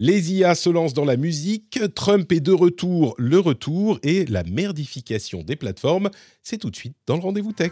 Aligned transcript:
Les 0.00 0.32
IA 0.32 0.56
se 0.56 0.70
lancent 0.70 0.92
dans 0.92 1.04
la 1.04 1.16
musique, 1.16 1.78
Trump 1.94 2.32
est 2.32 2.40
de 2.40 2.50
retour, 2.50 3.14
le 3.16 3.38
retour 3.38 4.00
et 4.02 4.24
la 4.24 4.42
merdification 4.42 5.44
des 5.44 5.54
plateformes, 5.54 6.10
c'est 6.42 6.58
tout 6.58 6.70
de 6.70 6.74
suite 6.74 6.96
dans 7.06 7.14
le 7.14 7.22
rendez-vous 7.22 7.52
tech. 7.52 7.70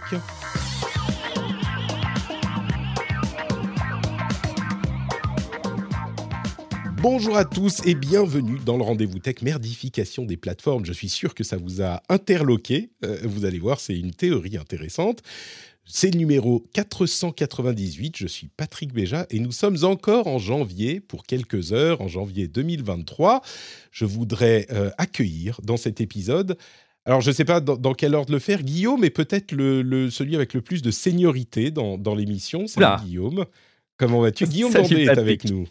Bonjour 7.02 7.36
à 7.36 7.44
tous 7.44 7.84
et 7.84 7.96
bienvenue 7.96 8.60
dans 8.64 8.76
le 8.76 8.84
rendez-vous 8.84 9.18
tech 9.18 9.42
merdification 9.42 10.24
des 10.24 10.36
plateformes. 10.36 10.84
Je 10.86 10.92
suis 10.92 11.08
sûr 11.08 11.34
que 11.34 11.42
ça 11.42 11.56
vous 11.56 11.82
a 11.82 12.00
interloqué. 12.08 12.90
Euh, 13.04 13.18
vous 13.24 13.44
allez 13.44 13.58
voir, 13.58 13.80
c'est 13.80 13.98
une 13.98 14.12
théorie 14.12 14.56
intéressante. 14.56 15.20
C'est 15.84 16.10
le 16.12 16.18
numéro 16.18 16.64
498. 16.74 18.16
Je 18.16 18.26
suis 18.26 18.48
Patrick 18.56 18.92
Béja 18.92 19.26
et 19.30 19.40
nous 19.40 19.52
sommes 19.52 19.78
encore 19.84 20.26
en 20.26 20.38
janvier 20.38 21.00
pour 21.00 21.24
quelques 21.24 21.72
heures, 21.72 22.00
en 22.00 22.08
janvier 22.08 22.48
2023. 22.48 23.42
Je 23.90 24.04
voudrais 24.04 24.66
euh, 24.70 24.90
accueillir 24.98 25.60
dans 25.62 25.76
cet 25.76 26.00
épisode. 26.00 26.56
Alors, 27.04 27.20
je 27.20 27.30
ne 27.30 27.34
sais 27.34 27.44
pas 27.44 27.60
dans, 27.60 27.76
dans 27.76 27.94
quel 27.94 28.14
ordre 28.14 28.32
le 28.32 28.38
faire, 28.38 28.62
Guillaume, 28.62 29.00
mais 29.00 29.10
peut-être 29.10 29.50
le, 29.52 29.82
le- 29.82 30.08
celui 30.08 30.36
avec 30.36 30.54
le 30.54 30.60
plus 30.62 30.82
de 30.82 30.90
seniorité 30.92 31.70
dans, 31.72 31.98
dans 31.98 32.14
l'émission. 32.14 32.66
Oula. 32.76 33.02
Guillaume. 33.04 33.44
Comment 33.96 34.20
vas-tu? 34.20 34.44
Guillaume 34.46 34.70
Bandé 34.82 34.94
est 35.02 35.08
avec 35.18 35.44
nous. 35.50 35.66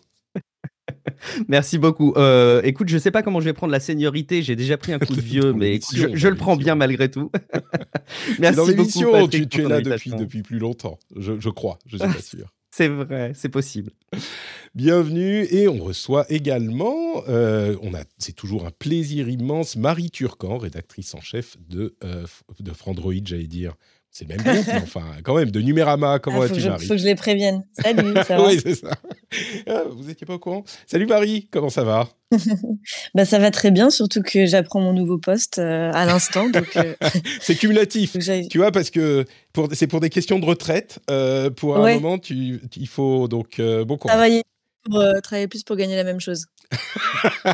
Merci 1.48 1.78
beaucoup. 1.78 2.14
Euh, 2.18 2.62
écoute, 2.64 2.90
je 2.90 2.98
sais 2.98 3.12
pas 3.12 3.24
comment 3.24 3.40
je 3.40 3.46
vais 3.46 3.54
prendre 3.54 3.72
la 3.72 3.80
seniorité. 3.80 4.42
J'ai 4.42 4.56
déjà 4.56 4.78
pris 4.78 4.94
un 4.94 5.00
coup 5.00 5.16
de 5.16 5.22
vieux, 5.22 5.54
mais 5.54 5.76
écoute, 5.76 5.96
je, 5.96 6.28
le 6.28 6.36
prends 6.36 6.56
bien 6.56 6.76
malgré 6.76 7.10
tout. 7.10 7.32
Merci 8.40 8.58
dans 8.58 8.68
beaucoup, 8.68 9.12
Patrick, 9.12 9.50
tu, 9.50 9.60
tu 9.60 9.66
es 9.66 9.70
là 9.70 9.82
depuis, 9.82 10.12
depuis 10.12 10.42
plus 10.44 10.60
longtemps, 10.60 11.00
je, 11.16 11.40
je 11.40 11.50
crois, 11.50 11.80
je 11.86 11.98
ne 11.98 12.02
suis 12.02 12.14
pas 12.14 12.22
sûr. 12.22 12.48
C'est 12.74 12.88
vrai, 12.88 13.34
c'est 13.36 13.50
possible. 13.50 13.92
Bienvenue 14.76 15.46
et 15.52 15.68
on 15.68 15.84
reçoit 15.84 16.26
également, 16.30 17.22
euh, 17.28 17.76
on 17.82 17.94
a, 17.94 18.04
c'est 18.18 18.36
toujours 18.36 18.66
un 18.66 18.72
plaisir 18.72 19.28
immense, 19.28 19.76
Marie 19.76 20.10
Turcan, 20.10 20.58
rédactrice 20.58 21.14
en 21.14 21.20
chef 21.20 21.58
de, 21.68 21.98
euh, 22.06 22.26
de 22.62 22.72
Frandroid, 22.72 23.14
j'allais 23.26 23.48
dire. 23.48 23.76
C'est 24.14 24.28
le 24.28 24.36
même 24.36 24.44
groupe, 24.44 24.68
mais 24.68 24.82
enfin, 24.84 25.06
quand 25.24 25.36
même, 25.36 25.52
de 25.52 25.62
Numérama. 25.62 26.20
Comment 26.20 26.42
Ah, 26.42 26.48
je, 26.54 26.68
Marie 26.68 26.86
faut 26.86 26.96
que 26.96 27.00
je 27.00 27.06
les 27.06 27.16
prévienne. 27.16 27.64
Salut, 27.82 28.14
ça 28.28 28.38
va 28.38 28.46
Oui, 28.46 28.60
c'est 28.62 28.76
ça. 28.76 28.92
Ah, 29.66 29.84
vous 29.90 30.04
n'étiez 30.04 30.28
pas 30.28 30.34
au 30.34 30.40
courant 30.40 30.66
Salut 30.86 31.06
Marie, 31.06 31.48
comment 31.50 31.70
ça 31.70 31.86
va 31.86 32.10
bah, 33.16 33.24
Ça 33.24 33.40
va 33.40 33.52
très 33.52 33.72
bien, 33.72 33.90
surtout 33.90 34.22
que 34.22 34.46
j'apprends 34.46 34.82
mon 34.82 34.92
nouveau 34.92 35.18
poste 35.18 35.60
euh, 35.60 35.92
à 35.94 36.06
l'instant. 36.06 36.46
Euh, 36.54 36.94
C'est 37.42 37.56
cumulatif. 37.56 38.18
Tu 38.50 38.58
vois, 38.58 38.74
parce 38.74 38.90
que 38.90 39.24
c'est 39.72 39.88
pour 39.88 40.02
des 40.02 40.10
questions 40.10 40.40
de 40.40 40.46
retraite. 40.46 41.00
euh, 41.10 41.50
pour 41.50 41.78
un 41.78 41.94
moment, 41.94 42.20
tu, 42.20 42.60
il 42.76 42.88
faut 42.90 43.30
donc 43.30 43.62
bon 43.62 43.96
courage. 43.96 44.14
travailler, 44.14 44.44
pour, 44.84 45.02
travailler 45.24 45.48
plus 45.48 45.64
pour 45.64 45.78
gagner 45.78 45.96
la 45.96 46.04
même 46.04 46.20
chose. 46.20 46.48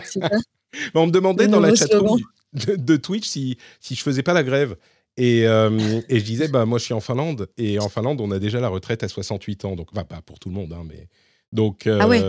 C'est 0.05 0.21
ça 0.21 0.29
Mais 0.73 1.01
on 1.01 1.05
me 1.05 1.11
demandait 1.11 1.45
Le 1.45 1.51
dans 1.51 1.59
la 1.59 1.75
chatroom 1.75 2.19
de, 2.53 2.75
de 2.75 2.97
Twitch 2.97 3.27
si, 3.27 3.57
si 3.79 3.93
je 3.93 4.01
faisais 4.01 4.23
pas 4.23 4.33
la 4.33 4.43
grève. 4.43 4.75
Et, 5.17 5.47
euh, 5.47 6.01
et 6.09 6.19
je 6.19 6.23
disais, 6.25 6.47
bah, 6.47 6.65
moi, 6.65 6.77
je 6.79 6.85
suis 6.85 6.93
en 6.93 6.99
Finlande. 6.99 7.49
Et 7.57 7.79
en 7.79 7.89
Finlande, 7.89 8.21
on 8.21 8.29
a 8.31 8.39
déjà 8.39 8.59
la 8.59 8.69
retraite 8.69 9.03
à 9.03 9.07
68 9.07 9.65
ans. 9.65 9.75
Donc, 9.75 9.89
enfin, 9.91 10.03
pas 10.03 10.21
pour 10.21 10.39
tout 10.39 10.49
le 10.49 10.55
monde, 10.55 10.73
hein, 10.73 10.83
mais. 10.87 11.07
Donc, 11.51 11.87
euh, 11.87 11.99
Ah 12.01 12.07
ouais. 12.07 12.21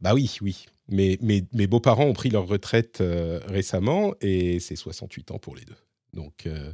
bah 0.00 0.14
oui, 0.14 0.36
oui. 0.42 0.66
Mais 0.88 1.18
mes, 1.20 1.44
mes 1.52 1.66
beaux-parents 1.66 2.04
ont 2.04 2.12
pris 2.14 2.30
leur 2.30 2.46
retraite 2.46 3.00
euh, 3.00 3.40
récemment 3.48 4.14
et 4.20 4.58
c'est 4.60 4.76
68 4.76 5.32
ans 5.32 5.38
pour 5.38 5.54
les 5.56 5.64
deux. 5.64 5.76
Donc, 6.14 6.46
euh, 6.46 6.72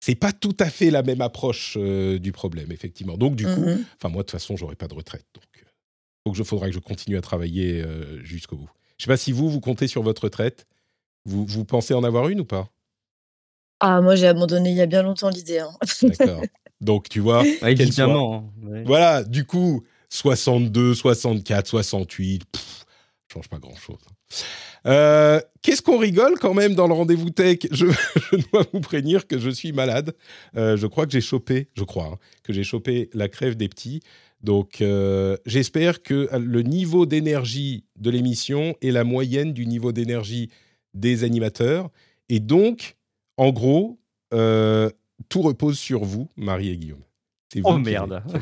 c'est 0.00 0.14
pas 0.16 0.32
tout 0.32 0.56
à 0.60 0.68
fait 0.68 0.90
la 0.90 1.02
même 1.02 1.20
approche 1.22 1.78
du 1.78 2.32
problème, 2.32 2.70
effectivement. 2.72 3.16
Donc, 3.16 3.36
du 3.36 3.44
coup, 3.44 3.64
Mhm. 3.64 3.84
enfin, 3.96 4.08
moi, 4.10 4.22
de 4.22 4.26
toute 4.26 4.32
façon, 4.32 4.56
j'aurai 4.56 4.76
pas 4.76 4.88
de 4.88 4.94
retraite. 4.94 5.24
Donc, 5.34 5.44
donc, 6.26 6.36
il 6.38 6.44
faudra 6.44 6.68
que 6.68 6.74
je 6.74 6.78
continue 6.78 7.16
à 7.16 7.20
travailler 7.22 7.82
jusqu'au 8.22 8.56
bout. 8.56 8.70
Je 8.98 9.04
sais 9.04 9.08
pas 9.08 9.16
si 9.16 9.32
vous, 9.32 9.48
vous 9.50 9.60
comptez 9.60 9.86
sur 9.88 10.02
votre 10.02 10.24
retraite. 10.24 10.66
Vous, 11.26 11.46
vous 11.46 11.64
pensez 11.64 11.94
en 11.94 12.04
avoir 12.04 12.28
une 12.28 12.40
ou 12.40 12.44
pas? 12.44 12.70
Ah, 13.86 14.00
moi, 14.00 14.14
j'ai 14.16 14.26
abandonné 14.26 14.70
il 14.70 14.76
y 14.76 14.80
a 14.80 14.86
bien 14.86 15.02
longtemps 15.02 15.28
l'idée. 15.28 15.58
hein. 15.58 15.70
D'accord. 16.02 16.42
Donc, 16.80 17.08
tu 17.08 17.20
vois, 17.20 17.42
Ouais, 17.62 17.74
qu'elle 17.74 17.92
soit- 17.92 18.04
évidemment. 18.04 18.52
hein, 18.64 18.68
ouais. 18.70 18.84
Voilà, 18.84 19.22
du 19.24 19.44
coup, 19.44 19.82
62, 20.10 20.94
64, 20.94 21.66
68, 21.66 22.44
pff, 22.50 22.84
change 23.32 23.48
pas 23.48 23.58
grand-chose. 23.58 23.98
Euh, 24.86 25.40
Qu'est-ce 25.62 25.80
qu'on 25.82 25.98
rigole 25.98 26.38
quand 26.38 26.54
même 26.54 26.74
dans 26.74 26.86
le 26.86 26.92
rendez-vous 26.94 27.30
tech? 27.30 27.58
Je, 27.72 27.86
je 27.86 28.36
dois 28.52 28.66
vous 28.72 28.80
prévenir 28.80 29.26
que 29.26 29.38
je 29.38 29.48
suis 29.50 29.72
malade. 29.72 30.14
Euh, 30.56 30.76
je 30.76 30.86
crois 30.86 31.06
que 31.06 31.12
j'ai 31.12 31.20
chopé, 31.22 31.68
je 31.76 31.84
crois, 31.84 32.06
hein, 32.12 32.18
que 32.42 32.52
j'ai 32.52 32.64
chopé 32.64 33.08
la 33.14 33.28
crève 33.28 33.54
des 33.56 33.68
petits. 33.68 34.00
Donc, 34.42 34.82
euh, 34.82 35.36
j'espère 35.46 36.02
que 36.02 36.28
le 36.36 36.62
niveau 36.62 37.06
d'énergie 37.06 37.84
de 37.96 38.10
l'émission 38.10 38.74
est 38.82 38.90
la 38.90 39.04
moyenne 39.04 39.52
du 39.54 39.66
niveau 39.66 39.90
d'énergie 39.92 40.50
des 40.92 41.24
animateurs. 41.24 41.88
Et 42.28 42.40
donc, 42.40 42.96
en 43.36 43.52
gros, 43.52 43.98
euh, 44.32 44.90
tout 45.28 45.42
repose 45.42 45.78
sur 45.78 46.04
vous, 46.04 46.28
Marie 46.36 46.70
et 46.70 46.76
Guillaume. 46.76 47.02
C'est 47.52 47.60
Oh 47.64 47.72
vous 47.72 47.78
qui 47.78 47.84
merde. 47.84 48.22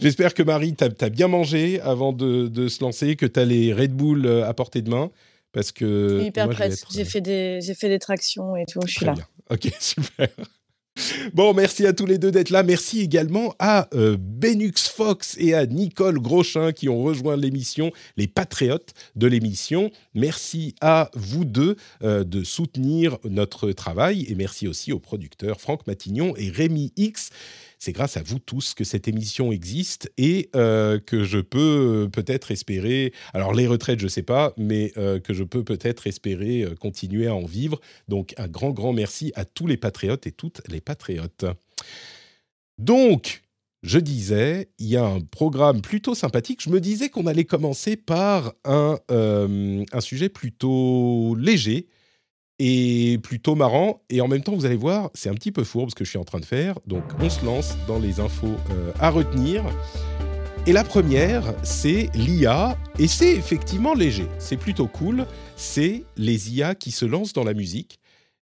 J'espère 0.00 0.34
que 0.34 0.42
Marie, 0.42 0.74
t'as 0.74 0.88
as 1.00 1.08
bien 1.08 1.28
mangé 1.28 1.80
avant 1.80 2.12
de, 2.12 2.48
de 2.48 2.68
se 2.68 2.82
lancer, 2.82 3.16
que 3.16 3.26
t'as 3.26 3.44
les 3.44 3.72
Red 3.72 3.92
Bull 3.92 4.26
euh, 4.26 4.46
à 4.46 4.52
portée 4.52 4.82
de 4.82 4.90
main, 4.90 5.10
parce 5.52 5.72
que 5.72 6.08
Je 6.10 6.18
suis 6.18 6.26
hyper 6.28 6.48
prête. 6.48 6.84
J'ai 6.90 7.02
euh, 7.02 7.04
fait, 7.04 7.20
des, 7.20 7.60
j'ai 7.62 7.74
fait 7.74 7.88
des 7.88 7.98
tractions 7.98 8.56
et 8.56 8.64
tout. 8.66 8.80
Je 8.86 8.92
suis 8.92 9.06
là. 9.06 9.12
bien. 9.12 9.26
Ok, 9.50 9.68
super. 9.80 10.28
Bon, 11.32 11.52
merci 11.54 11.86
à 11.86 11.92
tous 11.92 12.06
les 12.06 12.18
deux 12.18 12.30
d'être 12.30 12.50
là. 12.50 12.62
Merci 12.62 13.00
également 13.00 13.54
à 13.58 13.88
euh, 13.94 14.16
Benux 14.18 14.88
Fox 14.88 15.36
et 15.40 15.52
à 15.52 15.66
Nicole 15.66 16.20
Grochin 16.20 16.72
qui 16.72 16.88
ont 16.88 17.02
rejoint 17.02 17.36
l'émission, 17.36 17.90
les 18.16 18.28
patriotes 18.28 18.94
de 19.16 19.26
l'émission. 19.26 19.90
Merci 20.14 20.76
à 20.80 21.10
vous 21.14 21.44
deux 21.44 21.76
euh, 22.04 22.22
de 22.22 22.44
soutenir 22.44 23.18
notre 23.24 23.72
travail 23.72 24.24
et 24.28 24.36
merci 24.36 24.68
aussi 24.68 24.92
aux 24.92 25.00
producteurs 25.00 25.60
Franck 25.60 25.86
Matignon 25.88 26.34
et 26.36 26.48
Rémi 26.50 26.92
X. 26.96 27.30
C'est 27.84 27.92
grâce 27.92 28.16
à 28.16 28.22
vous 28.22 28.38
tous 28.38 28.72
que 28.72 28.82
cette 28.82 29.08
émission 29.08 29.52
existe 29.52 30.10
et 30.16 30.48
euh, 30.56 30.98
que 30.98 31.22
je 31.22 31.38
peux 31.38 32.04
euh, 32.04 32.08
peut-être 32.08 32.50
espérer, 32.50 33.12
alors 33.34 33.52
les 33.52 33.66
retraites 33.66 34.00
je 34.00 34.08
sais 34.08 34.22
pas, 34.22 34.54
mais 34.56 34.90
euh, 34.96 35.20
que 35.20 35.34
je 35.34 35.44
peux 35.44 35.64
peut-être 35.64 36.06
espérer 36.06 36.66
continuer 36.80 37.26
à 37.26 37.34
en 37.34 37.44
vivre. 37.44 37.78
Donc 38.08 38.32
un 38.38 38.48
grand, 38.48 38.70
grand 38.70 38.94
merci 38.94 39.32
à 39.34 39.44
tous 39.44 39.66
les 39.66 39.76
patriotes 39.76 40.26
et 40.26 40.32
toutes 40.32 40.62
les 40.66 40.80
patriotes. 40.80 41.44
Donc, 42.78 43.42
je 43.82 43.98
disais, 43.98 44.70
il 44.78 44.86
y 44.86 44.96
a 44.96 45.04
un 45.04 45.20
programme 45.20 45.82
plutôt 45.82 46.14
sympathique. 46.14 46.62
Je 46.62 46.70
me 46.70 46.80
disais 46.80 47.10
qu'on 47.10 47.26
allait 47.26 47.44
commencer 47.44 47.96
par 47.96 48.54
un, 48.64 48.96
un 49.10 50.00
sujet 50.00 50.30
plutôt 50.30 51.36
léger 51.38 51.86
et 52.58 53.18
plutôt 53.22 53.54
marrant. 53.54 54.02
Et 54.10 54.20
en 54.20 54.28
même 54.28 54.42
temps, 54.42 54.54
vous 54.54 54.66
allez 54.66 54.76
voir, 54.76 55.10
c'est 55.14 55.28
un 55.28 55.34
petit 55.34 55.52
peu 55.52 55.64
fourbe 55.64 55.90
ce 55.90 55.94
que 55.94 56.04
je 56.04 56.10
suis 56.10 56.18
en 56.18 56.24
train 56.24 56.40
de 56.40 56.44
faire. 56.44 56.78
Donc, 56.86 57.04
on 57.20 57.28
se 57.30 57.44
lance 57.44 57.76
dans 57.86 57.98
les 57.98 58.20
infos 58.20 58.54
euh, 58.70 58.92
à 58.98 59.10
retenir. 59.10 59.64
Et 60.66 60.72
la 60.72 60.84
première, 60.84 61.54
c'est 61.62 62.08
l'IA. 62.14 62.78
Et 62.98 63.06
c'est 63.08 63.34
effectivement 63.34 63.92
léger. 63.94 64.26
C'est 64.38 64.56
plutôt 64.56 64.86
cool. 64.86 65.26
C'est 65.56 66.04
les 66.16 66.54
IA 66.54 66.74
qui 66.74 66.90
se 66.90 67.04
lancent 67.04 67.32
dans 67.34 67.44
la 67.44 67.54
musique. 67.54 67.98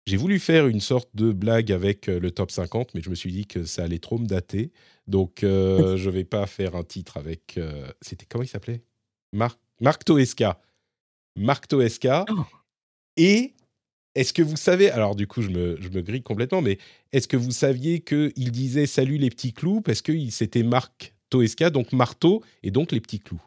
J'ai 0.07 0.17
voulu 0.17 0.39
faire 0.39 0.67
une 0.67 0.81
sorte 0.81 1.09
de 1.15 1.31
blague 1.33 1.71
avec 1.73 2.09
euh, 2.09 2.19
le 2.19 2.31
top 2.31 2.51
50, 2.51 2.95
mais 2.95 3.01
je 3.03 3.11
me 3.11 3.15
suis 3.15 3.33
dit 3.33 3.47
que 3.47 3.65
ça 3.65 3.85
allait 3.85 3.99
trop 3.99 4.19
me 4.19 4.27
dater. 4.27 4.73
Donc, 5.07 5.45
euh, 5.45 5.97
je 5.99 6.11
vais 6.11 6.25
pas 6.25 6.47
faire 6.47 6.75
un 6.75 6.83
titre 6.85 7.17
avec. 7.17 7.57
euh, 7.59 7.87
C'était 8.01 8.27
comment 8.27 8.43
il 8.43 8.49
s'appelait? 8.49 8.83
Marc, 9.33 9.59
Marc 9.81 10.05
Toesca. 10.05 10.61
Marc 11.37 11.69
Toesca. 11.69 12.25
Oh. 12.31 12.43
Et 13.17 13.55
est-ce 14.15 14.33
que 14.33 14.43
vous 14.43 14.57
savez, 14.57 14.91
alors 14.91 15.15
du 15.15 15.27
coup 15.27 15.43
je 15.43 15.49
me, 15.51 15.77
je 15.81 15.89
me 15.89 16.01
grille 16.03 16.23
complètement, 16.23 16.63
mais 16.63 16.79
est-ce 17.13 17.29
que 17.29 17.37
vous 17.37 17.51
saviez 17.53 18.01
qu'il 18.01 18.51
disait 18.53 18.87
salut 18.87 19.19
les 19.19 19.31
petits 19.31 19.53
clous 19.53 19.81
parce 19.81 20.03
que 20.03 20.13
il- 20.13 20.33
c'était 20.33 20.63
Marc 20.63 21.15
Toesca, 21.31 21.71
donc 21.71 21.93
marteau, 21.93 22.43
et 22.63 22.71
donc 22.71 22.91
les 22.93 23.01
petits 23.01 23.21
clous 23.21 23.41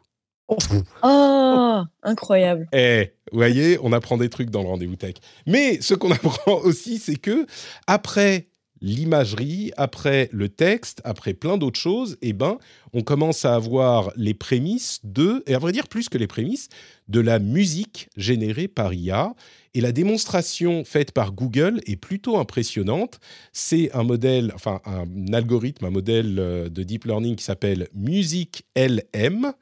Oh, 0.48 0.58
incroyable. 2.04 2.68
Eh, 2.74 3.12
vous 3.32 3.38
voyez, 3.40 3.78
on 3.82 3.92
apprend 3.94 4.18
des 4.18 4.30
trucs 4.30 4.50
dans 4.50 4.62
le 4.62 4.68
rendez-vous 4.68 4.96
tech. 4.98 5.16
Mais 5.48 5.82
ce 5.82 5.94
qu'on 5.94 6.12
apprend 6.12 6.60
aussi, 6.62 6.98
c'est 7.00 7.16
que 7.16 7.46
après 7.88 8.48
l'imagerie, 8.84 9.72
après 9.78 10.30
le 10.32 10.50
texte, 10.50 11.02
après 11.06 11.34
plein 11.34 11.58
d'autres 11.58 11.80
choses, 11.80 12.18
eh 12.22 12.34
ben, 12.34 12.60
on 12.92 13.02
commence 13.02 13.46
à 13.46 13.56
avoir 13.56 14.12
les 14.18 14.34
prémices 14.36 15.00
de, 15.04 15.42
et 15.48 15.56
à 15.56 15.60
vrai 15.60 15.72
dire 15.72 15.88
plus 15.88 16.10
que 16.10 16.18
les 16.18 16.28
prémices, 16.28 16.68
de 17.08 17.22
la 17.22 17.40
musique 17.40 18.10
générée 18.18 18.68
par 18.68 18.94
IA. 18.94 19.34
Et 19.74 19.82
la 19.82 19.92
démonstration 19.92 20.84
faite 20.84 21.14
par 21.14 21.32
Google 21.32 21.80
est 21.88 21.96
plutôt 21.96 22.38
impressionnante. 22.38 23.20
C'est 23.54 23.92
un 23.96 24.04
modèle, 24.04 24.52
enfin 24.54 24.82
un 24.86 25.34
algorithme, 25.34 25.86
un 25.86 25.90
modèle 25.90 26.38
euh, 26.38 26.70
de 26.70 26.84
deep 26.84 27.06
learning 27.06 27.38
qui 27.38 27.44
s'appelle 27.44 27.88
Music 27.96 28.66
LM, 28.76 29.54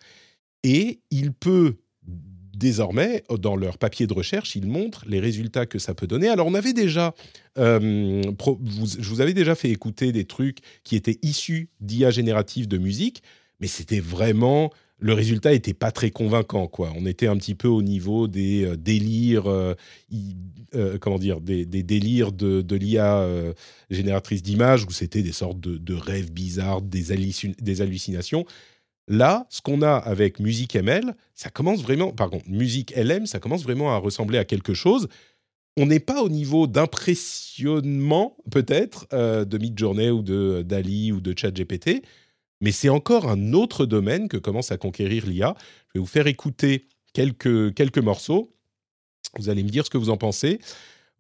et 0.63 0.99
il 1.11 1.31
peut 1.31 1.75
désormais, 2.61 3.23
dans 3.39 3.55
leur 3.55 3.79
papier 3.79 4.05
de 4.05 4.13
recherche, 4.13 4.55
ils 4.55 4.67
montrent 4.67 5.03
les 5.07 5.19
résultats 5.19 5.65
que 5.65 5.79
ça 5.79 5.95
peut 5.95 6.05
donner. 6.05 6.29
Alors, 6.29 6.45
on 6.45 6.53
avait 6.53 6.73
déjà, 6.73 7.15
euh, 7.57 8.21
je 8.21 9.09
vous 9.09 9.19
avais 9.19 9.33
déjà 9.33 9.55
fait 9.55 9.69
écouter 9.69 10.11
des 10.11 10.25
trucs 10.25 10.59
qui 10.83 10.95
étaient 10.95 11.17
issus 11.23 11.69
d'IA 11.79 12.11
générative 12.11 12.67
de 12.67 12.77
musique, 12.77 13.23
mais 13.59 13.67
c'était 13.67 13.99
vraiment 13.99 14.71
le 15.03 15.13
résultat 15.13 15.51
était 15.53 15.73
pas 15.73 15.91
très 15.91 16.11
convaincant, 16.11 16.67
quoi. 16.67 16.93
On 16.95 17.07
était 17.07 17.25
un 17.25 17.35
petit 17.35 17.55
peu 17.55 17.67
au 17.67 17.81
niveau 17.81 18.27
des 18.27 18.65
euh, 18.65 18.77
délires, 18.77 19.47
euh, 19.47 19.73
comment 20.99 21.17
dire, 21.17 21.41
des, 21.41 21.65
délires 21.65 22.31
de, 22.31 22.75
l'IA 22.75 23.27
génératrice 23.89 24.43
d'images, 24.43 24.85
où 24.85 24.91
c'était 24.91 25.23
des 25.23 25.31
sortes 25.31 25.59
de, 25.59 25.93
rêves 25.95 26.31
bizarres, 26.31 26.83
des, 26.83 27.05
des 27.59 27.81
hallucinations. 27.81 28.45
Là, 29.07 29.45
ce 29.49 29.61
qu'on 29.61 29.81
a 29.81 29.95
avec 29.95 30.39
Musique 30.39 30.75
ML, 30.75 31.15
ça 31.33 31.49
commence 31.49 31.81
vraiment, 31.81 32.11
par 32.11 32.29
contre, 32.29 32.47
Musique 32.49 32.93
LM, 32.95 33.25
ça 33.25 33.39
commence 33.39 33.63
vraiment 33.63 33.93
à 33.93 33.97
ressembler 33.97 34.37
à 34.37 34.45
quelque 34.45 34.73
chose. 34.73 35.07
On 35.77 35.85
n'est 35.85 35.99
pas 35.99 36.21
au 36.21 36.29
niveau 36.29 36.67
d'impressionnement, 36.67 38.37
peut-être, 38.51 39.07
euh, 39.13 39.45
de 39.45 39.57
Midjourney 39.57 40.09
ou 40.09 40.21
de 40.21 40.63
Dali 40.65 41.11
ou 41.11 41.21
de 41.21 41.37
ChatGPT, 41.37 42.03
mais 42.61 42.71
c'est 42.71 42.89
encore 42.89 43.27
un 43.29 43.53
autre 43.53 43.85
domaine 43.85 44.27
que 44.27 44.37
commence 44.37 44.71
à 44.71 44.77
conquérir 44.77 45.25
l'IA. 45.25 45.55
Je 45.87 45.93
vais 45.95 45.99
vous 45.99 46.05
faire 46.05 46.27
écouter 46.27 46.87
quelques, 47.13 47.73
quelques 47.73 47.97
morceaux. 47.97 48.53
Vous 49.37 49.49
allez 49.49 49.63
me 49.63 49.69
dire 49.69 49.85
ce 49.85 49.89
que 49.89 49.97
vous 49.97 50.09
en 50.09 50.17
pensez. 50.17 50.59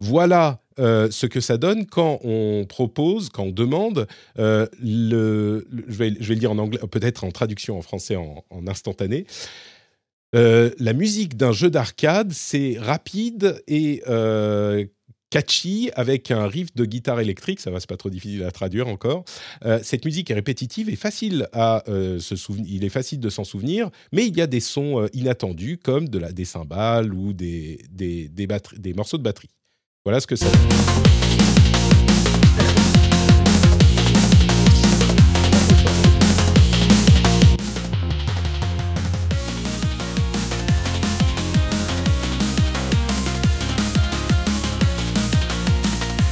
Voilà 0.01 0.61
euh, 0.79 1.11
ce 1.11 1.27
que 1.27 1.39
ça 1.41 1.57
donne 1.57 1.85
quand 1.85 2.19
on 2.23 2.65
propose, 2.67 3.29
quand 3.29 3.43
on 3.43 3.51
demande, 3.51 4.07
euh, 4.39 4.65
je, 4.83 5.63
vais, 5.69 6.09
le 6.09 6.35
dire 6.35 6.51
en 6.51 6.57
anglais, 6.57 6.79
peut-être 6.89 7.23
en 7.23 7.31
traduction 7.31 7.77
en 7.77 7.81
français 7.83 8.15
en, 8.15 8.43
instantané. 8.67 9.27
Euh, 10.35 10.71
la 10.79 10.93
musique 10.93 11.37
d'un 11.37 11.51
jeu 11.51 11.69
d'arcade, 11.69 12.31
c'est 12.31 12.77
rapide 12.79 13.61
et 13.67 14.01
catchy 15.29 15.91
avec 15.93 16.31
un 16.31 16.47
riff 16.47 16.73
de 16.73 16.85
guitare 16.85 17.19
électrique. 17.19 17.59
Ça 17.59 17.69
va, 17.69 17.79
c'est 17.79 17.87
pas 17.87 17.95
trop 17.95 18.09
difficile 18.09 18.43
à 18.43 18.51
traduire 18.51 18.87
encore. 18.87 19.23
cette 19.83 20.03
musique 20.03 20.31
est 20.31 20.33
répétitive 20.33 20.89
et 20.89 20.95
facile 20.95 21.47
à 21.53 21.83
se 21.85 22.35
souvenir. 22.35 22.65
Il 22.73 22.83
est 22.83 22.89
facile 22.89 23.19
de 23.19 23.29
s'en 23.29 23.43
souvenir, 23.43 23.91
mais 24.11 24.25
il 24.25 24.35
y 24.35 24.41
a 24.41 24.47
des 24.47 24.59
sons 24.61 25.07
inattendus 25.13 25.77
comme 25.77 26.09
des 26.09 26.45
cymbales 26.45 27.13
ou 27.13 27.33
des 27.33 27.77
morceaux 28.95 29.17
de 29.17 29.23
batterie. 29.23 29.49
Voilà 30.03 30.19
ce 30.19 30.25
que 30.25 30.35
c'est. 30.35 30.47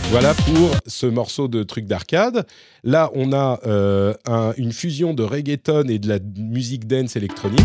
Voilà 0.09 0.33
pour 0.33 0.71
ce 0.87 1.05
morceau 1.05 1.47
de 1.47 1.61
truc 1.61 1.85
d'arcade. 1.85 2.47
Là, 2.83 3.11
on 3.13 3.31
a 3.33 3.59
euh, 3.67 4.15
une 4.57 4.71
fusion 4.71 5.13
de 5.13 5.21
reggaeton 5.21 5.83
et 5.89 5.99
de 5.99 6.09
la 6.09 6.17
musique 6.35 6.87
dance 6.87 7.15
électronique. 7.15 7.61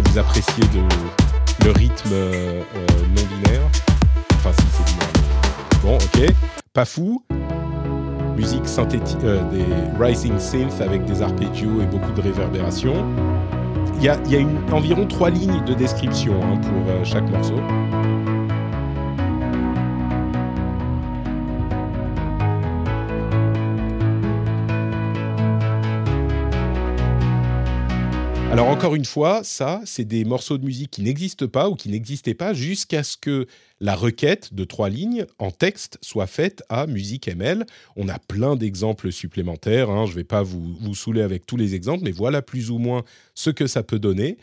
Que 0.00 0.08
vous 0.08 0.18
appréciez 0.18 0.64
le 1.64 1.70
rythme 1.72 2.10
euh, 2.12 2.62
euh, 2.76 2.86
non 3.16 3.22
binaire. 3.36 3.62
Enfin, 4.34 4.50
si 4.52 4.66
c'est 4.70 4.84
binaire. 4.84 5.08
Bon, 5.82 5.96
ok. 5.96 6.34
Pas 6.72 6.84
fou. 6.84 7.24
Musique 8.36 8.68
synthétique, 8.68 9.18
euh, 9.24 9.42
des 9.50 9.64
rising 9.98 10.38
synths 10.38 10.80
avec 10.80 11.04
des 11.04 11.22
arpeggios 11.22 11.82
et 11.82 11.86
beaucoup 11.86 12.12
de 12.12 12.20
réverbération. 12.20 12.94
Il 13.96 14.04
y 14.04 14.08
a, 14.08 14.16
environ 14.70 15.06
trois 15.06 15.30
lignes 15.30 15.64
de 15.64 15.74
description 15.74 16.34
hein, 16.44 16.58
pour 16.58 17.04
chaque 17.04 17.28
morceau. 17.30 17.56
Alors 28.58 28.72
encore 28.72 28.96
une 28.96 29.04
fois, 29.04 29.44
ça, 29.44 29.80
c'est 29.84 30.04
des 30.04 30.24
morceaux 30.24 30.58
de 30.58 30.64
musique 30.64 30.90
qui 30.90 31.02
n'existent 31.02 31.46
pas 31.46 31.68
ou 31.68 31.76
qui 31.76 31.90
n'existaient 31.90 32.34
pas 32.34 32.54
jusqu'à 32.54 33.04
ce 33.04 33.16
que 33.16 33.46
la 33.78 33.94
requête 33.94 34.52
de 34.52 34.64
trois 34.64 34.88
lignes 34.88 35.26
en 35.38 35.52
texte 35.52 35.96
soit 36.02 36.26
faite 36.26 36.64
à 36.68 36.88
Musique 36.88 37.28
ML. 37.28 37.64
On 37.94 38.08
a 38.08 38.18
plein 38.18 38.56
d'exemples 38.56 39.12
supplémentaires. 39.12 39.90
Hein. 39.90 40.06
Je 40.06 40.10
ne 40.10 40.16
vais 40.16 40.24
pas 40.24 40.42
vous, 40.42 40.74
vous 40.80 40.96
saouler 40.96 41.22
avec 41.22 41.46
tous 41.46 41.56
les 41.56 41.76
exemples, 41.76 42.02
mais 42.02 42.10
voilà 42.10 42.42
plus 42.42 42.72
ou 42.72 42.78
moins 42.78 43.04
ce 43.36 43.50
que 43.50 43.68
ça 43.68 43.84
peut 43.84 44.00
donner. 44.00 44.38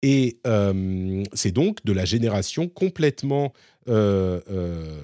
Et 0.00 0.38
euh, 0.46 1.24
c'est 1.32 1.50
donc 1.50 1.84
de 1.84 1.90
la 1.92 2.04
génération 2.04 2.68
complètement 2.68 3.52
euh, 3.88 4.40
euh, 4.48 5.00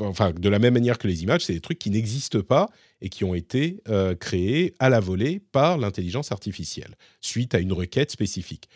enfin, 0.00 0.32
de 0.32 0.48
la 0.48 0.58
même 0.58 0.74
manière 0.74 0.98
que 0.98 1.08
les 1.08 1.22
images, 1.22 1.44
c'est 1.44 1.52
des 1.52 1.60
trucs 1.60 1.78
qui 1.78 1.90
n'existent 1.90 2.42
pas 2.42 2.70
et 3.04 3.10
qui 3.10 3.22
ont 3.22 3.34
été 3.34 3.82
euh, 3.88 4.14
créés 4.14 4.74
à 4.80 4.88
la 4.88 4.98
volée 4.98 5.38
par 5.52 5.76
l'intelligence 5.76 6.32
artificielle 6.32 6.96
suite 7.20 7.54
à 7.54 7.58
une 7.60 7.72
requête 7.72 8.10
spécifique. 8.10 8.68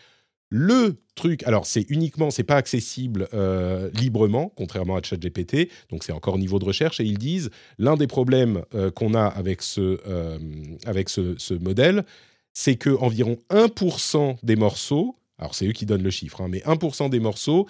Le 0.51 1.01
truc, 1.15 1.43
alors 1.43 1.65
c'est 1.65 1.85
uniquement, 1.89 2.29
c'est 2.29 2.43
pas 2.43 2.55
accessible 2.55 3.27
euh, 3.33 3.89
librement, 3.93 4.53
contrairement 4.55 4.95
à 4.95 5.01
ChatGPT, 5.03 5.69
donc 5.89 6.03
c'est 6.03 6.11
encore 6.11 6.37
niveau 6.37 6.59
de 6.59 6.65
recherche. 6.65 6.99
Et 6.99 7.05
ils 7.05 7.17
disent 7.17 7.49
l'un 7.79 7.97
des 7.97 8.07
problèmes 8.07 8.63
euh, 8.75 8.91
qu'on 8.91 9.15
a 9.15 9.25
avec 9.25 9.63
ce, 9.63 9.97
ce 10.85 11.53
modèle, 11.55 12.05
c'est 12.53 12.75
que 12.75 12.91
environ 12.99 13.37
1% 13.49 14.37
des 14.43 14.55
morceaux, 14.55 15.15
alors 15.39 15.55
c'est 15.55 15.67
eux 15.67 15.71
qui 15.71 15.87
donnent 15.87 16.03
le 16.03 16.09
chiffre, 16.11 16.41
hein, 16.41 16.47
mais 16.49 16.59
1% 16.59 17.09
des 17.09 17.19
morceaux 17.19 17.67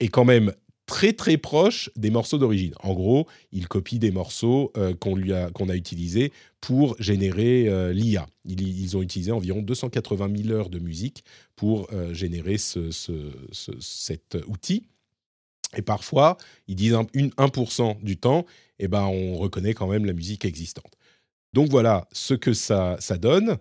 est 0.00 0.08
quand 0.08 0.24
même 0.24 0.52
très 0.88 1.12
très 1.12 1.36
proche 1.36 1.90
des 1.96 2.10
morceaux 2.10 2.38
d'origine. 2.38 2.72
En 2.82 2.94
gros, 2.94 3.28
il 3.52 3.68
copie 3.68 3.98
des 3.98 4.10
morceaux 4.10 4.72
euh, 4.76 4.94
qu'on 4.94 5.14
lui 5.14 5.34
a 5.34 5.50
qu'on 5.50 5.68
a 5.68 5.76
utilisés 5.76 6.32
pour 6.62 6.96
générer 6.98 7.68
euh, 7.68 7.92
l'IA. 7.92 8.26
Ils, 8.46 8.96
ont 8.96 9.02
utilisé 9.02 9.30
environ 9.30 9.60
280 9.60 10.44
000 10.44 10.58
heures 10.58 10.70
de 10.70 10.78
musique 10.78 11.24
pour 11.56 11.88
euh, 11.92 12.14
générer 12.14 12.56
ce, 12.56 12.90
cet 13.80 14.38
outil. 14.46 14.88
Et 15.76 15.82
parfois, 15.82 16.38
ils 16.68 16.74
disent 16.74 16.94
1%, 16.94 18.02
du 18.02 18.16
temps, 18.16 18.46
eh 18.78 18.88
ben, 18.88 19.04
on 19.04 19.36
reconnaît 19.36 19.74
quand 19.74 19.88
même 19.88 20.06
la 20.06 20.14
musique 20.14 20.46
existante. 20.46 20.94
Donc 21.52 21.68
voilà 21.68 22.08
ce 22.12 22.32
que 22.32 22.54
ça, 22.54 22.96
ça 22.98 23.18
donne. 23.18 23.58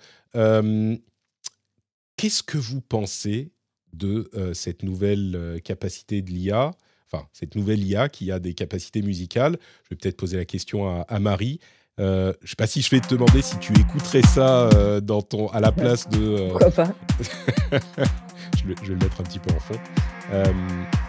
Qu'est-ce 2.15 2.43
que 2.43 2.57
vous 2.57 2.79
pensez 2.79 3.51
de 3.91 4.31
cette 4.53 4.83
nouvelle 4.83 5.59
capacité 5.65 6.21
de 6.21 6.31
l'IA 6.31 6.71
enfin 7.11 7.27
cette 7.33 7.55
nouvelle 7.55 7.83
IA 7.83 8.09
qui 8.09 8.31
a 8.31 8.39
des 8.39 8.53
capacités 8.53 9.01
musicales. 9.01 9.57
Je 9.83 9.89
vais 9.89 9.95
peut-être 9.95 10.17
poser 10.17 10.37
la 10.37 10.45
question 10.45 11.03
à, 11.07 11.19
Marie. 11.19 11.59
Euh, 11.99 12.33
je 12.41 12.45
ne 12.45 12.49
sais 12.49 12.55
pas 12.55 12.67
si 12.67 12.81
je 12.81 12.89
vais 12.91 12.99
te 12.99 13.09
demander 13.09 13.41
si 13.41 13.57
tu 13.57 13.73
écouterais 13.79 14.21
ça 14.21 14.69
euh, 14.69 15.01
dans 15.01 15.21
ton, 15.21 15.47
à 15.47 15.59
la 15.59 15.71
place 15.71 16.07
de. 16.09 16.19
Euh, 16.19 16.49
Pourquoi 16.49 16.71
pas 16.71 16.93
je, 17.71 18.67
vais, 18.67 18.75
le 18.87 18.95
mettre 18.95 19.19
un 19.19 19.23
petit 19.23 19.39
peu 19.39 19.53
en 19.55 19.59
fond. 19.59 19.79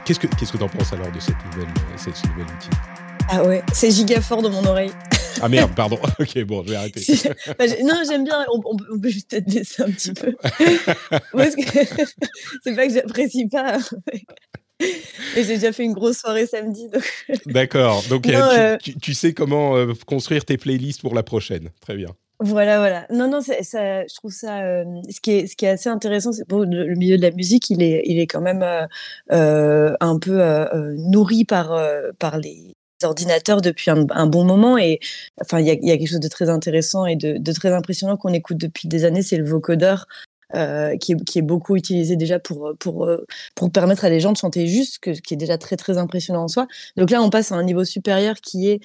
qu'est-ce 0.05 0.19
que 0.19 0.27
qu'est-ce 0.27 0.53
que 0.53 0.59
tu 0.59 0.65
en 0.65 0.69
penses 0.69 0.93
alors 0.93 1.13
de 1.13 1.21
cette 1.21 1.37
nouvelle, 1.53 1.69
cette 1.97 2.25
nouvelle 2.31 2.47
outil? 2.55 2.71
Ah 3.31 3.45
ouais, 3.45 3.63
c'est 3.75 3.91
giga 3.91 4.23
fort 4.23 4.41
dans 4.41 4.51
mon 4.51 4.65
oreille. 4.65 4.93
Ah 5.41 5.49
merde, 5.49 5.75
pardon. 5.75 5.99
ok, 6.19 6.45
bon, 6.45 6.63
je 6.65 6.71
vais 6.71 6.77
arrêter. 6.77 7.01
Bah, 7.59 7.67
non, 7.85 8.03
j'aime 8.09 8.25
bien. 8.25 8.45
On, 8.53 8.99
peut 8.99 9.09
juste 9.09 9.31
peut-être 9.31 9.53
laisser 9.53 9.83
un 9.83 9.91
petit 9.91 10.13
peu. 10.13 10.35
c'est 12.65 12.75
pas 12.75 12.87
que 12.87 12.95
j'apprécie 12.95 13.47
pas. 13.49 13.79
Et 14.81 15.45
j'ai 15.45 15.55
déjà 15.55 15.73
fait 15.73 15.85
une 15.85 15.93
grosse 15.93 16.19
soirée 16.19 16.47
samedi. 16.47 16.89
D'accord. 17.47 18.03
Donc, 18.09 18.29
euh, 18.29 18.77
tu, 19.01 19.15
sais 19.15 19.33
comment 19.35 19.77
euh, 19.77 19.93
construire 20.07 20.45
tes 20.45 20.57
playlists 20.57 21.01
pour 21.01 21.15
la 21.15 21.23
prochaine. 21.23 21.71
Très 21.81 21.97
bien. 21.97 22.09
Voilà, 22.41 22.79
voilà. 22.79 23.07
Non, 23.11 23.29
non, 23.29 23.41
ça, 23.41 23.55
je 23.61 24.15
trouve 24.15 24.33
ça. 24.33 24.63
Euh, 24.63 24.85
ce, 25.11 25.21
qui 25.21 25.33
est, 25.33 25.47
ce 25.49 25.57
qui 25.57 25.65
est 25.65 25.71
assez 25.71 25.89
intéressant, 25.89 26.33
c'est 26.33 26.47
pour 26.47 26.61
le, 26.61 26.95
milieu 26.95 27.17
de 27.17 27.23
la 27.23 27.33
musique, 27.33 27.71
il 27.71 27.83
est, 27.83 28.03
il 28.05 28.21
est 28.21 28.29
quand 28.29 28.41
même 28.41 28.65
un 29.31 30.19
peu 30.19 30.41
nourri 30.97 31.45
par, 31.45 31.77
par 32.19 32.39
les 32.39 32.75
ordinateurs 33.03 33.61
depuis 33.61 33.91
un, 33.91 34.27
bon 34.27 34.45
moment. 34.45 34.79
Et 34.79 35.01
enfin, 35.41 35.59
il 35.59 35.67
y 35.67 35.71
a, 35.71 35.75
y 35.75 35.91
a, 35.91 35.99
quelque 35.99 36.09
chose 36.09 36.21
de 36.21 36.29
très 36.29 36.49
intéressant 36.49 37.07
et 37.07 37.17
de, 37.17 37.39
de 37.39 37.53
très 37.53 37.73
impressionnant 37.73 38.17
qu'on 38.17 38.33
écoute 38.33 38.59
depuis 38.59 38.87
des 38.87 39.05
années, 39.05 39.23
c'est 39.23 39.37
le 39.37 39.45
vocodeur 39.45 40.07
qui, 40.53 41.13
est, 41.13 41.25
qui 41.25 41.39
est 41.39 41.43
beaucoup 41.43 41.77
utilisé 41.77 42.17
déjà 42.17 42.39
pour, 42.39 42.73
pour, 42.79 43.09
pour 43.55 43.71
permettre 43.71 44.05
à 44.05 44.11
des 44.11 44.21
gens 44.21 44.33
de 44.33 44.37
chanter 44.37 44.67
juste, 44.67 44.99
que, 44.99 45.11
qui 45.11 45.35
est 45.35 45.37
déjà 45.37 45.59
très 45.59 45.77
très 45.77 45.99
impressionnant 45.99 46.45
en 46.45 46.49
soi. 46.49 46.67
Donc 46.97 47.11
là, 47.11 47.23
on 47.23 47.31
passe 47.31 47.53
à 47.53 47.57
un 47.57 47.63
niveau 47.63 47.85
supérieur 47.85 48.37
qui 48.37 48.69
est 48.69 48.81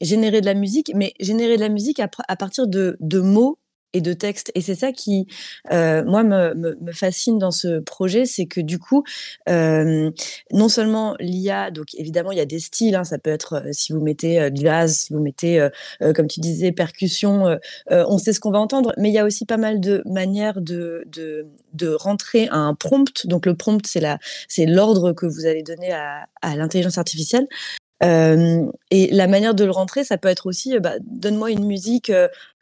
générer 0.00 0.40
de 0.40 0.46
la 0.46 0.54
musique, 0.54 0.92
mais 0.94 1.14
générer 1.20 1.56
de 1.56 1.62
la 1.62 1.68
musique 1.68 2.00
à, 2.00 2.08
à 2.28 2.36
partir 2.36 2.66
de, 2.66 2.96
de 3.00 3.20
mots 3.20 3.58
et 3.92 4.00
de 4.00 4.12
texte. 4.12 4.50
Et 4.54 4.60
c'est 4.60 4.74
ça 4.74 4.92
qui, 4.92 5.26
euh, 5.72 6.04
moi, 6.04 6.22
me, 6.22 6.54
me, 6.54 6.92
fascine 6.92 7.38
dans 7.38 7.50
ce 7.50 7.78
projet, 7.80 8.26
c'est 8.26 8.46
que 8.46 8.60
du 8.60 8.78
coup, 8.78 9.04
euh, 9.48 10.10
non 10.52 10.68
seulement 10.68 11.16
l'IA, 11.20 11.70
donc 11.70 11.94
évidemment, 11.94 12.32
il 12.32 12.38
y 12.38 12.40
a 12.40 12.46
des 12.46 12.58
styles, 12.58 12.94
hein, 12.96 13.04
ça 13.04 13.18
peut 13.18 13.30
être 13.30 13.54
euh, 13.54 13.68
si 13.72 13.92
vous 13.92 14.00
mettez 14.00 14.50
jazz, 14.54 14.94
si 14.94 15.12
vous 15.12 15.20
mettez, 15.20 15.66
comme 16.14 16.26
tu 16.26 16.40
disais, 16.40 16.72
percussion, 16.72 17.58
on 17.90 18.18
sait 18.18 18.32
ce 18.32 18.40
qu'on 18.40 18.50
va 18.50 18.58
entendre, 18.58 18.92
mais 18.98 19.08
il 19.08 19.14
y 19.14 19.18
a 19.18 19.24
aussi 19.24 19.46
pas 19.46 19.56
mal 19.56 19.80
de 19.80 20.02
manières 20.06 20.60
de, 20.60 21.04
de, 21.06 21.46
de 21.72 21.88
rentrer 21.88 22.48
un 22.50 22.74
prompt. 22.74 23.26
Donc 23.26 23.46
le 23.46 23.54
prompt, 23.54 23.86
c'est 23.86 24.66
l'ordre 24.66 25.12
que 25.12 25.26
vous 25.26 25.46
allez 25.46 25.62
donner 25.62 25.92
à, 25.92 26.26
à 26.42 26.56
l'intelligence 26.56 26.98
artificielle. 26.98 27.46
Et 28.02 29.08
la 29.12 29.26
manière 29.26 29.54
de 29.54 29.64
le 29.64 29.70
rentrer, 29.70 30.04
ça 30.04 30.18
peut 30.18 30.28
être 30.28 30.46
aussi, 30.46 30.78
bah, 30.78 30.94
donne-moi 31.02 31.50
une 31.50 31.64
musique 31.64 32.12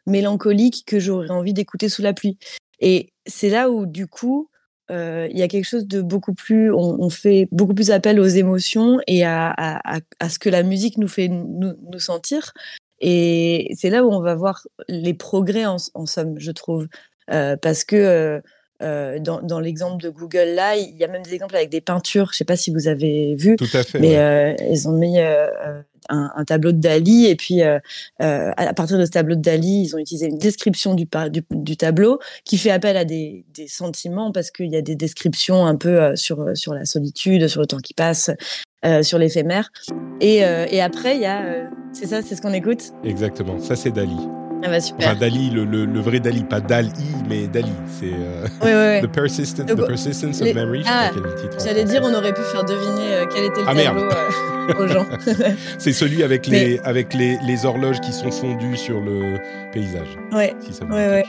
mélancolique 0.07 0.83
que 0.85 0.99
j'aurais 0.99 1.29
envie 1.29 1.53
d'écouter 1.53 1.89
sous 1.89 2.01
la 2.01 2.13
pluie. 2.13 2.37
Et 2.79 3.13
c'est 3.25 3.49
là 3.49 3.69
où, 3.69 3.85
du 3.85 4.07
coup, 4.07 4.49
euh, 4.89 5.27
il 5.29 5.37
y 5.37 5.43
a 5.43 5.47
quelque 5.47 5.65
chose 5.65 5.87
de 5.87 6.01
beaucoup 6.01 6.33
plus. 6.33 6.71
On, 6.73 7.09
fait 7.09 7.47
beaucoup 7.51 7.73
plus 7.73 7.91
appel 7.91 8.19
aux 8.19 8.25
émotions 8.25 8.99
et 9.07 9.25
à, 9.25 9.53
à, 9.57 10.29
ce 10.29 10.39
que 10.39 10.49
la 10.49 10.63
musique 10.63 10.97
nous 10.97 11.07
fait 11.07 11.27
nous, 11.27 11.75
sentir. 11.99 12.53
Et 12.99 13.69
c'est 13.75 13.89
là 13.89 14.03
où 14.03 14.11
on 14.11 14.21
va 14.21 14.35
voir 14.35 14.65
les 14.87 15.13
progrès, 15.13 15.65
en, 15.65 15.77
somme, 15.77 16.39
je 16.39 16.51
trouve. 16.51 16.87
Euh, 17.31 17.57
parce 17.57 17.83
que 17.83 18.41
euh, 18.83 19.19
dans, 19.19 19.41
dans 19.41 19.59
l'exemple 19.59 20.03
de 20.03 20.09
Google, 20.09 20.49
là, 20.55 20.75
il 20.75 20.95
y 20.97 21.03
a 21.03 21.07
même 21.07 21.23
des 21.23 21.33
exemples 21.33 21.55
avec 21.55 21.69
des 21.69 21.81
peintures. 21.81 22.27
Je 22.27 22.35
ne 22.35 22.37
sais 22.37 22.45
pas 22.45 22.55
si 22.55 22.71
vous 22.71 22.87
avez 22.87 23.35
vu. 23.35 23.55
Tout 23.55 23.65
à 23.73 23.83
fait. 23.83 23.99
Mais 23.99 24.55
ils 24.69 24.87
ont 24.87 24.93
mis 24.93 25.19
un, 26.09 26.45
tableau 26.45 26.71
de 26.71 26.79
Dali 26.79 27.25
et 27.27 27.35
puis 27.35 27.61
euh, 27.61 27.79
euh, 28.21 28.51
à 28.55 28.73
partir 28.73 28.97
de 28.97 29.05
ce 29.05 29.11
tableau 29.11 29.35
de 29.35 29.41
Dali, 29.41 29.83
ils 29.83 29.95
ont 29.95 29.99
utilisé 29.99 30.27
une 30.27 30.37
description 30.37 30.93
du, 30.93 31.07
du, 31.51 31.77
tableau 31.77 32.19
qui 32.45 32.57
fait 32.57 32.71
appel 32.71 32.97
à 32.97 33.05
des, 33.05 33.45
sentiments 33.67 34.31
parce 34.31 34.51
qu'il 34.51 34.71
y 34.71 34.75
a 34.75 34.81
des 34.81 34.95
descriptions 34.95 35.65
un 35.65 35.75
peu 35.75 36.01
euh, 36.01 36.15
sur, 36.15 36.55
sur 36.55 36.73
la 36.73 36.85
solitude, 36.85 37.47
sur 37.47 37.61
le 37.61 37.67
temps 37.67 37.79
qui 37.79 37.93
passe, 37.93 38.31
sur 39.01 39.17
l'éphémère. 39.17 39.69
Et, 40.21 40.37
et, 40.37 40.81
après, 40.81 41.15
il 41.15 41.21
y 41.21 41.25
a... 41.25 41.69
c'est 41.91 42.07
ça, 42.07 42.21
c'est 42.21 42.35
ce 42.35 42.41
qu'on 42.41 42.53
écoute? 42.53 42.93
Exactement, 43.03 43.59
ça 43.59 43.75
c'est 43.75 43.91
Dali. 43.91 44.36
Ah 44.63 44.69
bah 44.69 44.79
super. 44.79 45.09
Enfin, 45.09 45.19
Dali, 45.19 45.49
le, 45.51 45.65
le, 45.65 45.99
vrai 45.99 46.19
Dali, 46.19 46.43
pas 46.43 46.59
Dali, 46.59 46.91
mais 47.29 47.47
Dali. 47.47 47.71
C'est 47.99 48.11
euh, 48.65 49.01
the, 49.01 49.07
persistence, 49.07 49.67
the 49.67 49.75
Persistence 49.75 50.41
of 50.41 50.53
Memory. 50.53 50.83
Ah, 50.87 51.11
J'allais 51.63 51.83
dire, 51.83 52.01
on 52.03 52.13
aurait 52.13 52.33
pu 52.33 52.41
faire 52.41 52.63
deviner 52.63 53.13
euh, 53.13 53.25
quel 53.33 53.45
était 53.45 53.61
le 53.61 53.67
ah, 53.67 53.75
tableau 53.75 54.03
euh, 54.03 54.83
aux 54.83 54.87
gens. 54.87 55.05
c'est 55.77 55.93
celui 55.93 56.23
avec, 56.23 56.47
les, 56.47 56.79
avec 56.79 57.13
les, 57.13 57.37
les, 57.45 57.65
horloges 57.65 58.01
qui 58.01 58.11
sont 58.11 58.31
fondues 58.31 58.77
sur 58.77 58.99
le 58.99 59.37
paysage. 59.73 60.17
Ouais. 60.31 60.55
Si 60.59 60.73
ça 60.73 60.85
ouais, 60.85 61.07
ouais. 61.07 61.23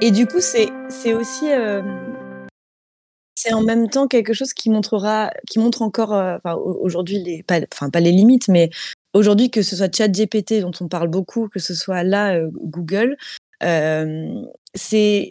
Et 0.00 0.10
du 0.10 0.26
coup, 0.26 0.40
c'est 0.40 0.70
aussi. 1.12 1.46
c'est 3.34 3.52
en 3.52 3.62
même 3.62 3.90
temps 3.90 4.06
quelque 4.06 4.32
chose 4.32 4.54
qui 4.54 4.70
montrera, 4.70 5.30
qui 5.46 5.58
montre 5.58 5.82
encore, 5.82 6.40
aujourd'hui, 6.56 7.18
les, 7.22 7.42
pas, 7.42 7.60
enfin 7.72 7.90
pas 7.90 8.00
les 8.00 8.12
limites, 8.12 8.48
mais 8.48 8.70
Aujourd'hui, 9.16 9.50
que 9.50 9.62
ce 9.62 9.76
soit 9.76 9.96
ChatGPT 9.96 10.60
dont 10.60 10.72
on 10.78 10.88
parle 10.88 11.08
beaucoup, 11.08 11.48
que 11.48 11.58
ce 11.58 11.74
soit 11.74 12.02
là 12.02 12.34
euh, 12.34 12.50
Google, 12.52 13.16
euh, 13.62 14.42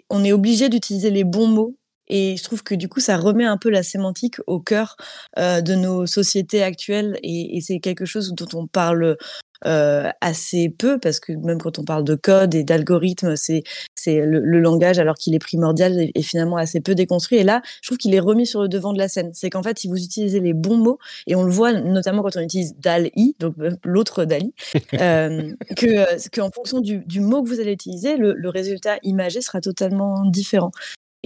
on 0.09 0.23
est 0.23 0.31
obligé 0.31 0.69
d'utiliser 0.69 1.11
les 1.11 1.23
bons 1.23 1.47
mots. 1.47 1.75
Et 2.07 2.35
je 2.35 2.43
trouve 2.43 2.63
que 2.63 2.73
du 2.73 2.89
coup, 2.89 2.99
ça 2.99 3.15
remet 3.15 3.45
un 3.45 3.57
peu 3.57 3.69
la 3.69 3.83
sémantique 3.83 4.37
au 4.47 4.59
cœur 4.59 4.95
euh, 5.37 5.61
de 5.61 5.75
nos 5.75 6.07
sociétés 6.07 6.63
actuelles. 6.63 7.19
Et 7.21 7.59
c'est 7.61 7.79
quelque 7.79 8.05
chose 8.05 8.33
dont 8.33 8.59
on 8.59 8.65
parle 8.65 9.17
euh, 9.65 10.09
assez 10.21 10.69
peu 10.69 10.99
parce 10.99 11.19
que 11.19 11.31
même 11.33 11.59
quand 11.59 11.79
on 11.79 11.83
parle 11.83 12.03
de 12.03 12.15
code 12.15 12.55
et 12.55 12.63
d'algorithme, 12.63 13.35
c'est 13.35 13.63
c'est 13.95 14.19
le, 14.19 14.59
langage 14.59 14.99
alors 14.99 15.15
qu'il 15.15 15.35
est 15.35 15.39
primordial 15.39 16.09
est, 16.13 16.21
finalement 16.21 16.57
assez 16.57 16.81
peu 16.81 16.95
déconstruit. 16.95 17.37
Et 17.37 17.43
là, 17.43 17.61
je 17.81 17.87
trouve 17.87 17.97
qu'il 17.97 18.13
est 18.13 18.19
remis 18.19 18.45
sur 18.45 18.61
le 18.61 18.67
devant 18.67 18.93
de 18.93 18.99
la 18.99 19.07
scène. 19.07 19.31
C'est 19.33 19.49
qu'en 19.49 19.63
fait, 19.63 19.79
si 19.79 19.87
vous 19.87 19.97
utilisez 19.97 20.39
les 20.39 20.53
bons 20.53 20.77
mots 20.77 20.99
et 21.27 21.35
on 21.35 21.43
le 21.43 21.51
voit 21.51 21.73
notamment 21.73 22.23
quand 22.23 22.35
on 22.37 22.41
utilise 22.41 22.75
DAL-I, 22.77 23.35
donc 23.39 23.55
euh, 23.59 23.71
l'autre 23.83 24.25
DALI, 24.25 24.53
euh, 24.93 25.53
que 25.75 26.29
qu'en 26.29 26.51
fonction 26.51 26.79
du, 26.81 26.99
du, 26.99 27.21
mot 27.21 27.43
que 27.43 27.49
vous 27.49 27.59
allez 27.59 27.73
utiliser, 27.73 28.17
le, 28.17 28.33
le 28.33 28.49
résultat 28.49 28.97
imagé 29.03 29.41
sera 29.41 29.61
totalement 29.61 30.25
différent. 30.25 30.71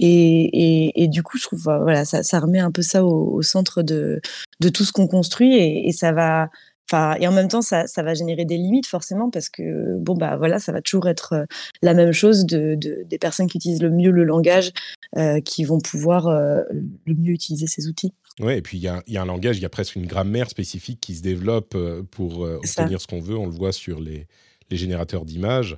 Et, 0.02 0.86
et, 0.86 1.02
et, 1.02 1.08
du 1.08 1.22
coup, 1.22 1.36
je 1.36 1.42
trouve 1.42 1.60
voilà, 1.60 2.06
ça, 2.06 2.22
ça 2.22 2.40
remet 2.40 2.58
un 2.58 2.70
peu 2.70 2.80
ça 2.80 3.04
au, 3.04 3.34
au 3.34 3.42
centre 3.42 3.82
de, 3.82 4.22
de 4.60 4.68
tout 4.70 4.84
ce 4.84 4.92
qu'on 4.92 5.06
construit 5.06 5.54
et, 5.54 5.88
et, 5.88 5.92
ça 5.92 6.12
va 6.12 6.48
et 6.92 7.26
en 7.26 7.32
même 7.32 7.48
temps, 7.48 7.62
ça, 7.62 7.86
ça, 7.86 8.02
va 8.02 8.14
générer 8.14 8.44
des 8.44 8.56
limites 8.56 8.86
forcément 8.86 9.30
parce 9.30 9.48
que 9.48 9.96
bon 9.98 10.14
bah 10.14 10.36
voilà, 10.36 10.58
ça 10.58 10.72
va 10.72 10.80
toujours 10.80 11.08
être 11.08 11.32
euh, 11.34 11.44
la 11.82 11.94
même 11.94 12.12
chose 12.12 12.46
de, 12.46 12.74
de 12.74 13.04
des 13.06 13.18
personnes 13.18 13.48
qui 13.48 13.58
utilisent 13.58 13.82
le 13.82 13.90
mieux 13.90 14.10
le 14.10 14.24
langage 14.24 14.72
euh, 15.16 15.40
qui 15.40 15.64
vont 15.64 15.80
pouvoir 15.80 16.26
euh, 16.26 16.62
le 17.06 17.14
mieux 17.14 17.32
utiliser 17.32 17.66
ces 17.66 17.88
outils. 17.88 18.12
Oui, 18.40 18.54
et 18.54 18.62
puis 18.62 18.78
il 18.78 18.82
y 18.82 18.88
a, 18.88 19.02
y 19.06 19.16
a, 19.16 19.22
un 19.22 19.26
langage, 19.26 19.58
il 19.58 19.62
y 19.62 19.66
a 19.66 19.70
presque 19.70 19.96
une 19.96 20.06
grammaire 20.06 20.48
spécifique 20.48 21.00
qui 21.00 21.14
se 21.14 21.22
développe 21.22 21.76
pour 22.10 22.40
obtenir 22.40 23.00
ce 23.00 23.06
qu'on 23.06 23.20
veut. 23.20 23.36
On 23.36 23.46
le 23.46 23.52
voit 23.52 23.72
sur 23.72 24.00
les, 24.00 24.26
les 24.70 24.76
générateurs 24.76 25.26
d'images. 25.26 25.76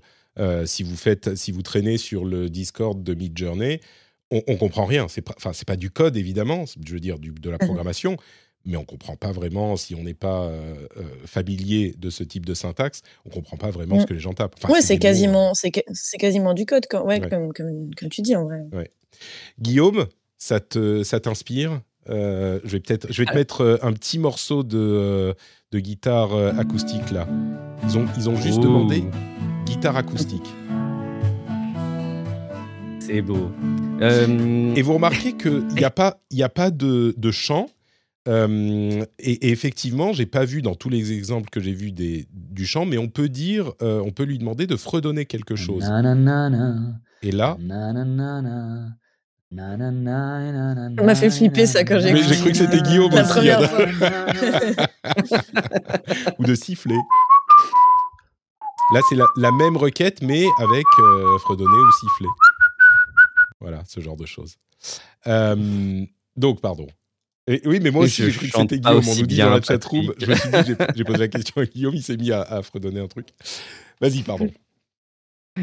si 0.66 0.82
vous 0.84 0.96
faites, 0.96 1.34
si 1.34 1.50
vous 1.50 1.62
traînez 1.62 1.98
sur 1.98 2.24
le 2.24 2.48
Discord 2.48 3.02
de 3.02 3.14
Midjourney, 3.14 3.80
on, 4.32 4.42
on 4.46 4.56
comprend 4.56 4.84
rien. 4.84 5.06
C'est 5.08 5.28
enfin 5.30 5.52
c'est 5.52 5.66
pas 5.66 5.76
du 5.76 5.90
code 5.90 6.16
évidemment, 6.16 6.64
je 6.66 6.92
veux 6.92 7.00
dire 7.00 7.18
du, 7.18 7.30
de 7.30 7.50
la 7.50 7.56
mmh 7.56 7.66
programmation, 7.66 8.16
mais 8.64 8.76
on 8.76 8.80
ne 8.80 8.86
comprend 8.86 9.16
pas 9.16 9.32
vraiment, 9.32 9.76
si 9.76 9.94
on 9.94 10.02
n'est 10.02 10.14
pas 10.14 10.44
euh, 10.44 10.74
euh, 10.96 11.02
familier 11.26 11.94
de 11.98 12.10
ce 12.10 12.22
type 12.22 12.46
de 12.46 12.54
syntaxe, 12.54 13.02
on 13.24 13.30
ne 13.30 13.34
comprend 13.34 13.56
pas 13.56 13.70
vraiment 13.70 13.98
ce 13.98 14.04
mm. 14.04 14.06
que 14.06 14.14
les 14.14 14.20
gens 14.20 14.32
tapent. 14.32 14.56
oui, 14.68 14.78
c'est 14.80 14.98
quasiment, 14.98 15.52
c'est, 15.54 15.70
quasiment 16.18 16.54
du 16.54 16.66
code, 16.66 16.86
ouais, 17.04 17.20
Comme, 17.20 17.52
comme, 17.52 18.08
tu 18.10 18.22
dis 18.22 18.36
en 18.36 18.44
vrai. 18.44 18.90
Guillaume, 19.60 20.06
ça, 20.38 20.60
te, 20.60 21.02
ça 21.02 21.20
t'inspire? 21.20 21.80
Euh, 22.08 22.58
je 22.64 22.70
vais 22.70 22.80
peut-être, 22.80 23.12
je 23.12 23.22
vais 23.22 23.26
te 23.26 23.32
ah. 23.32 23.36
mettre 23.36 23.80
un 23.82 23.92
petit 23.92 24.18
morceau 24.18 24.64
de, 24.64 25.34
de 25.70 25.78
guitare 25.78 26.34
acoustique 26.58 27.10
là. 27.12 27.28
Ils 27.84 27.96
ont, 27.96 28.06
ils 28.16 28.28
ont 28.28 28.36
juste 28.36 28.58
oh. 28.58 28.64
demandé 28.64 29.04
guitare 29.66 29.96
acoustique. 29.96 30.48
C'est 32.98 33.22
beau. 33.22 33.50
Et 34.00 34.82
vous 34.82 34.94
remarquez 34.94 35.36
qu'il 35.36 35.66
n'y 35.68 35.84
a 35.84 35.90
pas, 35.92 36.20
il 36.30 36.42
a 36.42 36.48
pas 36.48 36.70
de, 36.70 37.14
de 37.16 37.30
chant 37.30 37.68
et, 38.26 39.02
et, 39.18 39.50
effectivement, 39.50 40.12
j'ai 40.12 40.26
pas 40.26 40.44
vu 40.44 40.62
dans 40.62 40.76
tous 40.76 40.88
les 40.88 41.10
exemples 41.12 41.50
que 41.50 41.58
j'ai 41.60 41.72
vus 41.72 41.90
des, 41.90 42.28
du 42.32 42.66
chant, 42.66 42.86
mais 42.86 42.98
on 42.98 43.08
peut 43.08 43.28
dire, 43.28 43.72
euh, 43.82 44.00
on 44.04 44.12
peut 44.12 44.22
lui 44.22 44.38
demander 44.38 44.68
de 44.68 44.76
fredonner 44.76 45.26
quelque 45.26 45.56
chose. 45.56 45.82
et 47.22 47.32
là, 47.32 47.56
ça 47.58 47.64
m'a 51.02 51.16
fait 51.16 51.30
flipper 51.30 51.66
ça 51.66 51.82
quand 51.84 51.98
j'ai. 51.98 52.16
J'ai 52.16 52.36
cru 52.36 52.52
que 52.52 52.56
c'était 52.56 52.80
Guillaume 52.80 53.12
La 53.12 53.24
aussi. 53.24 53.50
Hein. 53.50 53.58
Ou 56.38 56.44
de 56.44 56.54
siffler. 56.54 57.00
Là, 58.94 59.00
c'est 59.08 59.16
la, 59.16 59.24
la, 59.36 59.50
même 59.50 59.76
requête, 59.76 60.22
mais 60.22 60.46
avec 60.58 60.86
euh, 60.98 61.38
fredonner 61.38 61.70
ou 61.70 61.90
siffler. 61.92 62.28
Voilà, 63.60 63.82
ce 63.86 64.00
genre 64.00 64.16
de 64.16 64.26
choses. 64.26 64.56
donc, 66.36 66.60
pardon 66.60 66.86
oui, 67.48 67.80
mais 67.80 67.90
moi 67.90 68.04
aussi, 68.04 68.22
j'ai 68.22 68.32
cru 68.32 68.48
que 68.48 68.56
c'était 68.56 68.78
Guillaume. 68.78 69.02
On 69.06 69.16
nous 69.16 69.26
dit 69.26 69.36
dans 69.36 69.50
la 69.50 69.62
chatroom. 69.62 70.12
Je 70.18 70.26
me 70.26 70.34
suis 70.34 70.48
dit, 70.50 70.74
j'ai 70.94 71.04
posé 71.04 71.18
la 71.18 71.28
question 71.28 71.60
à 71.60 71.66
Guillaume, 71.66 71.94
il 71.94 72.02
s'est 72.02 72.16
mis 72.16 72.30
à, 72.32 72.42
à 72.42 72.62
fredonner 72.62 73.00
un 73.00 73.08
truc. 73.08 73.28
Vas-y, 74.00 74.22
pardon 74.22 74.50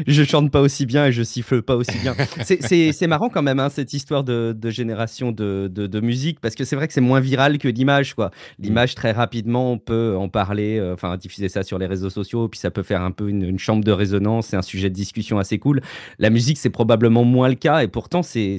je 0.06 0.22
chante 0.22 0.52
pas 0.52 0.60
aussi 0.60 0.86
bien 0.86 1.06
et 1.06 1.12
je 1.12 1.22
siffle 1.22 1.62
pas 1.62 1.74
aussi 1.74 1.98
bien. 1.98 2.14
C'est 2.44 3.06
marrant 3.08 3.28
quand 3.28 3.42
même, 3.42 3.58
hein, 3.58 3.70
cette 3.70 3.92
histoire 3.92 4.22
de, 4.22 4.54
génération 4.70 5.32
de, 5.32 5.68
de, 5.68 6.00
musique, 6.00 6.40
parce 6.40 6.54
que 6.54 6.64
c'est 6.64 6.76
vrai 6.76 6.86
que 6.86 6.94
c'est 6.94 7.00
moins 7.00 7.20
viral 7.20 7.58
que 7.58 7.68
l'image. 7.68 8.14
quoi. 8.14 8.30
L'image, 8.58 8.94
très 8.94 9.10
rapidement, 9.10 9.72
on 9.72 9.78
peut 9.78 10.16
en 10.16 10.28
parler, 10.28 10.78
euh, 10.78 10.94
enfin, 10.94 11.16
diffuser 11.16 11.48
ça 11.48 11.62
sur 11.62 11.78
les 11.78 11.86
réseaux 11.86 12.08
sociaux, 12.08 12.48
puis 12.48 12.60
ça 12.60 12.70
peut 12.70 12.82
faire 12.82 13.02
un 13.02 13.10
peu 13.10 13.28
une, 13.28 13.58
chambre 13.58 13.84
de 13.84 13.92
résonance, 13.92 14.48
c'est 14.48 14.56
un 14.56 14.62
sujet 14.62 14.88
de 14.88 14.94
discussion 14.94 15.38
assez 15.38 15.58
cool. 15.58 15.80
La 16.18 16.30
musique, 16.30 16.56
c'est 16.56 16.70
probablement 16.70 17.24
moins 17.24 17.48
le 17.48 17.56
cas, 17.56 17.82
et 17.82 17.88
pourtant, 17.88 18.22
c'est 18.22 18.58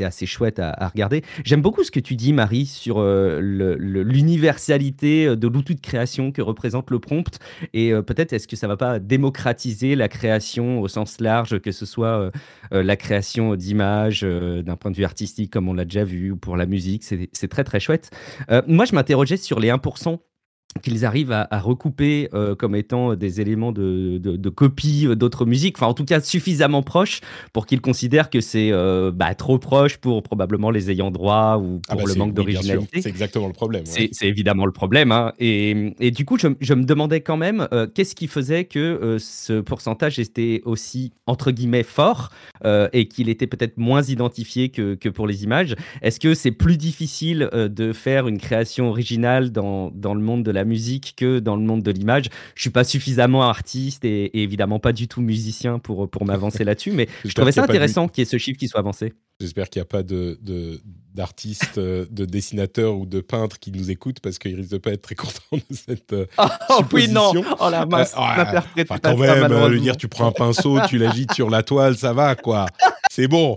assez 0.00 0.26
chouette 0.26 0.58
à, 0.58 0.88
regarder. 0.88 1.22
J'aime 1.44 1.62
beaucoup 1.62 1.84
ce 1.84 1.90
que 1.90 2.00
tu 2.00 2.16
dis, 2.16 2.32
Marie, 2.32 2.66
sur 2.66 2.96
euh, 2.98 3.40
l'universalité 3.40 5.26
euh, 5.26 5.36
de 5.36 5.48
l'outil 5.48 5.76
de 5.76 5.80
création 5.80 6.32
que 6.32 6.42
représente 6.42 6.90
le 6.90 6.98
prompt, 6.98 7.38
et 7.72 7.92
peut-être 8.06 8.32
est-ce 8.32 8.48
que 8.48 8.56
ça 8.56 8.66
va 8.66 8.76
pas 8.76 8.98
démocratiser 8.98 9.94
la 9.94 10.08
création 10.08 10.63
au 10.80 10.88
sens 10.88 11.20
large, 11.20 11.58
que 11.60 11.72
ce 11.72 11.86
soit 11.86 12.18
euh, 12.18 12.30
euh, 12.72 12.82
la 12.82 12.96
création 12.96 13.54
d'images 13.56 14.22
euh, 14.24 14.62
d'un 14.62 14.76
point 14.76 14.90
de 14.90 14.96
vue 14.96 15.04
artistique, 15.04 15.52
comme 15.52 15.68
on 15.68 15.74
l'a 15.74 15.84
déjà 15.84 16.04
vu, 16.04 16.32
ou 16.32 16.36
pour 16.36 16.56
la 16.56 16.66
musique. 16.66 17.04
C'est 17.04 17.48
très, 17.48 17.64
très 17.64 17.80
chouette. 17.80 18.10
moi, 18.66 18.84
je 18.84 18.94
m'interrogeais 18.94 19.36
sur 19.36 19.60
les 19.60 19.68
1% 19.68 20.18
qu'ils 20.82 21.04
arrivent 21.04 21.32
à, 21.32 21.60
recouper 21.60 22.28
euh, 22.34 22.54
comme 22.54 22.74
étant 22.74 23.14
des 23.14 23.40
éléments 23.40 23.72
de, 23.72 24.18
de, 24.18 24.48
copie 24.48 25.06
d'autres 25.16 25.46
musiques, 25.46 25.76
enfin 25.78 25.86
en 25.86 25.94
tout 25.94 26.04
cas 26.04 26.20
suffisamment 26.20 26.82
proches 26.82 27.20
pour 27.52 27.66
qu'ils 27.66 27.80
considèrent 27.80 28.28
que 28.28 28.40
c'est 28.40 28.70
euh, 28.72 29.10
bah, 29.12 29.34
trop 29.34 29.58
proche 29.58 29.96
pour 29.98 30.22
probablement 30.22 30.70
les 30.70 30.90
ayants 30.90 31.10
droit 31.10 31.58
ou 31.58 31.80
ah 31.88 31.94
pour 31.94 32.04
bah 32.04 32.12
le 32.12 32.18
manque 32.18 32.34
d'originalité. 32.34 33.02
C'est 33.02 33.08
exactement 33.08 33.46
le 33.46 33.52
problème. 33.52 33.84
C'est 33.86 34.10
évidemment 34.22 34.66
le 34.66 34.72
problème. 34.72 35.12
Hein. 35.12 35.32
Et, 35.38 35.94
et, 36.00 36.10
du 36.10 36.24
coup, 36.24 36.38
je, 36.38 36.48
je, 36.60 36.74
me 36.74 36.84
demandais 36.84 37.20
quand 37.20 37.36
même 37.36 37.68
euh, 37.72 37.86
qu'est-ce 37.86 38.14
qui 38.14 38.26
faisait 38.26 38.64
que 38.64 39.16
ce 39.18 39.60
pourcentage 39.60 40.18
était 40.18 40.60
aussi, 40.64 41.12
entre 41.26 41.50
guillemets, 41.50 41.82
fort 41.82 42.30
et 42.92 43.08
qu'il 43.08 43.28
était 43.28 43.46
peut-être 43.46 43.76
moins 43.76 44.02
identifié 44.02 44.70
que, 44.70 44.94
que 44.94 45.08
pour 45.08 45.26
les 45.26 45.44
images? 45.44 45.76
Est-ce 46.02 46.18
que 46.18 46.34
c'est 46.34 46.50
plus 46.50 46.76
difficile 46.76 47.48
de 47.52 47.92
faire 47.92 48.26
une 48.26 48.38
création 48.38 48.88
originale 48.88 49.50
dans, 49.50 49.90
dans 49.94 50.14
le 50.14 50.20
monde 50.20 50.42
de 50.42 50.50
la 50.50 50.63
musique 50.64 51.14
que 51.16 51.38
dans 51.38 51.56
le 51.56 51.62
monde 51.62 51.82
de 51.82 51.90
l'image. 51.90 52.30
Je 52.54 52.62
suis 52.62 52.70
pas 52.70 52.84
suffisamment 52.84 53.42
artiste 53.42 54.04
et, 54.04 54.42
évidemment 54.42 54.78
pas 54.78 54.92
du 54.92 55.08
tout 55.08 55.20
musicien 55.20 55.78
pour, 55.78 56.08
pour 56.08 56.24
m'avancer 56.24 56.64
là-dessus, 56.64 56.92
mais 56.92 57.08
je 57.24 57.32
trouvais 57.34 57.52
ça 57.52 57.64
intéressant 57.64 58.08
qu'il 58.08 58.22
y 58.22 58.26
ait 58.26 58.30
ce 58.30 58.38
chiffre 58.38 58.58
qui 58.58 58.68
soit 58.68 58.80
avancé. 58.80 59.12
J'espère 59.40 59.68
qu'il 59.68 59.80
n'y 59.80 59.84
a 59.84 59.86
pas 59.86 60.04
de, 60.04 60.38
d'artistes, 61.12 61.78
euh, 61.78 62.06
de, 62.08 62.24
dessinateurs 62.24 62.96
ou 62.96 63.04
de 63.04 63.20
peintres 63.20 63.58
qui 63.58 63.72
nous 63.72 63.90
écoutent 63.90 64.20
parce 64.20 64.38
qu'ils 64.38 64.54
risquent 64.54 64.70
de 64.70 64.78
pas 64.78 64.92
être 64.92 65.02
très 65.02 65.14
contents 65.16 65.32
de 65.52 65.74
cette 65.74 66.12
euh, 66.12 66.26
oh, 66.38 66.82
oui, 66.92 67.08
non 67.08 67.32
Oh 67.58 67.68
la 67.68 67.84
masse 67.84 68.14
euh, 68.16 68.86
Quand 69.02 69.16
même, 69.16 69.80
dire 69.80 69.96
tu 69.96 70.06
prends 70.06 70.28
un 70.28 70.32
pinceau, 70.32 70.78
tu 70.88 70.98
l'agites 70.98 71.32
sur 71.34 71.50
la 71.50 71.62
toile, 71.64 71.96
ça 71.96 72.12
va 72.12 72.36
quoi. 72.36 72.66
C'est 73.10 73.28
bon. 73.28 73.56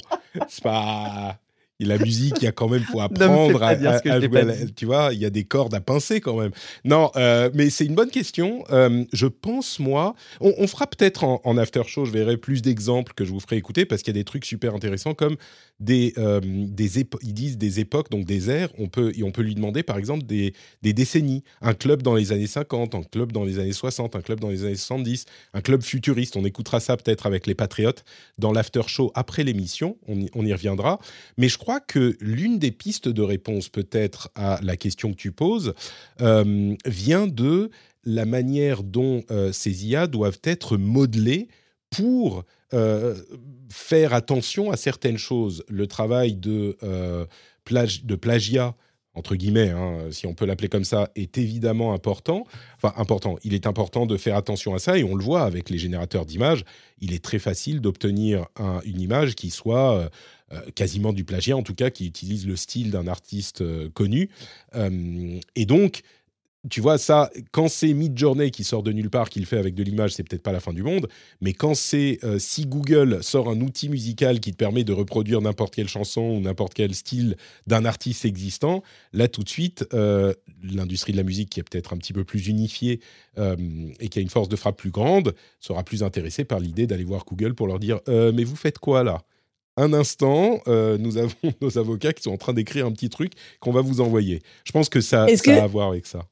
C'est 0.50 0.64
pas 0.64 1.38
la 1.86 1.98
musique, 1.98 2.36
il 2.38 2.46
y 2.46 2.48
a 2.48 2.52
quand 2.52 2.68
même 2.68 2.82
faut 2.82 3.02
apprendre 3.02 3.62
à, 3.62 3.76
jouer. 3.76 4.66
tu 4.76 4.86
vois, 4.86 5.10
il 5.14 5.20
y 5.20 5.26
a 5.26 5.30
des 5.30 5.44
cordes 5.44 5.74
à 5.74 5.82
pincer 5.82 6.22
quand 6.22 6.40
même. 6.40 6.52
Non, 6.86 7.12
euh, 7.16 7.50
mais 7.54 7.70
c'est 7.70 7.86
une 7.86 7.96
bonne 7.96 8.10
question. 8.10 8.64
Euh, 8.72 9.06
je 9.14 9.28
pense 9.28 9.80
moi, 9.80 10.16
on, 10.42 10.68
fera 10.68 10.88
peut-être 10.88 11.24
en, 11.24 11.42
en, 11.44 11.58
after 11.58 11.84
show, 11.86 12.06
je 12.06 12.12
verrai 12.12 12.38
plus 12.38 12.62
d'exemples 12.62 13.14
que 13.16 13.26
je 13.26 13.32
vous 13.32 13.40
ferai 13.40 13.58
écouter 13.58 13.86
parce 13.86 14.02
qu'il 14.02 14.16
y 14.16 14.18
a 14.18 14.20
des 14.20 14.26
trucs 14.26 14.46
super 14.46 14.74
intéressants 14.74 15.14
comme 15.14 15.38
des, 15.80 16.14
euh, 16.18 16.42
des 16.44 17.00
ils 17.22 17.34
disent 17.34 17.58
des 17.58 17.80
époques, 17.80 18.10
donc 18.10 18.26
des 18.26 18.50
ères. 18.50 18.70
On 18.78 18.88
peut, 18.88 19.12
et 19.16 19.24
on 19.24 19.32
peut 19.32 19.42
lui 19.42 19.56
demander 19.56 19.84
par 19.84 19.98
exemple 19.98 20.26
des, 20.26 20.54
des 20.82 20.94
décennies. 20.94 21.44
Un 21.62 21.74
club 21.74 22.02
dans 22.02 22.16
les 22.16 22.32
années 22.32 22.48
50, 22.48 22.96
un 22.96 23.04
club 23.04 23.32
dans 23.32 23.44
les 23.44 23.60
années 23.60 23.74
60, 23.74 24.16
un 24.16 24.22
club 24.22 24.40
dans 24.40 24.50
les 24.50 24.64
années 24.64 24.76
70, 24.76 25.26
un 25.54 25.62
club 25.62 25.84
futuriste. 25.84 26.36
On 26.36 26.46
écoutera 26.46 26.80
ça 26.80 26.98
peut-être 26.98 27.26
avec 27.26 27.46
les 27.46 27.56
Patriotes 27.56 28.04
dans 28.38 28.52
l'after 28.52 28.82
show 28.88 29.12
après 29.14 29.44
l'émission. 29.44 29.98
On, 30.08 30.26
on, 30.34 30.46
y 30.46 30.54
reviendra. 30.54 31.00
Mais 31.38 31.50
je 31.50 31.58
crois 31.58 31.67
que 31.80 32.18
l'une 32.22 32.60
des 32.60 32.72
pistes 32.72 33.10
de 33.10 33.22
réponse 33.22 33.70
peut-être 33.70 34.30
à 34.36 34.60
la 34.64 34.78
question 34.78 35.12
que 35.12 35.18
tu 35.18 35.32
poses 35.32 35.74
euh, 36.22 36.76
vient 36.86 37.28
de 37.28 37.70
la 38.08 38.26
manière 38.26 38.84
dont 38.84 39.24
euh, 39.32 39.52
ces 39.52 39.86
IA 39.86 40.08
doivent 40.08 40.40
être 40.44 40.78
modelées 40.78 41.50
pour 41.90 42.46
euh, 42.74 43.16
faire 43.70 44.14
attention 44.14 44.72
à 44.72 44.78
certaines 44.78 45.18
choses. 45.18 45.64
Le 45.68 45.88
travail 45.88 46.36
de, 46.36 46.78
euh, 46.84 47.26
de 47.70 48.16
plagiat, 48.16 48.76
entre 49.14 49.36
guillemets, 49.36 49.72
hein, 49.72 50.08
si 50.12 50.26
on 50.26 50.34
peut 50.34 50.46
l'appeler 50.46 50.70
comme 50.70 50.86
ça, 50.86 51.12
est 51.16 51.38
évidemment 51.38 51.94
important. 51.94 52.46
Enfin, 52.78 52.94
important. 52.96 53.36
Il 53.44 53.54
est 53.54 53.68
important 53.68 54.06
de 54.06 54.16
faire 54.16 54.38
attention 54.38 54.74
à 54.74 54.80
ça 54.80 54.98
et 54.98 55.04
on 55.04 55.16
le 55.16 55.24
voit 55.24 55.44
avec 55.44 55.70
les 55.70 55.78
générateurs 55.78 56.26
d'images. 56.26 56.64
Il 57.02 57.14
est 57.14 57.24
très 57.24 57.40
facile 57.40 57.82
d'obtenir 57.82 58.46
une 58.86 59.02
image 59.02 59.36
qui 59.36 59.50
soit 59.50 60.10
euh, 60.52 60.62
quasiment 60.76 61.14
du 61.14 61.24
plagiat, 61.24 61.58
en 61.58 61.64
tout 61.64 61.76
cas 61.76 61.90
qui 61.90 62.06
utilise 62.06 62.48
le 62.48 62.56
style 62.56 62.92
d'un 62.92 63.08
artiste 63.08 63.64
connu. 63.94 64.30
et 65.56 65.66
donc, 65.66 66.04
tu 66.70 66.82
vois, 66.82 66.98
ça, 66.98 67.32
quand 67.52 67.70
c'est 67.70 67.94
Midjourney 67.94 68.52
qui 68.52 68.64
sort 68.64 68.84
de 68.84 68.92
nulle 68.92 69.10
part, 69.10 69.30
qui 69.30 69.40
le 69.40 69.46
fait 69.46 69.58
avec 69.58 69.76
de 69.76 69.84
l'image, 69.84 70.12
c'est 70.12 70.24
peut-être 70.24 70.42
pas 70.42 70.52
la 70.52 70.60
fin 70.60 70.74
du 70.74 70.84
monde. 70.84 71.08
Mais 71.40 71.54
quand 71.54 71.76
c'est 71.76 72.20
euh, 72.24 72.40
si 72.40 72.66
Google 72.66 73.24
sort 73.24 73.50
un 73.50 73.62
outil 73.62 73.90
musical 73.90 74.40
qui 74.40 74.52
te 74.52 74.58
permet 74.58 74.84
de 74.84 74.94
reproduire 74.94 75.42
n'importe 75.42 75.76
quelle 75.76 75.88
chanson 75.88 76.22
ou 76.22 76.40
n'importe 76.40 76.74
quel 76.74 76.94
style 76.94 77.38
d'un 77.68 77.86
artiste 77.86 78.26
existant, 78.26 78.84
là 79.14 79.28
tout 79.28 79.44
de 79.44 79.50
suite, 79.50 79.86
euh, 79.94 80.34
l'industrie 80.64 81.14
de 81.14 81.18
la 81.18 81.24
musique 81.24 81.50
qui 81.50 81.60
est 81.60 81.64
peut-être 81.64 81.94
un 81.94 81.98
petit 81.98 82.14
peu 82.14 82.24
plus 82.24 82.48
unifiée 82.48 83.00
euh, 83.38 83.56
et 84.00 84.10
qui 84.10 84.20
a 84.20 84.22
une 84.22 84.30
force 84.30 84.50
de 84.50 84.56
frappe 84.56 84.78
plus 84.78 84.92
grande, 84.92 85.36
sera 85.60 85.84
plus 85.84 86.04
intéressée 86.04 86.44
par 86.44 86.60
l'idée 86.60 86.88
d'aller 86.88 87.06
voir 87.06 87.24
Google 87.26 87.54
pour 87.54 87.68
leur 87.68 87.80
dire 87.80 88.00
Mais 88.08 88.44
vous 88.44 88.56
faites 88.56 88.80
quoi 88.80 89.04
là? 89.04 89.24
Un 89.78 89.94
instant, 89.94 90.60
nous 90.68 91.18
avons 91.18 91.34
nos 91.62 91.78
avocats 91.78 92.14
qui 92.14 92.24
sont 92.24 92.32
en 92.32 92.38
train 92.38 92.54
d'écrire 92.54 92.86
un 92.86 92.92
petit 92.92 93.10
truc 93.10 93.34
qu'on 93.60 93.72
va 93.72 93.82
vous 93.82 94.02
envoyer. 94.02 94.42
Je 94.66 94.72
pense 94.72 94.90
que 94.90 95.02
ça, 95.02 95.28
ça 95.36 95.54
a 95.54 95.64
à 95.64 95.68
voir 95.68 95.90
avec 95.90 96.06
ça. 96.06 96.24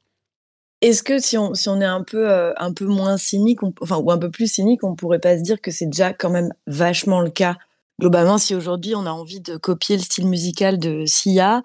Est-ce 0.82 1.04
que 1.04 1.20
si 1.20 1.38
on, 1.38 1.54
si 1.54 1.70
on 1.70 1.80
est 1.82 1.86
un 1.86 2.04
peu, 2.04 2.30
euh, 2.30 2.54
un 2.58 2.74
peu 2.74 2.86
moins 2.86 3.18
cynique, 3.18 3.60
enfin, 3.82 3.98
ou 3.98 4.12
un 4.12 4.18
peu 4.18 4.30
plus 4.30 4.52
cynique, 4.52 4.84
on 4.84 4.96
pourrait 4.96 5.20
pas 5.20 5.38
se 5.38 5.42
dire 5.42 5.62
que 5.62 5.72
c'est 5.72 5.88
déjà 5.88 6.14
quand 6.14 6.30
même 6.30 6.54
vachement 6.68 7.22
le 7.22 7.32
cas? 7.32 7.56
Globalement, 8.00 8.38
si 8.38 8.54
aujourd'hui 8.54 8.94
on 8.94 9.06
a 9.06 9.10
envie 9.10 9.40
de 9.40 9.58
copier 9.58 9.96
le 9.96 10.04
style 10.04 10.28
musical 10.28 10.78
de 10.78 11.06
Sia, 11.06 11.64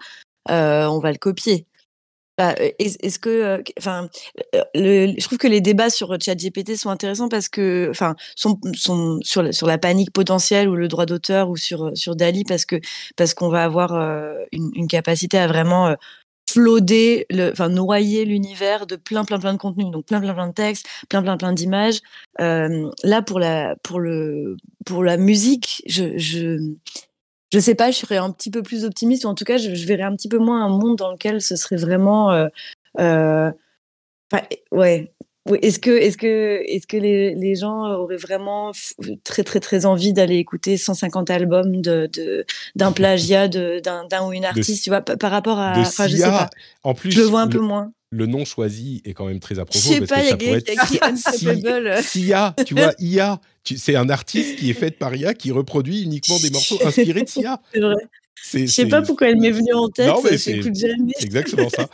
euh, 0.48 0.86
on 0.86 1.00
va 1.00 1.12
le 1.12 1.18
copier. 1.18 1.66
Bah, 2.38 2.54
est-ce 2.78 3.18
que, 3.18 3.28
euh, 3.28 3.62
enfin, 3.78 4.08
je 4.74 5.24
trouve 5.24 5.38
que 5.38 5.46
les 5.46 5.60
débats 5.60 5.90
sur 5.90 6.16
ChatGPT 6.18 6.76
sont 6.76 6.88
intéressants 6.88 7.28
parce 7.28 7.48
que, 7.48 7.88
enfin, 7.90 8.14
sont, 8.34 8.58
sur, 9.22 9.42
la, 9.42 9.52
sur 9.52 9.66
la 9.66 9.78
panique 9.78 10.12
potentielle 10.12 10.68
ou 10.68 10.74
le 10.76 10.88
droit 10.88 11.06
d'auteur 11.06 11.50
ou 11.50 11.56
sur, 11.56 11.90
sur 11.94 12.16
Dali 12.16 12.44
parce 12.44 12.64
que 12.64 12.76
parce 13.16 13.34
qu'on 13.34 13.50
va 13.50 13.64
avoir 13.64 13.92
une, 14.52 14.88
capacité 14.88 15.38
à 15.38 15.46
vraiment 15.46 15.94
le, 16.56 17.50
enfin 17.50 17.68
noyer 17.68 18.24
l'univers 18.24 18.86
de 18.86 18.96
plein 18.96 19.24
plein 19.24 19.38
plein 19.38 19.52
de 19.52 19.58
contenus, 19.58 19.90
donc 19.90 20.06
plein 20.06 20.20
plein 20.20 20.34
plein 20.34 20.48
de 20.48 20.54
textes, 20.54 20.86
plein 21.08 21.22
plein 21.22 21.36
plein 21.36 21.52
d'images. 21.52 22.00
Euh, 22.40 22.90
là 23.04 23.22
pour 23.22 23.38
la 23.38 23.76
pour 23.82 24.00
le 24.00 24.56
pour 24.86 25.04
la 25.04 25.16
musique, 25.16 25.82
je 25.86 26.56
je 27.52 27.58
sais 27.58 27.74
pas, 27.74 27.90
je 27.90 27.98
serais 27.98 28.16
un 28.16 28.30
petit 28.30 28.50
peu 28.50 28.62
plus 28.62 28.84
optimiste 28.84 29.24
ou 29.24 29.28
en 29.28 29.34
tout 29.34 29.44
cas 29.44 29.56
je, 29.56 29.74
je 29.74 29.86
verrais 29.86 30.04
un 30.04 30.14
petit 30.16 30.28
peu 30.28 30.38
moins 30.38 30.64
un 30.64 30.68
monde 30.68 30.96
dans 30.96 31.12
lequel 31.12 31.40
ce 31.40 31.56
serait 31.56 31.76
vraiment 31.76 32.30
euh, 32.32 32.48
euh, 32.98 33.50
ouais 34.72 35.12
est-ce 35.62 35.78
que, 35.78 35.90
est-ce 35.90 36.16
que, 36.16 36.62
est-ce 36.66 36.86
que 36.86 36.96
les, 36.96 37.34
les, 37.34 37.54
gens 37.54 37.90
auraient 37.92 38.16
vraiment 38.16 38.72
très 39.24 39.42
très 39.42 39.60
très 39.60 39.86
envie 39.86 40.12
d'aller 40.12 40.36
écouter 40.36 40.76
150 40.76 41.30
albums 41.30 41.80
de, 41.80 42.08
d'un 42.76 42.92
plagiat 42.92 43.48
d'un, 43.48 44.26
ou 44.26 44.32
une 44.32 44.44
artiste, 44.44 44.84
tu 44.84 44.90
vois, 44.90 45.00
par 45.00 45.30
rapport 45.30 45.58
à, 45.58 45.78
enfin, 45.78 46.06
je 46.06 46.16
sais 46.16 46.24
pas. 46.24 46.50
En 46.82 46.94
plus, 46.94 47.10
je 47.10 47.20
le 47.20 47.26
vois 47.26 47.40
un 47.40 47.48
peu 47.48 47.60
moins. 47.60 47.92
Le 48.12 48.26
nom 48.26 48.44
choisi 48.44 49.02
est 49.04 49.14
quand 49.14 49.26
même 49.26 49.38
très 49.38 49.58
à 49.60 49.64
propos. 49.64 49.78
Je 49.78 49.94
sais 49.94 50.00
pas, 50.00 50.20
il 50.22 50.42
y 50.42 50.52
a 50.52 50.56
écrit 50.56 50.98
Sia, 52.02 52.54
tu 52.66 52.74
vois, 52.74 52.92
IA, 52.98 53.40
c'est 53.64 53.94
un 53.94 54.08
artiste 54.08 54.56
qui 54.56 54.70
est 54.70 54.74
fait 54.74 54.90
par 54.90 55.14
IA 55.14 55.34
qui 55.34 55.52
reproduit 55.52 56.02
uniquement 56.02 56.38
des 56.40 56.50
morceaux 56.50 56.78
inspirés 56.84 57.22
de 57.22 57.28
Sia. 57.28 57.60
C'est 57.72 57.80
vrai. 57.80 57.94
Je 58.52 58.66
sais 58.66 58.86
pas 58.86 59.02
pourquoi 59.02 59.28
elle 59.28 59.38
m'est 59.38 59.50
venue 59.50 59.72
en 59.74 59.88
tête. 59.88 60.08
Non, 60.08 60.22
mais 60.22 60.38
c'est 60.38 60.60
exactement 61.20 61.68
ça. 61.68 61.88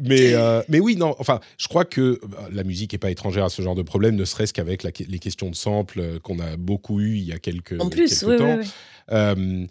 Mais, 0.00 0.32
euh, 0.34 0.62
mais 0.68 0.80
oui, 0.80 0.96
non. 0.96 1.14
Enfin, 1.18 1.40
je 1.58 1.68
crois 1.68 1.84
que 1.84 2.18
bah, 2.26 2.48
la 2.50 2.64
musique 2.64 2.92
n'est 2.92 2.98
pas 2.98 3.10
étrangère 3.10 3.44
à 3.44 3.50
ce 3.50 3.62
genre 3.62 3.74
de 3.74 3.82
problème, 3.82 4.16
ne 4.16 4.24
serait-ce 4.24 4.52
qu'avec 4.52 4.82
les 4.82 5.18
questions 5.18 5.50
de 5.50 5.54
samples 5.54 6.00
euh, 6.00 6.18
qu'on 6.18 6.38
a 6.38 6.56
beaucoup 6.56 7.00
eu 7.00 7.16
il 7.16 7.24
y 7.24 7.32
a 7.32 7.38
quelques, 7.38 7.80
en 7.80 7.88
plus, 7.88 8.20
quelques 8.20 8.38
temps. 8.38 8.58
Euh, 9.10 9.66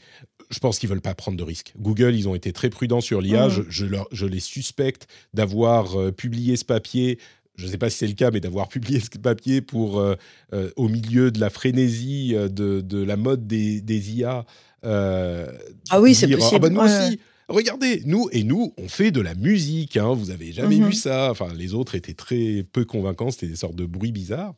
je 0.51 0.59
pense 0.59 0.79
qu'ils 0.79 0.89
veulent 0.89 1.01
pas 1.01 1.15
prendre 1.15 1.37
de 1.37 1.43
risques. 1.43 1.73
Google, 1.79 2.13
ils 2.15 2.27
ont 2.27 2.35
été 2.35 2.51
très 2.53 2.69
prudents 2.69 3.01
sur 3.01 3.21
l'IA. 3.21 3.47
Mmh. 3.47 3.65
Je, 3.69 3.85
je, 4.11 4.25
les 4.25 4.39
suspecte 4.39 5.07
d'avoir 5.33 6.13
publié 6.13 6.55
ce 6.55 6.65
papier 6.65 7.17
je 7.57 7.65
ne 7.67 7.71
sais 7.71 7.77
pas 7.77 7.89
si 7.91 7.97
c'est 7.97 8.07
le 8.07 8.13
cas, 8.13 8.31
mais 8.31 8.39
d'avoir 8.39 8.69
publié 8.69 8.99
ce 8.99 9.09
papier 9.19 9.61
pour, 9.61 10.03
au 10.77 10.87
milieu 10.87 11.31
de 11.31 11.39
la 11.39 11.49
frénésie 11.49 12.33
de, 12.33 12.81
de 12.81 13.03
la 13.03 13.17
mode 13.17 13.45
des, 13.45 13.81
des 13.81 14.13
IA, 14.13 14.45
euh, 14.83 15.47
ah 15.89 16.01
oui, 16.01 16.15
c'est 16.15 16.27
possible. 16.27 16.55
Ah 16.55 16.59
bah 16.59 16.69
nous 16.69 16.81
aussi, 16.81 17.19
regardez, 17.47 18.01
nous 18.05 18.29
et 18.31 18.43
nous, 18.43 18.73
on 18.77 18.87
fait 18.87 19.11
de 19.11 19.21
la 19.21 19.35
musique. 19.35 19.97
Hein, 19.97 20.13
vous 20.13 20.31
avez 20.31 20.51
jamais 20.51 20.77
mhm. 20.77 20.87
vu 20.87 20.93
ça. 20.93 21.29
Enfin, 21.31 21.49
les 21.55 21.73
autres 21.73 21.95
étaient 21.95 22.13
très 22.13 22.65
peu 22.71 22.85
convaincants. 22.85 23.31
C'était 23.31 23.47
des 23.47 23.55
sortes 23.55 23.75
de 23.75 23.85
bruits 23.85 24.11
bizarres. 24.11 24.55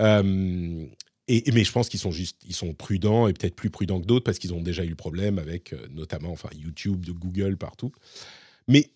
Euh, 0.00 0.84
mais 1.28 1.64
je 1.64 1.72
pense 1.72 1.88
qu'ils 1.88 2.00
sont 2.00 2.10
juste, 2.10 2.40
ils 2.46 2.54
sont 2.54 2.74
prudents 2.74 3.28
et 3.28 3.32
peut-être 3.32 3.54
plus 3.54 3.70
prudents 3.70 4.00
que 4.00 4.06
d'autres 4.06 4.24
parce 4.24 4.38
qu'ils 4.38 4.54
ont 4.54 4.60
déjà 4.60 4.84
eu 4.84 4.90
le 4.90 4.96
problème 4.96 5.38
avec 5.38 5.72
euh, 5.72 5.86
notamment, 5.90 6.30
enfin, 6.30 6.48
YouTube, 6.54 7.04
Google 7.08 7.56
partout. 7.56 7.92
Mais 8.68 8.90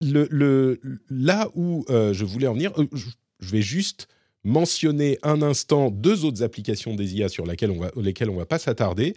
là 0.00 1.48
où 1.54 1.84
je 1.88 2.24
voulais 2.24 2.46
en 2.46 2.54
venir, 2.54 2.72
je 3.40 3.50
vais 3.50 3.62
juste 3.62 4.08
mentionner 4.44 5.18
un 5.22 5.42
instant 5.42 5.90
deux 5.90 6.24
autres 6.24 6.42
applications 6.42 6.94
des 6.94 7.16
IA 7.16 7.28
sur 7.28 7.46
lesquelles 7.46 7.70
on 7.70 7.80
va, 7.80 7.90
lesquelles 7.96 8.30
on 8.30 8.36
va 8.36 8.46
pas 8.46 8.58
s'attarder. 8.58 9.14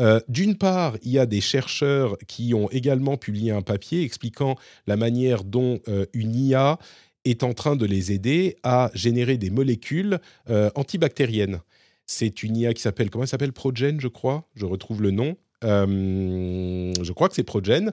Euh, 0.00 0.20
d'une 0.28 0.56
part, 0.56 0.96
il 1.02 1.12
y 1.12 1.18
a 1.18 1.26
des 1.26 1.40
chercheurs 1.40 2.18
qui 2.26 2.54
ont 2.54 2.68
également 2.70 3.16
publié 3.16 3.50
un 3.50 3.62
papier 3.62 4.02
expliquant 4.02 4.56
la 4.86 4.96
manière 4.96 5.44
dont 5.44 5.80
euh, 5.88 6.06
une 6.12 6.34
IA 6.34 6.78
est 7.24 7.42
en 7.42 7.54
train 7.54 7.76
de 7.76 7.86
les 7.86 8.12
aider 8.12 8.56
à 8.62 8.90
générer 8.94 9.38
des 9.38 9.50
molécules 9.50 10.18
euh, 10.50 10.70
antibactériennes. 10.74 11.60
C'est 12.06 12.42
une 12.42 12.56
IA 12.56 12.74
qui 12.74 12.82
s'appelle, 12.82 13.10
comment 13.10 13.24
elle 13.24 13.28
s'appelle? 13.28 13.52
Progen, 13.52 14.00
je 14.00 14.08
crois. 14.08 14.48
Je 14.54 14.66
retrouve 14.66 15.02
le 15.02 15.10
nom. 15.10 15.36
je 15.62 17.12
crois 17.12 17.28
que 17.28 17.34
c'est 17.34 17.44
Progen 17.44 17.92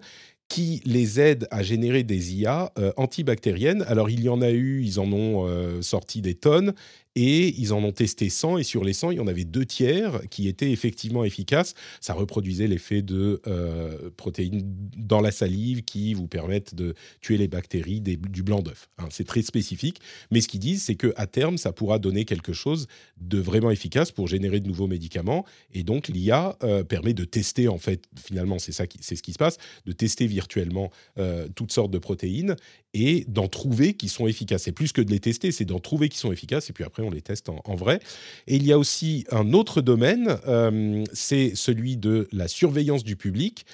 qui 0.50 0.82
les 0.84 1.22
aide 1.22 1.48
à 1.50 1.64
générer 1.64 2.04
des 2.04 2.36
IA 2.36 2.74
antibactériennes. 2.98 3.84
Alors 3.84 4.10
il 4.10 4.22
y 4.22 4.28
en 4.28 4.42
a 4.42 4.52
eu, 4.52 4.84
ils 4.84 5.00
en 5.00 5.12
ont 5.14 5.82
sorti 5.82 6.22
des 6.22 6.36
tonnes, 6.36 6.74
et 7.16 7.54
ils 7.60 7.74
en 7.74 7.84
ont 7.84 7.92
testé 7.92 8.30
100 8.30 8.60
et 8.60 8.64
sur 8.64 8.84
les 8.84 8.94
100, 8.94 9.12
il 9.12 9.18
y 9.18 9.20
en 9.20 9.28
avait 9.28 9.44
deux 9.44 9.66
tiers 9.66 10.22
qui 10.30 10.48
étaient 10.48 10.72
effectivement 10.72 11.24
efficaces. 11.26 11.74
Ça 12.00 12.14
reproduisait 12.14 12.68
l'effet 12.68 13.02
de 13.02 13.42
euh, 13.48 14.10
protéines 14.16 14.62
dans 14.98 15.20
la 15.20 15.32
salive 15.32 15.84
qui 15.84 16.14
vous 16.14 16.28
permettent 16.28 16.74
de 16.74 16.94
tuer 17.20 17.38
les 17.38 17.48
bactéries 17.48 18.02
du 18.02 18.44
blanc 18.44 18.62
d'œuf. 18.62 18.90
Hein. 18.98 19.08
c'est 19.10 19.26
très 19.26 19.42
spécifique, 19.42 20.00
mais 20.32 20.42
ce 20.42 20.48
qu'ils 20.48 20.62
disent, 20.62 20.84
c'est 20.84 20.96
que 20.96 21.14
à 21.18 21.28
terme, 21.28 21.58
ça 21.58 21.74
pourra 21.74 22.00
donner 22.00 22.26
quelque 22.26 22.54
chose 22.54 22.88
de 23.20 23.40
vraiment 23.40 23.72
efficace 23.72 24.12
pour 24.12 24.28
générer 24.28 24.60
de 24.60 24.68
nouveaux 24.68 24.88
médicaments. 24.88 25.46
Et 25.74 25.84
donc 25.84 26.08
l'IA 26.08 26.58
euh, 26.64 26.84
permet 26.84 27.14
de 27.14 27.26
tester 27.26 27.68
en 27.68 27.78
fait, 27.78 28.06
finalement, 28.16 28.58
c'est 28.58 28.72
ça, 28.72 28.86
c'est 29.02 29.16
ce 29.16 29.24
qui 29.24 29.34
se 29.34 29.38
passe, 29.38 29.58
de 29.86 29.92
tester 29.92 30.28
virtuellement 30.28 30.92
euh, 31.18 31.48
toutes 31.56 31.74
sortes 31.74 31.92
de 31.92 32.00
protéines 32.00 32.56
et 32.94 33.26
d'en 33.28 33.48
trouver 33.48 33.94
qui 33.94 34.10
sont 34.10 34.28
efficaces. 34.28 34.64
C'est 34.64 34.72
plus 34.72 34.92
que 34.92 35.02
de 35.02 35.12
les 35.12 35.20
tester, 35.20 35.52
c'est 35.52 35.66
d'en 35.66 35.80
trouver 35.80 36.10
qui 36.10 36.18
sont 36.18 36.32
efficaces 36.32 36.70
et 36.70 36.74
puis 36.74 36.84
après 36.84 37.01
on 37.02 37.10
les 37.10 37.22
teste 37.22 37.50
en, 37.50 37.76
vrai. 37.76 38.00
Et 38.48 38.56
il 38.56 38.66
y 38.66 38.72
a 38.72 38.78
aussi 38.78 39.26
un 39.32 39.54
autre 39.54 39.82
domaine, 39.82 40.38
euh, 40.48 41.04
c'est 41.14 41.56
celui 41.56 41.98
de 41.98 42.28
la 42.32 42.48
surveillance 42.48 43.04
du 43.04 43.16
public. 43.16 43.66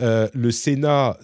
Euh, 0.00 0.28
le 0.34 0.50
Sénat 0.50 1.18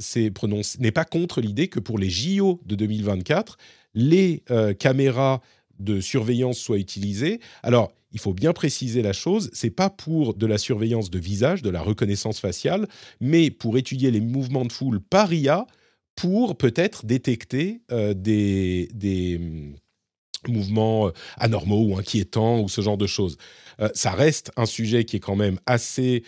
n'est 0.78 0.92
pas 0.92 1.04
contre 1.04 1.40
l'idée 1.40 1.68
que 1.68 1.80
pour 1.80 1.98
les 1.98 2.10
JO 2.10 2.60
de 2.64 2.74
2024, 2.74 3.58
les 3.94 4.42
euh, 4.50 4.72
caméras 4.72 5.40
de 5.78 6.00
surveillance 6.00 6.58
soient 6.58 6.78
utilisées. 6.78 7.40
Alors, 7.62 7.92
il 8.12 8.20
faut 8.20 8.34
bien 8.34 8.52
préciser 8.52 9.02
la 9.02 9.12
chose, 9.12 9.50
c'est 9.52 9.70
pas 9.70 9.88
pour 9.88 10.34
de 10.34 10.46
la 10.46 10.58
surveillance 10.58 11.10
de 11.10 11.18
visage, 11.18 11.62
de 11.62 11.70
la 11.70 11.80
reconnaissance 11.80 12.40
faciale, 12.40 12.86
mais 13.20 13.50
pour 13.50 13.78
étudier 13.78 14.10
les 14.10 14.20
mouvements 14.20 14.66
de 14.66 14.72
foule 14.72 15.00
par 15.00 15.32
IA 15.32 15.66
pour 16.14 16.56
peut-être 16.58 17.06
détecter 17.06 17.80
des, 17.88 19.38
hum, 19.40 19.74
mouvements 20.48 21.08
euh, 21.08 21.10
anormaux 21.36 21.84
ou 21.86 21.98
inquiétants 21.98 22.60
ou 22.60 22.68
ce 22.68 22.80
genre 22.80 22.98
de 22.98 23.06
choses. 23.06 23.36
Euh, 23.80 23.88
ça 23.94 24.12
reste 24.12 24.50
un 24.56 24.66
sujet 24.66 25.04
qui 25.04 25.16
est 25.16 25.20
quand 25.20 25.36
même 25.36 25.58
assez 25.66 26.24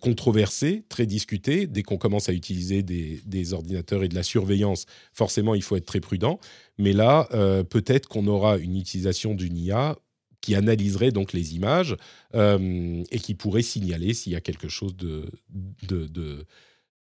controversé, 0.00 0.84
très 0.88 1.04
discuté. 1.04 1.66
Dès 1.66 1.82
qu'on 1.82 1.98
commence 1.98 2.30
à 2.30 2.32
utiliser 2.32 2.82
des, 2.82 3.52
ordinateurs 3.52 4.02
et 4.02 4.08
de 4.08 4.14
la 4.14 4.22
surveillance, 4.22 4.86
forcément, 5.12 5.54
il 5.54 5.62
faut 5.62 5.76
être 5.76 5.84
très 5.84 6.00
prudent. 6.00 6.40
Mais 6.78 6.94
là, 6.94 7.28
peut-être 7.68 8.08
qu'on 8.08 8.26
aura 8.26 8.56
une 8.56 8.76
utilisation 8.76 9.34
d'une 9.34 9.58
IA 9.58 9.96
qui 10.40 10.54
analyserait 10.54 11.10
donc 11.10 11.34
les 11.34 11.54
images 11.54 11.94
et 12.34 13.18
qui 13.18 13.34
pourrait 13.34 13.62
signaler 13.62 14.14
s'il 14.14 14.32
y 14.32 14.36
a 14.36 14.40
quelque 14.40 14.68
chose 14.68 14.96
de, 14.96 15.30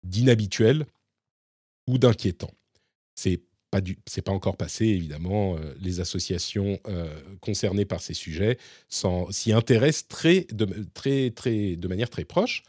d'inhabituel 0.05 0.85
ou 1.87 1.99
d'inquiétant. 1.99 2.51
C'est 3.15 3.41
pas 3.73 3.81
c'est 4.07 4.23
pas 4.23 4.33
encore 4.33 4.57
passé 4.57 4.85
évidemment. 4.85 5.57
Euh, 5.57 5.75
les 5.81 5.99
associations 5.99 6.79
euh, 6.87 7.09
concernées 7.41 7.87
par 7.87 8.01
ces 8.01 8.15
sujets 8.15 8.59
s'y 8.89 9.53
intéressent 9.53 10.07
très 10.09 10.47
de, 10.53 10.69
très 10.95 11.31
très 11.31 11.75
de 11.77 11.89
manière 11.89 12.11
très 12.11 12.25
proche. 12.25 12.63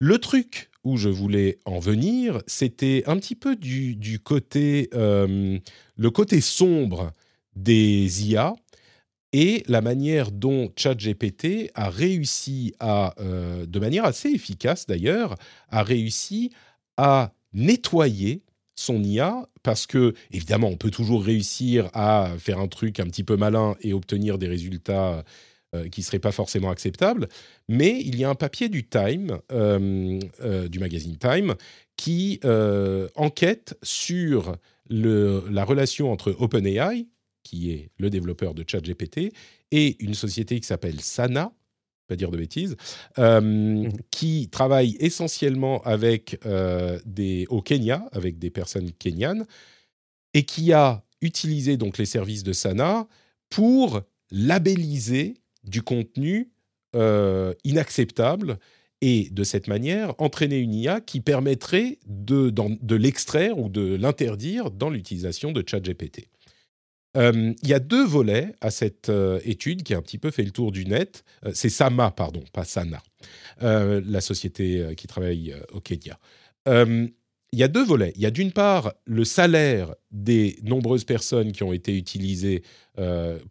Le 0.00 0.18
truc 0.18 0.70
où 0.82 0.96
je 0.96 1.10
voulais 1.10 1.58
en 1.64 1.78
venir, 1.78 2.42
c'était 2.48 3.04
un 3.06 3.16
petit 3.18 3.36
peu 3.36 3.54
du, 3.54 3.94
du 3.94 4.18
côté 4.18 4.88
euh, 4.94 5.58
le 5.96 6.10
côté 6.10 6.40
sombre 6.40 7.12
des 7.54 8.30
IA 8.30 8.54
et 9.34 9.62
la 9.68 9.82
manière 9.82 10.32
dont 10.32 10.72
ChatGPT 10.74 11.70
a 11.74 11.90
réussi 11.90 12.74
à, 12.80 13.14
de 13.18 13.78
manière 13.78 14.04
assez 14.04 14.28
efficace 14.28 14.86
d'ailleurs, 14.86 15.36
a 15.70 15.82
réussi 15.82 16.50
à 16.98 17.32
nettoyer 17.54 18.42
son 18.74 19.02
IA 19.02 19.48
parce 19.62 19.86
que 19.86 20.14
évidemment 20.30 20.68
on 20.68 20.76
peut 20.76 20.90
toujours 20.90 21.22
réussir 21.22 21.90
à 21.92 22.30
faire 22.38 22.58
un 22.58 22.68
truc 22.68 23.00
un 23.00 23.06
petit 23.06 23.24
peu 23.24 23.36
malin 23.36 23.76
et 23.80 23.92
obtenir 23.92 24.38
des 24.38 24.48
résultats 24.48 25.24
euh, 25.74 25.88
qui 25.88 26.02
seraient 26.02 26.18
pas 26.18 26.32
forcément 26.32 26.70
acceptables. 26.70 27.28
Mais 27.66 27.98
il 28.04 28.18
y 28.18 28.24
a 28.24 28.28
un 28.28 28.34
papier 28.34 28.68
du 28.68 28.86
Time 28.86 29.38
euh, 29.52 30.20
euh, 30.42 30.68
du 30.68 30.78
magazine 30.78 31.16
Time 31.16 31.54
qui 31.96 32.40
enquête 33.14 33.78
sur 33.82 34.56
la 34.90 35.64
relation 35.64 36.12
entre 36.12 36.36
OpenAI 36.38 37.06
qui 37.42 37.70
est 37.70 37.90
le 37.98 38.10
développeur 38.10 38.54
de 38.54 38.64
ChatGPT 38.66 39.32
et 39.70 39.96
une 40.02 40.14
société 40.14 40.60
qui 40.60 40.66
s'appelle 40.66 41.00
Sana 41.00 41.52
pas 42.12 42.16
dire 42.16 42.30
de 42.30 42.36
bêtises, 42.36 42.76
euh, 43.18 43.40
mmh. 43.40 43.92
qui 44.10 44.50
travaille 44.50 44.96
essentiellement 45.00 45.80
avec 45.82 46.38
euh, 46.44 46.98
des, 47.06 47.46
au 47.48 47.62
Kenya, 47.62 48.06
avec 48.12 48.38
des 48.38 48.50
personnes 48.50 48.92
kenyanes, 48.92 49.46
et 50.34 50.42
qui 50.42 50.74
a 50.74 51.04
utilisé 51.22 51.78
donc 51.78 51.96
les 51.96 52.04
services 52.04 52.42
de 52.42 52.52
Sana 52.52 53.08
pour 53.48 54.02
labelliser 54.30 55.34
du 55.64 55.80
contenu 55.80 56.50
euh, 56.94 57.54
inacceptable 57.64 58.58
et 59.00 59.30
de 59.30 59.42
cette 59.42 59.68
manière 59.68 60.14
entraîner 60.18 60.58
une 60.58 60.74
IA 60.74 61.00
qui 61.00 61.20
permettrait 61.20 61.98
de, 62.06 62.50
de 62.50 62.96
l'extraire 62.96 63.58
ou 63.58 63.70
de 63.70 63.94
l'interdire 63.94 64.70
dans 64.70 64.90
l'utilisation 64.90 65.52
de 65.52 65.64
ChatGPT. 65.66 66.28
Euh, 67.16 67.52
il 67.62 67.68
y 67.68 67.74
a 67.74 67.78
deux 67.78 68.04
volets 68.04 68.54
à 68.60 68.70
cette 68.70 69.08
euh, 69.10 69.38
étude 69.44 69.82
qui 69.82 69.94
a 69.94 69.98
un 69.98 70.02
petit 70.02 70.18
peu 70.18 70.30
fait 70.30 70.44
le 70.44 70.50
tour 70.50 70.72
du 70.72 70.86
net. 70.86 71.24
Euh, 71.44 71.52
c'est 71.54 71.68
Sama, 71.68 72.10
pardon, 72.10 72.42
pas 72.52 72.64
Sana, 72.64 73.02
la 73.60 74.20
société 74.20 74.94
qui 74.96 75.06
travaille 75.06 75.54
au 75.72 75.80
Kenya. 75.80 76.18
Il 76.66 77.58
y 77.58 77.62
a 77.62 77.68
deux 77.68 77.84
volets. 77.84 78.12
Il 78.16 78.22
y 78.22 78.26
a 78.26 78.30
d'une 78.30 78.50
part 78.50 78.94
le 79.04 79.24
salaire 79.24 79.94
des 80.10 80.58
nombreuses 80.62 81.04
personnes 81.04 81.52
qui 81.52 81.62
ont 81.62 81.72
été 81.72 81.96
utilisées 81.96 82.62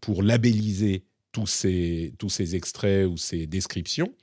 pour 0.02 0.24
labelliser 0.24 1.06
tous 1.32 1.48
ces, 1.48 2.14
tous 2.18 2.30
ces 2.30 2.56
extraits 2.56 3.08
ou 3.08 3.16
ces 3.16 3.48
descriptions. 3.48 4.14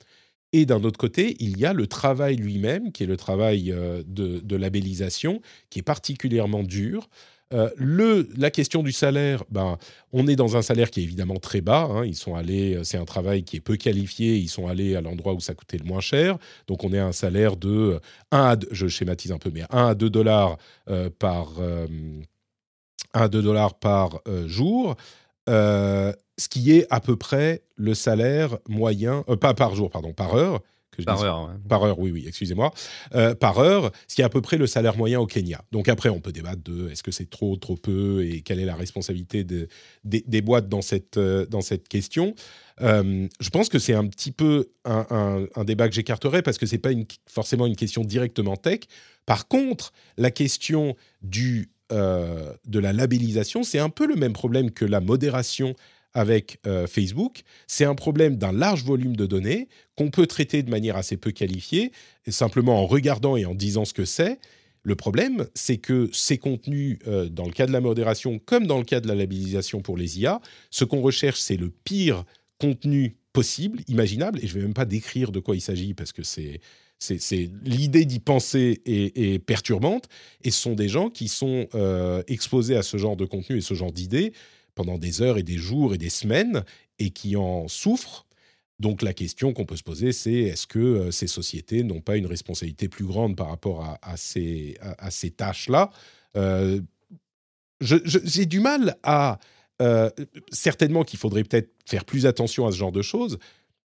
Et 0.51 0.65
d'un 0.65 0.83
autre 0.83 0.97
côté, 0.97 1.35
il 1.39 1.59
y 1.59 1.65
a 1.65 1.73
le 1.73 1.85
travail 1.85 2.35
lui-même, 2.35 2.91
qui 2.91 3.03
est 3.03 3.07
le 3.07 3.17
travail 3.17 3.73
de, 4.07 4.39
de 4.39 4.55
labellisation, 4.55 5.41
qui 5.69 5.79
est 5.79 5.83
particulièrement 5.83 6.63
dur. 6.63 7.07
Euh, 7.51 8.23
la 8.37 8.51
question 8.51 8.83
du 8.83 8.91
salaire, 8.91 9.43
ben, 9.49 9.77
on 10.13 10.27
est 10.27 10.35
dans 10.35 10.55
un 10.55 10.61
salaire 10.61 10.91
qui 10.91 10.99
est 10.99 11.03
évidemment 11.03 11.37
très 11.37 11.61
bas. 11.61 11.87
Hein. 11.89 12.05
ils 12.05 12.15
sont 12.15 12.35
allés, 12.35 12.75
euh, 12.75 12.83
c'est 12.83 12.97
un 12.97 13.05
travail 13.05 13.43
qui 13.43 13.57
est 13.57 13.61
peu 13.61 13.75
qualifié. 13.75 14.37
Ils 14.37 14.49
sont 14.49 14.67
allés 14.67 14.95
à 14.95 15.01
l'endroit 15.01 15.33
où 15.33 15.39
ça 15.39 15.55
coûtait 15.55 15.77
le 15.77 15.85
moins 15.85 15.99
cher. 15.99 16.37
Donc 16.67 16.83
on 16.83 16.93
est 16.93 16.99
à 16.99 17.07
un 17.07 17.11
salaire 17.11 17.57
de 17.57 17.99
1 18.31 18.43
à 18.43 18.55
2, 18.55 18.67
je 18.71 18.87
schématise 18.87 19.31
un 19.31 19.39
peu, 19.39 19.49
mais 19.51 19.63
1 19.71 19.87
à 19.87 19.95
2 19.95 20.09
dollars 20.09 20.57
euh, 20.89 21.09
par 21.09 21.59
1 21.59 21.87
à 23.13 23.27
2 23.27 23.41
dollars 23.41 23.79
par 23.79 24.21
jour. 24.45 24.95
Ce 25.49 26.47
qui 26.49 26.71
est 26.71 26.87
à 26.89 26.99
peu 26.99 27.15
près 27.15 27.63
le 27.75 27.93
salaire 27.93 28.57
moyen, 28.67 29.23
pas 29.41 29.53
par 29.53 29.75
jour, 29.75 29.89
pardon, 29.89 30.13
par 30.13 30.35
heure, 30.35 30.61
par 31.05 31.23
heure. 31.23 31.51
Par 31.67 31.83
heure, 31.83 31.99
oui, 31.99 32.11
oui, 32.11 32.25
excusez-moi. 32.27 32.73
Euh, 33.15 33.35
par 33.35 33.59
heure, 33.59 33.91
ce 34.07 34.15
qui 34.15 34.21
est 34.21 34.25
à 34.25 34.29
peu 34.29 34.41
près 34.41 34.57
le 34.57 34.67
salaire 34.67 34.97
moyen 34.97 35.19
au 35.19 35.25
Kenya. 35.25 35.61
Donc 35.71 35.89
après, 35.89 36.09
on 36.09 36.19
peut 36.19 36.31
débattre 36.31 36.63
de 36.63 36.89
est-ce 36.89 37.03
que 37.03 37.11
c'est 37.11 37.29
trop, 37.29 37.55
trop 37.57 37.75
peu 37.75 38.25
et 38.25 38.41
quelle 38.41 38.59
est 38.59 38.65
la 38.65 38.75
responsabilité 38.75 39.43
de, 39.43 39.67
des, 40.03 40.41
boîtes 40.41 40.69
dans 40.69 40.81
cette, 40.81 41.17
euh, 41.17 41.45
dans 41.45 41.61
cette 41.61 41.87
question. 41.87 42.35
Euh, 42.81 43.27
je 43.39 43.49
pense 43.49 43.69
que 43.69 43.79
c'est 43.79 43.93
un 43.93 44.07
petit 44.07 44.31
peu 44.31 44.69
un, 44.85 45.47
débat 45.65 45.89
que 45.89 45.95
j'écarterai 45.95 46.41
parce 46.41 46.57
que 46.57 46.65
c'est 46.65 46.77
pas 46.77 46.91
une, 46.91 47.05
forcément 47.27 47.65
une 47.65 47.75
question 47.75 48.03
directement 48.03 48.55
tech. 48.55 48.81
Par 49.25 49.47
contre, 49.47 49.91
la 50.17 50.31
question 50.31 50.95
du, 51.21 51.69
de 51.91 52.79
la 52.79 52.93
labellisation, 52.93 53.63
c'est 53.63 53.79
un 53.79 53.89
peu 53.89 54.05
le 54.05 54.15
même 54.15 54.33
problème 54.33 54.71
que 54.71 54.85
la 54.85 55.01
modération 55.01 55.75
avec 56.13 56.59
euh, 56.65 56.87
Facebook, 56.87 57.43
c'est 57.67 57.85
un 57.85 57.95
problème 57.95 58.37
d'un 58.37 58.51
large 58.51 58.83
volume 58.83 59.15
de 59.15 59.25
données 59.25 59.67
qu'on 59.95 60.09
peut 60.09 60.27
traiter 60.27 60.63
de 60.63 60.69
manière 60.69 60.95
assez 60.95 61.17
peu 61.17 61.31
qualifiée, 61.31 61.91
simplement 62.27 62.81
en 62.81 62.87
regardant 62.87 63.35
et 63.37 63.45
en 63.45 63.55
disant 63.55 63.85
ce 63.85 63.93
que 63.93 64.05
c'est. 64.05 64.39
Le 64.81 64.95
problème, 64.95 65.45
c'est 65.53 65.77
que 65.77 66.09
ces 66.13 66.37
contenus, 66.37 66.99
euh, 67.07 67.27
dans 67.29 67.45
le 67.45 67.51
cas 67.51 67.67
de 67.67 67.71
la 67.71 67.81
modération 67.81 68.39
comme 68.39 68.65
dans 68.65 68.77
le 68.77 68.85
cas 68.85 69.01
de 69.01 69.07
la 69.07 69.15
labellisation 69.15 69.81
pour 69.81 69.97
les 69.97 70.19
IA, 70.19 70.41
ce 70.71 70.85
qu'on 70.85 71.01
recherche, 71.01 71.39
c'est 71.39 71.57
le 71.57 71.69
pire 71.69 72.23
contenu 72.59 73.17
possible, 73.33 73.81
imaginable, 73.87 74.39
et 74.41 74.47
je 74.47 74.55
ne 74.55 74.59
vais 74.59 74.65
même 74.65 74.73
pas 74.73 74.85
décrire 74.85 75.31
de 75.31 75.39
quoi 75.39 75.55
il 75.55 75.61
s'agit 75.61 75.93
parce 75.93 76.11
que 76.11 76.23
c'est 76.23 76.59
c'est 76.99 77.49
l'idée 77.63 78.05
d'y 78.05 78.19
penser 78.19 78.81
est, 78.85 79.39
perturbante, 79.39 80.09
et 80.43 80.51
ce 80.51 80.61
sont 80.61 80.73
des 80.73 80.89
gens 80.89 81.09
qui 81.09 81.29
sont 81.29 81.67
euh, 81.73 82.21
exposés 82.27 82.75
à 82.75 82.83
ce 82.83 82.97
genre 82.97 83.15
de 83.15 83.25
contenu 83.25 83.57
et 83.57 83.61
ce 83.61 83.73
genre 83.73 83.91
d'idées 83.91 84.33
pendant 84.75 84.97
des 84.97 85.21
heures 85.21 85.37
et 85.37 85.43
des 85.43 85.57
jours 85.57 85.93
et 85.93 85.97
des 85.97 86.09
semaines 86.09 86.63
et 86.99 87.09
qui 87.11 87.35
en 87.37 87.67
souffrent. 87.67 88.25
Donc 88.79 89.01
la 89.01 89.13
question 89.13 89.53
qu'on 89.53 89.65
peut 89.65 89.77
se 89.77 89.83
poser, 89.83 90.11
c'est 90.11 90.33
est-ce 90.33 90.67
que 90.67 90.79
euh, 90.79 91.11
ces 91.11 91.27
sociétés 91.27 91.83
n'ont 91.83 92.01
pas 92.01 92.17
une 92.17 92.27
responsabilité 92.27 92.89
plus 92.89 93.05
grande 93.05 93.35
par 93.35 93.47
rapport 93.47 93.97
à, 94.01 94.17
ces, 94.17 94.77
tâches-là? 95.35 95.91
Euh, 96.35 96.81
J'ai 97.81 98.45
du 98.45 98.59
mal 98.59 98.97
à... 99.03 99.39
Certainement 100.51 101.05
qu'il 101.05 101.17
faudrait 101.17 101.45
peut-être 101.45 101.71
faire 101.85 102.03
plus 102.03 102.25
attention 102.25 102.67
à 102.67 102.71
ce 102.73 102.77
genre 102.77 102.91
de 102.91 103.01
choses, 103.01 103.39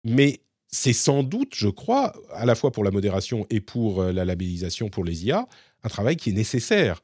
mais 0.05 0.39
c'est 0.73 0.93
sans 0.93 1.21
doute, 1.21 1.53
je 1.53 1.67
crois, 1.67 2.13
à 2.31 2.45
la 2.45 2.55
fois 2.55 2.71
pour 2.71 2.83
la 2.83 2.89
modération 2.89 3.45
et 3.51 3.61
pour 3.61 4.01
euh, 4.01 4.11
la 4.11 4.25
labellisation 4.25 4.89
pour 4.89 5.03
les 5.03 5.23
IA, 5.23 5.47
un 5.83 5.87
travail 5.87 6.15
qui 6.15 6.31
est 6.31 6.33
nécessaire. 6.33 6.99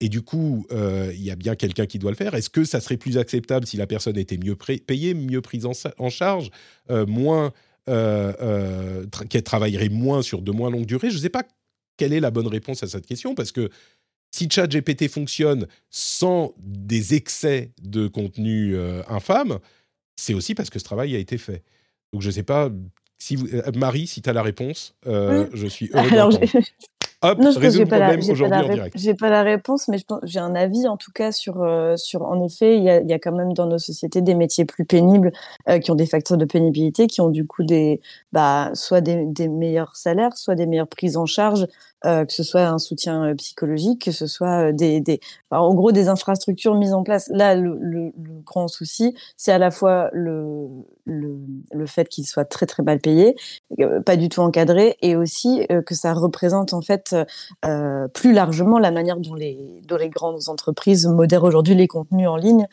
Et 0.00 0.10
du 0.10 0.20
coup, 0.20 0.66
euh, 0.72 1.10
il 1.14 1.22
y 1.22 1.30
a 1.30 1.34
bien 1.34 1.56
quelqu'un 1.56 1.86
qui 1.86 1.98
doit 1.98 2.10
le 2.10 2.18
faire. 2.18 2.34
Est-ce 2.34 2.50
que 2.50 2.64
ça 2.64 2.80
serait 2.80 2.98
plus 2.98 3.16
acceptable 3.16 3.66
si 3.66 3.78
la 3.78 3.86
personne 3.86 4.18
était 4.18 4.36
mieux 4.36 4.56
payée, 4.56 5.14
mieux 5.14 5.40
prise 5.40 5.64
en, 5.64 6.10
charge, 6.10 6.50
euh, 6.90 7.06
moins, 7.06 7.52
qu'elle 7.86 9.42
travaillerait 9.42 9.88
moins 9.88 10.20
sur 10.20 10.42
de 10.42 10.52
moins 10.52 10.68
longues 10.68 10.84
durées? 10.84 11.08
Je 11.08 11.16
ne 11.16 11.22
sais 11.22 11.30
pas 11.30 11.44
quelle 11.96 12.12
est 12.12 12.20
la 12.20 12.30
bonne 12.30 12.48
réponse 12.48 12.82
à 12.82 12.88
cette 12.88 13.06
question 13.06 13.34
parce 13.34 13.52
que 13.52 13.70
si 14.32 14.50
ChatGPT 14.50 15.08
fonctionne 15.08 15.66
sans 15.88 16.52
des 16.58 17.14
excès 17.14 17.72
de 17.80 18.06
contenu 18.06 18.76
infâme, 19.08 19.60
c'est 20.16 20.34
aussi 20.34 20.54
parce 20.54 20.68
que 20.68 20.78
ce 20.78 20.84
travail 20.84 21.16
a 21.16 21.18
été 21.18 21.38
fait. 21.38 21.62
Donc 22.12 22.20
je 22.20 22.28
ne 22.28 22.32
sais 22.32 22.42
pas 22.42 22.70
si 23.18 23.36
vous, 23.36 23.46
euh, 23.46 23.62
Marie, 23.74 24.06
si 24.06 24.22
tu 24.22 24.30
as 24.30 24.32
la 24.32 24.42
réponse, 24.42 24.94
euh, 25.06 25.46
je 25.52 25.66
suis 25.66 25.90
heureux 25.94 26.12
Alors, 26.12 26.32
Hop, 27.22 27.38
non, 27.38 27.52
je 27.52 27.58
résout 27.58 27.86
problème 27.86 28.20
aujourd'hui 28.20 28.58
en 28.58 28.68
direct. 28.68 28.98
J'ai 28.98 29.14
pas 29.14 29.30
la 29.30 29.42
réponse, 29.42 29.88
mais 29.88 29.96
j'ai 30.24 30.40
un 30.40 30.54
avis 30.54 30.86
en 30.86 30.98
tout 30.98 31.10
cas 31.10 31.32
sur, 31.32 31.62
euh, 31.62 31.96
sur 31.96 32.20
en 32.20 32.44
effet, 32.44 32.76
il 32.76 32.84
y, 32.84 32.90
a, 32.90 33.00
y, 33.00 33.14
a, 33.14 33.18
quand 33.18 33.32
même 33.32 33.54
dans 33.54 33.66
nos 33.66 33.78
sociétés 33.78 34.20
des 34.20 34.34
métiers 34.34 34.66
plus 34.66 34.84
pénibles 34.84 35.32
qui 35.82 35.90
ont 35.90 35.94
des 35.94 36.04
facteurs 36.04 36.36
de 36.36 36.44
pénibilité, 36.44 37.06
qui 37.06 37.22
ont 37.22 37.30
du 37.30 37.46
coup 37.46 37.64
des, 37.64 38.02
bah, 38.32 38.72
soit 38.74 39.00
des, 39.00 39.24
des 39.24 39.48
meilleurs 39.48 39.96
salaires, 39.96 40.36
soit 40.36 40.54
des 40.54 40.66
meilleures 40.66 40.86
prises 40.86 41.16
en 41.16 41.24
charge, 41.24 41.66
euh, 42.04 42.24
que 42.24 42.32
ce 42.32 42.42
soit 42.42 42.66
un 42.66 42.78
soutien 42.78 43.24
euh, 43.24 43.34
psychologique, 43.34 44.04
que 44.04 44.12
ce 44.12 44.26
soit 44.26 44.68
euh, 44.68 44.72
des, 44.72 45.00
des 45.00 45.20
en 45.50 45.74
gros 45.74 45.92
des 45.92 46.08
infrastructures 46.08 46.74
mises 46.74 46.92
en 46.92 47.02
place. 47.02 47.28
Là, 47.32 47.54
le, 47.54 47.76
le, 47.80 48.12
le 48.16 48.40
grand 48.44 48.68
souci, 48.68 49.14
c'est 49.36 49.52
à 49.52 49.58
la 49.58 49.70
fois 49.70 50.10
le, 50.12 50.68
le, 51.04 51.36
le 51.72 51.86
fait 51.86 52.08
qu'il 52.08 52.26
soit 52.26 52.44
très 52.44 52.66
très 52.66 52.82
mal 52.82 53.00
payé, 53.00 53.36
pas 54.04 54.16
du 54.16 54.28
tout 54.28 54.40
encadré, 54.40 54.96
et 55.02 55.16
aussi 55.16 55.66
que 55.86 55.94
ça 55.94 56.12
représente 56.12 56.72
en 56.72 56.80
fait 56.80 57.14
plus 58.12 58.32
largement 58.32 58.78
la 58.78 58.90
manière 58.90 59.18
dont 59.18 59.34
les, 59.34 59.80
dont 59.86 59.96
les 59.96 60.08
grandes 60.08 60.48
entreprises 60.48 61.06
modèrent 61.06 61.44
aujourd'hui 61.44 61.74
les 61.74 61.88
contenus 61.88 62.28
en 62.28 62.36
ligne. 62.36 62.66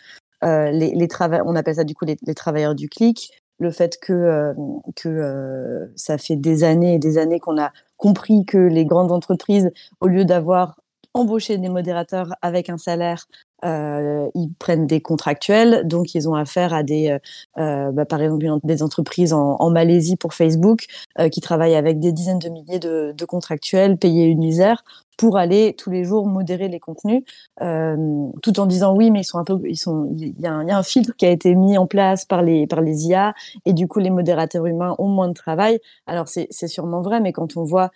Euh, 0.43 0.71
les, 0.71 0.95
les 0.95 1.07
on 1.45 1.55
appelle 1.55 1.75
ça 1.75 1.83
du 1.83 1.93
coup 1.93 2.03
les, 2.05 2.17
les 2.25 2.33
travailleurs 2.33 2.73
du 2.73 2.89
clic, 2.89 3.40
le 3.61 3.71
fait 3.71 3.99
que, 3.99 4.53
que 4.95 5.91
ça 5.95 6.17
fait 6.17 6.35
des 6.35 6.63
années 6.63 6.95
et 6.95 6.99
des 6.99 7.19
années 7.19 7.39
qu'on 7.39 7.61
a 7.61 7.71
compris 7.95 8.43
que 8.43 8.57
les 8.57 8.85
grandes 8.85 9.11
entreprises, 9.11 9.71
au 9.99 10.07
lieu 10.07 10.25
d'avoir 10.25 10.81
embauché 11.13 11.57
des 11.59 11.69
modérateurs 11.69 12.33
avec 12.41 12.69
un 12.69 12.79
salaire, 12.79 13.27
euh, 13.63 14.29
ils 14.35 14.53
prennent 14.57 14.87
des 14.87 15.01
contractuels, 15.01 15.87
donc 15.87 16.15
ils 16.15 16.27
ont 16.27 16.35
affaire 16.35 16.73
à 16.73 16.83
des, 16.83 17.09
euh, 17.09 17.19
euh 17.61 17.91
bah, 17.91 18.05
par 18.05 18.21
exemple, 18.21 18.45
des 18.63 18.83
entreprises 18.83 19.33
en, 19.33 19.55
en 19.59 19.69
Malaisie 19.69 20.15
pour 20.15 20.33
Facebook 20.33 20.85
euh, 21.19 21.29
qui 21.29 21.41
travaillent 21.41 21.75
avec 21.75 21.99
des 21.99 22.11
dizaines 22.11 22.39
de 22.39 22.49
milliers 22.49 22.79
de, 22.79 23.13
de, 23.15 23.25
contractuels 23.25 23.97
payés 23.97 24.25
une 24.25 24.39
misère 24.39 24.83
pour 25.17 25.37
aller 25.37 25.75
tous 25.77 25.91
les 25.91 26.03
jours 26.03 26.25
modérer 26.25 26.67
les 26.67 26.79
contenus, 26.79 27.23
euh, 27.61 28.27
tout 28.41 28.59
en 28.59 28.65
disant 28.65 28.95
oui, 28.95 29.11
mais 29.11 29.21
ils 29.21 29.25
sont 29.25 29.37
un 29.37 29.43
peu, 29.43 29.59
ils 29.65 29.77
sont, 29.77 30.09
il 30.17 30.29
y, 30.29 30.41
y 30.41 30.47
a 30.47 30.53
un 30.53 30.83
filtre 30.83 31.15
qui 31.15 31.25
a 31.25 31.29
été 31.29 31.53
mis 31.53 31.77
en 31.77 31.85
place 31.85 32.25
par 32.25 32.41
les 32.41 32.65
par 32.65 32.81
les 32.81 33.07
IA 33.07 33.35
et 33.65 33.73
du 33.73 33.87
coup 33.87 33.99
les 33.99 34.09
modérateurs 34.09 34.65
humains 34.65 34.95
ont 34.97 35.07
moins 35.07 35.27
de 35.27 35.33
travail. 35.33 35.79
Alors 36.07 36.27
c'est 36.27 36.49
sûrement 36.67 37.01
vrai, 37.01 37.19
mais 37.19 37.33
quand 37.33 37.57
on 37.57 37.63
voit 37.63 37.91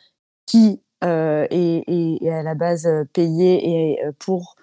qui 0.46 0.82
euh, 1.04 1.48
est, 1.50 1.84
est, 1.88 2.24
est, 2.24 2.30
à 2.30 2.44
la 2.44 2.56
base 2.56 2.88
payé 3.14 3.96
et 3.96 4.00
pour 4.20 4.56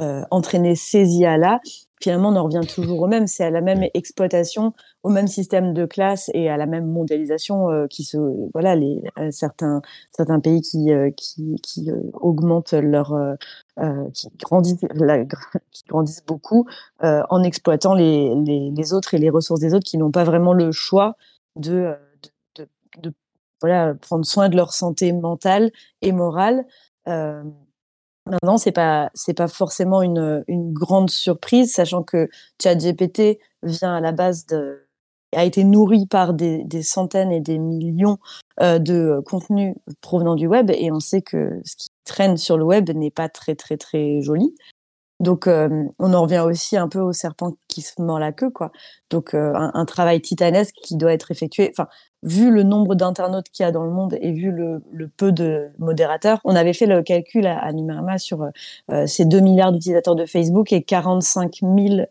euh, 0.00 0.22
entraîner 0.30 0.74
ces 0.76 1.08
IA-là, 1.16 1.60
finalement, 2.00 2.28
on 2.30 2.36
en 2.36 2.44
revient 2.44 2.66
toujours 2.66 3.02
au 3.02 3.06
même. 3.06 3.26
C'est 3.26 3.44
à 3.44 3.50
la 3.50 3.60
même 3.60 3.84
exploitation, 3.94 4.72
au 5.02 5.08
même 5.08 5.26
système 5.26 5.74
de 5.74 5.86
classe 5.86 6.30
et 6.34 6.48
à 6.48 6.56
la 6.56 6.66
même 6.66 6.86
mondialisation 6.86 7.70
euh, 7.70 7.86
qui 7.86 8.04
se, 8.04 8.18
voilà, 8.52 8.76
les 8.76 9.02
euh, 9.18 9.30
certains 9.30 9.82
certains 10.12 10.40
pays 10.40 10.60
qui 10.60 10.92
euh, 10.92 11.10
qui, 11.16 11.56
qui 11.62 11.90
augmentent 12.14 12.72
leur, 12.72 13.16
qui 14.14 14.28
grandissent, 14.38 14.80
qui 15.72 15.84
grandissent 15.88 16.24
beaucoup 16.26 16.66
en 17.00 17.42
exploitant 17.42 17.94
les, 17.94 18.34
les, 18.34 18.70
les 18.70 18.92
autres 18.92 19.14
et 19.14 19.18
les 19.18 19.30
ressources 19.30 19.60
des 19.60 19.74
autres 19.74 19.84
qui 19.86 19.98
n'ont 19.98 20.10
pas 20.10 20.24
vraiment 20.24 20.52
le 20.52 20.72
choix 20.72 21.16
de, 21.56 21.94
de, 22.56 22.64
de, 22.64 22.68
de 23.02 23.14
voilà 23.60 23.94
prendre 23.94 24.24
soin 24.24 24.48
de 24.48 24.56
leur 24.56 24.72
santé 24.72 25.12
mentale 25.12 25.70
et 26.02 26.12
morale. 26.12 26.64
Maintenant, 28.28 28.58
c'est 28.58 28.72
pas 28.72 29.10
c'est 29.14 29.34
pas 29.34 29.48
forcément 29.48 30.02
une, 30.02 30.44
une 30.48 30.72
grande 30.72 31.10
surprise, 31.10 31.72
sachant 31.72 32.02
que 32.02 32.28
ChatGPT 32.62 33.38
vient 33.62 33.94
à 33.94 34.00
la 34.00 34.12
base 34.12 34.46
de 34.46 34.88
a 35.36 35.44
été 35.44 35.64
nourri 35.64 36.06
par 36.06 36.32
des, 36.32 36.64
des 36.64 36.82
centaines 36.82 37.32
et 37.32 37.40
des 37.40 37.58
millions 37.58 38.18
euh, 38.60 38.78
de 38.78 39.20
contenus 39.26 39.74
provenant 40.00 40.34
du 40.36 40.46
web, 40.46 40.70
et 40.70 40.90
on 40.90 41.00
sait 41.00 41.22
que 41.22 41.60
ce 41.64 41.76
qui 41.76 41.88
traîne 42.04 42.36
sur 42.38 42.56
le 42.56 42.64
web 42.64 42.88
n'est 42.90 43.10
pas 43.10 43.28
très 43.28 43.54
très 43.54 43.76
très 43.76 44.22
joli. 44.22 44.54
Donc, 45.20 45.48
euh, 45.48 45.84
on 45.98 46.14
en 46.14 46.22
revient 46.22 46.44
aussi 46.46 46.76
un 46.76 46.88
peu 46.88 47.00
au 47.00 47.12
serpent 47.12 47.56
qui 47.66 47.82
se 47.82 48.00
mord 48.00 48.20
la 48.20 48.32
queue, 48.32 48.50
quoi. 48.50 48.70
Donc, 49.10 49.34
euh, 49.34 49.52
un, 49.54 49.72
un, 49.74 49.84
travail 49.84 50.20
titanesque 50.20 50.76
qui 50.82 50.96
doit 50.96 51.12
être 51.12 51.30
effectué. 51.32 51.70
Enfin, 51.72 51.88
vu 52.22 52.50
le 52.52 52.62
nombre 52.62 52.94
d'internautes 52.94 53.48
qu'il 53.50 53.64
y 53.64 53.66
a 53.66 53.72
dans 53.72 53.84
le 53.84 53.90
monde 53.90 54.16
et 54.20 54.32
vu 54.32 54.52
le, 54.52 54.82
le, 54.92 55.08
peu 55.08 55.32
de 55.32 55.70
modérateurs, 55.78 56.40
on 56.44 56.54
avait 56.54 56.72
fait 56.72 56.86
le 56.86 57.02
calcul 57.02 57.46
à, 57.46 57.58
à 57.58 57.72
Numerama 57.72 58.18
sur 58.18 58.48
euh, 58.92 59.06
ces 59.06 59.24
2 59.24 59.40
milliards 59.40 59.72
d'utilisateurs 59.72 60.14
de 60.14 60.24
Facebook 60.26 60.72
et 60.72 60.82
45 60.82 61.60
000 61.62 62.06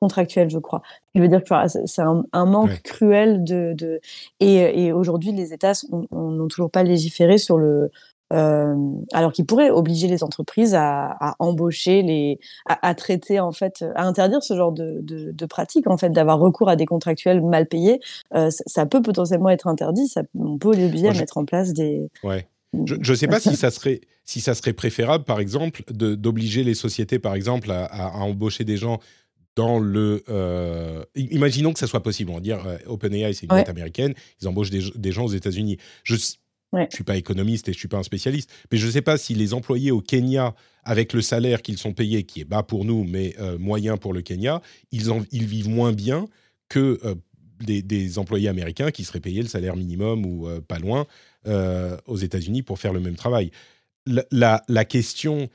contractuels, 0.00 0.50
je 0.50 0.58
crois. 0.58 0.82
Je 1.14 1.22
veux 1.22 1.28
dire 1.28 1.42
que 1.42 1.54
c'est 1.86 2.02
un, 2.02 2.24
un, 2.32 2.46
manque 2.46 2.82
cruel 2.82 3.42
de, 3.42 3.72
de... 3.76 4.00
et, 4.40 4.84
et 4.84 4.92
aujourd'hui 4.92 5.32
les 5.32 5.54
États 5.54 5.72
n'ont 6.12 6.48
toujours 6.48 6.70
pas 6.70 6.82
légiféré 6.82 7.38
sur 7.38 7.56
le 7.58 7.90
euh, 8.32 8.74
alors 9.12 9.32
qu'ils 9.32 9.44
pourraient 9.44 9.70
obliger 9.70 10.08
les 10.08 10.24
entreprises 10.24 10.74
à, 10.74 11.16
à 11.20 11.36
embaucher, 11.38 12.02
les, 12.02 12.40
à, 12.66 12.88
à, 12.88 12.94
traiter 12.94 13.38
en 13.38 13.52
fait, 13.52 13.84
à 13.94 14.06
interdire 14.06 14.42
ce 14.42 14.56
genre 14.56 14.72
de, 14.72 15.00
de, 15.02 15.30
de 15.30 15.46
pratique 15.46 15.88
en 15.88 15.98
fait, 15.98 16.10
d'avoir 16.10 16.38
recours 16.38 16.68
à 16.68 16.76
des 16.76 16.86
contractuels 16.86 17.42
mal 17.42 17.66
payés. 17.66 18.00
Euh, 18.34 18.50
ça, 18.50 18.64
ça, 18.66 18.86
peut 18.86 19.02
potentiellement 19.02 19.50
être 19.50 19.66
interdit. 19.66 20.08
Ça, 20.08 20.22
on 20.38 20.58
peut 20.58 20.74
les 20.74 20.86
obliger 20.86 21.08
à 21.08 21.12
mettre 21.12 21.36
en 21.36 21.44
place 21.44 21.72
des. 21.72 22.08
Ouais. 22.22 22.48
Je 22.86 22.96
ne 22.96 23.16
sais 23.16 23.28
pas 23.28 23.40
si 23.40 23.56
ça 23.56 23.70
serait 23.70 24.00
si 24.24 24.40
ça 24.40 24.54
serait 24.54 24.72
préférable, 24.72 25.24
par 25.24 25.38
exemple, 25.38 25.82
d'obliger 25.92 26.64
les 26.64 26.74
sociétés, 26.74 27.18
par 27.18 27.34
exemple, 27.34 27.70
à, 27.70 27.84
à, 27.84 28.16
embaucher 28.20 28.64
des 28.64 28.78
gens 28.78 29.00
dans 29.54 29.78
le. 29.78 30.24
Euh, 30.30 31.04
imaginons 31.14 31.74
que 31.74 31.78
ça 31.78 31.86
soit 31.86 32.02
possible. 32.02 32.30
On 32.30 32.36
va 32.36 32.40
dire 32.40 32.66
OpenAI, 32.86 33.34
c'est 33.34 33.42
une 33.42 33.48
boîte 33.48 33.68
américaine. 33.68 34.14
Ils 34.40 34.48
embauchent 34.48 34.70
des, 34.70 34.82
des 34.94 35.12
gens 35.12 35.26
aux 35.26 35.32
États-Unis. 35.32 35.76
Je 36.04 36.16
Je 36.90 36.94
suis 36.94 37.04
pas 37.04 37.16
économiste 37.16 37.68
et 37.68 37.72
je 37.72 37.78
suis 37.78 37.88
pas 37.88 37.98
un 37.98 38.02
spécialiste, 38.02 38.50
mais 38.70 38.78
je 38.78 38.86
ne 38.86 38.90
sais 38.90 39.02
pas 39.02 39.16
si 39.16 39.34
les 39.34 39.54
employés 39.54 39.90
au 39.90 40.00
Kenya, 40.00 40.54
avec 40.84 41.12
le 41.12 41.22
salaire 41.22 41.62
qu'ils 41.62 41.78
sont 41.78 41.92
payés, 41.92 42.24
qui 42.24 42.40
est 42.40 42.44
bas 42.44 42.62
pour 42.62 42.84
nous, 42.84 43.04
mais 43.04 43.34
euh, 43.40 43.58
moyen 43.58 43.96
pour 43.96 44.12
le 44.12 44.22
Kenya, 44.22 44.60
ils, 44.92 45.10
en, 45.10 45.22
ils 45.32 45.46
vivent 45.46 45.68
moins 45.68 45.92
bien 45.92 46.26
que 46.68 46.98
euh, 47.04 47.14
des, 47.60 48.18
employés 48.18 48.48
américains 48.48 48.90
qui 48.90 49.04
seraient 49.04 49.20
payés 49.20 49.42
le 49.42 49.48
salaire 49.48 49.76
minimum 49.76 50.26
ou 50.26 50.48
euh, 50.48 50.60
pas 50.60 50.78
loin 50.78 51.06
euh, 51.46 51.96
aux 52.06 52.16
États-Unis 52.16 52.62
pour 52.62 52.78
faire 52.78 52.92
le 52.92 53.00
même 53.00 53.16
travail. 53.16 53.50
La, 54.06 54.84
question 54.84 55.48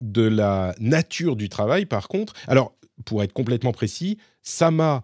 de 0.00 0.22
la 0.22 0.74
nature 0.78 1.36
du 1.36 1.48
travail, 1.48 1.86
par 1.86 2.08
contre, 2.08 2.34
alors 2.48 2.74
pour 3.04 3.22
être 3.22 3.32
complètement 3.32 3.72
précis, 3.72 4.18
Sama 4.42 5.02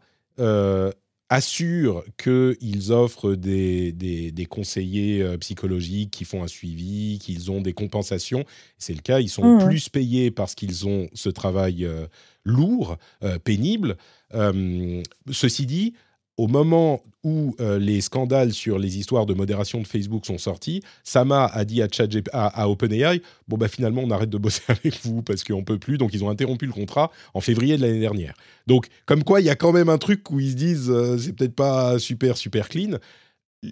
assurent 1.31 2.03
qu'ils 2.19 2.93
offrent 2.93 3.35
des, 3.37 3.93
des, 3.93 4.33
des 4.33 4.47
conseillers 4.47 5.23
euh, 5.23 5.39
psychologiques 5.39 6.11
qui 6.11 6.25
font 6.25 6.43
un 6.43 6.49
suivi, 6.49 7.19
qu'ils 7.21 7.53
ont 7.53 7.61
des 7.61 7.73
compensations. 7.73 8.45
C'est 8.79 8.95
le 8.95 9.01
cas, 9.01 9.21
ils 9.21 9.29
sont 9.29 9.57
mmh. 9.57 9.65
plus 9.65 9.89
payés 9.89 10.33
parce 10.33 10.57
qu'ils 10.57 10.89
ont 10.89 11.09
ce 11.15 11.29
travail 11.29 11.85
euh, 11.85 12.07
lourd, 12.45 12.99
euh, 13.23 13.39
pénible. 13.39 13.97
Euh, 14.35 15.03
ceci 15.31 15.67
dit, 15.67 15.95
au 16.41 16.47
moment 16.47 17.03
où 17.23 17.55
euh, 17.61 17.79
les 17.79 18.01
scandales 18.01 18.55
sur 18.55 18.79
les 18.79 18.97
histoires 18.97 19.27
de 19.27 19.35
modération 19.35 19.79
de 19.79 19.87
Facebook 19.87 20.25
sont 20.25 20.39
sortis, 20.39 20.83
Sama 21.05 21.45
a 21.45 21.67
dit 21.67 21.83
à, 21.83 21.89
à, 22.33 22.63
à 22.63 22.67
OpenAI 22.67 23.21
Bon, 23.47 23.59
bah 23.59 23.69
finalement, 23.69 24.01
on 24.03 24.11
arrête 24.11 24.31
de 24.31 24.39
bosser 24.39 24.63
avec 24.69 24.99
vous 25.05 25.21
parce 25.21 25.45
qu'on 25.45 25.65
peut 25.65 25.79
plus. 25.79 25.99
Donc, 25.99 26.15
ils 26.15 26.25
ont 26.25 26.31
interrompu 26.31 26.65
le 26.65 26.73
contrat 26.73 27.11
en 27.35 27.43
février 27.43 27.77
de 27.77 27.83
l'année 27.83 28.01
dernière. 28.01 28.33
Donc, 28.67 28.87
comme 29.05 29.23
quoi, 29.23 29.43
il 29.43 29.45
y 29.45 29.51
a 29.51 29.55
quand 29.55 29.73
même 29.73 29.91
un 29.91 29.99
truc 29.99 30.31
où 30.31 30.41
ils 30.41 30.53
se 30.53 30.57
disent 30.57 30.91
euh, 30.91 31.19
C'est 31.19 31.35
peut-être 31.35 31.55
pas 31.55 31.99
super, 31.99 32.39
super 32.39 32.71
clean. 32.71 32.97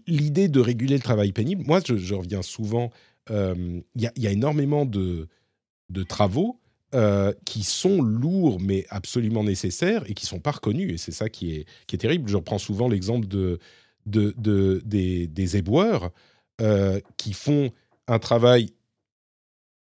L'idée 0.07 0.49
de 0.49 0.61
réguler 0.61 0.97
le 0.97 1.03
travail 1.03 1.33
pénible, 1.33 1.65
moi, 1.67 1.81
je, 1.83 2.15
reviens 2.15 2.43
souvent. 2.43 2.91
Euh, 3.31 3.81
il 3.95 4.13
y, 4.15 4.27
a 4.27 4.31
énormément 4.31 4.85
de 4.85 5.27
travaux 6.07 6.61
euh, 6.95 7.35
qui 7.45 7.65
sont 7.65 8.01
lourds 8.01 8.59
mais 8.61 8.87
absolument 8.89 9.45
nécessaires 9.45 10.03
et 10.09 10.15
qui 10.15 10.25
sont 10.25 10.41
pas 10.41 10.53
reconnus. 10.53 10.93
Et 10.93 10.97
c'est 10.97 11.13
ça 11.13 11.29
qui 11.29 11.55
est, 11.55 11.67
qui 11.87 11.97
est 11.97 11.99
terrible. 11.99 12.31
Je 12.31 12.37
reprends 12.37 12.59
souvent 12.59 12.89
l'exemple 12.89 13.27
de, 13.27 13.59
de, 14.07 14.35
de, 14.39 14.81
des, 14.85 15.27
des 15.27 15.57
éboueurs 15.57 16.11
euh, 16.61 17.01
qui 17.17 17.35
font 17.35 17.71
un 18.07 18.19
travail. 18.19 18.73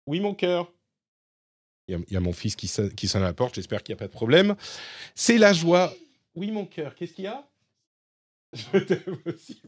Oui, 0.07 0.19
mon 0.19 0.33
cœur. 0.33 0.71
Il 1.87 2.03
y, 2.09 2.13
y, 2.13 2.17
a 2.17 2.19
mon 2.19 2.33
fils 2.33 2.55
qui, 2.55 2.71
qui 2.95 3.07
sonne 3.07 3.21
à 3.21 3.27
la 3.27 3.33
porte. 3.33 3.53
J'espère 3.55 3.83
qu'il 3.83 3.93
n'y 3.93 3.99
a 3.99 3.99
pas 3.99 4.07
de 4.07 4.11
problème. 4.11 4.55
C'est 5.13 5.37
la 5.37 5.53
joie. 5.53 5.93
Oui, 6.33 6.49
mon 6.49 6.65
cœur. 6.65 6.95
Qu'est-ce 6.95 7.13
qu'il 7.13 7.25
y 7.25 7.27
a? 7.27 7.47
Je 8.53 8.79
t'aime 8.79 9.17
aussi. 9.25 9.61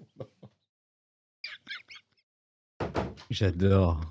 J'adore. 3.30 4.02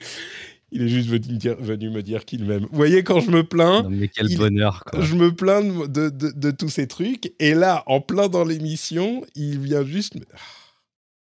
Il 0.70 0.82
est 0.82 0.88
juste 0.88 1.08
venu, 1.08 1.90
me 1.90 2.02
dire 2.02 2.24
qu'il 2.26 2.44
m'aime. 2.44 2.66
Vous 2.70 2.76
voyez, 2.76 3.02
quand 3.02 3.20
je 3.20 3.30
me 3.30 3.42
plains. 3.42 3.88
mais 3.88 4.08
quel 4.08 4.36
bonheur, 4.36 4.84
quoi. 4.84 5.00
Je 5.00 5.14
me 5.14 5.34
plains 5.34 5.62
de, 5.62 6.10
de, 6.10 6.50
tous 6.50 6.68
ces 6.68 6.86
trucs. 6.86 7.32
Et 7.38 7.54
là, 7.54 7.82
en 7.86 8.00
plein 8.00 8.28
dans 8.28 8.44
l'émission, 8.44 9.24
il 9.34 9.58
vient 9.60 9.84
juste. 9.84 10.14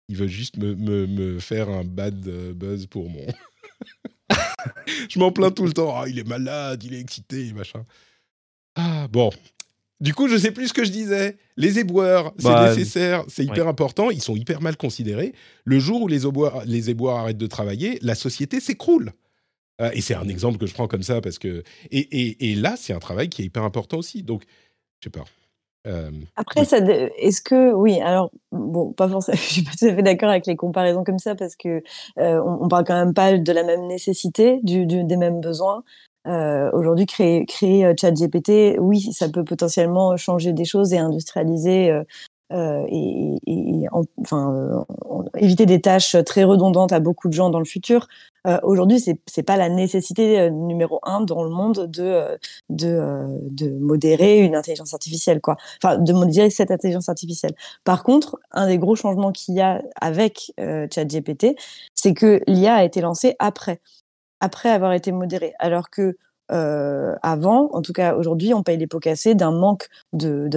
Il 0.10 0.16
veut 0.16 0.28
juste 0.28 0.58
me, 0.58 0.74
me, 0.74 1.06
me, 1.06 1.40
faire 1.40 1.70
un 1.70 1.84
bad 1.84 2.28
euh, 2.28 2.54
buzz 2.54 2.88
pour 2.88 3.10
mon. 3.10 3.28
je 5.10 5.20
m'en 5.20 5.32
plains 5.32 5.52
tout 5.52 5.66
le 5.66 5.74
temps. 5.74 5.96
Ah, 5.96 6.08
il 6.08 6.18
est 6.18 6.28
malade, 6.28 6.84
il 6.84 6.96
est 6.96 7.00
excité, 7.00 7.54
machin. 7.54 7.86
Ah, 8.76 9.08
bon. 9.12 9.30
Du 10.00 10.14
coup, 10.14 10.28
je 10.28 10.38
sais 10.38 10.52
plus 10.52 10.70
ce 10.70 10.74
que 10.74 10.84
je 10.86 10.92
disais. 10.92 11.38
Les 11.58 11.80
éboueurs, 11.80 12.34
c'est 12.38 12.48
bah, 12.48 12.70
nécessaire, 12.70 13.24
c'est 13.28 13.44
hyper 13.44 13.68
important. 13.68 14.10
Ils 14.10 14.22
sont 14.22 14.36
hyper 14.36 14.62
mal 14.62 14.78
considérés. 14.78 15.34
Le 15.66 15.80
jour 15.80 16.02
où 16.02 16.08
les 16.08 16.22
les 16.66 16.90
éboueurs 16.90 17.18
arrêtent 17.18 17.38
de 17.38 17.48
travailler, 17.48 18.00
la 18.02 18.16
société 18.16 18.60
s'écroule. 18.60 19.12
Euh, 19.82 19.92
et 19.94 20.02
c'est 20.02 20.16
un 20.16 20.28
exemple 20.28 20.58
que 20.58 20.66
je 20.66 20.74
prends 20.74 20.88
comme 20.88 21.04
ça 21.04 21.22
parce 21.22 21.40
que. 21.40 21.64
Et, 21.92 22.00
et, 22.00 22.52
et 22.52 22.56
là, 22.56 22.76
c'est 22.78 22.94
un 22.94 23.00
travail 23.00 23.30
qui 23.30 23.42
est 23.42 23.46
hyper 23.46 23.64
important 23.64 23.98
aussi. 23.98 24.24
Donc, 24.24 24.44
je 25.00 25.06
sais 25.06 25.10
pas. 25.10 25.26
Euh, 25.86 26.12
Après, 26.36 26.66
ça, 26.66 26.80
est-ce 26.80 27.42
que 27.42 27.72
oui 27.72 28.02
Alors 28.02 28.32
bon, 28.52 28.92
pas 28.92 29.08
forcément. 29.08 29.38
Je 29.42 29.42
suis 29.42 29.64
pas 29.64 29.72
tout 29.78 29.86
à 29.86 29.96
fait 29.96 30.04
d'accord 30.04 30.30
avec 30.30 30.46
les 30.46 30.58
comparaisons 30.58 31.04
comme 31.04 31.20
ça 31.20 31.36
parce 31.36 31.56
que 31.56 31.82
euh, 32.20 32.42
on, 32.44 32.68
parle 32.68 32.84
quand 32.84 32.96
même 32.96 33.14
pas 33.14 33.38
de 33.38 33.52
la 33.54 33.64
même 33.64 33.88
nécessité, 33.88 34.60
du, 34.64 34.86
des 34.86 35.18
mêmes 35.18 35.40
besoins. 35.40 35.84
Aujourd'hui, 36.74 37.06
créer, 37.06 37.46
créer 37.46 37.90
ChatGPT, 37.98 38.78
oui, 38.80 39.00
ça 39.14 39.30
peut 39.30 39.46
potentiellement 39.46 40.18
changer 40.18 40.52
des 40.52 40.66
choses 40.66 40.92
et 40.92 40.98
industrialiser 40.98 42.02
euh, 42.54 42.86
et, 42.90 43.88
euh, 44.32 44.84
éviter 45.36 45.66
des 45.66 45.82
tâches 45.82 46.16
très 46.26 46.46
redondantes 46.46 46.94
à 46.94 47.02
beaucoup 47.02 47.28
de 47.28 47.34
gens 47.34 47.50
dans 47.50 47.60
le 47.60 47.66
futur. 47.66 48.08
Euh, 48.46 48.58
Aujourd'hui, 48.64 49.00
c'est 49.02 49.20
c'est 49.26 49.44
pas 49.44 49.58
la 49.58 49.68
nécessité 49.70 50.50
numéro 50.50 51.00
un 51.04 51.22
dans 51.22 51.44
le 51.44 51.50
monde 51.50 51.88
de 51.88 52.38
de, 52.70 53.70
modérer 53.80 54.40
une 54.40 54.56
intelligence 54.56 54.94
artificielle, 54.94 55.42
quoi. 55.42 55.58
Enfin, 55.84 55.98
de 55.98 56.14
modérer 56.14 56.50
cette 56.50 56.72
intelligence 56.72 57.10
artificielle. 57.10 57.54
Par 57.84 58.04
contre, 58.04 58.40
un 58.52 58.68
des 58.68 58.78
gros 58.78 58.96
changements 58.96 59.32
qu'il 59.32 59.56
y 59.56 59.62
a 59.62 59.82
avec 60.00 60.54
ChatGPT, 60.58 61.56
c'est 61.96 62.14
que 62.14 62.42
l'IA 62.48 62.76
a 62.76 62.84
été 62.84 63.02
lancée 63.02 63.36
après, 63.40 63.82
après 64.40 64.70
avoir 64.70 64.94
été 64.94 65.12
modérée, 65.12 65.54
alors 65.60 65.90
que 65.90 66.18
avant, 66.50 67.70
en 67.74 67.82
tout 67.82 67.94
cas 67.94 68.16
aujourd'hui, 68.16 68.54
on 68.54 68.64
paye 68.64 68.78
les 68.78 68.88
pots 68.88 69.00
cassés 69.00 69.36
d'un 69.36 69.52
manque 69.52 69.90
de, 70.14 70.48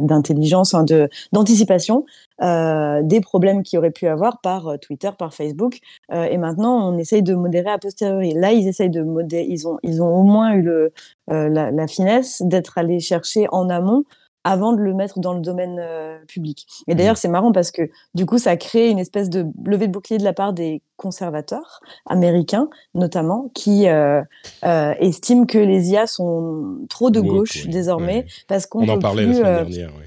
d'intelligence, 0.00 0.74
hein, 0.74 0.84
de 0.84 1.08
d'anticipation 1.32 2.04
euh, 2.42 3.02
des 3.02 3.20
problèmes 3.20 3.62
qu'il 3.62 3.78
aurait 3.78 3.90
pu 3.90 4.06
avoir 4.06 4.40
par 4.40 4.68
euh, 4.68 4.76
Twitter, 4.76 5.10
par 5.18 5.34
Facebook. 5.34 5.78
et 6.12 6.38
maintenant, 6.38 6.92
on 6.92 6.98
essaye 6.98 7.22
de 7.22 7.34
modérer 7.34 7.70
a 7.70 7.78
posteriori. 7.78 8.34
Là, 8.34 8.52
ils 8.52 8.68
essayent 8.68 8.90
de 8.90 9.02
modérer. 9.02 9.46
Ils 9.48 9.66
ont 9.68 9.78
ils 9.82 10.02
ont 10.02 10.14
au 10.14 10.22
moins 10.22 10.52
eu 10.54 10.62
le, 10.62 10.92
la, 11.28 11.86
finesse 11.86 12.42
d'être 12.44 12.78
allés 12.78 13.00
chercher 13.00 13.46
en 13.52 13.68
amont 13.70 14.04
avant 14.46 14.72
de 14.72 14.80
le 14.80 14.94
mettre 14.94 15.18
dans 15.18 15.34
le 15.34 15.40
domaine 15.40 15.78
euh, 15.80 16.18
public. 16.28 16.68
Et 16.86 16.94
mmh. 16.94 16.96
d'ailleurs, 16.96 17.16
c'est 17.16 17.26
marrant 17.28 17.50
parce 17.50 17.72
que 17.72 17.90
du 18.14 18.26
coup, 18.26 18.38
ça 18.38 18.56
crée 18.56 18.88
une 18.88 19.00
espèce 19.00 19.28
de 19.28 19.44
levée 19.64 19.88
de 19.88 19.92
bouclier 19.92 20.18
de 20.18 20.24
la 20.24 20.32
part 20.32 20.52
des 20.52 20.82
conservateurs 20.96 21.80
américains, 22.06 22.70
notamment, 22.94 23.50
qui 23.54 23.88
euh, 23.88 24.22
euh, 24.64 24.94
estiment 25.00 25.46
que 25.46 25.58
les 25.58 25.90
IA 25.90 26.06
sont 26.06 26.78
trop 26.88 27.10
de 27.10 27.20
gauche 27.20 27.66
désormais, 27.66 28.24
parce 28.46 28.66
qu'on 28.66 28.88
en 28.88 29.00
parlait 29.00 29.24
plus, 29.24 29.40
la 29.40 29.58
semaine 29.58 29.72
dernière. 29.72 29.90
Oui. 29.98 30.04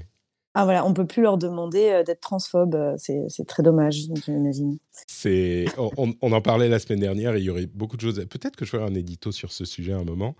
Ah 0.54 0.64
voilà, 0.64 0.86
on 0.86 0.94
peut 0.94 1.06
plus 1.06 1.22
leur 1.22 1.36
demander 1.36 2.02
d'être 2.04 2.20
transphobe, 2.20 2.96
c'est 2.96 3.46
très 3.46 3.62
dommage, 3.62 4.06
j'imagine. 4.24 4.78
C'est, 5.06 5.66
on, 5.78 6.14
on, 6.20 6.32
en 6.32 6.40
parlait 6.40 6.68
la 6.68 6.78
semaine 6.80 6.98
dernière 6.98 7.36
et 7.36 7.38
il 7.38 7.44
y 7.44 7.50
aurait 7.50 7.66
beaucoup 7.66 7.96
de 7.96 8.00
choses. 8.00 8.24
Peut-être 8.28 8.56
que 8.56 8.64
je 8.64 8.70
ferai 8.70 8.84
un 8.84 8.94
édito 8.94 9.30
sur 9.32 9.52
ce 9.52 9.64
sujet 9.64 9.92
à 9.92 9.98
un 9.98 10.04
moment. 10.04 10.34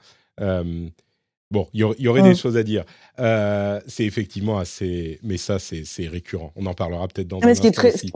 Bon, 1.50 1.66
il 1.72 1.80
y, 1.80 2.08
aurait 2.08 2.22
des 2.22 2.36
choses 2.36 2.56
à 2.56 2.62
dire. 2.62 2.84
Euh, 3.18 3.80
c'est 3.88 4.04
effectivement 4.04 4.58
assez, 4.58 5.18
mais 5.24 5.36
ça 5.36 5.58
c'est 5.58 6.06
récurrent. 6.06 6.52
On 6.54 6.64
en 6.66 6.74
parlera 6.74 7.08
peut-être 7.08 7.26
dans 7.26 7.40
ah, 7.42 7.48
un 7.48 7.54
ce 7.56 7.60
qui 7.60 7.66
est 7.66 7.72
très, 7.72 7.90
Ce 7.90 8.02
qui 8.02 8.10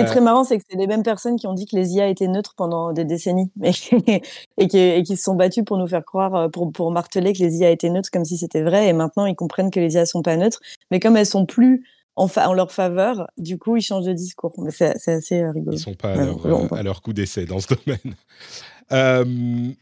est 0.00 0.04
très 0.04 0.18
euh, 0.18 0.22
marrant, 0.22 0.44
c'est 0.44 0.58
que 0.58 0.64
c'est 0.68 0.76
les 0.76 0.86
mêmes 0.86 1.02
personnes 1.02 1.36
qui 1.36 1.46
ont 1.46 1.54
dit 1.54 1.64
que 1.64 1.74
les 1.74 1.94
IA 1.94 2.08
étaient 2.08 2.28
neutres 2.28 2.52
pendant 2.54 2.92
des 2.92 3.06
décennies 3.06 3.50
et, 3.62 4.68
qui, 4.68 4.78
et 4.78 5.02
qui 5.02 5.16
se 5.16 5.22
sont 5.22 5.36
battues 5.36 5.64
pour 5.64 5.78
nous 5.78 5.86
faire 5.86 6.04
croire, 6.04 6.34
euh, 6.34 6.48
pour, 6.48 6.70
pour 6.70 6.90
marteler 6.90 7.32
que 7.32 7.38
les 7.38 7.56
IA 7.56 7.70
étaient 7.70 7.88
neutres 7.88 8.10
comme 8.12 8.26
si 8.26 8.36
c'était 8.36 8.62
vrai. 8.62 8.88
Et 8.88 8.92
maintenant, 8.92 9.24
ils 9.24 9.36
comprennent 9.36 9.70
que 9.70 9.80
les 9.80 9.94
IA 9.94 10.04
sont 10.04 10.20
pas 10.20 10.36
neutres, 10.36 10.60
mais 10.90 11.00
comme 11.00 11.16
elles 11.16 11.24
sont 11.24 11.46
plus 11.46 11.86
en, 12.16 12.26
en 12.26 12.52
leur 12.52 12.72
faveur, 12.72 13.26
du 13.38 13.58
coup, 13.58 13.78
ils 13.78 13.82
changent 13.82 14.04
de 14.04 14.12
discours. 14.12 14.52
Mais 14.58 14.70
c'est 14.70 15.08
assez 15.08 15.46
rigolo. 15.46 15.72
Ils 15.72 15.78
sont 15.78 15.94
pas 15.94 16.12
à 16.12 16.26
leur, 16.26 16.74
à 16.74 16.82
leur 16.82 17.00
coup 17.00 17.14
d'essai 17.14 17.46
dans 17.46 17.60
ce 17.60 17.68
domaine. 18.92 19.76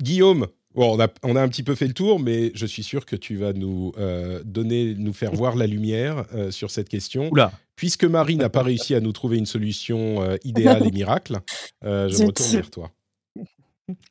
Guillaume, 0.00 0.46
Bon, 0.74 0.96
on 0.96 1.00
a, 1.00 1.08
on 1.24 1.34
a, 1.34 1.42
un 1.42 1.48
petit 1.48 1.64
peu 1.64 1.74
fait 1.74 1.88
le 1.88 1.94
tour, 1.94 2.20
mais 2.20 2.52
je 2.54 2.64
suis 2.64 2.84
sûr 2.84 3.04
que 3.04 3.16
tu 3.16 3.36
vas 3.36 3.52
nous 3.52 3.92
euh, 3.98 4.40
donner, 4.44 4.94
nous 4.96 5.12
faire 5.12 5.32
voir 5.32 5.56
la 5.56 5.66
lumière 5.66 6.24
euh, 6.32 6.50
sur 6.50 6.70
cette 6.70 6.88
question. 6.88 7.28
Oula. 7.30 7.52
Puisque 7.74 8.04
Marie 8.04 8.36
n'a 8.36 8.50
pas 8.50 8.62
réussi 8.62 8.94
à 8.94 9.00
nous 9.00 9.12
trouver 9.12 9.38
une 9.38 9.46
solution 9.46 10.22
euh, 10.22 10.36
idéale 10.44 10.86
et 10.86 10.90
miracle, 10.90 11.40
je 11.82 11.88
me 11.88 12.26
retourne 12.26 12.50
vers 12.50 12.70
toi. 12.70 12.90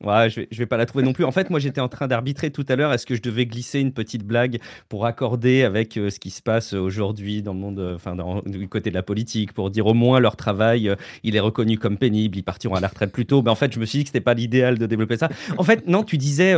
Je 0.02 0.42
vais, 0.42 0.48
vais 0.52 0.66
pas 0.66 0.78
la 0.78 0.86
trouver 0.86 1.04
non 1.04 1.14
plus. 1.14 1.26
En 1.26 1.32
fait, 1.32 1.50
moi, 1.50 1.60
j'étais 1.60 1.82
en 1.82 1.90
train 1.90 2.08
d'arbitrer 2.08 2.52
tout 2.52 2.66
à 2.68 2.76
l'heure. 2.76 2.94
Est-ce 2.94 3.06
que 3.06 3.16
je 3.16 3.22
devais 3.22 3.46
glisser 3.46 3.80
une 3.80 3.92
petite 3.92 4.26
blague 4.26 4.60
pour 4.88 5.06
accorder 5.06 5.64
avec 5.64 5.98
euh, 5.98 6.10
ce 6.10 6.20
qui 6.20 6.30
se 6.30 6.42
passe 6.42 6.74
aujourd'hui 6.74 7.42
dans 7.42 7.54
le 7.54 7.60
monde, 7.60 7.80
euh, 7.80 7.96
enfin, 7.96 8.16
du 8.46 8.68
côté 8.68 8.90
de 8.90 8.96
la 8.96 9.04
politique, 9.04 9.54
pour 9.54 9.70
dire 9.70 9.88
au 9.88 9.94
moins 9.94 10.20
leur 10.20 10.36
travail, 10.36 10.90
euh, 10.90 10.96
il 11.24 11.36
est 11.36 11.40
reconnu 11.40 11.78
comme 11.78 11.98
pénible, 11.98 12.38
ils 12.38 12.44
partiront 12.44 12.76
à 12.76 12.80
la 12.80 12.88
retraite 12.88 13.12
plus 13.12 13.26
tôt. 13.26 13.42
Mais 13.42 13.50
en 13.50 13.56
fait, 13.56 13.74
je 13.74 13.80
me 13.80 13.86
suis 13.86 14.00
dit 14.00 14.04
que 14.04 14.10
c'était 14.10 14.22
pas 14.22 14.34
l'idéal 14.34 14.78
de 14.78 14.86
développer 14.86 15.18
ça. 15.18 15.30
En 15.58 15.64
fait, 15.64 15.88
non, 15.88 16.04
tu 16.04 16.18
disais, 16.18 16.56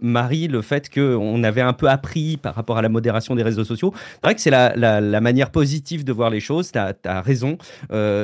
Marie, 0.00 0.48
le 0.48 0.62
fait 0.62 0.92
qu'on 0.92 1.42
avait 1.44 1.60
un 1.60 1.72
peu 1.72 1.88
appris 1.88 2.36
par 2.36 2.54
rapport 2.54 2.78
à 2.78 2.82
la 2.82 2.88
modération 2.88 3.34
des 3.34 3.42
réseaux 3.42 3.64
sociaux. 3.64 3.92
C'est 3.94 4.24
vrai 4.24 4.34
que 4.34 4.40
c'est 4.40 4.50
la, 4.50 5.20
manière 5.20 5.50
positive 5.50 6.04
de 6.04 6.12
voir 6.12 6.30
les 6.30 6.40
choses. 6.40 6.72
Tu 6.72 6.78
as, 6.78 7.20
raison. 7.20 7.58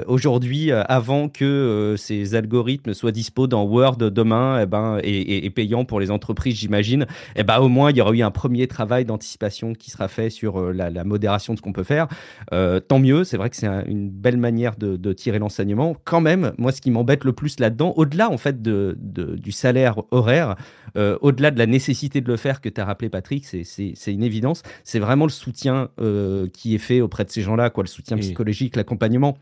aujourd'hui, 0.07 0.73
avant 0.73 1.29
que 1.29 1.95
ces 1.97 2.35
algorithmes 2.35 2.95
soient 2.95 3.13
dispo 3.13 3.47
dans 3.47 3.65
Word 3.65 3.97
demain, 3.97 4.38
et, 4.59 4.63
eh 4.63 4.67
ben, 4.67 5.01
et, 5.03 5.51
payant 5.51 5.85
pour 5.85 6.01
les 6.01 6.11
entreprises, 6.11 6.57
j'imagine, 6.57 7.07
eh 7.37 7.43
ben, 7.43 7.59
au 7.59 7.69
moins, 7.69 7.91
il 7.91 7.97
y 7.97 8.01
aura 8.01 8.13
eu 8.13 8.23
un 8.23 8.31
premier 8.31 8.67
travail 8.67 9.05
d'anticipation 9.05 9.73
qui 9.73 9.91
sera 9.91 10.09
fait 10.09 10.31
sur 10.31 10.61
euh, 10.61 10.73
la, 10.73 11.05
modération 11.05 11.55
de 11.55 11.59
ce 11.59 11.63
qu'on 11.63 11.73
peut 11.73 11.85
faire. 11.85 12.09
Euh, 12.53 12.81
tant 12.81 12.99
mieux, 12.99 13.25
c'est 13.25 13.37
vrai 13.37 13.51
que 13.51 13.57
c'est 13.57 13.67
une 13.87 14.11
belle 14.11 14.37
manière 14.37 14.77
de, 14.77 15.13
tirer 15.13 15.39
l'enseignement. 15.39 15.97
Quand 16.05 16.21
même, 16.21 16.53
moi, 16.59 16.71
ce 16.71 16.81
qui 16.81 16.91
m'embête 16.91 17.25
le 17.25 17.33
plus 17.33 17.59
là-dedans, 17.61 17.95
au-delà 17.97 18.31
en 18.31 18.37
fait 18.37 18.61
de, 18.63 18.97
du 19.01 19.53
salaire 19.53 20.03
horaire, 20.11 20.55
euh, 20.97 21.17
au-delà 21.23 21.51
de 21.51 21.59
la 21.59 21.67
nécessité 21.67 22.21
de 22.21 22.29
le 22.29 22.37
faire 22.37 22.61
que 22.61 22.69
tu 22.69 22.81
as 22.81 22.85
rappelé, 22.85 23.09
Patrick, 23.09 23.47
c'est 23.47 24.13
une 24.13 24.23
évidence, 24.23 24.63
c'est 24.85 24.99
vraiment 24.99 25.25
le 25.25 25.31
soutien 25.31 25.89
qui 26.53 26.75
est 26.75 26.79
fait 26.79 27.01
auprès 27.01 27.25
de 27.25 27.31
ces 27.31 27.43
gens-là, 27.43 27.71
quoi, 27.71 27.85
le 27.85 27.89
soutien 27.89 28.17
psychologique, 28.19 28.77
l'accompagnement. 28.77 29.37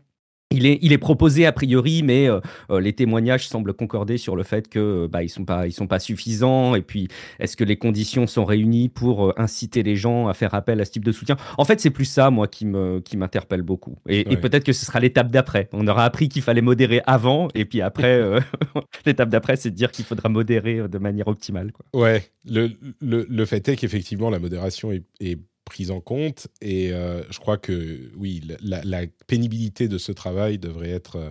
Il 0.49 0.65
est, 0.65 0.79
il 0.81 0.93
est, 0.93 0.97
proposé 0.97 1.45
a 1.45 1.51
priori, 1.51 2.03
mais 2.03 2.29
euh, 2.29 2.39
euh, 2.71 2.79
les 2.79 2.93
témoignages 2.93 3.49
semblent 3.49 3.73
concorder 3.73 4.17
sur 4.17 4.37
le 4.37 4.43
fait 4.43 4.69
que 4.69 5.05
bah, 5.07 5.21
ils 5.21 5.29
sont 5.29 5.43
pas, 5.43 5.67
ils 5.67 5.73
sont 5.73 5.87
pas 5.87 5.99
suffisants. 5.99 6.73
Et 6.73 6.81
puis, 6.81 7.09
est-ce 7.39 7.57
que 7.57 7.65
les 7.65 7.75
conditions 7.75 8.27
sont 8.27 8.45
réunies 8.45 8.87
pour 8.87 9.27
euh, 9.27 9.33
inciter 9.35 9.83
les 9.83 9.97
gens 9.97 10.29
à 10.29 10.33
faire 10.33 10.53
appel 10.53 10.79
à 10.79 10.85
ce 10.85 10.91
type 10.91 11.03
de 11.03 11.11
soutien? 11.11 11.35
En 11.57 11.65
fait, 11.65 11.81
c'est 11.81 11.89
plus 11.89 12.05
ça, 12.05 12.29
moi, 12.29 12.47
qui 12.47 12.65
me, 12.65 13.01
qui 13.01 13.17
m'interpelle 13.17 13.61
beaucoup. 13.61 13.97
Et, 14.07 14.23
peut-être 14.37 14.63
que 14.63 14.71
ce 14.71 14.85
sera 14.85 15.01
l'étape 15.01 15.31
d'après. 15.31 15.67
On 15.73 15.85
aura 15.85 16.05
appris 16.05 16.29
qu'il 16.29 16.41
fallait 16.41 16.61
modérer 16.61 17.01
avant, 17.05 17.49
et 17.53 17.65
puis 17.65 17.81
après, 17.81 18.21
l'étape 19.05 19.29
d'après, 19.29 19.57
c'est 19.57 19.71
de 19.71 19.75
dire 19.75 19.91
qu'il 19.91 20.05
faudra 20.05 20.29
modérer 20.29 20.87
de 20.87 20.97
manière 20.97 21.27
optimale. 21.27 21.73
Quoi. 21.73 21.85
Ouais. 21.93 22.23
Le, 22.49 22.71
le, 23.01 23.27
le 23.29 23.45
fait 23.45 23.67
est 23.67 23.75
qu'effectivement, 23.75 24.29
la 24.29 24.39
modération 24.39 24.93
est, 24.93 25.03
est 25.19 25.37
prise 25.67 25.91
en 25.91 25.99
compte. 25.99 26.47
Et 26.61 26.91
euh, 26.93 27.21
je 27.29 27.39
crois 27.39 27.57
que, 27.57 28.09
oui, 28.15 28.41
la, 28.61 29.01
pénibilité 29.27 29.87
de 29.87 29.97
ce 29.97 30.11
travail 30.11 30.57
devrait 30.57 30.89
être... 30.89 31.17
Euh, 31.17 31.29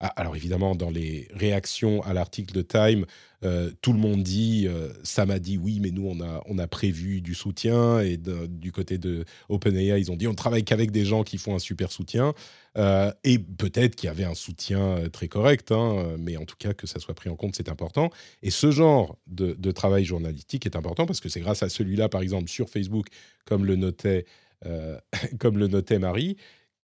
ah, 0.00 0.12
alors 0.16 0.36
évidemment, 0.36 0.74
dans 0.74 0.90
les 0.90 1.26
réactions 1.32 2.02
à 2.02 2.12
l'article 2.12 2.54
de 2.54 2.60
Time, 2.60 3.06
euh, 3.44 3.70
tout 3.80 3.94
le 3.94 3.98
monde 3.98 4.22
dit, 4.22 4.68
ça 5.02 5.24
m'a 5.24 5.38
dit 5.38 5.56
oui, 5.56 5.80
mais 5.80 5.90
nous, 5.90 6.06
on 6.06 6.20
a, 6.20 6.42
on 6.44 6.58
a 6.58 6.66
prévu 6.66 7.22
du 7.22 7.34
soutien. 7.34 8.00
Et 8.00 8.18
du 8.18 8.72
côté 8.72 8.98
de 8.98 9.24
OpenAI, 9.48 9.98
ils 9.98 10.12
ont 10.12 10.16
dit, 10.16 10.28
on 10.28 10.34
travaille 10.34 10.64
qu'avec 10.64 10.90
des 10.90 11.06
gens 11.06 11.22
qui 11.22 11.38
font 11.38 11.54
un 11.54 11.58
super 11.58 11.90
soutien. 11.92 12.34
Et 12.76 13.38
peut-être 13.38 13.96
qu'il 13.96 14.08
y 14.08 14.10
avait 14.10 14.24
un 14.24 14.34
soutien 14.34 15.08
très 15.10 15.28
correct, 15.28 15.72
hein, 15.72 16.16
mais 16.18 16.36
en 16.36 16.44
tout 16.44 16.56
cas, 16.58 16.74
que 16.74 16.86
ça 16.86 17.00
soit 17.00 17.14
pris 17.14 17.30
en 17.30 17.36
compte, 17.36 17.56
c'est 17.56 17.70
important. 17.70 18.10
Et 18.42 18.50
ce 18.50 18.70
genre 18.70 19.16
de, 19.26 19.72
travail 19.72 20.04
journalistique 20.04 20.66
est 20.66 20.76
important 20.76 21.06
parce 21.06 21.20
que 21.20 21.28
c'est 21.28 21.40
grâce 21.40 21.62
à 21.62 21.68
celui-là, 21.68 22.08
par 22.08 22.22
exemple, 22.22 22.48
sur 22.48 22.68
Facebook, 22.68 23.06
comme 23.44 23.64
le 23.64 23.76
notait, 23.76 24.26
euh, 24.66 24.98
comme 25.38 25.58
le 25.58 25.68
notait 25.68 25.98
Marie, 25.98 26.36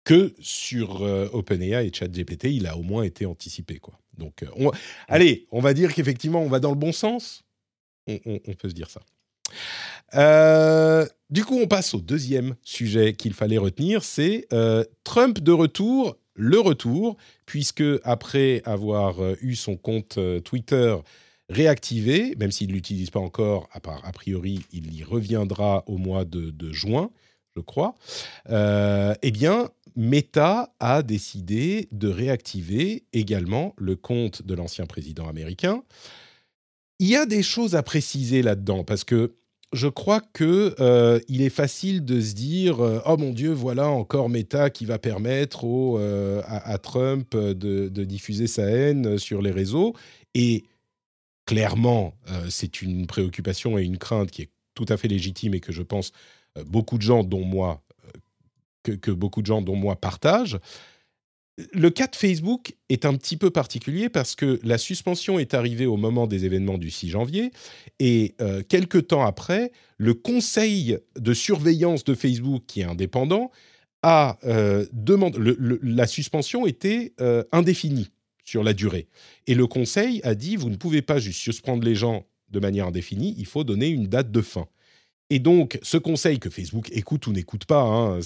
que 0.08 0.34
sur 0.40 1.04
euh, 1.04 1.28
OpenAI 1.34 1.86
et 1.86 1.94
ChatGPT, 1.94 2.46
il 2.46 2.66
a 2.66 2.78
au 2.78 2.82
moins 2.82 3.04
été 3.04 3.26
anticipé. 3.26 3.82
Donc, 4.18 4.42
euh, 4.42 4.48
on... 4.56 4.72
allez, 5.10 5.48
on 5.52 5.60
va 5.60 5.74
dire 5.74 5.94
qu'effectivement, 5.94 6.42
on 6.42 6.48
va 6.48 6.62
dans 6.62 6.70
le 6.70 6.78
bon 6.78 6.94
sens. 6.94 7.44
On, 8.08 8.54
peut 8.58 8.70
se 8.70 8.74
dire 8.74 8.90
ça. 8.90 9.02
Euh, 10.16 11.06
du 11.30 11.44
coup, 11.44 11.58
on 11.60 11.68
passe 11.68 11.94
au 11.94 12.02
deuxième 12.02 12.56
sujet 12.64 13.14
qu'il 13.14 13.34
fallait 13.34 13.58
retenir, 13.58 14.04
c'est 14.04 14.48
euh, 14.54 14.84
Trump 15.04 15.40
de 15.40 15.52
retour, 15.52 16.18
le 16.36 16.60
retour, 16.60 17.18
puisque 17.46 17.84
après 18.04 18.62
avoir 18.66 19.22
euh, 19.22 19.36
eu 19.42 19.56
son 19.56 19.76
compte 19.76 20.20
Twitter 20.44 20.96
réactivé, 21.50 22.36
même 22.38 22.52
s'il 22.52 22.70
ne 22.70 22.74
l'utilise 22.74 23.10
pas 23.10 23.20
encore, 23.20 23.70
à 23.72 23.80
part 23.80 24.02
a 24.06 24.12
priori, 24.12 24.62
il 24.72 24.94
y 24.94 25.04
reviendra 25.04 25.84
au 25.88 25.98
mois 25.98 26.26
de, 26.26 26.72
juin, 26.72 27.10
je 27.56 27.62
crois, 27.62 27.96
eh 28.50 29.32
bien, 29.32 29.70
Meta 29.96 30.76
a 30.80 31.02
décidé 31.04 31.88
de 31.92 32.10
réactiver 32.10 33.06
également 33.14 33.74
le 33.78 33.96
compte 33.96 34.44
de 34.44 34.54
l'ancien 34.54 34.86
président 34.86 35.28
américain. 35.28 35.84
Il 37.00 37.08
y 37.08 37.16
a 37.16 37.26
des 37.26 37.44
choses 37.44 37.76
à 37.76 37.82
préciser 37.82 38.42
là-dedans, 38.42 38.84
parce 38.84 39.06
que 39.06 39.38
je 39.74 39.88
crois 39.88 40.22
que 40.22 40.76
euh, 40.80 41.20
il 41.28 41.42
est 41.42 41.50
facile 41.50 42.06
de 42.06 42.22
se 42.22 42.34
dire 42.34 42.80
euh, 42.80 43.02
oh 43.06 43.18
mon 43.18 43.32
Dieu 43.32 43.52
voilà 43.52 43.90
encore 43.90 44.30
Meta 44.30 44.70
qui 44.70 44.86
va 44.86 44.98
permettre 44.98 45.66
euh, 45.66 46.42
à, 46.46 46.78
Trump 46.78 47.36
de, 47.36 47.88
diffuser 48.06 48.48
sa 48.48 48.64
haine 48.64 49.18
sur 49.18 49.42
les 49.42 49.52
réseaux 49.52 49.94
et 50.34 50.64
clairement 51.46 52.14
c'est 52.50 52.82
une 52.82 53.08
préoccupation 53.08 53.78
et 53.78 53.84
une 53.84 53.98
crainte 53.98 54.32
qui 54.32 54.44
est 54.44 54.50
tout 54.74 54.86
à 54.90 54.98
fait 54.98 55.08
légitime 55.08 55.54
et 55.54 55.60
que 55.60 55.72
je 55.72 55.82
pense 55.82 56.12
beaucoup 56.66 56.98
de 56.98 57.04
gens 57.04 57.24
dont 57.24 57.44
moi 57.44 57.82
que, 58.84 59.12
beaucoup 59.12 59.42
de 59.42 59.48
gens 59.48 59.62
dont 59.62 59.76
moi 59.76 59.96
partagent 59.96 60.60
le 61.74 61.90
cas 61.90 62.08
de 62.08 62.16
Facebook 62.16 62.76
est 62.90 63.06
un 63.06 63.16
petit 63.16 63.36
peu 63.36 63.50
particulier 63.50 64.10
parce 64.10 64.36
que 64.36 64.60
la 64.64 64.78
suspension 64.78 65.40
est 65.40 65.54
arrivée 65.54 65.88
au 65.88 65.98
moment 65.98 66.28
des 66.28 66.46
événements 66.46 66.78
du 66.78 66.92
6 66.92 67.10
janvier 67.10 67.52
et 68.00 68.36
euh, 68.42 68.62
quelques 68.68 69.08
temps 69.08 69.26
après, 69.26 69.72
le 69.98 70.14
conseil 70.14 71.00
de 71.18 71.34
surveillance 71.34 72.04
de 72.04 72.14
Facebook, 72.14 72.64
qui 72.68 72.82
est 72.82 72.86
indépendant, 72.86 73.52
a 74.04 74.38
euh, 74.46 74.86
demandé. 74.94 75.56
la 75.82 76.06
suspension 76.06 76.68
était 76.68 77.14
euh, 77.20 77.44
indéfinie 77.52 78.12
sur 78.44 78.64
la 78.64 78.74
durée. 78.74 79.08
Et 79.48 79.56
le 79.56 79.66
conseil 79.66 80.22
a 80.24 80.36
dit 80.36 80.56
vous 80.56 80.70
ne 80.70 80.76
pouvez 80.76 81.02
pas 81.02 81.18
juste 81.18 81.40
suspendre 81.40 81.84
les 81.84 81.96
gens 81.96 82.26
de 82.50 82.60
manière 82.60 82.88
indéfinie, 82.88 83.36
il 83.38 83.46
faut 83.46 83.64
donner 83.64 83.88
une 83.88 84.08
date 84.08 84.32
de 84.32 84.42
fin. 84.42 84.68
Et 85.30 85.40
donc, 85.40 85.78
ce 85.82 85.98
conseil 85.98 86.40
que 86.40 86.50
Facebook 86.50 86.90
écoute 86.92 87.28
ou 87.28 87.34
n'écoute 87.34 87.66
pas, 87.66 87.82
hein, 87.82 88.20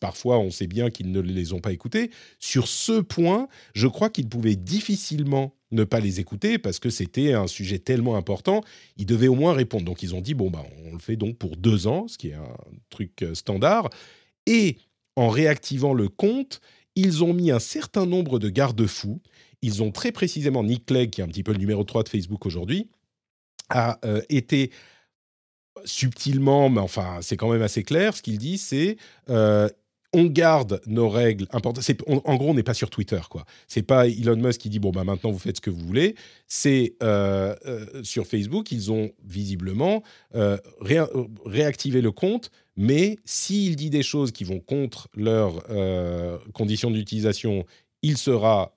parfois 0.00 0.38
on 0.38 0.50
sait 0.50 0.66
bien 0.66 0.88
qu'ils 0.88 1.12
ne 1.12 1.20
les 1.20 1.52
ont 1.52 1.60
pas 1.60 1.72
écoutés, 1.72 2.10
sur 2.38 2.66
ce 2.66 3.00
point, 3.00 3.48
je 3.74 3.86
crois 3.86 4.08
qu'ils 4.08 4.28
pouvaient 4.28 4.56
difficilement 4.56 5.54
ne 5.72 5.84
pas 5.84 6.00
les 6.00 6.20
écouter 6.20 6.58
parce 6.58 6.78
que 6.78 6.90
c'était 6.90 7.32
un 7.34 7.46
sujet 7.46 7.78
tellement 7.78 8.16
important, 8.16 8.62
ils 8.96 9.04
devaient 9.04 9.28
au 9.28 9.34
moins 9.34 9.52
répondre. 9.52 9.84
Donc 9.84 10.02
ils 10.02 10.14
ont 10.14 10.20
dit, 10.22 10.32
bon, 10.32 10.50
bah, 10.50 10.64
on 10.86 10.92
le 10.92 10.98
fait 10.98 11.16
donc 11.16 11.36
pour 11.36 11.56
deux 11.56 11.86
ans, 11.86 12.08
ce 12.08 12.16
qui 12.16 12.28
est 12.28 12.34
un 12.34 12.56
truc 12.88 13.22
euh, 13.22 13.34
standard. 13.34 13.90
Et 14.46 14.78
en 15.16 15.28
réactivant 15.28 15.92
le 15.92 16.08
compte, 16.08 16.60
ils 16.94 17.22
ont 17.22 17.34
mis 17.34 17.50
un 17.50 17.58
certain 17.58 18.06
nombre 18.06 18.38
de 18.38 18.48
garde-fous. 18.48 19.20
Ils 19.60 19.82
ont 19.82 19.90
très 19.90 20.12
précisément, 20.12 20.62
Nick 20.62 20.86
Clegg, 20.86 21.10
qui 21.10 21.20
est 21.20 21.24
un 21.24 21.28
petit 21.28 21.42
peu 21.42 21.52
le 21.52 21.58
numéro 21.58 21.84
3 21.84 22.04
de 22.04 22.08
Facebook 22.08 22.46
aujourd'hui, 22.46 22.88
a 23.68 23.98
euh, 24.04 24.22
été 24.28 24.70
subtilement, 25.84 26.68
mais 26.68 26.80
enfin, 26.80 27.18
c'est 27.22 27.36
quand 27.36 27.50
même 27.50 27.62
assez 27.62 27.82
clair. 27.82 28.16
Ce 28.16 28.22
qu'il 28.22 28.38
dit, 28.38 28.58
c'est 28.58 28.96
euh, 29.28 29.68
on 30.12 30.24
garde 30.24 30.80
nos 30.86 31.08
règles 31.08 31.46
importantes. 31.50 31.84
en 32.06 32.36
gros, 32.36 32.50
on 32.50 32.54
n'est 32.54 32.62
pas 32.62 32.74
sur 32.74 32.88
Twitter, 32.88 33.20
quoi. 33.28 33.44
C'est 33.68 33.82
pas 33.82 34.06
Elon 34.06 34.36
Musk 34.36 34.62
qui 34.62 34.70
dit 34.70 34.78
bon 34.78 34.90
bah 34.90 35.04
maintenant 35.04 35.30
vous 35.30 35.38
faites 35.38 35.56
ce 35.56 35.60
que 35.60 35.70
vous 35.70 35.84
voulez. 35.84 36.14
C'est 36.46 36.94
euh, 37.02 37.54
euh, 37.66 38.02
sur 38.02 38.26
Facebook, 38.26 38.72
ils 38.72 38.90
ont 38.92 39.10
visiblement 39.24 40.02
réactivé 41.44 42.00
le 42.00 42.12
compte, 42.12 42.50
mais 42.76 43.18
s'il 43.24 43.76
dit 43.76 43.90
des 43.90 44.02
choses 44.02 44.32
qui 44.32 44.44
vont 44.44 44.60
contre 44.60 45.08
leurs 45.14 45.62
conditions 46.52 46.90
d'utilisation, 46.90 47.66
il 48.02 48.16
sera 48.16 48.74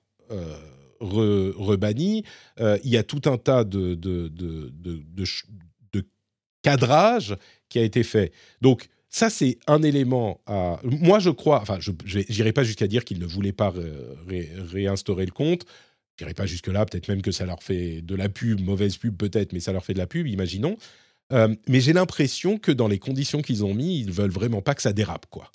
rebanni. 1.00 2.24
il 2.58 2.90
y 2.90 2.96
a 2.98 3.02
tout 3.02 3.22
un 3.26 3.38
tas 3.38 3.64
de, 3.64 3.94
de, 3.94 4.30
cadrage 6.62 7.36
qui 7.68 7.78
a 7.78 7.82
été 7.82 8.02
fait. 8.02 8.32
Donc, 8.60 8.88
ça, 9.08 9.28
c'est 9.28 9.58
un 9.66 9.82
élément 9.82 10.40
à. 10.46 10.78
Moi, 10.84 11.18
je 11.18 11.30
crois. 11.30 11.60
Enfin, 11.60 11.78
je 11.80 11.90
n'irai 12.30 12.52
pas 12.52 12.62
jusqu'à 12.62 12.86
dire 12.86 13.04
qu'ils 13.04 13.18
ne 13.18 13.26
voulaient 13.26 13.52
pas 13.52 13.72
réinstaurer 14.72 15.26
le 15.26 15.32
compte. 15.32 15.66
Je 16.16 16.24
n'irai 16.24 16.34
pas 16.34 16.46
jusque-là. 16.46 16.86
Peut-être 16.86 17.08
même 17.08 17.20
que 17.20 17.32
ça 17.32 17.44
leur 17.44 17.62
fait 17.62 18.02
de 18.02 18.14
la 18.14 18.28
pub, 18.28 18.60
mauvaise 18.60 18.96
pub 18.96 19.16
peut-être, 19.16 19.52
mais 19.52 19.60
ça 19.60 19.72
leur 19.72 19.84
fait 19.84 19.94
de 19.94 19.98
la 19.98 20.06
pub, 20.06 20.28
imaginons. 20.28 20.76
Euh, 21.32 21.54
mais 21.68 21.80
j'ai 21.80 21.92
l'impression 21.92 22.58
que 22.58 22.72
dans 22.72 22.88
les 22.88 22.98
conditions 22.98 23.42
qu'ils 23.42 23.64
ont 23.64 23.74
mis, 23.74 24.00
ils 24.00 24.12
veulent 24.12 24.30
vraiment 24.30 24.62
pas 24.62 24.74
que 24.74 24.82
ça 24.82 24.92
dérape, 24.92 25.26
quoi. 25.26 25.50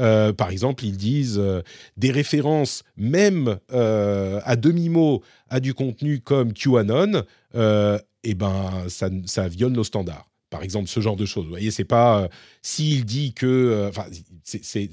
Euh, 0.00 0.32
par 0.32 0.50
exemple, 0.50 0.84
ils 0.86 0.96
disent 0.96 1.38
euh, 1.38 1.60
des 1.98 2.10
références, 2.10 2.84
même 2.96 3.58
à 3.70 4.56
demi-mot, 4.56 5.22
à 5.48 5.60
du 5.60 5.74
contenu 5.74 6.20
comme 6.20 6.52
QAnon, 6.52 7.24
eh 8.22 8.34
ben, 8.34 8.84
ça, 8.88 9.08
ça 9.26 9.48
viole 9.48 9.72
nos 9.72 9.84
standards 9.84 10.29
par 10.50 10.64
exemple, 10.64 10.88
ce 10.88 11.00
genre 11.00 11.16
de 11.16 11.24
choses. 11.24 11.44
Vous 11.44 11.50
voyez, 11.50 11.70
c'est 11.70 11.84
pas 11.84 12.24
euh, 12.24 12.28
s'il 12.60 13.04
dit 13.04 13.32
que, 13.32 13.46
euh, 13.46 13.88
enfin, 13.88 14.06
c'est 14.44 14.90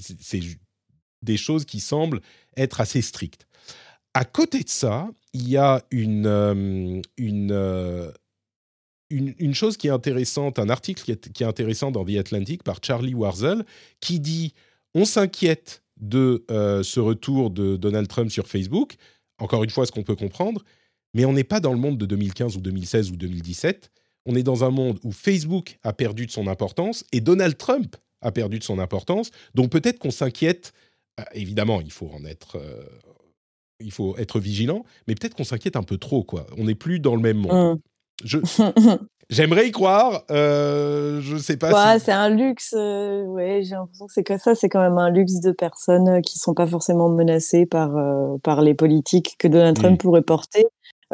des 1.22 1.36
choses 1.36 1.64
qui 1.64 1.80
semblent 1.80 2.22
être 2.56 2.80
assez 2.80 3.02
strictes. 3.02 3.46
À 4.14 4.24
côté 4.24 4.62
de 4.62 4.68
ça, 4.68 5.08
il 5.32 5.48
y 5.48 5.56
a 5.56 5.84
une, 5.90 6.26
euh, 6.26 7.02
une, 7.16 8.12
une, 9.10 9.54
chose 9.54 9.76
qui 9.76 9.88
est 9.88 9.90
intéressante, 9.90 10.58
un 10.58 10.70
article 10.70 11.02
qui 11.02 11.10
est, 11.10 11.32
qui 11.32 11.42
est, 11.42 11.46
intéressant 11.46 11.90
dans 11.90 12.04
The 12.04 12.16
Atlantic 12.16 12.62
par 12.62 12.78
Charlie 12.82 13.14
Warzel, 13.14 13.64
qui 14.00 14.20
dit 14.20 14.54
on 14.94 15.04
s'inquiète 15.04 15.82
de 16.00 16.44
ce 16.48 17.00
retour 17.00 17.50
de 17.50 17.76
Donald 17.76 18.08
Trump 18.08 18.30
sur 18.30 18.46
Facebook. 18.46 18.94
Encore 19.38 19.64
une 19.64 19.70
fois, 19.70 19.84
ce 19.84 19.92
qu'on 19.92 20.04
peut 20.04 20.16
comprendre, 20.16 20.64
mais 21.14 21.24
on 21.24 21.32
n'est 21.32 21.44
pas 21.44 21.60
dans 21.60 21.72
le 21.72 21.78
monde 21.78 21.98
de 21.98 22.06
2015 22.06 22.56
ou 22.56 22.60
2016 22.60 23.10
ou 23.10 23.16
2017 23.16 23.90
on 24.28 24.34
est 24.36 24.42
dans 24.42 24.62
un 24.62 24.70
monde 24.70 24.98
où 25.02 25.10
Facebook 25.10 25.78
a 25.82 25.92
perdu 25.92 26.26
de 26.26 26.30
son 26.30 26.46
importance 26.46 27.04
et 27.12 27.20
Donald 27.20 27.56
Trump 27.56 27.96
a 28.20 28.30
perdu 28.30 28.58
de 28.58 28.64
son 28.64 28.78
importance. 28.78 29.30
Donc 29.54 29.70
peut-être 29.70 29.98
qu'on 29.98 30.10
s'inquiète. 30.10 30.72
Euh, 31.18 31.24
évidemment, 31.32 31.80
il 31.80 31.90
faut 31.90 32.10
en 32.14 32.24
être, 32.24 32.56
euh, 32.56 32.84
il 33.80 33.90
faut 33.90 34.16
être 34.18 34.38
vigilant, 34.38 34.84
mais 35.06 35.14
peut-être 35.14 35.34
qu'on 35.34 35.44
s'inquiète 35.44 35.76
un 35.76 35.82
peu 35.82 35.96
trop. 35.96 36.22
Quoi. 36.22 36.46
On 36.58 36.64
n'est 36.64 36.74
plus 36.74 37.00
dans 37.00 37.16
le 37.16 37.22
même 37.22 37.38
monde. 37.38 37.80
Mmh. 38.24 38.38
J'aimerais 39.30 39.68
y 39.68 39.70
croire. 39.70 40.24
Euh, 40.30 41.20
je 41.20 41.34
ne 41.34 41.38
sais 41.38 41.56
pas. 41.56 41.92
Ouais, 41.92 41.98
C'est 41.98 42.12
un 42.12 42.30
luxe. 42.30 42.72
ouais, 42.72 43.60
j'ai 43.62 43.74
l'impression 43.74 44.06
que 44.06 44.12
c'est 44.12 44.24
comme 44.24 44.38
ça. 44.38 44.54
C'est 44.54 44.68
quand 44.68 44.80
même 44.80 44.98
un 44.98 45.10
luxe 45.10 45.40
de 45.40 45.52
personnes 45.52 46.22
qui 46.22 46.38
sont 46.38 46.54
pas 46.54 46.66
forcément 46.66 47.08
menacées 47.10 47.66
par 47.66 47.90
par 48.42 48.62
les 48.62 48.74
politiques 48.74 49.36
que 49.38 49.46
Donald 49.46 49.76
Trump 49.76 49.94
mmh. 49.94 49.98
pourrait 49.98 50.22
porter. 50.22 50.64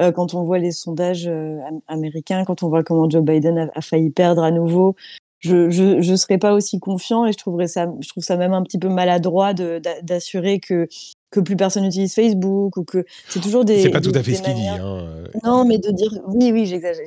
Euh, 0.00 0.12
quand 0.12 0.34
on 0.34 0.42
voit 0.42 0.58
les 0.58 0.72
sondages 0.72 1.28
euh, 1.28 1.58
américains, 1.86 2.44
quand 2.44 2.62
on 2.62 2.68
voit 2.68 2.82
comment 2.82 3.08
Joe 3.08 3.22
Biden 3.22 3.70
a, 3.72 3.80
failli 3.80 4.10
perdre 4.10 4.42
à 4.42 4.50
nouveau, 4.50 4.96
je, 5.38 5.70
je, 5.70 6.00
je 6.00 6.14
serais 6.14 6.38
pas 6.38 6.52
aussi 6.54 6.80
confiant 6.80 7.26
et 7.26 7.32
je 7.32 7.38
trouverais 7.38 7.68
ça, 7.68 7.92
je 8.00 8.08
trouve 8.08 8.24
ça 8.24 8.36
même 8.36 8.54
un 8.54 8.62
petit 8.62 8.78
peu 8.78 8.88
maladroit 8.88 9.52
d'assurer 9.54 10.58
que 10.58 10.88
que 11.30 11.40
plus 11.40 11.56
personne 11.56 11.82
n'utilise 11.82 12.14
Facebook 12.14 12.76
ou 12.76 12.84
que 12.84 13.04
c'est 13.28 13.40
toujours 13.40 13.64
des. 13.64 13.82
C'est 13.82 13.90
pas 13.90 14.00
tout 14.00 14.12
à 14.14 14.22
fait 14.22 14.34
ce 14.34 14.42
qu'il 14.42 14.54
dit. 14.54 14.68
Hein. 14.68 14.78
Euh. 14.80 15.26
Non, 15.42 15.64
mais 15.64 15.78
de 15.78 15.90
dire 15.90 16.12
oui, 16.28 16.52
oui, 16.52 16.64
j'exagère, 16.64 17.04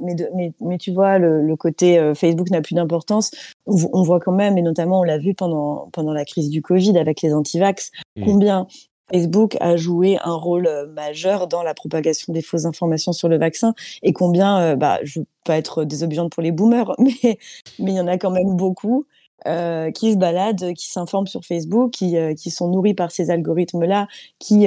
Mais, 0.00 0.16
mais, 0.34 0.52
mais 0.60 0.78
tu 0.78 0.92
vois, 0.92 1.18
le, 1.18 1.42
le 1.42 1.56
côté 1.56 2.12
Facebook 2.14 2.50
n'a 2.50 2.62
plus 2.62 2.74
d'importance. 2.74 3.30
On, 3.66 4.02
voit 4.02 4.18
quand 4.18 4.32
même, 4.32 4.56
et 4.56 4.62
notamment 4.62 5.00
on 5.00 5.02
l'a 5.02 5.18
vu 5.18 5.34
pendant 5.34 5.90
pendant 5.92 6.14
la 6.14 6.24
crise 6.24 6.48
du 6.48 6.62
Covid 6.62 6.96
avec 6.96 7.20
les 7.20 7.34
antivax, 7.34 7.90
mmh. 8.16 8.24
combien 8.24 8.66
Facebook 9.12 9.56
a 9.60 9.76
joué 9.76 10.18
un 10.24 10.34
rôle 10.34 10.66
euh, 10.66 10.86
majeur 10.86 11.46
dans 11.46 11.62
la 11.62 11.74
propagation 11.74 12.32
des 12.32 12.42
fausses 12.42 12.64
informations 12.64 13.12
sur 13.12 13.28
le 13.28 13.38
vaccin 13.38 13.74
et 14.02 14.12
combien, 14.12 14.60
euh, 14.60 14.76
bah, 14.76 14.98
je 15.02 15.20
veux 15.20 15.26
pas 15.44 15.56
être 15.56 15.84
désobligeante 15.84 16.32
pour 16.32 16.42
les 16.42 16.52
boomers, 16.52 16.92
mais 16.98 17.38
mais 17.78 17.92
il 17.92 17.96
y 17.96 18.00
en 18.00 18.08
a 18.08 18.18
quand 18.18 18.30
même 18.30 18.56
beaucoup 18.56 19.04
euh, 19.46 19.90
qui 19.92 20.12
se 20.12 20.16
baladent, 20.16 20.72
qui 20.74 20.88
s'informent 20.88 21.28
sur 21.28 21.44
Facebook, 21.44 21.92
qui, 21.92 22.16
qui 22.36 22.50
sont 22.50 22.68
nourris 22.68 22.94
par 22.94 23.12
ces 23.12 23.30
algorithmes-là, 23.30 24.08
qui 24.38 24.66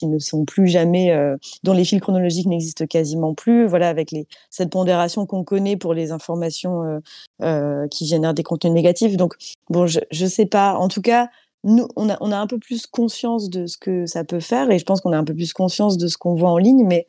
qui 0.00 0.08
ne 0.08 0.18
sont 0.18 0.44
plus 0.44 0.66
jamais, 0.66 1.16
dont 1.62 1.72
les 1.72 1.84
fils 1.84 2.00
chronologiques 2.00 2.46
n'existent 2.46 2.84
quasiment 2.84 3.32
plus. 3.32 3.64
Voilà, 3.64 3.88
avec 3.88 4.10
les, 4.10 4.26
cette 4.50 4.70
pondération 4.70 5.24
qu'on 5.24 5.44
connaît 5.44 5.76
pour 5.76 5.94
les 5.94 6.10
informations 6.10 7.00
qui 7.90 8.06
génèrent 8.06 8.34
des 8.34 8.42
contenus 8.42 8.74
négatifs. 8.74 9.16
Donc, 9.16 9.34
bon, 9.70 9.86
je 9.86 10.00
ne 10.10 10.28
sais 10.28 10.46
pas. 10.46 10.74
En 10.74 10.88
tout 10.88 11.00
cas, 11.00 11.28
nous, 11.64 11.88
on 11.96 12.08
a, 12.08 12.16
on 12.20 12.30
a 12.30 12.38
un 12.38 12.46
peu 12.46 12.58
plus 12.58 12.86
conscience 12.86 13.50
de 13.50 13.66
ce 13.66 13.76
que 13.76 14.06
ça 14.06 14.24
peut 14.24 14.40
faire 14.40 14.70
et 14.70 14.78
je 14.78 14.84
pense 14.84 15.00
qu'on 15.00 15.12
a 15.12 15.18
un 15.18 15.24
peu 15.24 15.34
plus 15.34 15.52
conscience 15.52 15.96
de 15.98 16.06
ce 16.06 16.16
qu'on 16.16 16.34
voit 16.34 16.50
en 16.50 16.58
ligne, 16.58 16.86
mais, 16.86 17.06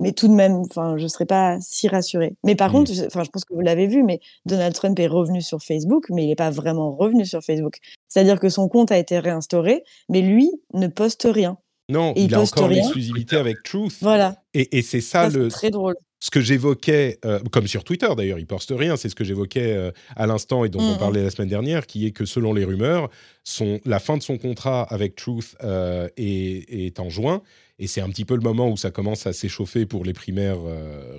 mais 0.00 0.12
tout 0.12 0.28
de 0.28 0.32
même, 0.32 0.56
enfin, 0.56 0.96
je 0.98 1.04
ne 1.04 1.08
serais 1.08 1.26
pas 1.26 1.58
si 1.60 1.88
rassurée. 1.88 2.34
Mais 2.44 2.56
par 2.56 2.70
mmh. 2.70 2.72
contre, 2.72 2.92
enfin, 3.06 3.22
je 3.24 3.30
pense 3.30 3.44
que 3.44 3.54
vous 3.54 3.60
l'avez 3.60 3.86
vu, 3.86 4.02
mais 4.02 4.20
Donald 4.44 4.74
Trump 4.74 4.98
est 4.98 5.06
revenu 5.06 5.40
sur 5.40 5.62
Facebook, 5.62 6.06
mais 6.10 6.24
il 6.24 6.28
n'est 6.28 6.36
pas 6.36 6.50
vraiment 6.50 6.92
revenu 6.94 7.24
sur 7.24 7.42
Facebook. 7.42 7.78
C'est-à-dire 8.08 8.40
que 8.40 8.48
son 8.48 8.68
compte 8.68 8.90
a 8.92 8.98
été 8.98 9.18
réinstauré, 9.18 9.84
mais 10.08 10.20
lui 10.20 10.50
ne 10.74 10.88
poste 10.88 11.26
rien. 11.30 11.56
Non, 11.88 12.12
il, 12.16 12.34
a 12.34 12.40
encore 12.40 12.68
l'exclusivité 12.68 13.36
avec 13.36 13.62
Truth. 13.62 13.98
Voilà. 14.00 14.36
Et, 14.54 14.78
et 14.78 14.82
c'est 14.82 15.00
ça, 15.00 15.28
le. 15.28 15.48
Très 15.48 15.70
drôle. 15.70 15.96
Ce 16.24 16.30
que 16.30 16.40
j'évoquais, 16.40 17.18
euh, 17.24 17.40
comme 17.50 17.66
sur 17.66 17.82
Twitter 17.82 18.06
d'ailleurs, 18.16 18.38
il 18.38 18.46
poste 18.46 18.72
rien, 18.76 18.96
c'est 18.96 19.08
ce 19.08 19.16
que 19.16 19.24
j'évoquais 19.24 19.72
euh, 19.72 19.90
à 20.14 20.28
l'instant 20.28 20.64
et 20.64 20.68
dont 20.68 20.78
on 20.80 20.92
Mhm. 20.92 20.98
parlait 20.98 21.20
la 21.24 21.30
semaine 21.30 21.48
dernière, 21.48 21.84
qui 21.84 22.06
est 22.06 22.12
que 22.12 22.24
selon 22.26 22.54
les 22.54 22.64
rumeurs, 22.64 23.10
son, 23.42 23.80
la 23.84 23.98
fin 23.98 24.16
de 24.18 24.22
son 24.22 24.38
contrat 24.38 24.82
avec 24.84 25.16
Truth 25.16 25.56
euh, 25.64 26.08
est, 26.16 26.86
est 26.86 27.00
en 27.00 27.10
juin, 27.10 27.42
et 27.80 27.88
c'est 27.88 28.00
un 28.00 28.08
petit 28.08 28.24
peu 28.24 28.36
le 28.36 28.40
moment 28.40 28.70
où 28.70 28.76
ça 28.76 28.92
commence 28.92 29.26
à 29.26 29.32
s'échauffer 29.32 29.84
pour 29.84 30.04
les 30.04 30.12
primaires 30.12 30.58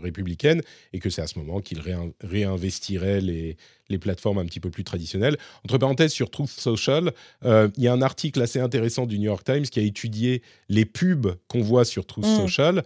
républicaines, 0.01 0.62
et 0.93 0.99
que 0.99 1.10
c'est 1.10 1.22
à 1.22 1.28
ce 1.28 1.38
moment 1.38 1.60
qu'il 1.60 1.80
réin- 1.80 2.14
réinvestirait 2.24 3.20
les, 3.20 3.58
les 3.89 3.97
plateformes 3.97 4.38
un 4.38 4.45
petit 4.45 4.62
peu 4.62 4.70
plus 4.70 4.86
traditionnelles. 4.86 5.38
Entre 5.66 5.78
parenthèses, 5.78 6.14
sur 6.14 6.30
Truth 6.30 6.49
Social, 6.49 7.12
il 7.43 7.72
y 7.84 7.88
a 7.89 7.93
un 7.93 8.01
article 8.01 8.41
assez 8.41 8.60
intéressant 8.62 9.06
du 9.06 9.18
New 9.20 9.26
York 9.26 9.43
Times 9.43 9.64
qui 9.64 9.80
a 9.80 9.84
étudié 9.84 10.41
les 10.70 10.86
pubs 10.86 11.36
qu'on 11.49 11.62
voit 11.62 11.84
sur 11.84 12.06
Truth 12.06 12.26
Mm. 12.26 12.38
Social. 12.38 12.84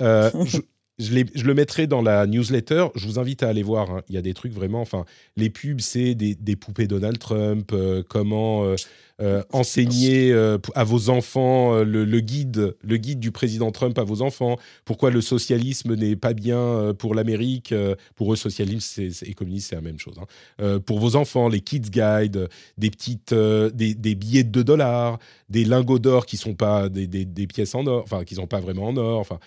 Euh, 0.00 0.30
je, 0.46 0.58
je, 1.00 1.44
le 1.44 1.54
mettrai 1.54 1.86
dans 1.86 2.02
la 2.02 2.26
newsletter. 2.26 2.88
Je 2.94 3.06
vous 3.06 3.18
invite 3.18 3.42
à 3.42 3.48
aller 3.48 3.62
voir. 3.62 3.90
hein. 3.90 4.02
Il 4.08 4.14
y 4.14 4.18
a 4.18 4.22
des 4.22 4.34
trucs 4.34 4.52
vraiment. 4.52 4.80
Enfin, 4.80 5.04
les 5.36 5.50
pubs, 5.50 5.80
c'est 5.80 6.14
des, 6.14 6.56
poupées 6.56 6.86
Donald 6.86 7.18
Trump. 7.18 7.72
euh, 7.72 8.02
comment 8.08 8.64
euh, 8.64 8.76
euh, 9.22 9.42
enseigner 9.52 10.32
à 10.74 10.84
vos 10.84 11.10
enfants 11.10 11.82
le, 11.82 12.20
guide, 12.20 12.74
le 12.82 12.96
guide 12.96 13.20
du 13.20 13.32
président 13.32 13.70
Trump 13.70 13.98
à 13.98 14.04
vos 14.04 14.22
enfants. 14.22 14.56
Pourquoi 14.84 15.10
le 15.10 15.20
socialisme 15.20 15.94
n'est 15.94 16.16
pas 16.16 16.32
bien 16.32 16.94
pour 16.98 17.14
l'Amérique. 17.14 17.74
pour 18.16 18.32
eux, 18.32 18.36
socialisme 18.36 19.02
et 19.02 19.34
communisme, 19.34 19.68
c'est 19.70 19.76
la 19.76 19.82
même 19.82 19.98
chose. 19.98 20.16
hein. 20.18 20.78
Pour 20.86 21.00
vos 21.00 21.16
enfants, 21.16 21.48
les 21.48 21.60
kids 21.60 21.90
guide, 21.90 22.36
euh, 22.36 22.48
des 22.78 22.90
petites, 22.90 23.34
des, 23.34 24.14
billets 24.14 24.44
de 24.44 24.50
2 24.50 24.64
dollars, 24.64 25.18
des 25.48 25.64
lingots 25.64 25.98
d'or 25.98 26.26
qui 26.26 26.36
sont 26.36 26.54
pas 26.54 26.88
des, 26.88 27.46
pièces 27.46 27.74
en 27.74 27.86
or, 27.86 28.02
enfin 28.04 28.24
qui 28.24 28.36
sont 28.36 28.46
pas 28.46 28.60
vraiment 28.60 28.88
en 28.88 28.96
or. 28.96 29.20
Enfin 29.20 29.38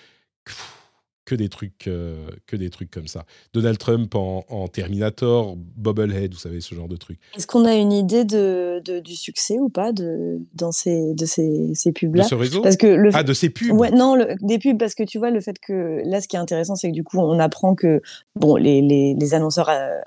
que 1.26 1.36
des 1.36 1.47
trucs, 1.49 1.88
euh, 1.88 2.28
que 2.47 2.55
des 2.55 2.69
trucs 2.69 2.91
comme 2.91 3.07
ça. 3.07 3.26
Donald 3.53 3.78
Trump 3.78 4.13
en, 4.15 4.43
en 4.49 4.67
Terminator, 4.67 5.55
Bobblehead, 5.57 6.34
vous 6.34 6.39
savez 6.39 6.59
ce 6.61 6.76
genre 6.76 6.88
de 6.88 6.97
trucs. 6.97 7.19
Est-ce 7.36 7.47
qu'on 7.47 7.65
a 7.65 7.74
une 7.76 7.91
idée 7.93 8.26
de, 8.26 8.82
de- 8.84 8.99
du 8.99 9.15
succès 9.15 9.57
ou 9.59 9.69
pas 9.69 9.93
de, 9.93 10.39
dans 10.53 10.71
ces, 10.71 11.13
de 11.13 11.26
ces, 11.26 11.71
ces 11.76 11.91
De 11.91 11.93
pubs-là 11.99 12.24
ce 12.24 12.36
réseau? 12.36 12.61
Parce 12.61 12.76
que 12.78 12.88
le 12.88 13.09
Ah, 13.13 13.24
de 13.24 13.34
ces 13.34 13.49
pubs? 13.49 13.71
Ouais, 13.71 13.91
non, 13.91 14.15
le- 14.15 14.36
des 14.41 14.59
pubs, 14.59 14.78
parce 14.78 14.95
que 14.95 15.03
tu 15.03 15.17
vois, 15.17 15.32
le 15.32 15.39
fait 15.39 15.57
que 15.59 16.01
là, 16.05 16.19
ce 16.19 16.28
qui 16.28 16.36
est 16.36 16.39
intéressant, 16.39 16.76
c'est 16.76 16.89
que 16.89 16.93
du 16.93 17.03
coup, 17.03 17.19
on 17.19 17.39
apprend 17.39 17.74
que 17.76 18.01
bon, 18.36 18.55
les, 18.57 18.82
les, 18.82 19.13
les 19.17 19.34
annonceurs 19.34 19.69
euh, 19.69 19.99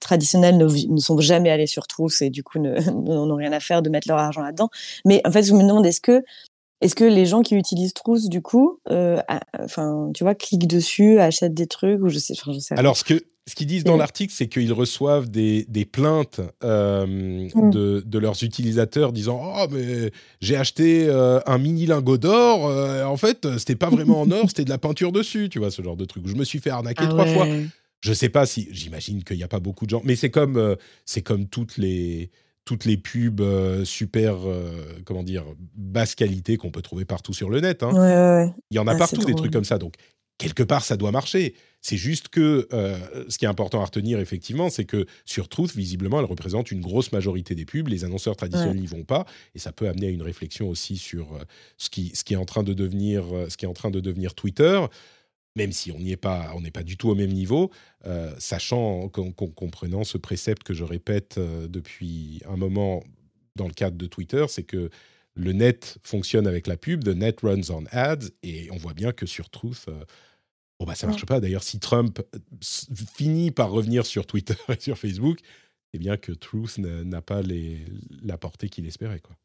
traditionnels 0.00 0.56
ne, 0.58 0.96
sont 0.98 1.18
jamais 1.20 1.50
allés 1.50 1.66
sur 1.68 1.86
Trousse 1.86 2.22
et 2.22 2.30
du 2.30 2.42
coup 2.42 2.58
ne- 2.58 2.74
n'en 2.90 3.30
ont 3.30 3.36
rien 3.36 3.52
à 3.52 3.60
faire 3.60 3.82
de 3.82 3.90
mettre 3.90 4.08
leur 4.08 4.18
argent 4.18 4.42
là-dedans. 4.42 4.68
Mais 5.04 5.20
en 5.24 5.30
fait, 5.30 5.42
je 5.44 5.52
me 5.52 5.62
demande, 5.62 5.86
est-ce 5.86 6.00
que, 6.00 6.24
est-ce 6.80 6.94
que 6.94 7.04
les 7.04 7.26
gens 7.26 7.42
qui 7.42 7.54
utilisent 7.56 7.94
Trousse, 7.94 8.28
du 8.28 8.42
coup, 8.42 8.80
euh, 8.90 9.18
a- 9.28 9.40
enfin, 9.62 10.10
tu 10.14 10.24
vois, 10.24 10.34
cliquent 10.34 10.66
dessus, 10.66 11.18
achètent 11.18 11.54
des 11.54 11.66
trucs 11.66 12.00
ou 12.02 12.08
je 12.08 12.18
sais, 12.18 12.34
enfin, 12.38 12.52
je 12.52 12.58
sais. 12.58 12.78
Alors, 12.78 12.96
ce 12.96 13.04
que 13.04 13.22
ce 13.48 13.54
qu'ils 13.54 13.68
disent 13.68 13.84
dans 13.84 13.96
l'article, 13.96 14.32
c'est 14.36 14.48
qu'ils 14.48 14.72
reçoivent 14.72 15.30
des, 15.30 15.66
des 15.68 15.84
plaintes 15.84 16.40
euh, 16.64 17.06
Mm. 17.54 17.70
de, 17.70 18.02
de 18.04 18.18
leurs 18.18 18.42
utilisateurs 18.42 19.12
disant 19.12 19.40
Oh, 19.40 19.66
mais 19.70 20.10
j'ai 20.40 20.56
acheté 20.56 21.06
euh, 21.08 21.38
un 21.46 21.56
mini 21.58 21.86
lingot 21.86 22.18
d'or. 22.18 22.66
euh, 22.66 23.04
en 23.04 23.16
fait, 23.16 23.46
c'était 23.58 23.76
pas 23.76 23.88
vraiment 23.88 24.20
en 24.22 24.30
or, 24.32 24.44
c'était 24.48 24.64
de 24.64 24.70
la 24.70 24.78
peinture 24.78 25.12
dessus. 25.12 25.48
Tu 25.48 25.60
vois, 25.60 25.70
ce 25.70 25.80
genre 25.80 25.96
de 25.96 26.04
truc. 26.04 26.26
Je 26.26 26.34
me 26.34 26.42
suis 26.44 26.58
fait 26.58 26.70
arnaquer 26.70 27.04
Ah 27.06 27.08
trois 27.10 27.26
fois. 27.26 27.46
Je 28.00 28.12
sais 28.12 28.28
pas 28.28 28.46
si, 28.46 28.66
j'imagine 28.72 29.22
qu'il 29.24 29.36
n'y 29.36 29.42
a 29.44 29.48
pas 29.48 29.60
beaucoup 29.60 29.84
de 29.86 29.90
gens, 29.90 30.02
mais 30.04 30.16
c'est 30.16 30.30
comme, 30.30 30.56
euh, 30.56 30.74
c'est 31.06 31.22
comme 31.22 31.46
toutes 31.46 31.78
les, 31.78 32.30
toutes 32.66 32.84
les 32.84 32.98
pubs 32.98 33.40
euh, 33.40 33.84
super, 33.86 34.36
euh, 34.44 34.82
comment 35.06 35.22
dire, 35.22 35.44
basse 35.76 36.14
qualité 36.14 36.58
qu'on 36.58 36.70
peut 36.72 36.82
trouver 36.82 37.06
partout 37.06 37.32
sur 37.32 37.48
le 37.48 37.60
net. 37.60 37.82
hein. 37.82 37.92
Ouais, 37.92 37.98
ouais, 38.00 38.44
ouais. 38.44 38.54
Il 38.70 38.76
y 38.76 38.78
en 38.80 38.86
a 38.88 38.92
Ah, 38.92 38.98
partout 38.98 39.24
des 39.24 39.34
trucs 39.34 39.52
comme 39.52 39.64
ça. 39.64 39.78
Donc, 39.78 39.94
quelque 40.36 40.64
part, 40.64 40.84
ça 40.84 40.96
doit 40.96 41.12
marcher. 41.12 41.54
C'est 41.80 41.96
juste 41.96 42.28
que 42.28 42.66
euh, 42.72 42.98
ce 43.28 43.38
qui 43.38 43.44
est 43.44 43.48
important 43.48 43.80
à 43.80 43.84
retenir, 43.84 44.18
effectivement, 44.18 44.68
c'est 44.68 44.84
que 44.84 45.06
sur 45.24 45.48
Truth, 45.48 45.76
visiblement, 45.76 46.18
elle 46.18 46.26
représente 46.26 46.72
une 46.72 46.80
grosse 46.80 47.12
majorité 47.12 47.54
des 47.54 47.64
pubs. 47.64 47.86
Les 47.86 48.04
annonceurs 48.04 48.34
traditionnels 48.34 48.80
n'y 48.80 48.86
vont 48.86 49.04
pas. 49.04 49.24
Et 49.54 49.60
ça 49.60 49.70
peut 49.70 49.88
amener 49.88 50.08
à 50.08 50.10
une 50.10 50.22
réflexion 50.22 50.68
aussi 50.68 50.96
sur 50.96 51.38
ce, 51.78 51.88
qui, 51.88 52.10
ce, 52.16 52.24
qui 52.24 52.34
est 52.34 52.36
en 52.36 52.44
train 52.44 52.64
de 52.64 52.74
devenir, 52.74 53.24
ce 53.48 53.56
qui 53.56 53.64
est 53.64 53.68
en 53.68 53.74
train 53.74 53.92
de 53.92 54.00
devenir 54.00 54.34
Twitter. 54.34 54.80
Même 55.56 55.72
si 55.72 55.90
on 55.90 55.98
n'y 55.98 56.12
est 56.12 56.16
pas, 56.16 56.52
on 56.54 56.60
n'est 56.60 56.70
pas 56.70 56.82
du 56.84 56.96
tout 56.96 57.08
au 57.08 57.14
même 57.14 57.32
niveau, 57.32 57.70
euh, 58.04 58.32
sachant, 58.38 59.08
qu'en- 59.08 59.32
qu'en 59.32 59.48
comprenant 59.48 60.04
ce 60.04 60.18
précepte 60.18 60.62
que 60.62 60.74
je 60.74 60.84
répète 60.84 61.38
euh, 61.38 61.66
depuis 61.66 62.40
un 62.46 62.56
moment 62.56 63.02
dans 63.56 63.66
le 63.66 63.72
cadre 63.72 63.96
de 63.96 64.06
Twitter, 64.06 64.44
c'est 64.48 64.62
que 64.64 64.90
le 65.34 65.52
net 65.52 65.98
fonctionne 66.02 66.46
avec 66.46 66.66
la 66.66 66.76
pub, 66.76 67.02
the 67.04 67.08
net 67.16 67.40
runs 67.40 67.70
on 67.70 67.84
ads, 67.90 68.28
et 68.42 68.70
on 68.70 68.76
voit 68.76 68.94
bien 68.94 69.12
que 69.12 69.26
sur 69.26 69.50
Truth, 69.50 69.86
euh, 69.88 70.04
bon 70.78 70.86
bah 70.86 70.94
ça 70.94 71.06
marche 71.06 71.24
pas. 71.26 71.40
D'ailleurs, 71.40 71.62
si 71.64 71.78
Trump 71.80 72.20
euh, 72.34 72.38
finit 73.14 73.50
par 73.50 73.70
revenir 73.70 74.04
sur 74.06 74.26
Twitter 74.26 74.54
et 74.68 74.80
sur 74.80 74.98
Facebook, 74.98 75.38
c'est 75.92 75.98
bien 75.98 76.16
que 76.18 76.32
Truth 76.32 76.78
n'a 76.78 77.02
n'a 77.04 77.22
pas 77.22 77.40
les, 77.42 77.78
la 78.22 78.36
portée 78.38 78.68
qu'il 78.68 78.86
espérait, 78.86 79.20
quoi. 79.20 79.36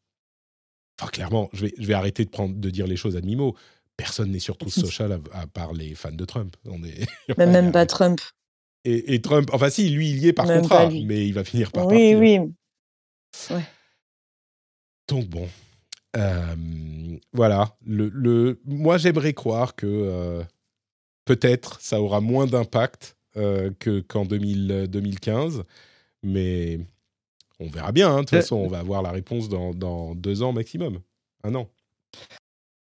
Enfin, 0.99 1.09
clairement, 1.09 1.49
je 1.53 1.66
vais, 1.66 1.74
je 1.80 1.88
vais 1.88 1.93
arrêter 1.93 2.26
de, 2.26 2.30
prendre, 2.30 2.55
de 2.55 2.70
dire 2.70 2.86
les 2.86 2.95
choses 2.97 3.16
à 3.16 3.22
demi-mot. 3.22 3.55
Personne 4.01 4.31
n'est 4.31 4.39
sur 4.39 4.57
Truth 4.57 4.73
Social 4.73 5.11
à, 5.33 5.39
à 5.41 5.47
part 5.47 5.73
les 5.73 5.95
fans 5.95 6.11
de 6.11 6.25
Trump. 6.25 6.55
On 6.65 6.83
est, 6.83 7.05
Mais 7.37 7.45
même 7.45 7.71
pas 7.71 7.85
Trump. 7.85 8.19
et, 8.85 9.13
et 9.13 9.21
Trump, 9.21 9.49
enfin 9.53 9.69
si, 9.69 9.89
lui, 9.89 10.09
il 10.09 10.17
y 10.19 10.27
est 10.27 10.33
par 10.33 10.47
Même 10.47 10.61
contrat, 10.61 10.89
mais 10.89 11.27
il 11.27 11.33
va 11.33 11.43
finir 11.43 11.71
par 11.71 11.85
Oui, 11.87 12.13
partir. 12.15 12.19
oui. 12.19 13.61
Donc 15.07 15.27
bon, 15.27 15.47
euh, 16.17 16.55
voilà. 17.33 17.75
Le, 17.85 18.09
le, 18.09 18.59
moi, 18.65 18.97
j'aimerais 18.97 19.33
croire 19.33 19.75
que 19.75 19.85
euh, 19.87 20.43
peut-être 21.25 21.79
ça 21.81 22.01
aura 22.01 22.21
moins 22.21 22.47
d'impact 22.47 23.17
euh, 23.37 23.71
que 23.79 23.99
qu'en 24.01 24.25
2000, 24.25 24.87
2015, 24.89 25.63
mais 26.23 26.79
on 27.59 27.67
verra 27.67 27.91
bien. 27.91 28.09
hein. 28.11 28.15
De 28.21 28.21
toute 28.21 28.33
Euh, 28.33 28.41
façon, 28.41 28.55
on 28.57 28.67
va 28.67 28.79
avoir 28.79 29.01
la 29.01 29.11
réponse 29.11 29.47
dans, 29.49 29.73
dans 29.73 30.15
deux 30.15 30.41
ans 30.43 30.53
maximum, 30.53 30.99
un 31.43 31.55
an. 31.55 31.69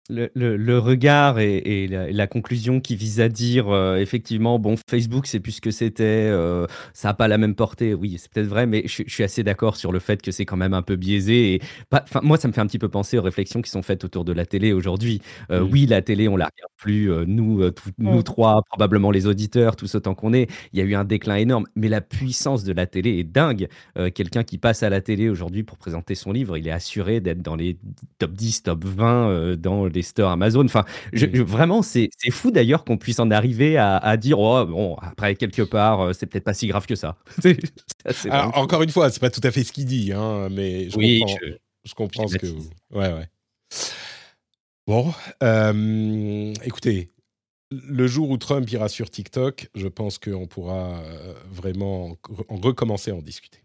Le, 0.09 0.29
le- 0.35 0.55
le 0.55 0.79
regard 0.79 1.37
et, 1.37 1.57
et 1.57 1.87
la, 1.87 2.27
conclusion 2.27 2.79
qui 2.79 2.95
vise 2.95 3.19
à 3.19 3.27
dire 3.27 3.67
euh, 3.67 3.97
effectivement 3.97 4.57
bon 4.57 4.75
Facebook 4.89 5.27
c'est 5.27 5.41
plus 5.41 5.53
ce 5.53 5.61
que 5.61 5.69
c'était 5.69 6.03
euh, 6.05 6.65
ça 6.93 7.09
n'a 7.09 7.13
pas 7.13 7.27
la 7.27 7.37
même 7.37 7.55
portée 7.55 7.93
oui 7.93 8.15
c'est 8.17 8.31
peut-être 8.31 8.47
vrai 8.47 8.67
mais 8.67 8.83
je, 8.85 9.03
je 9.05 9.13
suis 9.13 9.25
assez 9.25 9.43
d'accord 9.43 9.75
sur 9.75 9.91
le 9.91 9.99
fait 9.99 10.21
que 10.21 10.31
c'est 10.31 10.45
quand 10.45 10.55
même 10.55 10.73
un 10.73 10.81
peu 10.81 10.95
biaisé 10.95 11.55
et 11.55 11.61
pas- 11.89 12.05
moi 12.23 12.37
ça 12.37 12.47
me 12.47 12.53
fait 12.53 12.61
un 12.61 12.67
petit 12.67 12.79
peu 12.79 12.87
penser 12.87 13.17
aux 13.17 13.21
réflexions 13.21 13.61
qui 13.61 13.69
sont 13.69 13.81
faites 13.81 14.05
autour 14.05 14.23
de 14.23 14.31
la 14.31 14.45
télé 14.45 14.71
aujourd'hui 14.71 15.21
Euh, 15.51 15.59
Mm. 15.61 15.69
oui 15.73 15.85
la 15.87 16.01
télé 16.01 16.29
on 16.29 16.37
la 16.37 16.45
regarde 16.45 16.71
plus 16.77 17.09
nous 17.27 17.69
tout- 17.71 17.89
nous 17.97 18.19
Mm. 18.19 18.23
trois 18.23 18.61
probablement 18.69 19.11
les 19.11 19.27
auditeurs 19.27 19.75
tous 19.75 19.93
autant 19.95 20.15
qu'on 20.15 20.31
est 20.31 20.49
il 20.71 20.79
y 20.79 20.81
a 20.81 20.85
eu 20.85 20.95
un 20.95 21.03
déclin 21.03 21.35
énorme 21.35 21.65
mais 21.75 21.89
la 21.89 21.99
puissance 21.99 22.63
de 22.63 22.71
la 22.71 22.85
télé 22.87 23.19
est 23.19 23.23
dingue 23.25 23.67
quelqu'un 24.15 24.43
qui 24.45 24.57
passe 24.57 24.83
à 24.83 24.89
la 24.89 25.01
télé 25.01 25.27
aujourd'hui 25.27 25.63
pour 25.63 25.77
présenter 25.77 26.15
son 26.15 26.31
livre 26.31 26.55
il 26.57 26.65
est 26.65 26.71
assuré 26.71 27.19
d'être 27.19 27.41
dans 27.41 27.57
les 27.57 27.77
top 28.19 28.31
10 28.31 28.63
top 28.63 28.85
20 28.85 29.29
euh, 29.31 29.55
dans 29.57 29.85
les 29.85 29.96
stores 30.01 30.31
Amazon. 30.31 30.65
Enfin, 30.65 30.85
je- 31.13 31.25
je- 31.33 31.41
vraiment, 31.41 31.81
c'est 31.81 32.09
fou 32.31 32.51
d'ailleurs 32.51 32.83
qu'on 32.85 32.97
puisse 32.97 33.19
en 33.19 33.31
arriver 33.31 33.77
à, 33.77 33.97
à 33.97 34.17
dire, 34.17 34.39
oh, 34.39 34.65
bon, 34.65 34.95
après, 35.01 35.35
quelque 35.35 35.61
part, 35.61 36.01
euh, 36.01 36.13
c'est 36.13 36.25
peut-être 36.25 36.43
pas 36.43 36.53
si 36.53 36.67
grave 36.67 36.85
que 36.85 36.95
ça. 36.95 37.17
Alors, 38.29 38.57
encore 38.57 38.81
une 38.83 38.89
fois, 38.89 39.09
c'est 39.09 39.19
pas 39.19 39.29
tout 39.29 39.41
à 39.43 39.51
fait 39.51 39.63
ce 39.63 39.71
qu'il 39.71 39.85
dit, 39.85 40.11
hein, 40.13 40.49
mais 40.49 40.89
je 40.89 40.97
oui, 40.97 41.19
comprends, 41.19 41.35
je- 41.41 41.53
je 41.89 41.93
comprends 41.93 42.27
ce 42.27 42.37
que. 42.37 42.47
baptise. 42.47 42.69
Ouais, 42.93 43.13
ouais. 43.13 43.27
Bon, 44.87 45.13
euh, 45.43 46.53
écoutez, 46.63 47.09
le 47.71 48.07
jour 48.07 48.29
où 48.29 48.37
Trump 48.37 48.71
ira 48.71 48.87
sur 48.87 49.09
TikTok, 49.09 49.69
je 49.75 49.87
pense 49.87 50.17
qu'on 50.17 50.47
pourra 50.47 50.99
euh, 50.99 51.33
vraiment 51.51 52.15
en 52.47 52.55
recommencer 52.55 53.11
à 53.11 53.15
en 53.15 53.21
discuter. 53.21 53.59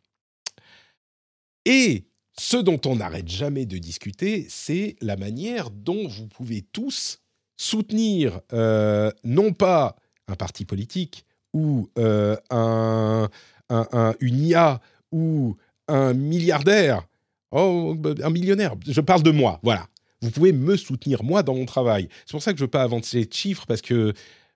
Et 1.65 2.05
ce 2.45 2.57
dont 2.57 2.81
on 2.87 2.97
n'arrête 2.97 3.29
jamais 3.29 3.67
de 3.67 3.79
discuter, 3.79 4.47
c'est 4.49 4.97
la 5.01 5.17
manière 5.17 5.71
dont 5.71 6.09
vous 6.09 6.27
pouvez 6.27 6.63
tous 6.73 7.21
soutenir 7.57 8.41
euh, 8.53 9.13
non 9.23 9.53
pas 9.53 9.95
un 10.27 10.35
parti 10.35 10.65
politique 10.65 11.25
ou 11.53 11.89
euh, 11.99 12.37
un, 12.51 13.29
un- 13.71 13.87
un- 13.93 14.15
une 14.19 14.43
IA 14.45 14.81
ou 15.13 15.55
un 15.87 16.15
milliardaire, 16.15 17.07
oh, 17.53 17.97
un 18.21 18.31
millionnaire. 18.31 18.75
Je 18.89 19.01
parle 19.01 19.23
de 19.23 19.31
moi, 19.31 19.61
voilà. 19.63 19.87
Vous 20.21 20.33
pouvez 20.33 20.53
me 20.53 20.77
soutenir, 20.77 21.23
moi, 21.23 21.45
dans 21.45 21.55
mon 21.55 21.65
travail. 21.65 22.09
C'est 22.27 22.33
pour 22.33 22.43
ça 22.43 22.53
que 22.53 22.59
je 22.59 22.65
ne 22.65 22.67
veux 22.67 22.71
pas 22.73 22.83
avancer 22.83 23.25
de 23.25 23.33
chiffres, 23.33 23.67
parce 23.69 23.83
que, 23.83 24.09
vous 24.11 24.13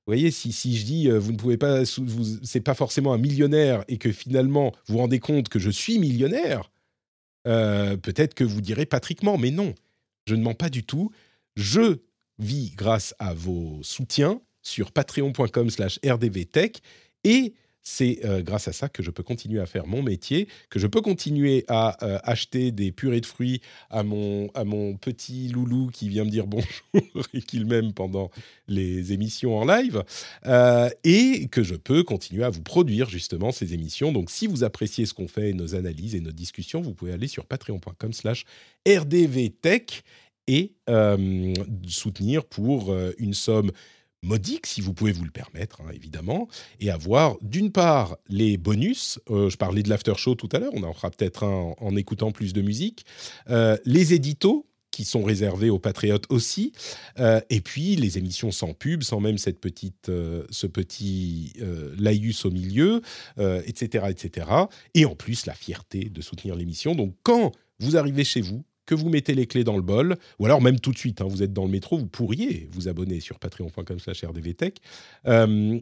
voyez, 0.08 0.32
si, 0.32 0.50
je 0.76 0.84
dis, 0.84 1.08
euh, 1.08 1.18
vous 1.20 1.30
ne 1.30 1.36
pouvez 1.36 1.56
pas, 1.56 1.82
vous- 1.98 2.38
c'est 2.42 2.60
pas 2.60 2.74
forcément 2.74 3.12
un 3.12 3.18
millionnaire, 3.18 3.84
et 3.86 3.98
que 3.98 4.10
finalement, 4.10 4.72
vous 4.86 4.94
vous 4.94 4.98
rendez 4.98 5.20
compte 5.20 5.48
que 5.48 5.60
je 5.60 5.70
suis 5.70 6.00
millionnaire, 6.00 6.70
euh, 7.46 7.96
peut-être 7.96 8.34
que 8.34 8.44
vous 8.44 8.60
direz 8.60 8.86
patriquement, 8.86 9.38
mais 9.38 9.50
non, 9.50 9.74
je 10.26 10.34
ne 10.34 10.42
mens 10.42 10.54
pas 10.54 10.68
du 10.68 10.84
tout. 10.84 11.10
Je 11.56 11.98
vis 12.38 12.72
grâce 12.76 13.14
à 13.18 13.34
vos 13.34 13.80
soutiens 13.82 14.40
sur 14.62 14.92
patreon.com 14.92 15.70
slash 15.70 15.98
rdvtech, 16.04 16.82
et 17.24 17.54
c'est 17.88 18.18
euh, 18.24 18.42
grâce 18.42 18.66
à 18.66 18.72
ça 18.72 18.88
que 18.88 19.00
je 19.00 19.12
peux 19.12 19.22
continuer 19.22 19.60
à 19.60 19.66
faire 19.66 19.86
mon 19.86 20.02
métier, 20.02 20.48
que 20.70 20.80
je 20.80 20.88
peux 20.88 21.00
continuer 21.00 21.64
à 21.68 22.04
euh, 22.04 22.18
acheter 22.24 22.72
des 22.72 22.90
purées 22.90 23.20
de 23.20 23.26
fruits 23.26 23.60
à 23.90 24.02
mon, 24.02 24.50
à 24.54 24.64
mon 24.64 24.96
petit 24.96 25.46
loulou 25.50 25.90
qui 25.92 26.08
vient 26.08 26.24
me 26.24 26.30
dire 26.30 26.48
bonjour 26.48 26.72
et 27.32 27.40
qu'il 27.40 27.64
m'aime 27.64 27.92
pendant 27.92 28.32
les 28.66 29.12
émissions 29.12 29.56
en 29.56 29.64
live, 29.64 30.02
euh, 30.46 30.90
et 31.04 31.46
que 31.46 31.62
je 31.62 31.76
peux 31.76 32.02
continuer 32.02 32.42
à 32.42 32.50
vous 32.50 32.60
produire 32.60 33.08
justement 33.08 33.52
ces 33.52 33.72
émissions. 33.72 34.10
Donc 34.10 34.30
si 34.30 34.48
vous 34.48 34.64
appréciez 34.64 35.06
ce 35.06 35.14
qu'on 35.14 35.28
fait, 35.28 35.52
nos 35.52 35.76
analyses 35.76 36.16
et 36.16 36.20
nos 36.20 36.32
discussions, 36.32 36.80
vous 36.80 36.92
pouvez 36.92 37.12
aller 37.12 37.28
sur 37.28 37.46
patreon.com 37.46 38.12
slash 38.12 38.46
rdvtech 38.84 40.02
et 40.48 40.74
soutenir 41.86 42.44
pour 42.44 42.96
une 43.18 43.34
somme 43.34 43.70
modique, 44.26 44.66
si 44.66 44.80
vous 44.80 44.92
pouvez 44.92 45.12
vous 45.12 45.24
le 45.24 45.30
permettre, 45.30 45.80
hein, 45.80 45.90
évidemment, 45.94 46.48
et 46.80 46.90
avoir 46.90 47.36
d'une 47.40 47.72
part 47.72 48.16
les 48.28 48.58
bonus, 48.58 49.18
euh, 49.30 49.48
je 49.48 49.56
parlais 49.56 49.82
de 49.82 49.88
l'after 49.88 50.14
show 50.16 50.34
tout 50.34 50.48
à 50.52 50.58
l'heure, 50.58 50.72
on 50.74 50.82
en 50.82 50.92
fera 50.92 51.10
peut-être 51.10 51.44
un 51.44 51.74
en, 51.78 51.96
écoutant 51.96 52.32
plus 52.32 52.52
de 52.52 52.60
musique, 52.60 53.06
euh, 53.48 53.76
les 53.84 54.12
éditos 54.12 54.66
qui 54.90 55.04
sont 55.04 55.24
réservés 55.24 55.70
aux 55.70 55.78
patriotes 55.78 56.24
aussi, 56.30 56.72
euh, 57.18 57.40
et 57.50 57.60
puis 57.60 57.96
les 57.96 58.18
émissions 58.18 58.50
sans 58.50 58.72
pub, 58.72 59.02
sans 59.02 59.20
même 59.20 59.36
cette 59.36 59.60
petite, 59.60 60.06
ce 60.06 60.66
petit 60.66 61.52
laïus 61.98 62.46
au 62.46 62.50
milieu, 62.50 63.02
etc., 63.38 64.06
etc. 64.08 64.48
Et 64.94 65.04
en 65.04 65.14
plus 65.14 65.44
la 65.44 65.52
fierté 65.52 66.08
de 66.08 66.22
soutenir 66.22 66.56
l'émission. 66.56 66.94
Donc 66.94 67.14
quand 67.22 67.52
vous 67.78 67.98
arrivez 67.98 68.24
chez 68.24 68.40
vous, 68.40 68.64
que 68.86 68.94
vous 68.94 69.08
mettez 69.08 69.34
les 69.34 69.46
clés 69.46 69.64
dans 69.64 69.76
le 69.76 69.82
bol, 69.82 70.16
ou 70.38 70.46
alors 70.46 70.62
même 70.62 70.80
tout 70.80 70.92
de 70.92 70.98
suite, 70.98 71.20
hein, 71.20 71.26
vous 71.28 71.42
êtes 71.42 71.52
dans 71.52 71.64
le 71.64 71.70
métro, 71.70 71.98
vous 71.98 72.06
pourriez 72.06 72.68
vous 72.70 72.88
abonner 72.88 73.20
sur 73.20 73.38
patreon.com 73.38 73.98
slash 73.98 74.24
rdvtech. 74.24 74.78
Euh, 75.26 75.78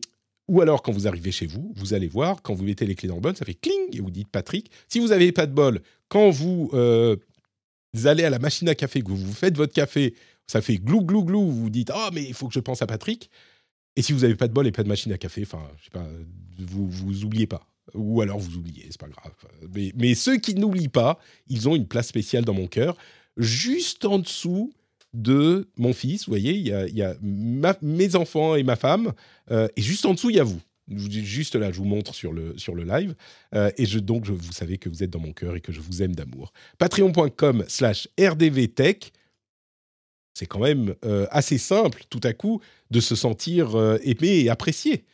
ou 0.49 0.61
alors, 0.61 0.83
quand 0.83 0.93
vous 0.93 1.07
arrivez 1.07 1.33
chez 1.33 1.47
vous, 1.47 1.73
vous 1.77 1.95
allez 1.95 2.09
voir, 2.09 2.43
quand 2.43 2.55
vous 2.55 2.65
mettez 2.65 2.87
les 2.87 2.95
clés 2.95 3.09
dans 3.09 3.15
le 3.15 3.21
bol, 3.21 3.37
ça 3.37 3.45
fait 3.45 3.55
cling, 3.55 3.95
et 3.97 4.01
vous 4.01 4.11
dites 4.11 4.29
Patrick. 4.29 4.71
Si 4.89 4.99
vous 4.99 5.09
n'avez 5.09 5.33
pas 5.33 5.47
de 5.47 5.53
bol, 5.53 5.81
quand 6.09 6.31
vous, 6.31 6.71
euh, 6.75 7.17
allez 8.05 8.25
à 8.25 8.31
la 8.31 8.39
machine 8.39 8.69
à 8.69 8.75
café, 8.75 9.01
que 9.01 9.11
vous, 9.11 9.33
faites 9.33 9.57
votre 9.57 9.73
café, 9.73 10.15
ça 10.47 10.61
fait 10.61 10.77
glou, 10.77 11.03
glou, 11.03 11.25
glou, 11.25 11.51
vous 11.51 11.71
dites 11.71 11.91
Ah, 11.95 12.11
mais 12.13 12.23
il 12.23 12.35
faut 12.35 12.49
que 12.49 12.55
je 12.55 12.61
pense 12.61 12.83
à 12.83 12.87
Patrick. 12.87 13.31
Et 13.97 14.03
si 14.03 14.13
vous 14.13 14.21
n'avez 14.21 14.35
pas 14.35 14.49
de 14.49 14.53
bol 14.53 14.67
et 14.67 14.73
pas 14.73 14.83
de 14.83 14.89
machine 14.89 15.13
à 15.13 15.19
café, 15.19 15.43
enfin, 15.43 15.63
je 15.79 15.85
sais 15.85 15.91
pas, 15.91 16.07
vous, 16.59 16.89
vous 16.89 17.25
oubliez 17.25 17.47
pas 17.47 17.67
ou 17.93 18.23
alors 18.23 18.39
vous 18.39 18.57
oubliez, 18.57 18.87
c'est 18.89 19.01
pas 19.01 19.09
grave. 19.09 19.33
Mais, 19.95 20.15
ceux 20.15 20.39
qui 20.39 20.55
n'oublient 20.55 20.89
pas, 20.89 21.19
ils 21.49 21.69
ont 21.69 21.77
une 21.77 21.87
place 21.87 22.09
spéciale 22.09 22.45
dans 22.45 22.55
mon 22.55 22.67
cœur, 22.67 22.97
juste 23.37 24.05
en 24.05 24.19
dessous 24.19 24.73
de 25.13 25.69
mon 25.77 25.93
fils. 25.93 26.27
Vous 26.27 26.33
voyez, 26.33 26.55
il 26.55 26.67
y 26.67 27.03
a, 27.03 27.15
mes 27.83 28.17
enfants 28.17 28.57
et 28.57 28.63
ma 28.63 28.77
femme, 28.77 29.13
euh, 29.51 29.69
et 29.77 29.83
juste 29.83 30.07
en 30.07 30.15
dessous, 30.15 30.31
il 30.31 30.37
y 30.37 30.41
a 30.41 30.45
vous. 30.45 30.61
Juste 30.89 31.57
là, 31.57 31.73
je 31.73 31.79
vous 31.79 31.85
montre 31.85 32.15
sur 32.15 32.33
le, 32.33 32.59
sur 32.59 32.75
le 32.75 32.85
live. 32.85 33.15
Euh, 33.55 33.71
et 33.79 33.87
donc, 34.01 34.27
vous 34.27 34.53
savez 34.53 34.77
que 34.77 34.89
vous 34.89 35.03
êtes 35.03 35.11
dans 35.11 35.21
mon 35.21 35.33
cœur 35.33 35.57
et 35.57 35.61
que 35.61 35.73
je 35.73 35.81
vous 35.81 36.03
aime 36.03 36.15
d'amour. 36.15 36.53
Patreon.com 36.79 37.65
slash 37.69 38.09
rdvtech. 38.19 39.13
C'est 40.35 40.47
quand 40.47 40.59
même 40.59 40.95
euh, 41.05 41.27
assez 41.31 41.59
simple, 41.59 42.05
tout 42.11 42.21
à 42.25 42.33
coup, 42.33 42.61
de 42.91 43.01
se 43.01 43.15
sentir 43.15 43.77
aimé 44.03 44.41
et 44.41 44.51
apprécié. 44.51 45.05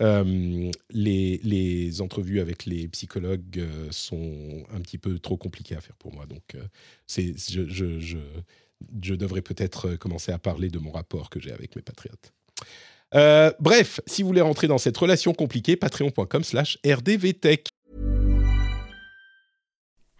Euh, 0.00 0.70
les, 0.90 2.00
entrevues 2.00 2.40
avec 2.40 2.64
les 2.64 2.88
psychologues 2.88 3.58
euh, 3.58 3.88
sont 3.90 4.64
un 4.74 4.80
petit 4.80 4.98
peu 4.98 5.18
trop 5.18 5.36
compliquées 5.36 5.76
à 5.76 5.80
faire 5.80 5.96
pour 5.96 6.12
moi. 6.14 6.26
Donc, 6.26 6.54
euh, 6.54 6.62
je, 7.08 7.98
je, 8.00 9.14
devrais 9.14 9.42
peut-être 9.42 9.96
commencer 9.96 10.32
à 10.32 10.38
parler 10.38 10.70
de 10.70 10.78
mon 10.78 10.90
rapport 10.90 11.30
que 11.30 11.40
j'ai 11.40 11.52
avec 11.52 11.76
mes 11.76 11.82
patriotes. 11.82 12.32
bref, 13.60 14.00
si 14.06 14.22
vous 14.22 14.28
voulez 14.28 14.40
rentrer 14.40 14.66
dans 14.66 14.78
cette 14.78 14.96
relation 14.96 15.34
compliquée, 15.34 15.76
patreon.com 15.76 16.42
slash 16.42 16.78
rdvtech. 16.84 17.68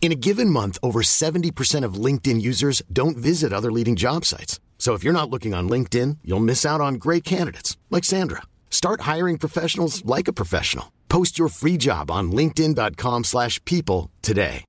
In 0.00 0.12
a 0.12 0.14
given 0.14 0.50
month, 0.50 0.78
over 0.82 1.02
70% 1.02 1.84
of 1.84 1.94
LinkedIn 1.94 2.40
users 2.40 2.80
don't 2.92 3.16
visit 3.16 3.52
other 3.52 3.72
leading 3.72 3.96
job 3.96 4.24
sites. 4.24 4.60
So 4.78 4.94
if 4.94 5.02
you're 5.02 5.12
not 5.12 5.30
looking 5.30 5.52
on 5.52 5.68
LinkedIn, 5.68 6.18
you'll 6.22 6.38
miss 6.38 6.64
out 6.64 6.80
on 6.80 6.94
great 6.94 7.24
candidates 7.24 7.76
like 7.90 8.04
Sandra. 8.04 8.42
Start 8.70 9.00
hiring 9.00 9.36
professionals 9.36 10.04
like 10.04 10.28
a 10.28 10.32
professional. 10.32 10.92
Post 11.08 11.40
your 11.40 11.48
free 11.48 11.76
job 11.76 12.08
on 12.10 12.30
linkedin.com/people 12.30 14.10
today. 14.22 14.64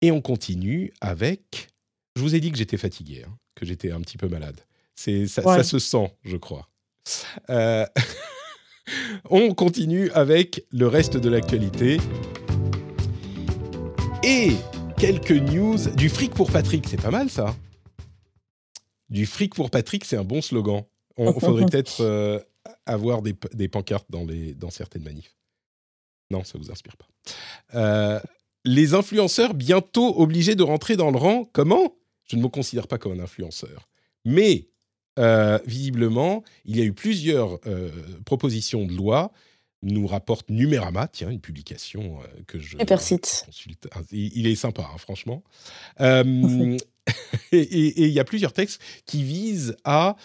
Et 0.00 0.12
on 0.12 0.20
continue 0.20 0.92
avec 1.00 1.68
Je 2.14 2.22
vous 2.22 2.34
ai 2.36 2.40
dit 2.40 2.52
que 2.52 2.58
j'étais 2.58 2.76
fatigué, 2.76 3.24
hein, 3.26 3.36
que 3.56 3.66
j'étais 3.66 3.90
un 3.90 4.00
petit 4.00 4.16
peu 4.16 4.28
malade. 4.28 4.60
C'est 4.94 5.26
ça, 5.26 5.42
ouais. 5.44 5.56
ça 5.56 5.64
se 5.64 5.78
sent, 5.80 6.12
je 6.24 6.36
crois. 6.36 6.68
Euh 7.50 7.84
On 9.30 9.54
continue 9.54 10.10
avec 10.10 10.64
le 10.70 10.86
reste 10.86 11.16
de 11.16 11.28
l'actualité. 11.28 11.98
Et 14.22 14.52
quelques 14.98 15.30
news. 15.30 15.78
Du 15.96 16.08
fric 16.08 16.34
pour 16.34 16.50
Patrick, 16.50 16.86
c'est 16.88 17.00
pas 17.00 17.10
mal 17.10 17.30
ça. 17.30 17.54
Du 19.08 19.26
fric 19.26 19.54
pour 19.54 19.70
Patrick, 19.70 20.04
c'est 20.04 20.16
un 20.16 20.24
bon 20.24 20.42
slogan. 20.42 20.84
On 21.16 21.38
faudrait 21.38 21.66
peut-être 21.70 22.00
euh, 22.00 22.38
avoir 22.86 23.22
des, 23.22 23.68
pancartes 23.68 24.06
dans, 24.10 24.24
les, 24.24 24.54
dans 24.54 24.70
certaines 24.70 25.04
manifs. 25.04 25.36
Non, 26.30 26.44
ça 26.44 26.58
vous 26.58 26.70
inspire 26.70 26.96
pas. 26.96 27.06
Euh, 27.74 28.20
les 28.64 28.94
influenceurs 28.94 29.54
bientôt 29.54 30.20
obligés 30.20 30.54
de 30.54 30.62
rentrer 30.62 30.96
dans 30.96 31.10
le 31.10 31.16
rang. 31.16 31.44
Comment? 31.52 31.94
Je 32.24 32.36
ne 32.36 32.42
me 32.42 32.48
considère 32.48 32.86
pas 32.86 32.98
comme 32.98 33.18
un 33.18 33.22
influenceur. 33.22 33.88
Mais 34.24 34.68
euh, 35.18 35.58
visiblement, 35.66 36.44
il 36.64 36.76
y 36.76 36.80
a 36.80 36.84
eu 36.84 36.92
plusieurs 36.92 37.58
euh, 37.66 37.90
propositions 38.24 38.84
de 38.86 38.92
loi 38.92 39.32
nous 39.82 40.06
rapporte 40.08 40.50
Numérama, 40.50 41.06
tiens, 41.06 41.30
une 41.30 41.40
publication 41.40 42.18
euh, 42.20 42.42
que 42.46 42.58
je 42.58 42.76
consulte. 42.76 43.88
Ah, 43.92 44.00
il, 44.10 44.46
est 44.46 44.56
sympa, 44.56 44.82
hein, 44.82 44.98
franchement. 44.98 45.44
et 46.00 46.78
il 47.52 48.10
y 48.10 48.20
a 48.20 48.24
plusieurs 48.24 48.52
textes 48.52 48.80
qui 49.06 49.22
visent 49.22 49.76
à 49.84 50.16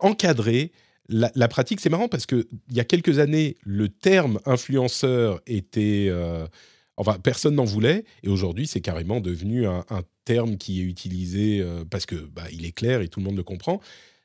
encadrer 0.00 0.72
la, 1.08 1.30
la 1.34 1.48
pratique. 1.48 1.80
C'est 1.80 1.88
marrant 1.88 2.08
parce 2.08 2.26
qu'il 2.26 2.46
y 2.70 2.80
a 2.80 2.84
quelques 2.84 3.18
années, 3.18 3.56
le 3.64 3.88
terme 3.88 4.40
influenceur 4.44 5.40
était... 5.46 6.12
Enfin, 6.96 7.18
personne 7.18 7.54
n'en 7.54 7.64
voulait, 7.64 8.04
et 8.22 8.28
aujourd'hui, 8.28 8.66
c'est 8.66 8.82
carrément 8.82 9.20
devenu 9.20 9.66
un, 9.66 9.86
un, 9.88 10.02
terme 10.26 10.58
qui 10.58 10.80
est 10.80 10.84
utilisé 10.84 11.64
parce 11.90 12.06
que 12.06 12.14
bah, 12.14 12.44
il 12.52 12.66
est 12.66 12.72
clair 12.72 13.00
et 13.00 13.08
tout 13.08 13.20
le 13.20 13.24
monde 13.24 13.36
le 13.36 13.42
comprend. 13.42 13.80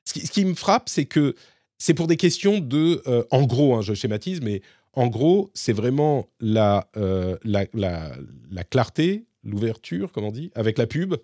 Ce 0.05 0.13
qui, 0.13 0.45
me 0.45 0.53
frappe, 0.53 0.87
c'est 0.87 1.05
que 1.05 1.35
c'est 1.77 1.93
pour 1.93 2.07
des 2.07 2.17
questions 2.17 2.59
de, 2.59 3.01
euh, 3.07 3.23
en 3.31 3.43
gros, 3.43 3.75
hein, 3.75 3.81
je 3.81 3.93
schématise, 3.93 4.39
mais 4.41 4.61
en 4.93 5.07
gros, 5.07 5.51
c'est 5.53 5.73
vraiment 5.73 6.29
la, 6.39 6.89
euh, 6.95 7.37
la, 7.43 7.65
la, 7.73 8.63
clarté, 8.63 9.25
l'ouverture, 9.43 10.11
comment 10.11 10.29
on 10.29 10.31
dit, 10.31 10.51
avec 10.55 10.77
la 10.77 10.87
pub, 10.87 11.15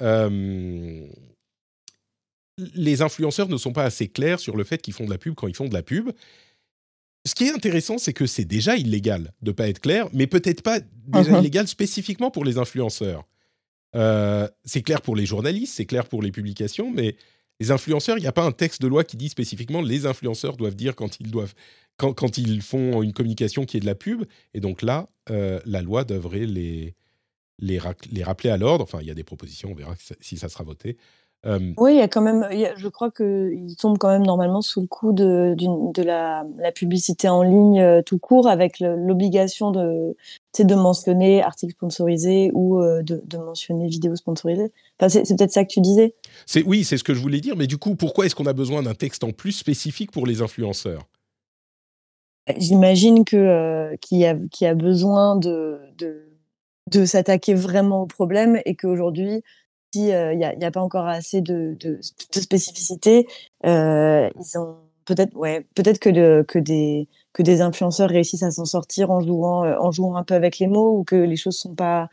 euh, 0.00 1.06
les 2.74 3.02
influenceurs 3.02 3.48
ne 3.48 3.56
sont 3.56 3.72
pas 3.72 3.84
assez 3.84 4.08
clairs 4.08 4.40
sur 4.40 4.56
le 4.56 4.64
fait 4.64 4.80
qu'ils 4.82 4.94
font 4.94 5.04
de 5.04 5.10
la 5.10 5.18
pub 5.18 5.34
quand 5.34 5.46
ils 5.46 5.56
font 5.56 5.68
de 5.68 5.74
la 5.74 5.82
pub. 5.82 6.10
Ce 7.24 7.34
qui 7.34 7.44
est 7.44 7.52
intéressant, 7.52 7.98
c'est 7.98 8.12
que 8.12 8.26
c'est 8.26 8.44
déjà 8.44 8.76
illégal 8.76 9.32
de 9.42 9.52
pas 9.52 9.68
être 9.68 9.80
clair, 9.80 10.08
mais 10.12 10.26
peut-être 10.26 10.62
pas 10.62 10.80
déjà 10.80 11.32
uh-huh. 11.32 11.40
illégal 11.40 11.68
spécifiquement 11.68 12.30
pour 12.30 12.44
les 12.44 12.58
influenceurs. 12.58 13.24
Euh, 13.94 14.48
c'est 14.64 14.82
clair 14.82 15.02
pour 15.02 15.14
les 15.14 15.26
journalistes, 15.26 15.74
c'est 15.76 15.86
clair 15.86 16.06
pour 16.06 16.22
les 16.22 16.32
publications, 16.32 16.90
mais 16.90 17.14
les 17.62 17.70
influenceurs, 17.70 18.18
il 18.18 18.22
n'y 18.22 18.26
a 18.26 18.32
pas 18.32 18.42
un 18.42 18.50
texte 18.50 18.82
de 18.82 18.88
loi 18.88 19.04
qui 19.04 19.16
dit 19.16 19.28
spécifiquement 19.28 19.82
les 19.82 20.04
influenceurs 20.04 20.56
doivent 20.56 20.74
dire 20.74 20.96
quand 20.96 21.20
ils 21.20 21.30
doivent 21.30 21.54
quand, 21.96 22.36
ils 22.36 22.62
font 22.62 23.02
une 23.02 23.12
communication 23.12 23.64
qui 23.64 23.76
est 23.76 23.80
de 23.80 23.86
la 23.86 23.94
pub. 23.94 24.24
Et 24.54 24.60
donc 24.60 24.82
là, 24.82 25.08
euh, 25.30 25.60
la 25.64 25.82
loi 25.82 26.02
devrait 26.02 26.46
les, 26.46 26.96
les 27.60 27.78
rappeler 27.78 28.50
à 28.50 28.56
l'ordre. 28.56 28.82
Enfin, 28.82 28.98
il 29.00 29.06
y 29.06 29.10
a 29.12 29.14
des 29.14 29.22
propositions, 29.22 29.70
on 29.70 29.74
verra 29.74 29.94
si 30.20 30.36
ça 30.36 30.48
sera 30.48 30.64
voté. 30.64 30.96
Oui, 31.44 31.94
il 31.94 31.98
y 31.98 32.02
a 32.02 32.06
quand 32.06 32.20
même, 32.20 32.46
je 32.76 32.88
crois 32.88 33.10
qu'ils 33.10 33.74
tombent 33.76 33.98
quand 33.98 34.10
même 34.10 34.24
normalement 34.24 34.62
sous 34.62 34.80
le 34.80 34.86
coup 34.86 35.12
de, 35.12 35.56
de 35.58 36.02
la, 36.02 36.46
la, 36.56 36.70
publicité 36.70 37.28
en 37.28 37.42
ligne 37.42 37.80
euh, 37.80 38.00
tout 38.00 38.18
court, 38.18 38.46
avec 38.46 38.78
l'obligation 38.78 39.72
de, 39.72 40.16
de 40.56 40.74
mentionner 40.76 41.42
article 41.42 41.72
sponsorisé 41.72 42.52
ou 42.54 42.80
euh, 42.80 43.02
de, 43.02 43.20
de, 43.24 43.38
mentionner 43.38 43.88
vidéo 43.88 44.14
sponsorisée. 44.14 44.70
Enfin, 45.00 45.08
c'est 45.08 45.36
peut-être 45.36 45.50
ça 45.50 45.64
que 45.64 45.72
tu 45.72 45.80
disais. 45.80 46.14
Oui, 46.64 46.84
c'est 46.84 46.96
ce 46.96 47.02
que 47.02 47.12
je 47.12 47.20
voulais 47.20 47.40
dire, 47.40 47.56
mais 47.56 47.66
du 47.66 47.76
coup, 47.76 47.96
pourquoi 47.96 48.26
est-ce 48.26 48.36
qu'on 48.36 48.46
a 48.46 48.52
besoin 48.52 48.84
d'un 48.84 48.94
texte 48.94 49.24
en 49.24 49.32
plus 49.32 49.52
spécifique 49.52 50.12
pour 50.12 50.26
les 50.26 50.42
influenceurs? 50.42 51.08
J'imagine 52.56 53.24
que 53.24 53.36
euh, 53.36 53.96
qu'il 54.00 54.18
y, 54.18 54.26
a, 54.26 54.36
y 54.60 54.66
a 54.66 54.74
besoin 54.74 55.36
de, 55.36 55.80
de, 55.98 56.22
de 56.90 57.04
s'attaquer 57.04 57.54
vraiment 57.54 58.02
au 58.02 58.06
problème 58.06 58.60
et 58.64 58.76
qu'aujourd'hui, 58.76 59.42
s'il 59.92 60.04
n'y 60.04 60.12
a, 60.12 60.34
y 60.34 60.64
a, 60.64 60.70
pas 60.70 60.80
encore 60.80 61.06
assez 61.06 61.40
de, 61.40 61.76
de, 61.80 62.00
de 62.34 62.40
spécificité, 62.40 63.26
euh, 63.66 64.28
ils 64.38 64.58
ont 64.58 64.76
peut-être 65.04 65.34
ouais, 65.36 65.66
peut-être 65.74 65.98
que, 65.98 66.42
que, 66.42 66.58
des, 66.58 67.08
que 67.32 67.42
des 67.42 67.60
influenceurs 67.60 68.10
réussissent 68.10 68.42
à 68.42 68.50
s'en 68.50 68.64
sortir 68.64 69.10
en 69.10 69.20
jouant, 69.20 69.64
euh, 69.64 69.76
en 69.78 69.90
jouant 69.90 70.16
un 70.16 70.24
peu 70.24 70.34
avec 70.34 70.58
les 70.58 70.66
mots 70.66 70.98
ou 70.98 71.04
que 71.04 71.16
les 71.16 71.36
choses 71.36 71.58
sont 71.58 71.74
pas 71.74 72.08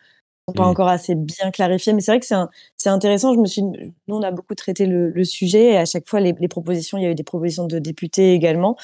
sont 0.47 0.53
pas 0.53 0.65
mmh. 0.65 0.71
encore 0.71 0.87
assez 0.87 1.15
bien 1.15 1.51
clarifiées. 1.51 1.93
Mais 1.93 2.01
c'est 2.01 2.11
vrai 2.11 2.19
que 2.19 2.25
c'est 2.25 2.89
intéressant. 2.89 3.33
Je 3.33 3.39
me 3.39 3.45
suis, 3.45 3.61
nous, 3.61 3.83
on 4.07 4.21
a 4.23 4.31
beaucoup 4.31 4.55
traité 4.55 4.85
le, 4.85 5.09
le 5.09 5.23
sujet 5.23 5.73
et 5.73 5.77
à 5.77 5.85
chaque 5.85 6.07
fois, 6.07 6.19
les, 6.19 6.33
les, 6.39 6.47
propositions, 6.47 6.97
il 6.97 7.03
y 7.03 7.07
a 7.07 7.11
eu 7.11 7.15
des 7.15 7.23
propositions 7.23 7.67
de 7.67 7.79
députés 7.79 8.33
également. 8.33 8.75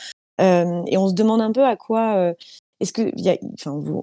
Euh, 0.42 0.84
et 0.88 0.98
on 0.98 1.08
se 1.08 1.14
demande 1.14 1.42
un 1.42 1.52
peu 1.52 1.66
à 1.66 1.76
quoi 1.76 2.16
euh, 2.18 2.34
est-ce 2.82 2.92
que, 2.92 3.12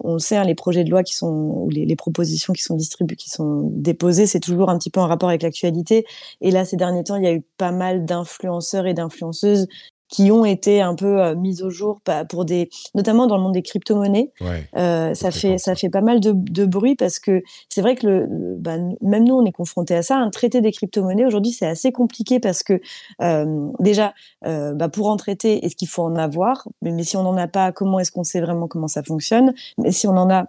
on 0.04 0.18
sait, 0.18 0.36
hein, 0.36 0.44
les 0.44 0.54
projets 0.54 0.82
de 0.82 0.90
loi 0.90 1.02
qui 1.02 1.14
sont 1.14 1.28
ou 1.28 1.70
les, 1.70 1.84
les, 1.84 1.96
propositions 1.96 2.54
qui 2.54 2.62
sont 2.62 2.74
distribuées, 2.74 3.16
qui 3.16 3.28
sont 3.28 3.68
déposées, 3.70 4.26
c'est 4.26 4.40
toujours 4.40 4.70
un 4.70 4.78
petit 4.78 4.90
peu 4.90 5.00
en 5.00 5.06
rapport 5.06 5.28
avec 5.28 5.42
l'actualité. 5.42 6.06
Et 6.40 6.50
là, 6.50 6.64
ces 6.64 6.76
derniers 6.76 7.04
temps, 7.04 7.16
il 7.16 7.24
y 7.24 7.26
a 7.26 7.34
eu 7.34 7.42
pas 7.58 7.72
mal 7.72 8.06
d'influenceurs 8.06 8.86
et 8.86 8.94
d'influenceuses 8.94 9.68
qui 10.12 10.30
ont 10.30 10.44
été 10.44 10.82
un 10.82 10.94
peu 10.94 11.22
euh, 11.22 11.34
mises 11.34 11.62
au 11.62 11.70
jour 11.70 12.00
pour 12.28 12.44
des, 12.44 12.68
notamment 12.94 13.26
dans 13.26 13.38
le 13.38 13.42
monde 13.42 13.54
des 13.54 13.62
crypto-monnaies. 13.62 14.30
euh, 14.76 15.14
ça 15.14 15.30
fait 15.30 15.56
ça 15.56 15.74
fait 15.74 15.88
pas 15.88 16.02
mal 16.02 16.20
de, 16.20 16.32
de 16.34 16.66
bruit 16.66 16.96
parce 16.96 17.18
que 17.18 17.42
c'est 17.70 17.80
vrai 17.80 17.96
que 17.96 18.06
le, 18.06 18.26
bah, 18.58 18.76
même 19.00 19.24
nous 19.24 19.34
on 19.34 19.44
est 19.46 19.52
confronté 19.52 19.94
à 19.94 20.02
ça. 20.02 20.18
Un 20.18 20.28
traité 20.28 20.60
des 20.60 20.70
crypto-monnaies 20.70 21.24
aujourd'hui 21.24 21.52
c'est 21.52 21.66
assez 21.66 21.92
compliqué 21.92 22.40
parce 22.40 22.62
que 22.62 22.80
euh, 23.22 23.68
déjà 23.80 24.12
euh, 24.44 24.74
bah, 24.74 24.90
pour 24.90 25.08
en 25.08 25.16
traiter 25.16 25.64
est-ce 25.64 25.76
qu'il 25.76 25.88
faut 25.88 26.02
en 26.02 26.14
avoir, 26.16 26.68
mais, 26.82 26.90
mais 26.90 27.04
si 27.04 27.16
on 27.16 27.22
n'en 27.22 27.38
a 27.38 27.48
pas, 27.48 27.72
comment 27.72 27.98
est-ce 27.98 28.12
qu'on 28.12 28.24
sait 28.24 28.42
vraiment 28.42 28.68
comment 28.68 28.88
ça 28.88 29.02
fonctionne? 29.02 29.54
Mais 29.78 29.92
si 29.92 30.06
on 30.06 30.16
en 30.18 30.30
a 30.30 30.44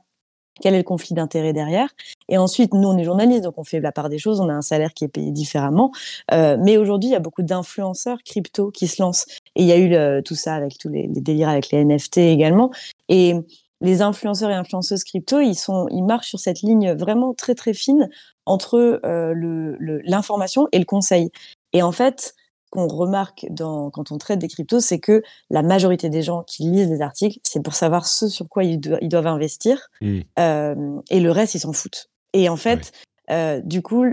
quel 0.62 0.74
est 0.74 0.80
le 0.80 0.84
conflit 0.84 1.16
d'intérêt 1.16 1.54
derrière 1.54 1.90
Et 2.30 2.38
ensuite, 2.38 2.74
nous, 2.74 2.88
on 2.88 2.98
est 2.98 3.04
journalistes, 3.04 3.44
donc 3.44 3.58
on 3.58 3.64
fait 3.64 3.80
la 3.80 3.92
part 3.92 4.10
des 4.10 4.20
choses, 4.20 4.40
on 4.40 4.50
a 4.50 4.54
un 4.54 4.62
salaire 4.62 4.94
qui 4.94 5.04
est 5.04 5.10
payé 5.10 5.32
différemment. 5.32 5.92
Euh, 6.32 6.58
mais 6.60 6.78
aujourd'hui, 6.78 7.10
il 7.10 7.14
y 7.14 7.16
a 7.16 7.20
beaucoup 7.20 7.44
d'influenceurs 7.44 8.20
crypto 8.24 8.72
qui 8.72 8.88
se 8.88 9.02
lancent. 9.02 9.26
Et 9.56 9.64
il 9.64 9.68
y 9.68 9.72
a 9.72 9.78
eu 9.78 10.24
tout 10.24 10.36
ça 10.36 10.56
avec 10.56 10.78
tous 10.78 10.90
les, 10.90 11.08
délires 11.08 11.50
avec 11.50 11.72
les 11.72 11.84
NFT 11.84 12.18
également. 12.18 12.72
Et 13.10 13.36
les 13.84 14.02
influenceurs 14.02 14.50
et 14.50 14.56
influenceuses 14.56 15.04
crypto, 15.04 15.42
ils, 15.42 15.56
sont, 15.56 15.88
ils 15.92 16.04
marchent 16.04 16.30
sur 16.30 16.40
cette 16.40 16.62
ligne 16.62 16.94
vraiment 16.94 17.34
très, 17.34 17.54
très 17.54 17.74
fine 17.74 18.10
entre 18.46 19.02
euh, 19.06 19.76
l'information 20.06 20.68
et 20.72 20.80
le 20.80 20.86
conseil. 20.86 21.32
Et 21.74 21.84
en 21.84 21.92
fait, 21.92 22.34
qu'on 22.74 22.88
remarque 22.88 23.46
dans, 23.52 23.92
quand 23.92 24.12
on 24.12 24.18
traite 24.18 24.40
des 24.40 24.48
cryptos, 24.48 24.80
c'est 24.80 24.98
que 24.98 25.22
la 25.52 25.62
majorité 25.62 26.10
des 26.10 26.24
gens 26.24 26.42
qui 26.42 26.64
lisent 26.64 26.90
des 26.90 27.04
articles, 27.04 27.38
c'est 27.44 27.62
pour 27.62 27.76
savoir 27.76 28.08
ce 28.08 28.28
sur 28.28 28.50
quoi 28.50 28.64
ils, 28.64 28.80
doivent 28.80 29.28
investir, 29.28 29.92
mmh. 30.02 30.22
euh, 30.40 31.00
et 31.12 31.20
le 31.20 31.30
reste, 31.30 31.54
ils 31.54 31.60
s'en 31.60 31.72
foutent. 31.72 32.10
Et 32.34 32.50
en 32.50 32.58
fait, 32.58 32.92
euh, 33.34 33.62
du 33.64 33.82
coup, 33.82 34.06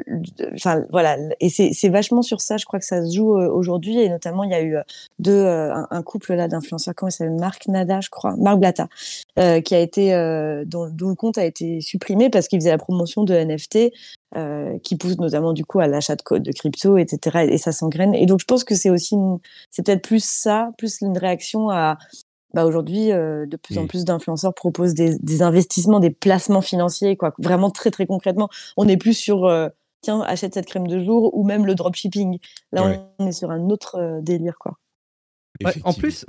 enfin 0.55 0.85
voilà, 0.91 1.19
et 1.41 1.51
c'est 1.51 1.89
vachement 1.89 2.23
sur 2.23 2.41
ça, 2.41 2.57
je 2.57 2.65
crois 2.65 2.79
que 2.79 2.87
ça 2.87 3.05
se 3.05 3.15
joue 3.15 3.37
euh, 3.37 3.51
aujourd'hui, 3.51 4.01
et 4.01 4.09
notamment 4.09 4.45
il 4.45 4.51
y 4.51 4.55
a 4.55 4.63
eu 4.63 4.77
euh, 4.77 4.83
deux, 5.19 5.47
un, 5.47 6.03
couple 6.03 6.35
là 6.35 6.49
d'influenceurs, 6.49 6.95
comment 6.95 7.11
il 7.11 7.13
s'appelle, 7.13 7.37
Marc 7.37 7.67
Nada, 7.69 8.01
je 8.01 8.09
crois, 8.09 8.35
Marc 8.37 8.59
Blata, 8.59 8.89
qui 9.37 9.75
a 9.75 9.79
été, 9.79 10.13
dont, 10.67 10.87
le 10.87 11.15
compte 11.15 11.37
a 11.39 11.45
été 11.45 11.81
supprimé 11.81 12.31
parce 12.31 12.49
qu'il 12.49 12.59
faisait 12.61 12.71
la 12.71 12.79
promotion 12.79 13.25
de 13.25 13.35
NFT, 13.35 13.93
qui 14.83 14.97
pousse 14.97 15.19
notamment 15.19 15.53
du 15.53 15.65
coup 15.65 15.81
à 15.81 15.87
l'achat 15.87 16.17
de 16.17 16.53
crypto, 16.53 16.97
etc. 16.97 17.49
Et, 17.51 17.59
ça 17.59 17.73
s'engraine. 17.73 18.15
Et 18.15 18.27
donc 18.27 18.41
je 18.41 18.47
pense 18.47 18.65
que 18.65 18.75
c'est 18.75 18.91
aussi, 18.91 19.17
c'est 19.71 19.85
peut-être 19.85 20.03
plus 20.03 20.25
ça, 20.25 20.71
plus 20.79 21.01
une 21.03 21.19
réaction 21.19 21.69
à 21.69 21.99
bah 22.55 22.67
aujourd'hui, 22.67 23.13
euh, 23.13 23.47
de 23.47 23.57
plus 23.57 23.79
en 23.79 23.87
plus 23.87 24.05
d'influenceurs 24.05 24.55
proposent 24.55 24.95
des, 24.95 25.17
des, 25.19 25.43
investissements, 25.43 26.01
des 26.01 26.11
placements 26.11 26.61
financiers, 26.61 27.17
quoi. 27.17 27.35
Vraiment 27.39 27.71
très 27.71 27.91
très 27.91 28.07
concrètement. 28.07 28.49
On 28.77 28.85
n'est 28.85 28.97
plus 28.97 29.15
sur 29.15 29.45
euh, 29.47 29.69
tiens 30.01 30.21
achète 30.23 30.55
cette 30.55 30.67
crème 30.67 30.89
de 30.89 30.99
jour 31.03 31.37
ou 31.37 31.45
même 31.45 31.67
le 31.67 31.75
dropshipping. 31.75 32.39
Là, 32.73 33.01
on 33.19 33.27
est 33.27 33.33
sur 33.33 33.51
un 33.51 33.71
autre 33.71 33.97
euh, 33.97 34.21
délire, 34.21 34.57
quoi 34.59 34.79
en 35.85 35.93
plus, 35.93 36.25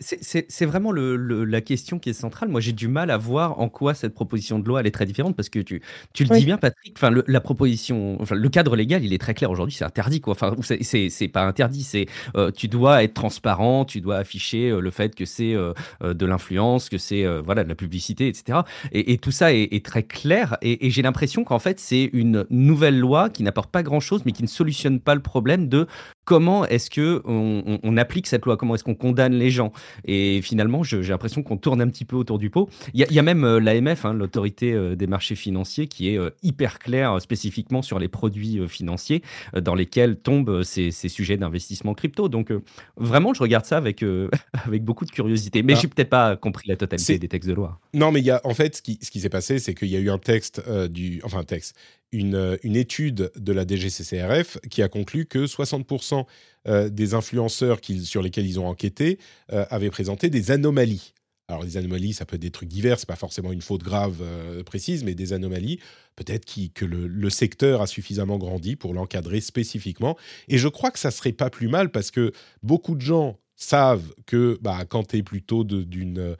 c'est 0.00 0.66
vraiment 0.66 0.92
le, 0.92 1.44
la 1.44 1.60
question 1.60 1.98
qui 1.98 2.10
est 2.10 2.14
centrale. 2.14 2.48
Moi, 2.48 2.60
j'ai 2.60 2.72
du 2.72 2.88
mal 2.88 3.10
à 3.10 3.16
voir 3.16 3.60
en 3.60 3.68
quoi 3.68 3.94
cette 3.94 4.14
proposition 4.14 4.58
de 4.58 4.66
loi 4.66 4.80
elle 4.80 4.86
est 4.86 4.92
très 4.92 5.06
différente 5.06 5.36
parce 5.36 5.48
que 5.48 5.60
tu, 5.60 5.82
tu 6.12 6.24
le 6.24 6.36
dis 6.36 6.44
bien, 6.44 6.58
Patrick. 6.58 6.94
Enfin, 6.96 7.10
la 7.26 7.40
proposition, 7.40 8.20
enfin, 8.20 8.34
le 8.34 8.48
cadre 8.48 8.76
légal, 8.76 9.04
il 9.04 9.12
est 9.12 9.18
très 9.18 9.34
clair 9.34 9.50
aujourd'hui. 9.50 9.74
C'est 9.74 9.84
interdit, 9.84 10.20
quoi. 10.20 10.32
Enfin, 10.32 10.54
c'est 10.62 11.28
pas 11.28 11.44
interdit. 11.44 11.82
C'est 11.82 12.06
euh, 12.36 12.50
tu 12.50 12.68
dois 12.68 13.02
être 13.02 13.14
transparent, 13.14 13.84
tu 13.84 14.00
dois 14.00 14.16
afficher 14.16 14.70
euh, 14.70 14.80
le 14.80 14.90
fait 14.90 15.14
que 15.14 15.24
c'est 15.24 15.54
euh, 15.54 15.72
de 16.02 16.26
l'influence, 16.26 16.88
que 16.88 16.98
c'est 16.98 17.26
voilà 17.40 17.64
de 17.64 17.68
la 17.68 17.74
publicité, 17.74 18.28
etc. 18.28 18.60
Et, 18.92 19.18
tout 19.18 19.30
ça 19.30 19.52
est, 19.52 19.84
très 19.84 20.02
clair. 20.02 20.56
Et, 20.62 20.90
j'ai 20.90 21.02
l'impression 21.02 21.44
qu'en 21.44 21.58
fait, 21.58 21.78
c'est 21.78 22.10
une 22.12 22.46
nouvelle 22.50 22.98
loi 22.98 23.30
qui 23.30 23.42
n'apporte 23.42 23.70
pas 23.70 23.82
grand 23.82 24.00
chose, 24.00 24.22
mais 24.24 24.32
qui 24.32 24.42
ne 24.42 24.48
solutionne 24.48 25.00
pas 25.00 25.14
le 25.14 25.22
problème 25.22 25.68
de 25.68 25.86
comment 26.24 26.64
est-ce 26.66 26.90
que 26.90 27.22
on, 27.24 27.96
applique 27.96 28.26
cette 28.26 28.44
loi, 28.46 28.56
comment 28.56 28.74
est-ce 28.74 28.84
qu'on 28.84 28.94
condamne 28.94 29.34
les 29.34 29.50
gens? 29.50 29.72
Et 30.04 30.40
finalement, 30.42 30.82
j'ai 30.82 31.02
l'impression 31.02 31.42
qu'on 31.42 31.56
tourne 31.56 31.80
un 31.80 31.88
petit 31.88 32.04
peu 32.04 32.16
autour 32.16 32.38
du 32.38 32.50
pot. 32.50 32.68
Il 32.94 33.00
y, 33.00 33.18
a 33.18 33.22
même 33.22 33.44
euh, 33.44 33.60
l'AMF, 33.60 34.04
hein, 34.04 34.14
l'autorité 34.14 34.72
euh, 34.72 34.96
des 34.96 35.06
marchés 35.06 35.34
financiers, 35.34 35.88
qui 35.88 36.08
est 36.08 36.18
euh, 36.18 36.30
hyper 36.42 36.78
claire 36.78 37.20
spécifiquement 37.20 37.82
sur 37.82 37.98
les 37.98 38.08
produits 38.08 38.66
financiers 38.68 39.22
dans 39.60 39.74
lesquels 39.74 40.16
tombent 40.16 40.62
ces, 40.62 40.90
sujets 40.90 41.36
d'investissement 41.36 41.94
crypto. 41.94 42.28
Donc 42.28 42.52
vraiment, 42.96 43.34
je 43.34 43.42
regarde 43.42 43.64
ça 43.64 43.76
avec, 43.76 44.04
avec 44.66 44.84
beaucoup 44.84 45.04
de 45.04 45.10
curiosité. 45.10 45.62
Mais 45.62 45.74
je 45.74 45.78
ah. 45.78 45.82
j'ai 45.82 45.88
peut-être 45.88 46.10
pas 46.10 46.36
compris 46.36 46.68
la 46.68 46.76
totalité 46.76 47.18
des 47.18 47.28
textes 47.28 47.48
de 47.48 47.54
loi. 47.54 47.78
Non, 47.94 48.12
mais 48.12 48.20
il 48.20 48.26
y 48.26 48.30
a, 48.30 48.40
en 48.44 48.54
fait, 48.54 48.76
ce 48.76 48.82
qui, 48.82 48.98
ce 49.02 49.10
qui 49.10 49.20
s'est 49.20 49.28
passé, 49.28 49.58
c'est 49.58 49.74
qu'il 49.74 49.88
y 49.88 49.96
a 49.96 50.00
eu 50.00 50.10
un 50.10 50.18
texte 50.18 50.62
du, 50.88 51.20
enfin 51.24 51.40
un 51.40 51.44
texte, 51.44 51.76
une, 52.12 52.58
une, 52.62 52.76
étude 52.76 53.32
de 53.36 53.52
la 53.52 53.66
DGCCRF 53.66 54.58
qui 54.70 54.82
a 54.82 54.88
conclu 54.88 55.26
que 55.26 55.46
60% 55.46 56.24
euh, 56.68 56.88
des 56.88 57.14
influenceurs 57.14 57.80
sur 58.04 58.22
lesquels 58.22 58.46
ils 58.46 58.60
ont 58.60 58.68
enquêté 58.68 59.18
euh, 59.52 59.64
avaient 59.70 59.90
présenté 59.90 60.30
des 60.30 60.50
anomalies. 60.50 61.12
Alors 61.48 61.64
les 61.64 61.76
anomalies, 61.76 62.12
ça 62.12 62.24
peut 62.24 62.36
être 62.36 62.42
des 62.42 62.50
trucs 62.50 62.68
divers, 62.68 62.98
c'est 62.98 63.08
pas 63.08 63.16
forcément 63.16 63.52
une 63.52 63.62
faute 63.62 63.82
grave 63.82 64.18
euh, 64.22 64.62
précise, 64.62 65.02
mais 65.04 65.14
des 65.14 65.32
anomalies. 65.32 65.80
Peut-être 66.14 66.46
que 66.72 66.84
le, 66.84 67.30
secteur 67.30 67.82
a 67.82 67.86
suffisamment 67.86 68.38
grandi 68.38 68.76
pour 68.76 68.94
l'encadrer 68.94 69.40
spécifiquement. 69.40 70.16
Et 70.48 70.58
je 70.58 70.68
crois 70.68 70.90
que 70.90 70.98
ça 70.98 71.10
serait 71.10 71.32
pas 71.32 71.50
plus 71.50 71.68
mal 71.68 71.90
parce 71.90 72.10
que 72.10 72.32
beaucoup 72.62 72.94
de 72.94 73.00
gens 73.00 73.38
savent 73.56 74.14
que 74.26 74.58
bah, 74.60 74.84
quand 74.88 75.08
tu 75.08 75.18
es 75.18 75.22
plutôt 75.22 75.64
d'une 75.64 76.36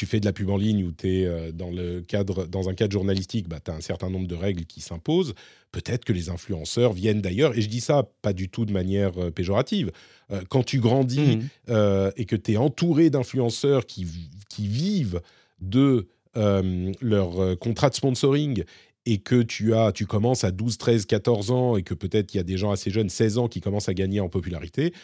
tu 0.00 0.06
fais 0.06 0.18
de 0.18 0.24
la 0.24 0.32
pub 0.32 0.48
en 0.48 0.56
ligne 0.56 0.82
ou 0.82 0.92
tu 0.92 1.14
es 1.14 1.26
euh, 1.26 1.52
dans, 1.52 1.70
le 1.70 2.00
cadre, 2.00 2.46
dans 2.46 2.70
un 2.70 2.74
cadre 2.74 2.90
journalistique, 2.90 3.50
bah, 3.50 3.58
tu 3.62 3.70
as 3.70 3.74
un 3.74 3.82
certain 3.82 4.08
nombre 4.08 4.26
de 4.26 4.34
règles 4.34 4.64
qui 4.64 4.80
s'imposent. 4.80 5.34
Peut-être 5.72 6.06
que 6.06 6.14
les 6.14 6.30
influenceurs 6.30 6.94
viennent 6.94 7.20
d'ailleurs, 7.20 7.54
et 7.54 7.60
je 7.60 7.68
dis 7.68 7.82
ça 7.82 8.08
pas 8.22 8.32
du 8.32 8.48
tout 8.48 8.64
de 8.64 8.72
manière 8.72 9.12
euh, 9.18 9.30
péjorative. 9.30 9.92
Euh, 10.32 10.40
quand 10.48 10.62
tu 10.62 10.80
grandis 10.80 11.36
mmh. 11.68 12.12
et 12.16 12.24
que 12.24 12.34
tu 12.34 12.52
es 12.52 12.56
entouré 12.56 13.10
d'influenceurs 13.10 13.84
qui, 13.84 14.06
qui 14.48 14.68
vivent 14.68 15.20
de 15.60 16.08
leur 16.34 17.58
contrat 17.58 17.90
de 17.90 17.94
sponsoring 17.94 18.64
et 19.04 19.18
que 19.18 19.42
tu 19.42 19.74
as, 19.74 19.92
tu 19.92 20.06
commences 20.06 20.44
à 20.44 20.50
12, 20.50 20.78
13, 20.78 21.04
14 21.04 21.50
ans 21.50 21.76
et 21.76 21.82
que 21.82 21.92
peut-être 21.92 22.32
il 22.32 22.38
y 22.38 22.40
a 22.40 22.44
des 22.44 22.56
gens 22.56 22.70
assez 22.70 22.90
jeunes, 22.90 23.10
16 23.10 23.36
ans, 23.36 23.48
qui 23.48 23.60
commencent 23.60 23.88
à 23.90 23.94
gagner 23.94 24.20
en 24.20 24.30
popularité, 24.30 24.94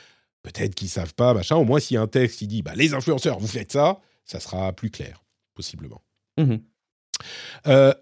peut-être 0.43 0.75
qu'ils 0.75 0.89
savent 0.89 1.15
pas, 1.15 1.35
machin. 1.35 1.57
Au 1.57 1.65
moins, 1.65 1.81
s'il 1.81 1.97
y 1.97 1.99
a 1.99 2.03
un 2.03 2.07
texte 2.07 2.39
qui 2.39 2.47
dit, 2.47 2.63
bah, 2.63 2.73
les 2.77 2.95
influenceurs, 2.95 3.39
vous 3.39 3.49
faites 3.49 3.73
ça, 3.73 4.01
ça 4.27 4.41
sera 4.41 4.73
plus 4.73 4.91
clair, 4.91 5.25
possiblement. 5.55 6.03
Mmh 6.37 6.57
euh, 7.67 7.95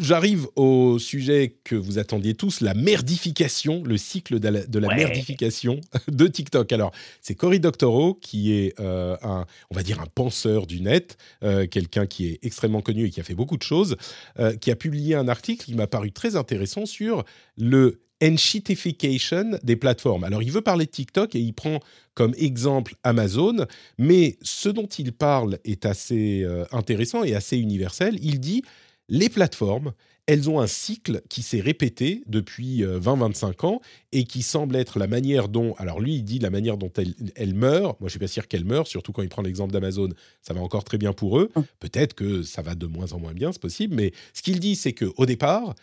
J'arrive 0.00 0.48
au 0.56 0.98
sujet 0.98 1.56
que 1.62 1.76
vous 1.76 2.00
attendiez 2.00 2.34
tous, 2.34 2.62
la 2.62 2.74
merdification, 2.74 3.84
le 3.84 3.96
cycle 3.96 4.40
de 4.40 4.78
la, 4.80 4.88
merdification 4.96 5.80
de 6.08 6.26
TikTok. 6.26 6.72
Alors, 6.72 6.90
c'est 7.20 7.36
Cory 7.36 7.60
Doctorow 7.60 8.14
qui 8.14 8.54
est 8.54 8.74
euh, 8.80 9.16
un, 9.22 9.46
on 9.70 9.76
va 9.76 9.84
dire 9.84 10.00
un 10.00 10.06
penseur 10.06 10.66
du 10.66 10.80
net, 10.80 11.16
euh, 11.44 11.68
quelqu'un 11.68 12.06
qui 12.06 12.26
est 12.26 12.40
extrêmement 12.42 12.80
connu 12.80 13.04
et 13.04 13.10
qui 13.10 13.20
a 13.20 13.22
fait 13.22 13.36
beaucoup 13.36 13.56
de 13.56 13.62
choses, 13.62 13.96
euh, 14.40 14.56
qui 14.56 14.72
a 14.72 14.76
publié 14.76 15.14
un 15.14 15.28
article 15.28 15.66
qui 15.66 15.74
m'a 15.74 15.86
paru 15.86 16.10
très 16.10 16.34
intéressant 16.34 16.84
sur 16.84 17.24
le 17.56 18.00
enshitification 18.22 19.58
des 19.62 19.76
plateformes. 19.76 20.24
Alors, 20.24 20.42
il 20.42 20.50
veut 20.50 20.60
parler 20.60 20.86
de 20.86 20.90
TikTok 20.90 21.34
et 21.34 21.40
il 21.40 21.52
prend 21.52 21.80
comme 22.14 22.34
exemple 22.36 22.94
Amazon, 23.04 23.66
mais 23.96 24.38
ce 24.42 24.68
dont 24.68 24.86
il 24.86 25.12
parle 25.12 25.58
est 25.64 25.86
assez 25.86 26.44
intéressant 26.72 27.22
et 27.22 27.34
assez 27.34 27.56
universel. 27.58 28.18
Il 28.20 28.40
dit 28.40 28.62
les 29.08 29.28
plateformes, 29.28 29.92
elles 30.28 30.50
ont 30.50 30.60
un 30.60 30.66
cycle 30.66 31.22
qui 31.30 31.42
s'est 31.42 31.60
répété 31.60 32.22
depuis 32.26 32.82
20-25 32.82 33.46
euh, 33.46 33.66
ans 33.66 33.80
et 34.12 34.24
qui 34.24 34.42
semble 34.42 34.76
être 34.76 34.98
la 34.98 35.06
manière 35.06 35.48
dont, 35.48 35.74
alors 35.78 36.00
lui 36.00 36.16
il 36.16 36.22
dit 36.22 36.38
la 36.38 36.50
manière 36.50 36.76
dont 36.76 36.92
elles, 37.34 37.54
meurent, 37.54 37.96
moi 37.98 38.08
je 38.08 38.10
suis 38.10 38.18
pas 38.18 38.26
sûr 38.26 38.46
qu'elles 38.46 38.66
meurent, 38.66 38.86
surtout 38.86 39.12
quand 39.12 39.22
il 39.22 39.30
prend 39.30 39.40
l'exemple 39.40 39.72
d'Amazon, 39.72 40.10
ça 40.42 40.52
va 40.52 40.60
encore 40.60 40.84
très 40.84 40.98
bien 40.98 41.14
pour 41.14 41.38
eux, 41.38 41.48
hum. 41.54 41.64
peut-être 41.80 42.12
que 42.12 42.42
ça 42.42 42.60
va 42.60 42.74
de 42.74 42.86
moins 42.86 43.14
en 43.14 43.18
moins 43.18 43.32
bien, 43.32 43.52
c'est 43.52 43.62
possible, 43.62 43.94
mais 43.94 44.12
ce 44.34 44.42
qu'il 44.42 44.60
dit 44.60 44.76
c'est 44.76 44.92
qu'au 44.92 45.24
départ, 45.24 45.74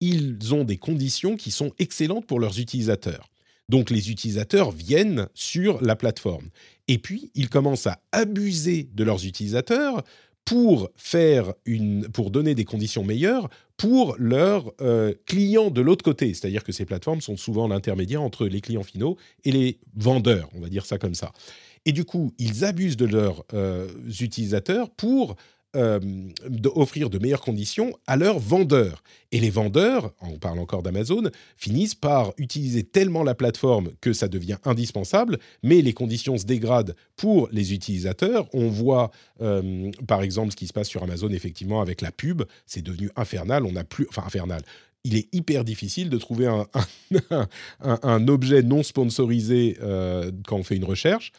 ils 0.00 0.54
ont 0.54 0.64
des 0.64 0.76
conditions 0.76 1.36
qui 1.36 1.50
sont 1.50 1.72
excellentes 1.78 2.26
pour 2.26 2.40
leurs 2.40 2.58
utilisateurs. 2.58 3.30
Donc 3.68 3.90
les 3.90 4.10
utilisateurs 4.10 4.70
viennent 4.70 5.28
sur 5.34 5.82
la 5.82 5.96
plateforme. 5.96 6.50
Et 6.88 6.98
puis, 6.98 7.30
ils 7.34 7.48
commencent 7.48 7.86
à 7.86 8.00
abuser 8.12 8.88
de 8.92 9.04
leurs 9.04 9.24
utilisateurs 9.24 10.02
pour 10.44 10.90
faire 10.96 11.54
une, 11.64 12.08
pour 12.08 12.30
donner 12.30 12.54
des 12.54 12.66
conditions 12.66 13.02
meilleures 13.02 13.48
pour 13.76 14.14
leurs 14.18 14.72
euh, 14.80 15.14
clients 15.26 15.70
de 15.70 15.80
l'autre 15.80 16.04
côté. 16.04 16.34
C'est-à-dire 16.34 16.62
que 16.62 16.72
ces 16.72 16.84
plateformes 16.84 17.20
sont 17.20 17.36
souvent 17.36 17.66
l'intermédiaire 17.66 18.22
entre 18.22 18.46
les 18.46 18.60
clients 18.60 18.82
finaux 18.82 19.16
et 19.44 19.52
les 19.52 19.78
vendeurs, 19.96 20.50
on 20.54 20.60
va 20.60 20.68
dire 20.68 20.86
ça 20.86 20.98
comme 20.98 21.14
ça. 21.14 21.32
Et 21.86 21.92
du 21.92 22.04
coup, 22.04 22.32
ils 22.38 22.64
abusent 22.64 22.96
de 22.96 23.06
leurs 23.06 23.44
euh, 23.52 23.88
utilisateurs 24.20 24.90
pour 24.90 25.36
euh, 25.74 26.00
d'offrir 26.48 27.10
de 27.10 27.18
meilleures 27.18 27.40
conditions 27.40 27.92
à 28.06 28.16
leurs 28.16 28.38
vendeurs. 28.38 29.02
Et 29.32 29.40
les 29.40 29.50
vendeurs, 29.50 30.12
on 30.20 30.38
parle 30.38 30.58
encore 30.58 30.82
d'Amazon, 30.82 31.30
finissent 31.56 31.94
par 31.94 32.32
utiliser 32.38 32.84
tellement 32.84 33.22
la 33.22 33.34
plateforme 33.34 33.90
que 34.00 34.12
ça 34.12 34.28
devient 34.28 34.58
indispensable, 34.64 35.38
mais 35.62 35.82
les 35.82 35.92
conditions 35.92 36.38
se 36.38 36.44
dégradent 36.44 36.94
pour 37.16 37.48
les 37.50 37.74
utilisateurs. 37.74 38.48
On 38.52 38.68
voit 38.68 39.10
euh, 39.40 39.90
par 40.06 40.22
exemple 40.22 40.52
ce 40.52 40.56
qui 40.56 40.66
se 40.66 40.72
passe 40.72 40.88
sur 40.88 41.02
Amazon 41.02 41.30
effectivement 41.30 41.80
avec 41.80 42.00
la 42.00 42.12
pub, 42.12 42.42
c'est 42.66 42.82
devenu 42.82 43.10
infernal, 43.16 43.64
on 43.64 43.72
n'a 43.72 43.84
plus, 43.84 44.06
enfin 44.08 44.22
infernal, 44.26 44.62
il 45.04 45.16
est 45.16 45.28
hyper 45.34 45.64
difficile 45.64 46.08
de 46.08 46.18
trouver 46.18 46.46
un, 46.46 46.66
un, 47.80 48.28
objet 48.28 48.62
non 48.62 48.82
sponsorisé 48.82 49.76
euh, 49.82 50.32
quand 50.46 50.56
on 50.56 50.62
fait 50.62 50.76
une 50.76 50.84
recherche. 50.84 51.32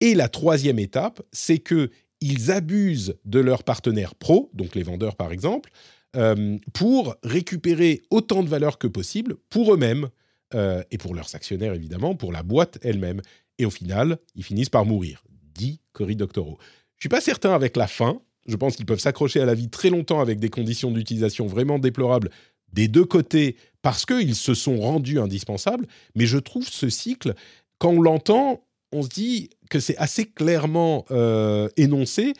Et 0.00 0.14
la 0.14 0.28
troisième 0.28 0.78
étape, 0.78 1.20
c'est 1.32 1.58
que 1.58 1.90
ils 2.20 2.50
abusent 2.50 3.16
de 3.24 3.40
leurs 3.40 3.64
partenaires 3.64 4.14
pro, 4.14 4.50
donc 4.54 4.74
les 4.74 4.82
vendeurs 4.82 5.16
par 5.16 5.32
exemple, 5.32 5.70
euh, 6.16 6.58
pour 6.72 7.16
récupérer 7.22 8.02
autant 8.10 8.42
de 8.42 8.48
valeur 8.48 8.78
que 8.78 8.86
possible 8.86 9.36
pour 9.48 9.72
eux-mêmes 9.72 10.08
euh, 10.54 10.82
et 10.90 10.98
pour 10.98 11.14
leurs 11.14 11.34
actionnaires 11.34 11.74
évidemment, 11.74 12.14
pour 12.14 12.32
la 12.32 12.42
boîte 12.42 12.78
elle-même. 12.82 13.22
Et 13.58 13.66
au 13.66 13.70
final, 13.70 14.18
ils 14.34 14.44
finissent 14.44 14.70
par 14.70 14.84
mourir, 14.84 15.22
dit 15.54 15.80
Cory 15.92 16.16
Doctorow. 16.16 16.58
Je 16.96 17.02
suis 17.02 17.08
pas 17.08 17.20
certain 17.20 17.54
avec 17.54 17.76
la 17.76 17.86
fin. 17.86 18.20
Je 18.46 18.56
pense 18.56 18.74
qu'ils 18.74 18.86
peuvent 18.86 19.00
s'accrocher 19.00 19.40
à 19.40 19.44
la 19.44 19.54
vie 19.54 19.68
très 19.68 19.90
longtemps 19.90 20.20
avec 20.20 20.40
des 20.40 20.48
conditions 20.48 20.90
d'utilisation 20.90 21.46
vraiment 21.46 21.78
déplorables 21.78 22.30
des 22.72 22.88
deux 22.88 23.04
côtés 23.04 23.56
parce 23.82 24.04
qu'ils 24.04 24.34
se 24.34 24.54
sont 24.54 24.80
rendus 24.80 25.20
indispensables. 25.20 25.86
Mais 26.14 26.26
je 26.26 26.38
trouve 26.38 26.68
ce 26.68 26.88
cycle, 26.88 27.34
quand 27.78 27.90
on 27.90 28.02
l'entend, 28.02 28.64
on 28.92 29.02
se 29.02 29.08
dit 29.08 29.50
que 29.68 29.80
c'est 29.80 29.96
assez 29.96 30.26
clairement 30.26 31.04
euh, 31.10 31.68
énoncé 31.76 32.34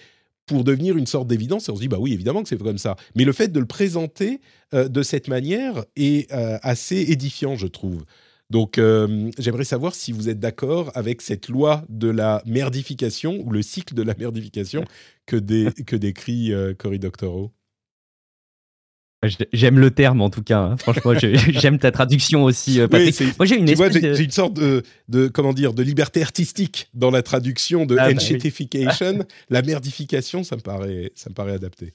pour 0.46 0.64
devenir 0.64 0.96
une 0.96 1.06
sorte 1.06 1.28
d'évidence. 1.28 1.68
Et 1.68 1.72
on 1.72 1.76
se 1.76 1.80
dit, 1.80 1.88
bah 1.88 1.98
oui, 2.00 2.12
évidemment 2.12 2.42
que 2.42 2.48
c'est 2.48 2.58
comme 2.58 2.78
ça. 2.78 2.96
Mais 3.14 3.24
le 3.24 3.32
fait 3.32 3.48
de 3.48 3.60
le 3.60 3.66
présenter 3.66 4.40
euh, 4.74 4.88
de 4.88 5.02
cette 5.02 5.28
manière 5.28 5.84
est 5.96 6.30
euh, 6.32 6.58
assez 6.62 6.96
édifiant, 6.96 7.56
je 7.56 7.66
trouve. 7.66 8.04
Donc, 8.50 8.80
j'aimerais 9.38 9.62
savoir 9.62 9.94
si 9.94 10.10
vous 10.10 10.28
êtes 10.28 10.40
d'accord 10.40 10.90
avec 10.96 11.22
cette 11.22 11.46
loi 11.46 11.84
de 11.88 12.08
la 12.08 12.42
merdification 12.46 13.40
ou 13.46 13.52
le 13.52 13.62
cycle 13.62 13.94
de 13.94 14.02
la 14.02 14.12
merdification 14.16 14.84
que, 15.24 15.36
que 15.82 15.94
décrit 15.94 16.52
Cory 16.76 16.98
Doctorow. 16.98 17.52
J'aime 19.52 19.78
le 19.78 19.90
terme 19.90 20.22
en 20.22 20.30
tout 20.30 20.42
cas. 20.42 20.60
Hein. 20.60 20.76
Franchement, 20.78 21.12
j'aime 21.18 21.78
ta 21.78 21.90
traduction 21.90 22.44
aussi, 22.44 22.80
euh. 22.80 22.88
Moi, 22.90 23.46
j'ai 23.46 23.56
une, 23.56 23.66
de... 23.66 24.22
une 24.22 24.30
sorte 24.30 24.54
de, 24.54 25.28
comment 25.28 25.52
dire 25.52 25.74
de 25.74 25.82
liberté 25.82 26.22
artistique 26.22 26.88
dans 26.94 27.10
la 27.10 27.22
traduction 27.22 27.84
de 27.84 27.96
ah, 27.98 28.08
bah 28.08 29.24
la 29.50 29.62
merdification, 29.62 30.42
ça 30.42 30.56
me 30.56 30.62
paraît, 30.62 31.12
ça 31.14 31.28
me 31.28 31.34
paraît 31.34 31.52
adapté 31.52 31.92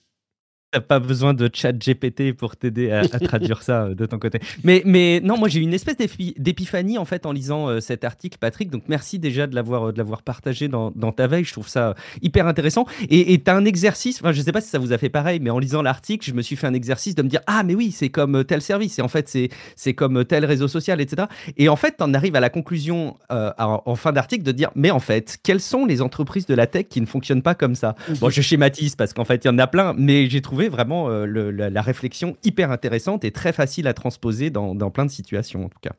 pas 0.81 0.99
besoin 0.99 1.33
de 1.33 1.49
chat 1.51 1.73
GPT 1.73 2.33
pour 2.33 2.55
t'aider 2.55 2.91
à, 2.91 3.07
traduire 3.07 3.61
ça 3.63 3.83
euh, 3.83 3.95
de 3.95 4.05
ton 4.05 4.19
côté. 4.19 4.39
Mais, 4.63 4.81
mais 4.85 5.21
non, 5.23 5.37
moi 5.37 5.47
j'ai 5.47 5.59
eu 5.59 5.63
une 5.63 5.73
espèce 5.73 5.97
d'épiphanie 5.97 6.97
en 6.97 7.05
fait 7.05 7.25
en 7.25 7.31
lisant 7.31 7.67
euh, 7.67 7.79
cet 7.79 8.03
article, 8.03 8.37
Patrick. 8.39 8.69
Donc 8.69 8.83
merci 8.87 9.19
déjà 9.19 9.47
de 9.47 9.55
l'avoir 9.55 9.89
euh, 9.89 9.91
de 9.91 9.97
l'avoir 9.97 10.21
partagé 10.21 10.67
dans, 10.67 10.91
ta 11.11 11.27
veille. 11.27 11.43
Je 11.43 11.53
trouve 11.53 11.67
ça 11.67 11.95
hyper 12.21 12.47
intéressant. 12.47 12.85
Et 13.09 13.41
tu 13.41 13.51
as 13.51 13.55
un 13.55 13.65
exercice. 13.65 14.19
Enfin, 14.21 14.31
je 14.31 14.41
sais 14.41 14.51
pas 14.51 14.61
si 14.61 14.69
ça 14.69 14.79
vous 14.79 14.91
a 14.91 14.97
fait 14.97 15.09
pareil, 15.09 15.39
mais 15.39 15.49
en 15.49 15.59
lisant 15.59 15.81
l'article, 15.81 16.25
je 16.27 16.33
me 16.33 16.41
suis 16.41 16.55
fait 16.55 16.67
un 16.67 16.73
exercice 16.73 17.15
de 17.15 17.21
me 17.21 17.29
dire 17.29 17.41
ah 17.47 17.63
mais 17.63 17.75
oui, 17.75 17.91
c'est 17.91 18.09
comme 18.09 18.43
tel 18.43 18.61
service. 18.61 18.99
Et 18.99 19.01
en 19.01 19.07
fait 19.07 19.37
c'est 19.75 19.93
comme 19.93 20.25
tel 20.25 20.45
réseau 20.45 20.67
social, 20.67 21.01
etc. 21.01 21.27
Et 21.57 21.69
en 21.69 21.75
fait, 21.75 21.95
on 21.99 22.13
arrive 22.13 22.35
à 22.35 22.39
la 22.39 22.49
conclusion 22.49 23.17
en, 23.29 23.95
fin 23.95 24.11
d'article 24.11 24.43
de 24.43 24.51
dire 24.51 24.71
mais 24.75 24.91
en 24.91 24.99
fait, 24.99 25.37
quelles 25.43 25.61
sont 25.61 25.85
les 25.85 26.01
entreprises 26.01 26.45
de 26.45 26.55
la 26.55 26.67
tech 26.67 26.87
qui 26.89 27.01
ne 27.01 27.05
fonctionnent 27.05 27.43
pas 27.43 27.55
comme 27.55 27.75
ça? 27.75 27.95
Bon, 28.19 28.29
je 28.29 28.41
schématise 28.41 28.95
parce 28.95 29.13
qu'en 29.13 29.25
fait 29.25 29.43
il 29.45 29.47
y 29.47 29.51
en 29.51 29.57
a 29.59 29.67
plein, 29.67 29.93
mais 29.97 30.29
j'ai 30.29 30.41
trouvé 30.41 30.64
vraiment 30.69 31.09
euh, 31.09 31.25
la, 31.25 31.81
réflexion 31.81 32.37
hyper 32.43 32.71
intéressante 32.71 33.23
et 33.23 33.31
très 33.31 33.53
facile 33.53 33.87
à 33.87 33.93
transposer 33.93 34.49
dans, 34.49 34.75
plein 34.91 35.05
de 35.05 35.11
situations, 35.11 35.65
en 35.65 35.69
tout 35.69 35.79
cas. 35.81 35.93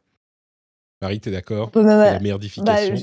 Marie, 1.03 1.21
tu 1.21 1.29
es 1.29 1.33
d'accord 1.33 1.71
La 1.75 2.19
merdification 2.21 2.95
bah, 2.95 3.01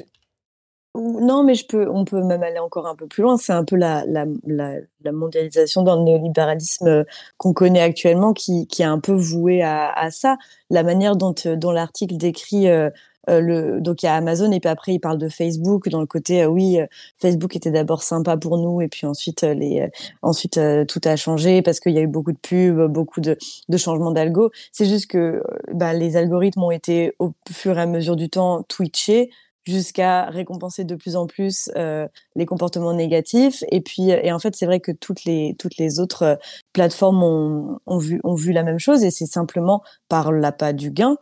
Non, 0.95 1.43
mais 1.43 1.55
je 1.55 1.65
peux, 1.65 1.87
on 1.89 2.05
peut 2.05 2.23
même 2.23 2.43
aller 2.43 2.59
encore 2.59 2.87
un 2.87 2.95
peu 2.95 3.07
plus 3.07 3.21
loin. 3.23 3.37
C'est 3.37 3.53
un 3.53 3.63
peu 3.63 3.75
la, 3.75 4.03
la, 4.05 5.11
mondialisation 5.11 5.83
dans 5.83 5.97
le 5.97 6.03
néolibéralisme 6.03 6.87
euh, 6.87 7.03
qu'on 7.37 7.53
connaît 7.53 7.81
actuellement 7.81 8.33
qui, 8.33 8.67
qui, 8.67 8.81
est 8.81 8.85
un 8.85 8.99
peu 8.99 9.13
voué 9.13 9.61
à, 9.61 10.09
ça. 10.11 10.37
La 10.69 10.83
manière 10.83 11.15
dont, 11.15 11.35
euh, 11.45 11.55
dont 11.55 11.71
l'article 11.71 12.17
décrit 12.17 12.67
euh, 12.67 12.89
le, 13.27 13.79
donc 13.79 14.03
il 14.03 14.05
y 14.05 14.09
a 14.09 14.15
Amazon 14.15 14.51
et 14.51 14.59
puis 14.59 14.69
après 14.69 14.93
il 14.93 14.99
parle 14.99 15.17
de 15.17 15.29
Facebook 15.29 15.89
dans 15.89 16.01
le 16.01 16.05
côté 16.05 16.43
euh, 16.43 16.47
oui 16.47 16.79
euh, 16.79 16.85
Facebook 17.21 17.55
était 17.55 17.71
d'abord 17.71 18.03
sympa 18.03 18.37
pour 18.37 18.57
nous 18.57 18.81
et 18.81 18.87
puis 18.87 19.05
ensuite 19.05 19.43
les 19.43 19.89
ensuite 20.21 20.59
tout 20.87 21.01
a 21.05 21.15
changé 21.15 21.61
parce 21.61 21.79
qu'il 21.79 21.93
y 21.93 21.97
a 21.97 22.01
eu 22.01 22.07
beaucoup 22.07 22.31
de 22.31 22.37
pubs 22.37 22.91
beaucoup 22.91 23.21
de, 23.21 23.37
de 23.69 23.77
changements 23.77 24.11
d'algo. 24.11 24.51
C'est 24.71 24.85
juste 24.85 25.07
que 25.07 25.43
bah, 25.73 25.93
les 25.93 26.17
algorithmes 26.17 26.63
ont 26.63 26.71
été 26.71 27.13
au 27.19 27.31
fur 27.51 27.77
et 27.77 27.81
à 27.81 27.85
mesure 27.85 28.15
du 28.15 28.29
temps 28.29 28.63
twitchés 28.63 29.29
jusqu'à 29.65 30.25
récompenser 30.25 30.83
de 30.83 30.95
plus 30.95 31.15
en 31.15 31.25
plus 31.25 31.69
euh, 31.77 32.07
les 32.35 32.45
comportements 32.45 32.93
négatifs. 32.93 33.63
Et 33.71 33.81
puis 33.81 34.09
et 34.09 34.31
en 34.31 34.39
fait 34.39 34.55
c'est 34.55 34.65
vrai 34.65 34.79
que 34.79 34.91
toutes 34.91 35.23
les 35.25 35.55
toutes 35.57 35.77
les 35.77 35.99
autres 35.99 36.37
plateformes 36.73 37.23
ont, 37.23 37.79
ont 37.85 37.97
vu 37.97 38.19
ont 38.23 38.35
vu 38.35 38.51
la 38.51 38.63
même 38.63 38.79
chose 38.79 39.03
et 39.03 39.11
c'est 39.11 39.25
simplement 39.25 39.81
par 40.09 40.31
l'appât 40.31 40.73
du 40.73 40.91
gain 40.91 41.17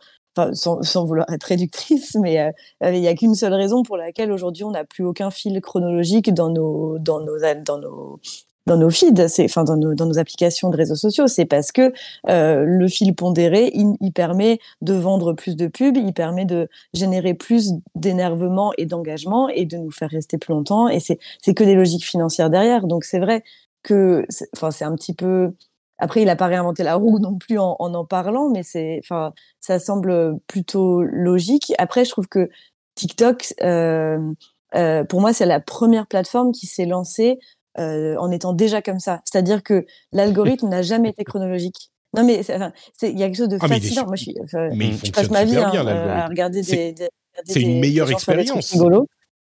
sans, 0.54 0.82
sans, 0.82 1.06
vouloir 1.06 1.30
être 1.32 1.44
réductrice, 1.44 2.16
mais 2.22 2.40
euh, 2.40 2.52
euh, 2.84 2.94
il 2.94 3.02
n'y 3.02 3.08
a 3.08 3.16
qu'une 3.16 3.36
seule 3.36 3.54
raison 3.54 3.84
pour 3.84 3.98
laquelle 3.98 4.32
aujourd'hui 4.32 4.64
on 4.64 4.72
n'a 4.72 4.86
plus 4.86 5.04
aucun 5.04 5.32
fil 5.32 5.60
chronologique 5.62 6.34
dans 6.34 6.50
nos 6.50 6.98
dans 7.00 7.20
nos 7.20 7.38
dans 7.66 7.78
nos 7.80 8.20
dans 8.68 8.78
nos 8.78 8.92
feeds, 8.92 9.28
c'est 9.28 9.46
enfin 9.46 9.64
dans 9.64 9.76
nos, 9.76 9.96
dans 9.96 10.06
nos 10.06 10.20
applications 10.20 10.70
de 10.70 10.78
réseaux 10.78 10.96
sociaux, 10.96 11.28
c'est 11.28 11.46
parce 11.46 11.72
que 11.72 11.92
euh, 12.30 12.64
le 12.66 12.88
fil 12.88 13.16
pondéré, 13.16 13.72
il, 13.74 13.96
il, 14.00 14.14
permet 14.14 14.60
de 14.82 14.94
vendre 14.94 15.34
plus 15.34 15.56
de 15.56 15.68
pubs, 15.68 15.98
il 15.98 16.14
permet 16.14 16.46
de 16.46 16.70
générer 16.94 17.34
plus 17.34 17.74
d'énervement 17.96 18.72
et 18.78 18.86
d'engagement 18.86 19.50
et 19.50 19.66
de 19.66 19.78
nous 19.78 19.92
faire 19.92 20.10
rester 20.10 20.38
plus 20.38 20.54
longtemps. 20.54 20.88
Et 20.90 21.00
c'est 21.00 21.18
c'est 21.42 21.56
que 21.56 21.64
des 21.64 21.74
logiques 21.76 22.06
financières 22.06 22.52
derrière. 22.52 22.86
Donc 22.86 23.04
c'est 23.04 23.20
vrai 23.20 23.44
que 23.84 24.26
enfin 24.56 24.70
c'est 24.70 24.86
un 24.86 24.96
petit 24.96 25.14
peu 25.14 25.54
après, 26.02 26.22
il 26.22 26.26
n'a 26.26 26.36
pas 26.36 26.47
réinventé 26.47 26.84
la 26.84 26.95
roue 26.95 27.20
non 27.22 27.38
plus 27.38 27.58
en 27.58 27.78
en, 27.80 27.93
en 27.93 28.06
parlant, 28.06 28.49
mais 28.49 28.64
c'est, 28.64 28.99
enfin, 29.04 29.34
ça 29.62 29.80
semble 29.80 30.39
plutôt 30.47 31.04
logique. 31.04 31.72
Après, 31.78 32.04
je 32.04 32.10
trouve 32.10 32.28
que 32.28 32.49
TikTok, 32.95 33.54
euh, 33.62 34.20
euh, 34.76 35.04
pour 35.06 35.22
moi, 35.22 35.32
c'est 35.32 35.45
la 35.45 35.60
première 35.60 36.08
plateforme 36.08 36.52
qui 36.52 36.66
s'est 36.66 36.86
lancée 36.86 37.39
euh, 37.80 38.18
en 38.18 38.32
étant 38.32 38.54
déjà 38.54 38.82
comme 38.82 38.99
ça. 38.99 39.22
C'est-à-dire 39.26 39.64
que 39.64 39.86
l'algorithme 40.12 40.68
n'a 40.68 40.82
jamais 40.82 41.10
été 41.10 41.24
chronologique. 41.24 41.91
Non, 42.14 42.26
mais 42.26 42.41
il 42.41 43.20
y 43.20 43.24
a 43.24 43.28
quelque 43.28 43.38
chose 43.38 43.47
de 43.47 43.58
ah, 43.62 43.68
fascinant. 43.70 44.06
Moi, 44.06 44.18
je, 44.18 44.24
suis, 44.24 44.36
je 44.43 45.12
passe 45.12 45.30
ma 45.30 45.45
vie 45.45 45.56
hein, 45.56 45.72
à 45.74 46.28
regarder 46.28 46.62
des, 46.62 46.93
C'est 47.45 47.62
une 47.62 47.80
meilleure 47.80 48.12
expérience. 48.12 48.76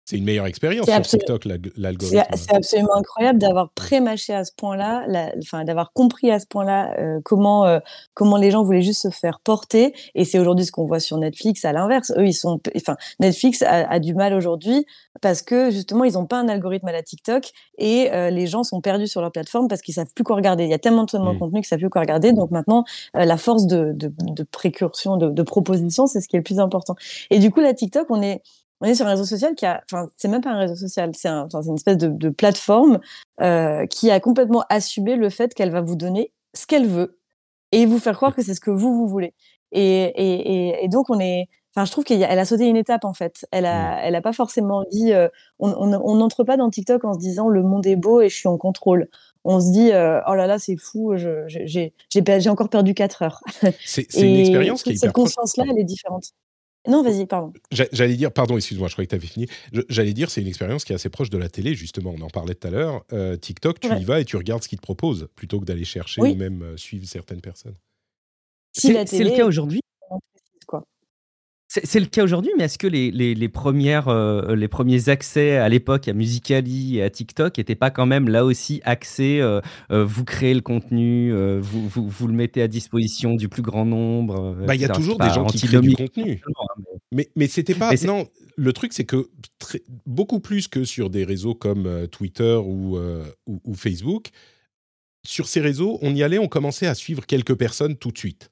C'est 0.09 0.17
une 0.17 0.23
meilleure 0.23 0.47
expérience 0.47 0.87
sur 0.87 1.01
TikTok, 1.03 1.45
l'algorithme. 1.77 2.23
C'est 2.33 2.55
absolument 2.55 2.95
incroyable 2.95 3.37
d'avoir 3.37 3.69
pré-mâché 3.69 4.33
à 4.33 4.43
ce 4.43 4.51
point-là, 4.57 5.05
enfin, 5.37 5.63
d'avoir 5.65 5.93
compris 5.93 6.31
à 6.31 6.39
ce 6.39 6.47
point-là 6.47 6.95
euh, 6.97 7.19
comment, 7.23 7.67
euh, 7.67 7.77
comment 8.15 8.37
les 8.37 8.49
gens 8.49 8.63
voulaient 8.63 8.81
juste 8.81 9.03
se 9.03 9.09
faire 9.09 9.39
porter. 9.39 9.93
Et 10.15 10.25
c'est 10.25 10.39
aujourd'hui 10.39 10.65
ce 10.65 10.71
qu'on 10.71 10.87
voit 10.87 10.99
sur 10.99 11.17
Netflix 11.17 11.63
à 11.63 11.73
l'inverse. 11.73 12.11
Eux, 12.17 12.25
ils 12.25 12.33
sont, 12.33 12.59
enfin, 12.75 12.97
Netflix 13.19 13.61
a, 13.61 13.99
du 13.99 14.15
mal 14.15 14.33
aujourd'hui 14.33 14.83
parce 15.21 15.43
que 15.43 15.69
justement, 15.69 16.05
ils 16.05 16.13
n'ont 16.13 16.25
pas 16.25 16.39
un 16.39 16.49
algorithme 16.49 16.87
à 16.87 16.91
la 16.91 17.03
TikTok 17.03 17.51
et 17.77 18.11
euh, 18.11 18.31
les 18.31 18.47
gens 18.47 18.63
sont 18.63 18.81
perdus 18.81 19.05
sur 19.05 19.21
leur 19.21 19.31
plateforme 19.31 19.67
parce 19.67 19.83
qu'ils 19.83 19.93
savent 19.93 20.11
plus 20.15 20.23
quoi 20.23 20.37
regarder. 20.37 20.63
Il 20.63 20.71
y 20.71 20.73
a 20.73 20.79
tellement 20.79 21.03
de 21.03 21.15
mmh. 21.15 21.37
contenu 21.37 21.59
qu'ils 21.59 21.67
savent 21.67 21.77
plus 21.77 21.89
quoi 21.91 22.01
regarder. 22.01 22.33
Donc 22.33 22.49
maintenant, 22.49 22.83
la 23.13 23.37
force 23.37 23.67
de, 23.67 23.91
de, 23.93 24.11
de 24.17 24.43
précursion, 24.43 25.17
de, 25.17 25.29
de 25.29 25.43
proposition, 25.43 26.07
c'est 26.07 26.19
ce 26.19 26.27
qui 26.27 26.35
est 26.35 26.39
le 26.39 26.43
plus 26.43 26.59
important. 26.59 26.95
Et 27.29 27.37
du 27.37 27.51
coup, 27.51 27.59
la 27.59 27.75
TikTok, 27.75 28.07
on 28.09 28.23
est 28.23 28.41
on 28.81 28.85
est 28.85 28.95
sur 28.95 29.05
un 29.05 29.11
réseau 29.11 29.25
social 29.25 29.55
qui 29.55 29.65
a, 29.65 29.83
enfin, 29.91 30.07
c'est 30.17 30.27
même 30.27 30.41
pas 30.41 30.51
un 30.51 30.59
réseau 30.59 30.75
social, 30.75 31.11
c'est 31.13 31.27
un, 31.27 31.47
une 31.47 31.75
espèce 31.75 31.97
de, 31.97 32.07
de 32.07 32.29
plateforme 32.29 32.99
euh, 33.41 33.85
qui 33.87 34.09
a 34.11 34.19
complètement 34.19 34.63
assumé 34.69 35.15
le 35.15 35.29
fait 35.29 35.53
qu'elle 35.53 35.71
va 35.71 35.81
vous 35.81 35.95
donner 35.95 36.31
ce 36.53 36.65
qu'elle 36.65 36.87
veut 36.87 37.19
et 37.71 37.85
vous 37.85 37.99
faire 37.99 38.15
croire 38.15 38.33
que 38.33 38.41
c'est 38.41 38.53
ce 38.53 38.61
que 38.61 38.71
vous 38.71 38.93
vous 38.93 39.07
voulez. 39.07 39.33
Et, 39.71 39.83
et, 39.83 40.83
et, 40.83 40.87
donc 40.87 41.09
on 41.09 41.19
est, 41.19 41.47
enfin, 41.75 41.85
je 41.85 41.91
trouve 41.91 42.03
qu'elle 42.03 42.23
a, 42.23 42.29
a 42.29 42.45
sauté 42.45 42.67
une 42.67 42.77
étape 42.77 43.05
en 43.05 43.13
fait. 43.13 43.45
Elle 43.51 43.65
a, 43.65 43.97
mmh. 43.97 43.99
elle 44.03 44.15
a 44.15 44.21
pas 44.21 44.33
forcément 44.33 44.83
dit, 44.91 45.13
euh, 45.13 45.27
on 45.59 46.15
n'entre 46.15 46.43
pas 46.43 46.57
dans 46.57 46.69
TikTok 46.69 47.03
en 47.03 47.13
se 47.13 47.19
disant 47.19 47.49
le 47.49 47.61
monde 47.61 47.85
est 47.85 47.95
beau 47.97 48.21
et 48.21 48.29
je 48.29 48.35
suis 48.35 48.47
en 48.47 48.57
contrôle. 48.57 49.09
On 49.43 49.59
se 49.61 49.71
dit, 49.71 49.91
euh, 49.91 50.21
oh 50.27 50.35
là 50.35 50.47
là, 50.47 50.59
c'est 50.59 50.75
fou, 50.75 51.15
j'ai 51.15 52.49
encore 52.49 52.69
perdu 52.69 52.93
4 52.93 53.21
heures. 53.21 53.41
C'est 53.85 54.07
une 54.15 54.37
expérience 54.37 54.83
qui 54.83 54.91
est 54.91 54.95
Cette 54.97 55.13
conscience-là, 55.13 55.65
elle 55.69 55.79
est 55.79 55.85
différente. 55.85 56.33
Non, 56.89 57.03
vas-y, 57.03 57.25
pardon. 57.25 57.53
J'allais 57.71 58.15
dire, 58.15 58.31
pardon, 58.31 58.57
excuse-moi, 58.57 58.87
je 58.87 58.93
croyais 58.93 59.07
que 59.07 59.11
tu 59.11 59.15
avais 59.15 59.27
fini. 59.27 59.47
J'allais 59.89 60.13
dire, 60.13 60.29
c'est 60.29 60.41
une 60.41 60.47
expérience 60.47 60.83
qui 60.83 60.91
est 60.91 60.95
assez 60.95 61.09
proche 61.09 61.29
de 61.29 61.37
la 61.37 61.49
télé, 61.49 61.75
justement. 61.75 62.13
On 62.17 62.21
en 62.21 62.29
parlait 62.29 62.55
tout 62.55 62.67
à 62.67 62.71
l'heure. 62.71 63.05
Euh, 63.13 63.37
TikTok, 63.37 63.79
tu 63.79 63.87
y 63.87 64.03
vas 64.03 64.19
et 64.19 64.25
tu 64.25 64.37
regardes 64.37 64.63
ce 64.63 64.67
qu'ils 64.67 64.79
te 64.79 64.83
proposent 64.83 65.27
plutôt 65.35 65.59
que 65.59 65.65
d'aller 65.65 65.85
chercher 65.85 66.21
ou 66.21 66.35
même 66.35 66.61
euh, 66.61 66.77
suivre 66.77 67.05
certaines 67.07 67.41
personnes. 67.41 67.75
c'est 68.73 68.93
le 68.93 69.35
cas 69.35 69.45
aujourd'hui 69.45 69.81
c'est 71.71 71.99
le 71.99 72.07
cas 72.07 72.23
aujourd'hui, 72.23 72.51
mais 72.57 72.63
est-ce 72.63 72.79
que 72.79 72.87
les, 72.87 73.11
les, 73.11 73.49
premières, 73.49 74.07
euh, 74.07 74.55
les 74.55 74.67
premiers 74.67 75.07
accès 75.09 75.57
à 75.57 75.69
l'époque 75.69 76.07
à 76.07 76.13
Musicali 76.13 76.97
et 76.97 77.03
à 77.03 77.11
TikTok 77.11 77.59
n'étaient 77.59 77.75
pas 77.75 77.91
quand 77.91 78.07
même 78.07 78.27
là 78.27 78.43
aussi 78.43 78.81
axés 78.85 79.39
euh, 79.39 79.61
euh, 79.91 80.03
Vous 80.03 80.23
créez 80.23 80.55
le 80.55 80.61
contenu, 80.61 81.31
vous, 81.59 81.87
vous, 81.87 82.09
vous, 82.09 82.27
le 82.27 82.33
mettez 82.33 82.63
à 82.63 82.67
disposition 82.67 83.35
du 83.35 83.49
plus 83.49 83.61
grand 83.61 83.85
nombre 83.85 84.55
bah, 84.65 84.73
Il 84.73 84.81
y 84.81 84.85
a 84.85 84.89
toujours 84.89 85.19
des 85.19 85.29
gens 85.29 85.45
qui 85.45 85.59
créent 85.61 85.79
du 85.79 85.95
contenu. 85.95 86.41
Hein, 86.47 86.81
mais, 87.11 87.29
mais 87.35 87.47
c'était 87.47 87.75
pas. 87.75 87.93
non, 88.03 88.27
le 88.57 88.73
truc, 88.73 88.91
c'est 88.91 89.05
que 89.05 89.29
beaucoup 90.07 90.39
plus 90.39 90.67
que 90.67 90.83
sur 90.83 91.11
des 91.11 91.23
réseaux 91.23 91.53
comme 91.53 92.07
Twitter 92.07 92.55
ou, 92.55 92.97
ou, 92.97 93.61
ou 93.63 93.73
Facebook, 93.75 94.29
sur 95.23 95.47
ces 95.47 95.61
réseaux, 95.61 95.99
on 96.01 96.15
y 96.15 96.23
allait, 96.23 96.39
on 96.39 96.47
commençait 96.47 96.87
à 96.87 96.95
suivre 96.95 97.27
quelques 97.27 97.55
personnes 97.55 97.95
tout 97.95 98.11
de 98.11 98.17
suite 98.17 98.49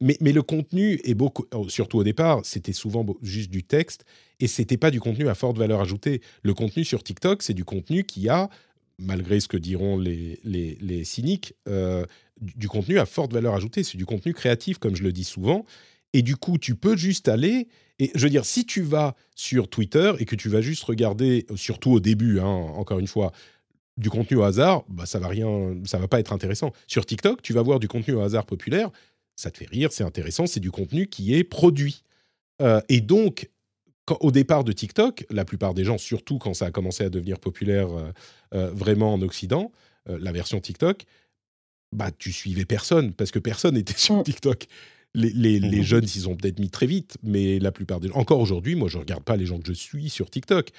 mais, 0.00 0.32
le 0.32 0.42
contenu 0.42 1.00
est 1.04 1.14
beaucoup, 1.14 1.46
oh, 1.54 1.68
surtout 1.68 1.98
au 1.98 2.04
départ, 2.04 2.40
c'était 2.44 2.74
souvent 2.74 3.06
juste 3.22 3.50
du 3.50 3.62
texte 3.62 4.04
et 4.40 4.46
c'était 4.46 4.76
pas 4.76 4.90
du 4.90 5.00
contenu 5.00 5.28
à 5.28 5.34
forte 5.34 5.56
valeur 5.56 5.80
ajoutée. 5.80 6.20
Le 6.42 6.52
contenu 6.52 6.84
sur 6.84 7.02
TikTok, 7.02 7.42
c'est 7.42 7.54
du 7.54 7.64
contenu 7.64 8.04
qui 8.04 8.28
a, 8.28 8.50
malgré 8.98 9.40
ce 9.40 9.48
que 9.48 9.56
diront 9.56 9.98
les, 9.98 10.38
les, 10.44 11.04
cyniques, 11.04 11.54
euh, 11.66 12.04
du, 12.40 12.68
contenu 12.68 12.98
à 12.98 13.06
forte 13.06 13.32
valeur 13.32 13.54
ajoutée. 13.54 13.84
C'est 13.84 13.96
du 13.96 14.04
contenu 14.04 14.34
créatif, 14.34 14.78
comme 14.78 14.94
je 14.94 15.02
le 15.02 15.12
dis 15.12 15.24
souvent. 15.24 15.64
Et 16.12 16.20
du 16.20 16.36
coup, 16.36 16.58
tu 16.58 16.74
peux 16.74 16.96
juste 16.96 17.28
aller. 17.28 17.68
Et 17.98 18.10
je 18.14 18.22
veux 18.22 18.30
dire, 18.30 18.44
si 18.44 18.66
tu 18.66 18.82
vas 18.82 19.14
sur 19.34 19.68
Twitter 19.68 20.12
et 20.18 20.26
que 20.26 20.36
tu 20.36 20.50
vas 20.50 20.60
juste 20.60 20.84
regarder, 20.84 21.46
surtout 21.56 21.92
au 21.92 22.00
début, 22.00 22.38
hein, 22.38 22.44
encore 22.44 22.98
une 22.98 23.06
fois, 23.06 23.32
du 23.96 24.10
contenu 24.10 24.36
au 24.36 24.42
hasard, 24.42 24.84
bah 24.88 25.06
ça 25.06 25.18
va 25.18 25.28
rien, 25.28 25.74
ça 25.84 25.98
va 25.98 26.06
pas 26.06 26.20
être 26.20 26.34
intéressant. 26.34 26.72
Sur 26.86 27.06
TikTok, 27.06 27.40
tu 27.40 27.54
vas 27.54 27.62
voir 27.62 27.80
du 27.80 27.88
contenu 27.88 28.12
au 28.12 28.20
hasard 28.20 28.44
populaire, 28.44 28.90
ça 29.36 29.50
te 29.50 29.58
fait 29.58 29.68
rire, 29.68 29.92
c'est 29.92 30.02
intéressant, 30.02 30.46
c'est 30.46 30.60
du 30.60 30.70
contenu 30.70 31.06
qui 31.06 31.34
est 31.34 31.44
produit. 31.44 32.02
Euh, 32.62 32.80
et 32.88 33.02
donc, 33.02 33.50
au 34.20 34.30
départ 34.32 34.64
de 34.64 34.72
TikTok, 34.72 35.26
la 35.30 35.44
plupart 35.44 35.74
des 35.74 35.84
gens, 35.84 35.98
surtout 35.98 36.38
quand 36.38 36.54
ça 36.54 36.66
a 36.66 36.70
commencé 36.70 37.04
à 37.04 37.10
devenir 37.10 37.38
populaire 37.38 37.90
euh, 37.90 38.12
euh, 38.54 38.70
vraiment 38.72 39.12
en 39.12 39.22
Occident, 39.22 39.70
la 40.08 40.30
version 40.30 40.60
TikTok, 40.60 41.04
bah 41.90 42.12
tu 42.16 42.30
suivais 42.30 42.64
personne 42.64 43.12
parce 43.12 43.32
que 43.32 43.40
personne 43.40 43.74
n'était 43.74 43.98
sur 43.98 44.18
mm. 44.18 44.22
TikTok. 44.22 44.66
Les, 45.14 45.30
les, 45.30 45.58
les 45.58 45.82
jeunes 45.82 46.06
s'y 46.06 46.24
ont 46.26 46.36
peut-être 46.36 46.60
mis 46.60 46.70
très 46.70 46.86
vite, 46.86 47.16
mais 47.22 47.58
la 47.58 47.72
plupart 47.72 48.00
des 48.00 48.08
gens, 48.08 48.14
encore 48.14 48.38
aujourd'hui, 48.38 48.76
moi 48.76 48.88
je 48.88 48.98
regarde 48.98 49.24
pas 49.24 49.36
les 49.36 49.46
gens 49.46 49.58
que 49.58 49.66
je 49.66 49.72
suis 49.72 50.08
sur 50.08 50.30
TikTok. 50.30 50.70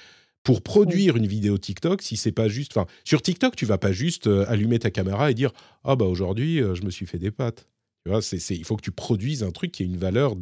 Pour 0.44 0.62
produire 0.62 1.16
une 1.16 1.26
vidéo 1.26 1.58
TikTok, 1.58 2.00
si 2.00 2.16
c'est 2.16 2.32
pas 2.32 2.48
juste, 2.48 2.74
enfin 2.74 2.86
sur 3.04 3.20
TikTok, 3.20 3.54
tu 3.54 3.66
vas 3.66 3.76
pas 3.76 3.92
juste 3.92 4.28
allumer 4.28 4.78
ta 4.78 4.90
caméra 4.90 5.30
et 5.30 5.34
dire 5.34 5.52
ah 5.84 5.94
bah 5.94 6.06
aujourd'hui 6.06 6.58
je 6.58 6.82
me 6.82 6.90
suis 6.90 7.04
fait 7.04 7.18
des 7.18 7.30
pâtes 7.30 7.66
il 8.06 8.64
faut 8.64 8.76
que 8.76 8.82
tu 8.82 8.92
produises 8.92 9.42
un 9.42 9.50
truc 9.50 9.72
qui 9.72 9.82
ait 9.82 9.86
une 9.86 9.96
valeur 9.96 10.34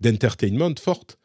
d'entertainment 0.00 0.74
forte. 0.78 1.18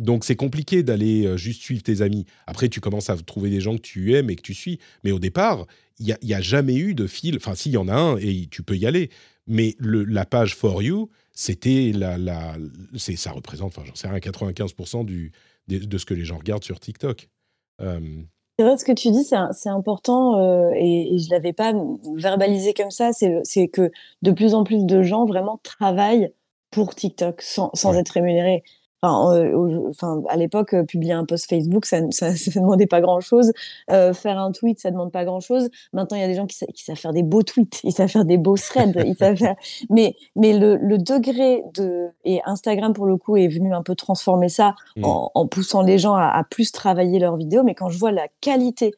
Donc 0.00 0.24
c'est 0.24 0.36
compliqué 0.36 0.82
d'aller 0.82 1.24
euh, 1.24 1.36
juste 1.36 1.62
suivre 1.62 1.82
tes 1.82 2.02
amis. 2.02 2.26
Après, 2.46 2.68
tu 2.68 2.80
commences 2.80 3.10
à 3.10 3.16
trouver 3.16 3.48
des 3.50 3.60
gens 3.60 3.76
que 3.76 3.82
tu 3.82 4.14
aimes 4.14 4.28
et 4.28 4.36
que 4.36 4.42
tu 4.42 4.54
suis. 4.54 4.80
Mais 5.04 5.12
au 5.12 5.20
départ, 5.20 5.66
il 6.00 6.16
n'y 6.22 6.34
a, 6.34 6.40
jamais 6.40 6.74
eu 6.74 6.94
de 6.94 7.06
fil. 7.06 7.36
Enfin, 7.36 7.54
s'il 7.54 7.72
y 7.72 7.76
en 7.76 7.86
a 7.86 7.94
un 7.94 8.16
et 8.16 8.48
tu 8.50 8.62
peux 8.62 8.76
y 8.76 8.86
aller. 8.86 9.10
Mais 9.46 9.76
le, 9.78 10.04
la 10.04 10.26
page 10.26 10.56
For 10.56 10.82
You, 10.82 11.10
c'était 11.32 11.92
la, 11.92 12.56
ça 12.96 13.30
représente, 13.30 13.76
enfin, 13.76 13.86
j'en 13.86 13.94
sais 13.94 14.08
rien, 14.08 14.18
95% 14.18 15.04
du, 15.04 15.32
de, 15.68 15.98
ce 15.98 16.04
que 16.04 16.14
les 16.14 16.24
gens 16.24 16.38
regardent 16.38 16.64
sur 16.64 16.80
TikTok. 16.80 17.28
Euh, 17.80 18.22
c'est 18.58 18.64
vrai 18.64 18.78
ce 18.78 18.84
que 18.84 18.92
tu 18.92 19.10
dis, 19.10 19.24
c'est 19.24 19.68
important 19.68 20.38
euh, 20.38 20.70
et, 20.76 21.14
et, 21.14 21.18
je 21.18 21.28
l'avais 21.30 21.52
pas 21.52 21.72
verbalisé 22.16 22.72
comme 22.72 22.90
ça. 22.90 23.10
C'est 23.12 23.68
que 23.68 23.90
de 24.22 24.30
plus 24.30 24.54
en 24.54 24.62
plus 24.62 24.84
de 24.84 25.02
gens 25.02 25.24
vraiment 25.24 25.58
travaillent 25.62 26.32
pour 26.70 26.94
TikTok 26.94 27.42
sans, 27.42 27.70
sans 27.74 27.94
être 27.94 28.10
rémunérés. 28.10 28.62
Enfin, 29.04 29.36
euh, 29.36 29.88
enfin, 29.90 30.22
à 30.28 30.36
l'époque, 30.36 30.74
euh, 30.74 30.84
publier 30.84 31.12
un 31.12 31.24
post 31.24 31.48
Facebook, 31.48 31.84
ça 31.84 32.00
ne 32.00 32.08
demandait 32.54 32.86
pas 32.86 33.00
grand-chose. 33.00 33.52
Euh, 33.90 34.14
faire 34.14 34.38
un 34.38 34.50
tweet, 34.52 34.80
ça 34.80 34.88
ne 34.88 34.94
demande 34.94 35.12
pas 35.12 35.24
grand-chose. 35.24 35.68
Maintenant, 35.92 36.16
il 36.16 36.20
y 36.20 36.24
a 36.24 36.26
des 36.28 36.34
gens 36.34 36.46
qui, 36.46 36.56
qui, 36.74 36.84
savent 36.84 36.96
faire 36.96 37.12
des 37.12 37.22
beaux 37.22 37.42
tweets, 37.42 37.80
ils 37.84 37.92
savent 37.92 38.08
faire 38.08 38.24
des 38.24 38.38
beaux 38.38 38.56
threads, 38.56 38.94
ils 39.04 39.16
savent 39.16 39.36
faire... 39.36 39.56
Mais, 39.90 40.14
mais 40.34 40.56
le, 40.58 40.76
le, 40.76 40.98
degré 40.98 41.62
de... 41.74 42.08
Et 42.24 42.40
Instagram, 42.44 42.92
pour 42.92 43.06
le 43.06 43.16
coup, 43.16 43.36
est 43.36 43.48
venu 43.48 43.74
un 43.74 43.82
peu 43.82 43.94
transformer 43.94 44.48
ça 44.48 44.74
mmh. 44.96 45.04
en, 45.04 45.30
en, 45.34 45.46
poussant 45.46 45.82
les 45.82 45.98
gens 45.98 46.14
à, 46.14 46.26
à, 46.26 46.44
plus 46.44 46.72
travailler 46.72 47.18
leurs 47.18 47.36
vidéos. 47.36 47.62
Mais 47.62 47.74
quand 47.74 47.90
je 47.90 47.98
vois 47.98 48.12
la 48.12 48.28
qualité 48.40 48.92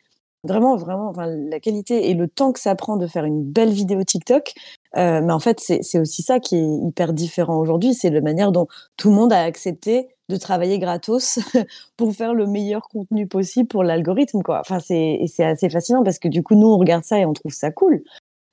Vraiment, 0.46 0.76
vraiment, 0.76 1.09
enfin, 1.09 1.26
la 1.26 1.59
qualité 1.59 2.09
et 2.11 2.14
le 2.14 2.28
temps 2.28 2.52
que 2.52 2.61
ça 2.61 2.74
prend 2.76 2.96
de 2.96 3.07
faire 3.07 3.24
une 3.24 3.42
belle 3.42 3.70
vidéo 3.70 4.04
TikTok. 4.04 4.54
Euh, 4.97 5.20
mais 5.22 5.32
en 5.32 5.38
fait, 5.40 5.61
c'est 5.61 5.99
aussi 5.99 6.22
ça 6.22 6.40
qui 6.40 6.57
est 6.57 6.86
hyper 6.86 7.12
différent 7.12 7.59
aujourd'hui. 7.59 7.94
C'est 7.94 8.11
la 8.11 8.20
manière 8.20 8.53
dont 8.53 8.66
tout 8.97 9.11
le 9.11 9.14
monde 9.14 9.32
a 9.32 9.42
accepté 9.42 10.09
de 10.28 10.36
travailler 10.36 10.78
gratos 10.78 11.38
pour 11.97 12.14
faire 12.14 12.34
le 12.34 12.47
meilleur 12.47 12.88
contenu 12.88 13.26
possible 13.26 13.68
pour 13.68 13.84
l'algorithme, 13.84 14.42
quoi. 14.42 14.61
Enfin, 14.61 14.80
c'est 14.80 15.20
assez 15.40 15.68
fascinant 15.68 16.03
parce 16.03 16.18
que 16.18 16.28
du 16.28 16.42
coup, 16.42 16.55
nous, 16.55 16.68
on 16.68 16.78
regarde 16.78 17.05
ça 17.05 17.18
et 17.18 17.26
on 17.26 17.32
trouve 17.32 17.53
ça 17.53 17.70
cool. 17.70 18.03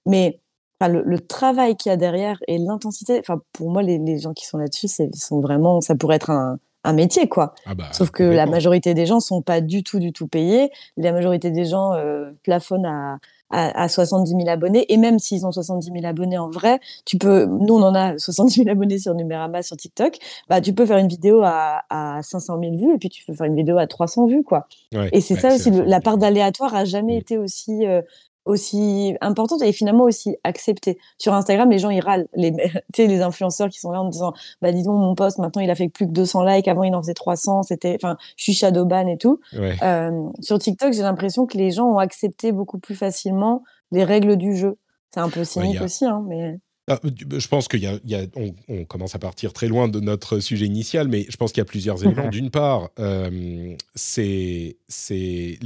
Mais 0.05 0.39
enfin, 0.79 0.91
le, 0.91 1.01
le 1.03 1.19
travail 1.19 1.75
qu'il 1.77 1.89
y 1.89 1.93
a 1.93 1.97
derrière 1.97 2.39
et 2.47 2.57
l'intensité, 2.57 3.19
enfin, 3.19 3.41
pour 3.53 3.71
moi, 3.71 3.81
les, 3.81 3.97
les 3.97 4.19
gens 4.19 4.33
qui 4.33 4.45
sont 4.45 4.57
là-dessus, 4.57 4.89
sont 5.13 5.39
vraiment, 5.39 5.81
ça 5.81 5.95
pourrait 5.95 6.17
être 6.17 6.29
un, 6.29 6.59
un 6.83 6.93
métier, 6.93 7.27
quoi. 7.29 7.53
Ah 7.65 7.75
bah, 7.75 7.85
Sauf 7.91 8.11
que 8.11 8.23
la 8.23 8.45
majorité 8.45 8.93
des 8.93 9.05
gens 9.05 9.19
sont 9.19 9.41
pas 9.41 9.61
du 9.61 9.83
tout, 9.83 9.99
du 9.99 10.11
tout 10.11 10.27
payés. 10.27 10.71
La 10.97 11.11
majorité 11.11 11.49
des 11.51 11.65
gens 11.65 11.93
euh, 11.93 12.31
plafonnent 12.43 12.85
à, 12.85 13.17
à, 13.53 13.87
70 13.87 14.31
000 14.31 14.49
abonnés. 14.49 14.91
Et 14.91 14.97
même 14.97 15.19
s'ils 15.19 15.45
ont 15.45 15.51
70 15.51 15.91
000 15.93 16.05
abonnés 16.05 16.37
en 16.37 16.49
vrai, 16.49 16.79
tu 17.05 17.17
peux, 17.17 17.45
nous, 17.45 17.75
on 17.75 17.83
en 17.83 17.95
a 17.95 18.17
70 18.17 18.63
000 18.63 18.69
abonnés 18.69 18.99
sur 18.99 19.13
Numérama, 19.13 19.61
sur 19.61 19.77
TikTok. 19.77 20.17
Bah, 20.49 20.61
tu 20.61 20.73
peux 20.73 20.85
faire 20.85 20.97
une 20.97 21.07
vidéo 21.07 21.41
à, 21.43 21.83
à 21.89 22.21
500 22.21 22.59
000 22.59 22.77
vues 22.77 22.95
et 22.95 22.97
puis 22.97 23.09
tu 23.09 23.23
peux 23.25 23.33
faire 23.33 23.45
une 23.45 23.55
vidéo 23.55 23.77
à 23.77 23.87
300 23.87 24.27
vues, 24.27 24.43
quoi. 24.43 24.67
et 25.11 25.21
c'est 25.21 25.35
ça 25.35 25.53
aussi, 25.53 25.71
la 25.71 25.99
part 25.99 26.17
d'aléatoire 26.17 26.75
a 26.75 26.85
jamais 26.85 27.17
été 27.17 27.37
aussi 27.37 27.85
euh, 27.85 28.01
aussi 28.45 29.15
importante 29.21 29.61
et 29.61 29.71
finalement 29.71 30.03
aussi 30.03 30.35
acceptée. 30.43 30.97
Sur 31.17 31.33
Instagram, 31.33 31.69
les 31.69 31.79
gens 31.79 31.89
ils 31.89 32.01
râlent, 32.01 32.27
les, 32.35 32.51
les 32.97 33.21
influenceurs 33.21 33.69
qui 33.69 33.79
sont 33.79 33.91
là 33.91 34.01
en 34.01 34.09
disant 34.09 34.33
bah 34.61 34.71
dis 34.71 34.83
donc 34.83 34.99
mon 34.99 35.15
post 35.15 35.39
maintenant 35.39 35.61
il 35.61 35.69
a 35.69 35.75
fait 35.75 35.89
plus 35.89 36.07
que 36.07 36.11
200 36.11 36.43
likes, 36.43 36.67
avant 36.67 36.83
il 36.83 36.93
en 36.95 37.01
faisait 37.01 37.13
300, 37.13 37.63
c'était 37.63 37.95
enfin 37.95 38.17
je 38.37 38.43
suis 38.43 38.53
shadowban 38.53 39.07
et 39.07 39.17
tout. 39.17 39.39
Euh, 39.53 40.29
sur 40.39 40.59
TikTok, 40.59 40.93
j'ai 40.93 41.03
l'impression 41.03 41.45
que 41.45 41.57
les 41.57 41.71
gens 41.71 41.85
ont 41.85 41.99
accepté 41.99 42.51
beaucoup 42.51 42.79
plus 42.79 42.95
facilement 42.95 43.63
les 43.91 44.03
règles 44.03 44.37
du 44.37 44.55
jeu. 44.55 44.77
C'est 45.13 45.19
un 45.19 45.29
peu 45.29 45.43
cynique 45.43 45.81
aussi, 45.81 46.05
hein, 46.05 46.23
mais. 46.27 46.59
Ah, 46.89 46.99
bah, 47.01 47.39
je 47.39 47.47
pense 47.47 47.69
qu'on 47.69 47.77
y 47.77 47.87
a, 47.87 48.25
on, 48.67 48.83
commence 48.83 49.15
à 49.15 49.19
partir 49.19 49.53
très 49.53 49.69
loin 49.69 49.87
de 49.87 50.01
notre 50.01 50.39
sujet 50.39 50.65
initial, 50.65 51.07
mais 51.07 51.25
je 51.29 51.37
pense 51.37 51.53
qu'il 51.53 51.61
y 51.61 51.61
a 51.61 51.65
plusieurs 51.65 52.03
éléments. 52.03 52.27
D'une 52.29 52.49
part, 52.49 52.89
euh, 52.99 53.75
c'est 53.95 54.75
les, 54.89 55.57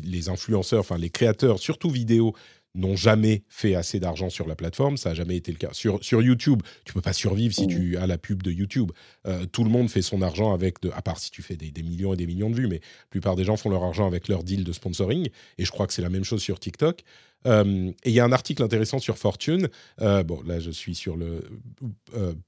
les, 0.00 0.28
influenceurs, 0.28 0.80
enfin 0.80 0.98
les 0.98 1.10
créateurs, 1.10 1.60
surtout 1.60 1.90
vidéo, 1.90 2.34
n'ont 2.74 2.96
jamais 2.96 3.44
fait 3.48 3.74
assez 3.74 4.00
d'argent 4.00 4.30
sur 4.30 4.46
la 4.48 4.56
plateforme. 4.56 4.96
Ça 4.96 5.10
n'a 5.10 5.14
jamais 5.14 5.36
été 5.36 5.52
le 5.52 5.58
cas. 5.58 5.70
Sur, 5.72 6.02
sur 6.02 6.22
YouTube, 6.22 6.62
tu 6.84 6.92
peux 6.92 7.00
pas 7.00 7.12
survivre 7.12 7.54
si 7.54 7.66
tu 7.66 7.96
as 7.96 8.06
la 8.06 8.18
pub 8.18 8.42
de 8.42 8.50
YouTube. 8.50 8.90
Euh, 9.26 9.46
tout 9.46 9.64
le 9.64 9.70
monde 9.70 9.88
fait 9.88 10.02
son 10.02 10.22
argent 10.22 10.52
avec, 10.52 10.80
de, 10.82 10.90
à 10.90 11.02
part 11.02 11.18
si 11.18 11.30
tu 11.30 11.42
fais 11.42 11.56
des, 11.56 11.82
millions 11.82 12.14
et 12.14 12.16
des 12.16 12.26
millions 12.26 12.50
de 12.50 12.56
vues, 12.56 12.66
mais 12.66 12.80
la 12.80 13.10
plupart 13.10 13.36
des 13.36 13.44
gens 13.44 13.56
font 13.56 13.70
leur 13.70 13.84
argent 13.84 14.06
avec 14.06 14.28
leur 14.28 14.42
deal 14.42 14.64
de 14.64 14.72
sponsoring. 14.72 15.28
Et 15.58 15.64
je 15.64 15.70
crois 15.70 15.86
que 15.86 15.92
c'est 15.92 16.02
la 16.02 16.10
même 16.10 16.24
chose 16.24 16.42
sur 16.42 16.58
TikTok. 16.58 17.02
Euh, 17.46 17.92
et 18.04 18.10
il 18.10 18.14
y 18.14 18.20
a 18.20 18.24
un 18.24 18.32
article 18.32 18.62
intéressant 18.62 18.98
sur 18.98 19.18
Fortune. 19.18 19.68
Euh, 20.00 20.24
bon, 20.24 20.42
là, 20.42 20.58
je 20.58 20.70
suis 20.70 20.94
sur 20.94 21.16
le 21.16 21.44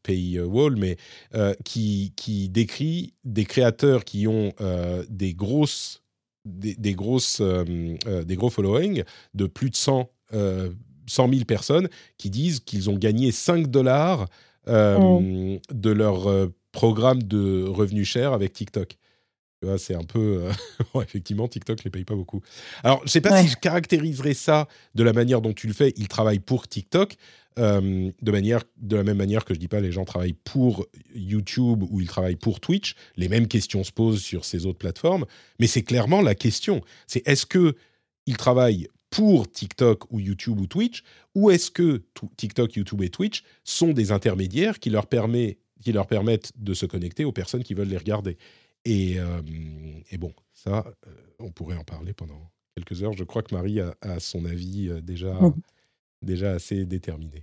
pays 0.03 0.41
Wall, 0.41 0.77
mais 0.77 0.97
qui, 1.64 2.12
qui 2.16 2.49
décrit 2.49 3.14
des 3.24 3.45
créateurs 3.45 4.05
qui 4.05 4.27
ont 4.27 4.53
des 5.09 5.35
grosses 5.35 6.03
des, 6.45 6.95
grosses, 6.95 7.41
des 7.41 8.37
gros 8.37 8.51
following 8.51 9.03
de 9.35 9.47
plus 9.47 9.68
de 9.68 9.74
100 9.74 10.09
euh, 10.33 10.70
100 11.07 11.31
000 11.31 11.45
personnes 11.45 11.89
qui 12.18 12.31
disent 12.31 12.61
qu'ils 12.61 12.91
ont 12.91 12.97
gagné 12.97 13.33
5 13.33 13.68
dollars 13.68 14.27
euh, 14.68 14.99
mm. 14.99 15.59
de 15.72 15.91
leur 15.91 16.29
euh, 16.29 16.53
programme 16.72 17.22
de 17.22 17.64
revenus 17.64 18.09
chers 18.09 18.33
avec 18.33 18.53
TikTok. 18.53 18.97
C'est 19.79 19.95
un 19.95 20.05
peu. 20.05 20.45
Euh, 20.95 21.03
effectivement, 21.03 21.49
TikTok 21.49 21.79
ne 21.79 21.85
les 21.85 21.91
paye 21.91 22.05
pas 22.05 22.14
beaucoup. 22.14 22.41
Alors, 22.85 22.99
je 23.01 23.05
ne 23.05 23.09
sais 23.09 23.20
pas 23.20 23.43
si 23.43 23.49
je 23.49 23.57
caractériserais 23.57 24.35
ça 24.35 24.68
de 24.95 25.03
la 25.03 25.12
manière 25.12 25.41
dont 25.41 25.53
tu 25.53 25.66
le 25.66 25.72
fais. 25.72 25.93
Ils 25.97 26.09
travaillent 26.09 26.41
pour 26.41 26.68
TikTok. 26.68 27.16
de, 27.57 28.31
manière, 28.31 28.62
de 28.77 28.97
la 28.97 29.03
même 29.03 29.16
manière 29.16 29.45
que 29.45 29.55
je 29.55 29.59
ne 29.59 29.62
dis 29.62 29.68
pas 29.68 29.81
les 29.81 29.91
gens 29.91 30.05
travaillent 30.05 30.37
pour 30.45 30.87
YouTube 31.14 31.83
ou 31.91 32.01
ils 32.01 32.07
travaillent 32.07 32.37
pour 32.37 32.61
Twitch. 32.61 32.95
Les 33.16 33.29
mêmes 33.29 33.49
questions 33.49 33.83
se 33.83 33.91
posent 33.93 34.20
sur 34.20 34.45
ces 34.45 34.66
autres 34.66 34.79
plateformes. 34.79 35.24
Mais 35.59 35.66
c'est 35.66 35.83
clairement 35.83 36.20
la 36.20 36.35
question. 36.35 36.83
C'est 37.07 37.27
est-ce 37.27 37.47
qu'ils 37.47 38.37
travaillent 38.37 38.89
pour 39.17 39.51
TikTok 39.51 40.12
ou 40.12 40.21
YouTube 40.21 40.61
ou 40.61 40.67
Twitch, 40.67 41.03
ou 41.35 41.51
est-ce 41.51 41.71
que 41.71 42.03
TikTok, 42.37 42.75
YouTube 42.75 43.01
et 43.01 43.09
Twitch 43.09 43.45
sont 43.64 43.95
des 43.95 44.12
intermédiaires 44.12 44.79
qui 44.79 44.91
leur, 44.91 45.07
permet, 45.07 45.57
qui 45.81 45.91
leur 45.93 46.07
permettent 46.07 46.53
de 46.57 46.75
se 46.75 46.85
connecter 46.85 47.25
aux 47.25 47.33
personnes 47.33 47.64
qui 47.64 47.73
veulent 47.73 47.89
les 47.89 47.97
regarder? 47.97 48.37
Et, 48.85 49.19
euh, 49.19 49.41
bon, 50.19 50.35
ça, 50.53 50.85
euh, 51.07 51.11
on 51.39 51.51
pourrait 51.51 51.79
en 51.79 51.83
parler 51.83 52.12
pendant 52.12 52.51
quelques 52.75 53.03
heures. 53.03 53.14
Je 53.14 53.25
crois 53.25 53.43
que 53.43 53.55
Marie 53.55 53.81
a, 53.81 54.21
son 54.21 54.45
avis 54.45 54.91
euh, 54.91 55.01
déjà, 55.01 55.33
mmh. 55.33 55.55
déjà 56.21 56.51
assez 56.53 56.85
déterminé. 56.85 57.43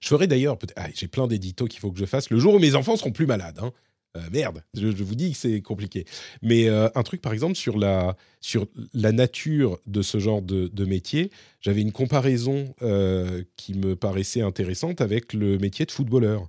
Je 0.00 0.08
ferai 0.08 0.26
d'ailleurs, 0.26 0.56
ah, 0.76 0.88
j'ai 0.94 1.08
plein 1.08 1.26
d'éditos 1.26 1.66
qu'il 1.66 1.80
faut 1.80 1.92
que 1.92 1.98
je 1.98 2.06
fasse 2.06 2.30
le 2.30 2.38
jour 2.38 2.54
où 2.54 2.58
mes 2.58 2.76
enfants 2.76 2.96
seront 2.96 3.12
plus 3.12 3.26
malades. 3.26 3.58
Hein. 3.58 3.72
Euh, 4.16 4.28
merde, 4.32 4.64
je, 4.74 4.88
vous 4.88 5.14
dis 5.14 5.30
que 5.32 5.36
c'est 5.36 5.60
compliqué. 5.62 6.04
Mais 6.42 6.68
euh, 6.68 6.88
un 6.96 7.02
truc, 7.02 7.22
par 7.22 7.32
exemple, 7.32 7.54
sur 7.54 7.78
la, 7.78 8.16
sur 8.40 8.66
la 8.92 9.12
nature 9.12 9.78
de 9.86 10.02
ce 10.02 10.18
genre 10.18 10.42
de, 10.42 10.84
métier, 10.84 11.30
j'avais 11.60 11.80
une 11.80 11.92
comparaison 11.92 12.74
euh, 12.82 13.44
qui 13.56 13.74
me 13.74 13.94
paraissait 13.94 14.40
intéressante 14.40 15.00
avec 15.00 15.32
le 15.32 15.58
métier 15.58 15.86
de 15.86 15.92
footballeur. 15.92 16.48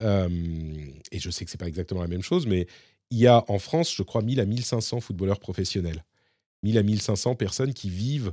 et 0.00 1.18
je 1.18 1.30
sais 1.30 1.44
que 1.44 1.50
c'est 1.50 1.58
pas 1.58 1.68
exactement 1.68 2.02
la 2.02 2.08
même 2.08 2.22
chose, 2.22 2.46
mais 2.46 2.66
il 3.10 3.18
y 3.18 3.26
a 3.26 3.44
en 3.48 3.58
France, 3.58 3.94
je 3.94 4.02
crois, 4.02 4.22
1000 4.22 4.40
à 4.40 4.46
1500 4.46 5.00
footballeurs 5.00 5.40
professionnels. 5.40 6.04
1000 6.62 6.78
à 6.78 6.82
1500 6.82 7.34
personnes 7.34 7.74
qui 7.74 7.90
vivent 7.90 8.32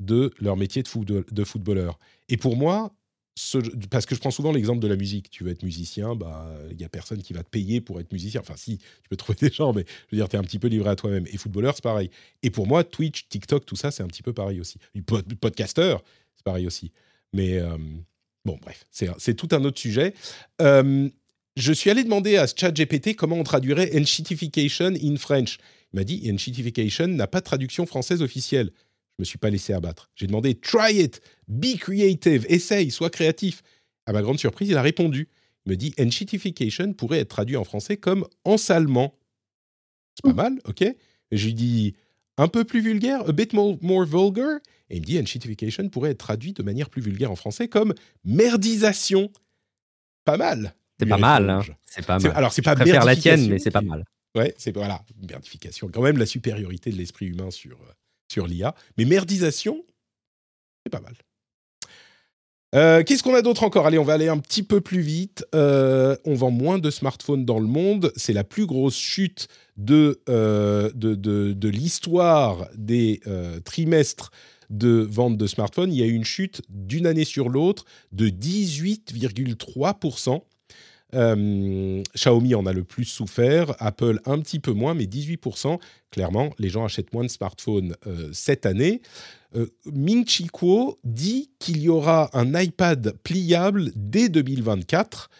de 0.00 0.32
leur 0.38 0.56
métier 0.56 0.82
de, 0.82 1.26
de 1.30 1.44
footballeur. 1.44 1.98
Et 2.28 2.36
pour 2.36 2.56
moi, 2.56 2.94
parce 3.90 4.06
que 4.06 4.14
je 4.14 4.20
prends 4.20 4.30
souvent 4.30 4.52
l'exemple 4.52 4.80
de 4.80 4.86
la 4.86 4.96
musique. 4.96 5.28
Tu 5.30 5.44
veux 5.44 5.50
être 5.50 5.62
musicien, 5.64 6.14
bah 6.14 6.48
il 6.70 6.80
y 6.80 6.84
a 6.84 6.88
personne 6.88 7.22
qui 7.22 7.32
va 7.32 7.42
te 7.42 7.48
payer 7.48 7.80
pour 7.80 7.98
être 8.00 8.12
musicien. 8.12 8.40
Enfin, 8.40 8.54
si, 8.56 8.78
tu 8.78 9.08
peux 9.08 9.16
trouver 9.16 9.36
des 9.48 9.52
gens, 9.52 9.72
mais 9.72 9.84
je 10.08 10.16
veux 10.16 10.20
dire, 10.20 10.28
tu 10.28 10.36
es 10.36 10.38
un 10.38 10.44
petit 10.44 10.58
peu 10.58 10.68
livré 10.68 10.90
à 10.90 10.96
toi-même. 10.96 11.26
Et 11.32 11.36
footballeur, 11.36 11.74
c'est 11.74 11.82
pareil. 11.82 12.10
Et 12.42 12.50
pour 12.50 12.66
moi, 12.66 12.84
Twitch, 12.84 13.28
TikTok, 13.28 13.66
tout 13.66 13.76
ça, 13.76 13.90
c'est 13.90 14.02
un 14.02 14.06
petit 14.06 14.22
peu 14.22 14.32
pareil 14.32 14.60
aussi. 14.60 14.78
Podcaster, 15.40 15.96
c'est 16.36 16.44
pareil 16.44 16.66
aussi. 16.66 16.92
Mais 17.32 17.58
euh, 17.58 17.76
bon, 18.44 18.58
bref, 18.62 18.86
c'est 18.90 19.34
tout 19.34 19.48
un 19.52 19.64
autre 19.64 19.80
sujet. 19.80 20.14
Euh, 20.62 21.08
je 21.56 21.72
suis 21.72 21.90
allé 21.90 22.04
demander 22.04 22.36
à 22.36 22.46
ChatGPT 22.46 23.14
comment 23.16 23.36
on 23.36 23.44
traduirait 23.44 23.90
enshitification 23.98 24.92
in 25.02 25.16
French. 25.16 25.58
Il 25.92 25.96
m'a 25.96 26.04
dit 26.04 26.28
enshitification 26.32 27.06
n'a 27.08 27.26
pas 27.26 27.40
de 27.40 27.44
traduction 27.44 27.86
française 27.86 28.22
officielle. 28.22 28.70
Je 29.18 29.22
me 29.22 29.24
suis 29.24 29.38
pas 29.38 29.50
laissé 29.50 29.72
abattre. 29.72 30.10
J'ai 30.14 30.26
demandé 30.26 30.54
try 30.54 31.00
it, 31.00 31.20
be 31.48 31.76
creative, 31.78 32.46
essaye, 32.48 32.90
sois 32.90 33.10
créatif. 33.10 33.62
À 34.06 34.12
ma 34.12 34.22
grande 34.22 34.38
surprise, 34.38 34.68
il 34.68 34.76
a 34.76 34.82
répondu. 34.82 35.28
Il 35.66 35.70
me 35.70 35.76
dit 35.76 35.94
enshitification 35.98 36.92
pourrait 36.92 37.20
être 37.20 37.28
traduit 37.28 37.56
en 37.56 37.64
français 37.64 37.96
comme 37.96 38.26
ensalement. 38.44 39.14
C'est 40.14 40.34
pas 40.34 40.42
mal, 40.42 40.60
ok 40.66 40.84
je 41.36 41.46
lui 41.46 41.54
dis 41.54 41.94
un 42.36 42.48
peu 42.48 42.64
plus 42.64 42.80
vulgaire, 42.80 43.28
a 43.28 43.32
bit 43.32 43.52
more, 43.52 43.76
vulgar. 44.04 44.60
Et 44.90 44.96
il 44.96 45.00
me 45.00 45.06
dit 45.06 45.18
enshitification 45.18 45.88
pourrait 45.88 46.10
être 46.10 46.18
traduit 46.18 46.52
de 46.52 46.62
manière 46.62 46.90
plus 46.90 47.02
vulgaire 47.02 47.30
en 47.30 47.36
français 47.36 47.68
comme 47.68 47.94
merdisation. 48.24 49.30
Pas 50.24 50.36
mal. 50.36 50.74
C'est 50.98 51.06
pas 51.06 51.18
mal. 51.18 51.50
Hein. 51.50 51.62
C'est 51.86 52.04
pas 52.06 52.18
mal. 52.18 52.32
Alors 52.34 52.52
c'est 52.52 52.62
pas 52.62 52.74
préfère 52.74 53.04
la 53.04 53.16
tienne, 53.16 53.48
mais 53.48 53.58
c'est 53.58 53.70
pas 53.70 53.80
mal. 53.80 54.04
Ouais, 54.36 54.54
c'est 54.58 54.74
voilà, 54.74 55.04
merdification. 55.28 55.88
Quand 55.88 56.02
même 56.02 56.18
la 56.18 56.26
supériorité 56.26 56.90
de 56.90 56.96
l'esprit 56.96 57.26
humain 57.26 57.50
sur 57.50 57.76
euh, 57.76 57.92
sur 58.34 58.46
l'IA. 58.46 58.74
Mais 58.98 59.04
merdisation, 59.04 59.84
c'est 60.84 60.90
pas 60.90 61.00
mal. 61.00 61.14
Euh, 62.74 63.04
qu'est-ce 63.04 63.22
qu'on 63.22 63.36
a 63.36 63.42
d'autre 63.42 63.62
encore? 63.62 63.86
Allez, 63.86 63.98
on 63.98 64.04
va 64.04 64.14
aller 64.14 64.26
un 64.26 64.38
petit 64.38 64.64
peu 64.64 64.80
plus 64.80 65.00
vite. 65.00 65.46
Euh, 65.54 66.16
on 66.24 66.34
vend 66.34 66.50
moins 66.50 66.78
de 66.78 66.90
smartphones 66.90 67.44
dans 67.44 67.60
le 67.60 67.68
monde. 67.68 68.12
C'est 68.16 68.32
la 68.32 68.42
plus 68.42 68.66
grosse 68.66 68.96
chute 68.96 69.46
de, 69.76 70.20
euh, 70.28 70.90
de, 70.94 71.14
de, 71.14 71.68
l'histoire 71.68 72.68
des 72.74 73.20
trimestres 73.64 74.32
de 74.70 75.06
vente 75.08 75.36
de 75.36 75.46
smartphones. 75.46 75.92
Il 75.92 76.00
y 76.00 76.02
a 76.02 76.06
eu 76.06 76.14
une 76.14 76.24
chute 76.24 76.62
d'une 76.68 77.06
année 77.06 77.24
sur 77.24 77.48
l'autre 77.48 77.84
de 78.10 78.28
18,3%. 78.28 80.42
Euh, 81.14 82.02
Xiaomi 82.14 82.54
en 82.54 82.66
a 82.66 82.72
le 82.72 82.84
plus 82.84 83.04
souffert, 83.04 83.74
Apple 83.78 84.20
un 84.24 84.40
petit 84.40 84.58
peu 84.58 84.72
moins, 84.72 84.94
mais 84.94 85.04
18%. 85.04 85.78
Clairement, 86.10 86.50
les 86.58 86.68
gens 86.68 86.84
achètent 86.84 87.12
moins 87.12 87.24
de 87.24 87.28
smartphones 87.28 87.94
euh, 88.06 88.30
cette 88.32 88.66
année. 88.66 89.00
Euh, 89.56 89.66
Ming 89.86 90.26
Chi 90.26 90.46
Kuo 90.46 90.98
dit 91.04 91.50
qu'il 91.58 91.80
y 91.82 91.88
aura 91.88 92.30
un 92.32 92.58
iPad 92.60 93.14
pliable 93.22 93.92
dès 93.94 94.28
2024 94.28 95.30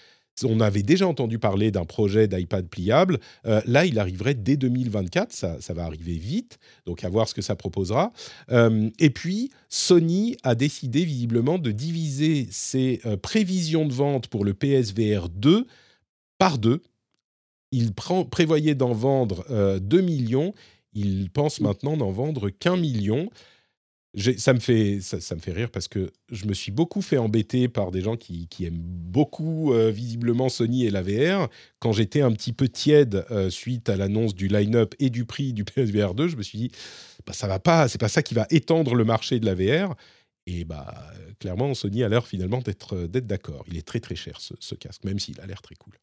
on 0.42 0.60
avait 0.60 0.82
déjà 0.82 1.06
entendu 1.06 1.38
parler 1.38 1.70
d'un 1.70 1.84
projet 1.84 2.26
d'iPad 2.26 2.66
pliable. 2.68 3.20
Euh, 3.46 3.60
là, 3.66 3.84
il 3.86 3.98
arriverait 3.98 4.34
dès 4.34 4.56
2024. 4.56 5.32
Ça, 5.32 5.58
va 5.74 5.84
arriver 5.84 6.14
vite. 6.14 6.58
Donc, 6.86 7.04
à 7.04 7.08
voir 7.08 7.28
ce 7.28 7.34
que 7.34 7.42
ça 7.42 7.54
proposera. 7.54 8.12
Euh, 8.50 8.90
et 8.98 9.10
puis, 9.10 9.50
Sony 9.68 10.36
a 10.42 10.54
décidé 10.54 11.04
visiblement 11.04 11.58
de 11.58 11.70
diviser 11.70 12.48
ses 12.50 13.00
euh, 13.06 13.16
prévisions 13.16 13.86
de 13.86 13.92
vente 13.92 14.26
pour 14.26 14.44
le 14.44 14.54
PSVR 14.54 15.28
2 15.28 15.66
par 16.38 16.58
deux. 16.58 16.82
Il 17.70 17.92
prévoyait 17.92 18.74
d'en 18.74 18.92
vendre 18.92 19.44
2 19.80 20.00
millions. 20.00 20.54
Il 20.92 21.28
pense 21.30 21.60
maintenant 21.60 21.96
d'en 21.96 22.12
vendre 22.12 22.50
qu'un 22.50 22.76
million 22.76 23.30
ça 24.16 24.52
me, 24.52 24.60
fait, 24.60 25.00
ça, 25.00 25.34
me 25.34 25.40
fait 25.40 25.52
rire 25.52 25.70
parce 25.70 25.88
que 25.88 26.10
je 26.30 26.46
me 26.46 26.54
suis 26.54 26.70
beaucoup 26.70 27.02
fait 27.02 27.18
embêter 27.18 27.68
par 27.68 27.90
des 27.90 28.00
gens 28.00 28.16
qui, 28.16 28.48
aiment 28.60 28.78
beaucoup 28.78 29.72
euh, 29.72 29.90
visiblement 29.90 30.48
Sony 30.48 30.86
et 30.86 30.90
la 30.90 31.02
VR. 31.02 31.48
Quand 31.80 31.92
j'étais 31.92 32.20
un 32.20 32.32
petit 32.32 32.52
peu 32.52 32.68
tiède 32.68 33.24
euh, 33.30 33.50
suite 33.50 33.88
à 33.88 33.96
l'annonce 33.96 34.34
du 34.34 34.48
line-up 34.48 34.94
et 35.00 35.10
du 35.10 35.24
prix 35.24 35.52
du 35.52 35.64
PSVR 35.64 36.14
2, 36.14 36.28
je 36.28 36.36
me 36.36 36.42
suis 36.42 36.58
dit, 36.58 36.70
bah, 37.26 37.32
ça 37.32 37.48
va 37.48 37.58
pas, 37.58 37.88
c'est 37.88 38.00
pas 38.00 38.08
ça 38.08 38.22
qui 38.22 38.34
va 38.34 38.46
étendre 38.50 38.94
le 38.94 39.04
marché 39.04 39.40
de 39.40 39.46
la 39.46 39.54
VR. 39.54 39.94
Et 40.46 40.64
bah, 40.64 40.94
clairement, 41.40 41.74
Sony 41.74 42.04
a 42.04 42.08
l'air 42.08 42.26
finalement 42.26 42.60
d'être 42.60 43.06
d'accord. 43.06 43.64
Il 43.68 43.76
est 43.76 43.86
très 43.86 44.00
très 44.00 44.14
cher 44.14 44.38
ce, 44.40 44.74
casque, 44.74 45.04
même 45.04 45.18
s'il 45.18 45.40
a 45.40 45.46
l'air 45.46 45.62
très 45.62 45.74
cool. 45.74 45.94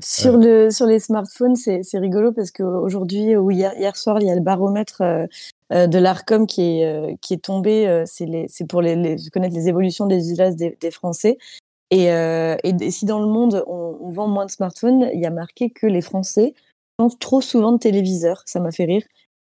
Sur, 0.00 0.34
euh. 0.34 0.64
le, 0.64 0.70
sur 0.70 0.86
les 0.86 1.00
smartphones, 1.00 1.56
c'est 1.56 1.98
rigolo 1.98 2.32
parce 2.32 2.50
qu'aujourd'hui, 2.50 3.36
ou 3.36 3.50
hier, 3.50 3.72
hier 3.78 3.96
soir, 3.96 4.18
il 4.20 4.26
y 4.26 4.30
a 4.30 4.34
le 4.34 4.42
baromètre 4.42 5.00
euh, 5.02 5.26
de 5.70 5.98
l'ARCOM 5.98 6.46
qui 6.46 6.80
est, 6.80 6.86
euh, 6.86 7.14
qui 7.20 7.34
est 7.34 7.44
tombé. 7.44 7.86
Euh, 7.86 8.04
c'est 8.06 8.66
pour 8.68 8.82
les, 8.82 9.16
connaître 9.32 9.54
les 9.54 9.68
évolutions 9.68 10.06
des 10.06 10.30
usages 10.30 10.54
des, 10.56 10.90
Français. 10.90 11.38
Et, 11.90 12.06
et, 12.06 12.90
si 12.90 13.04
dans 13.04 13.20
le 13.20 13.26
monde, 13.26 13.64
on, 13.66 14.10
vend 14.10 14.28
moins 14.28 14.46
de 14.46 14.50
smartphones, 14.50 15.08
il 15.12 15.20
y 15.20 15.26
a 15.26 15.30
marqué 15.30 15.70
que 15.70 15.86
les 15.86 16.00
Français 16.00 16.54
changent 16.98 17.18
trop 17.18 17.40
souvent 17.40 17.72
de 17.72 17.78
téléviseur. 17.78 18.42
Ça 18.46 18.60
m'a 18.60 18.72
fait 18.72 18.84
rire. 18.84 19.02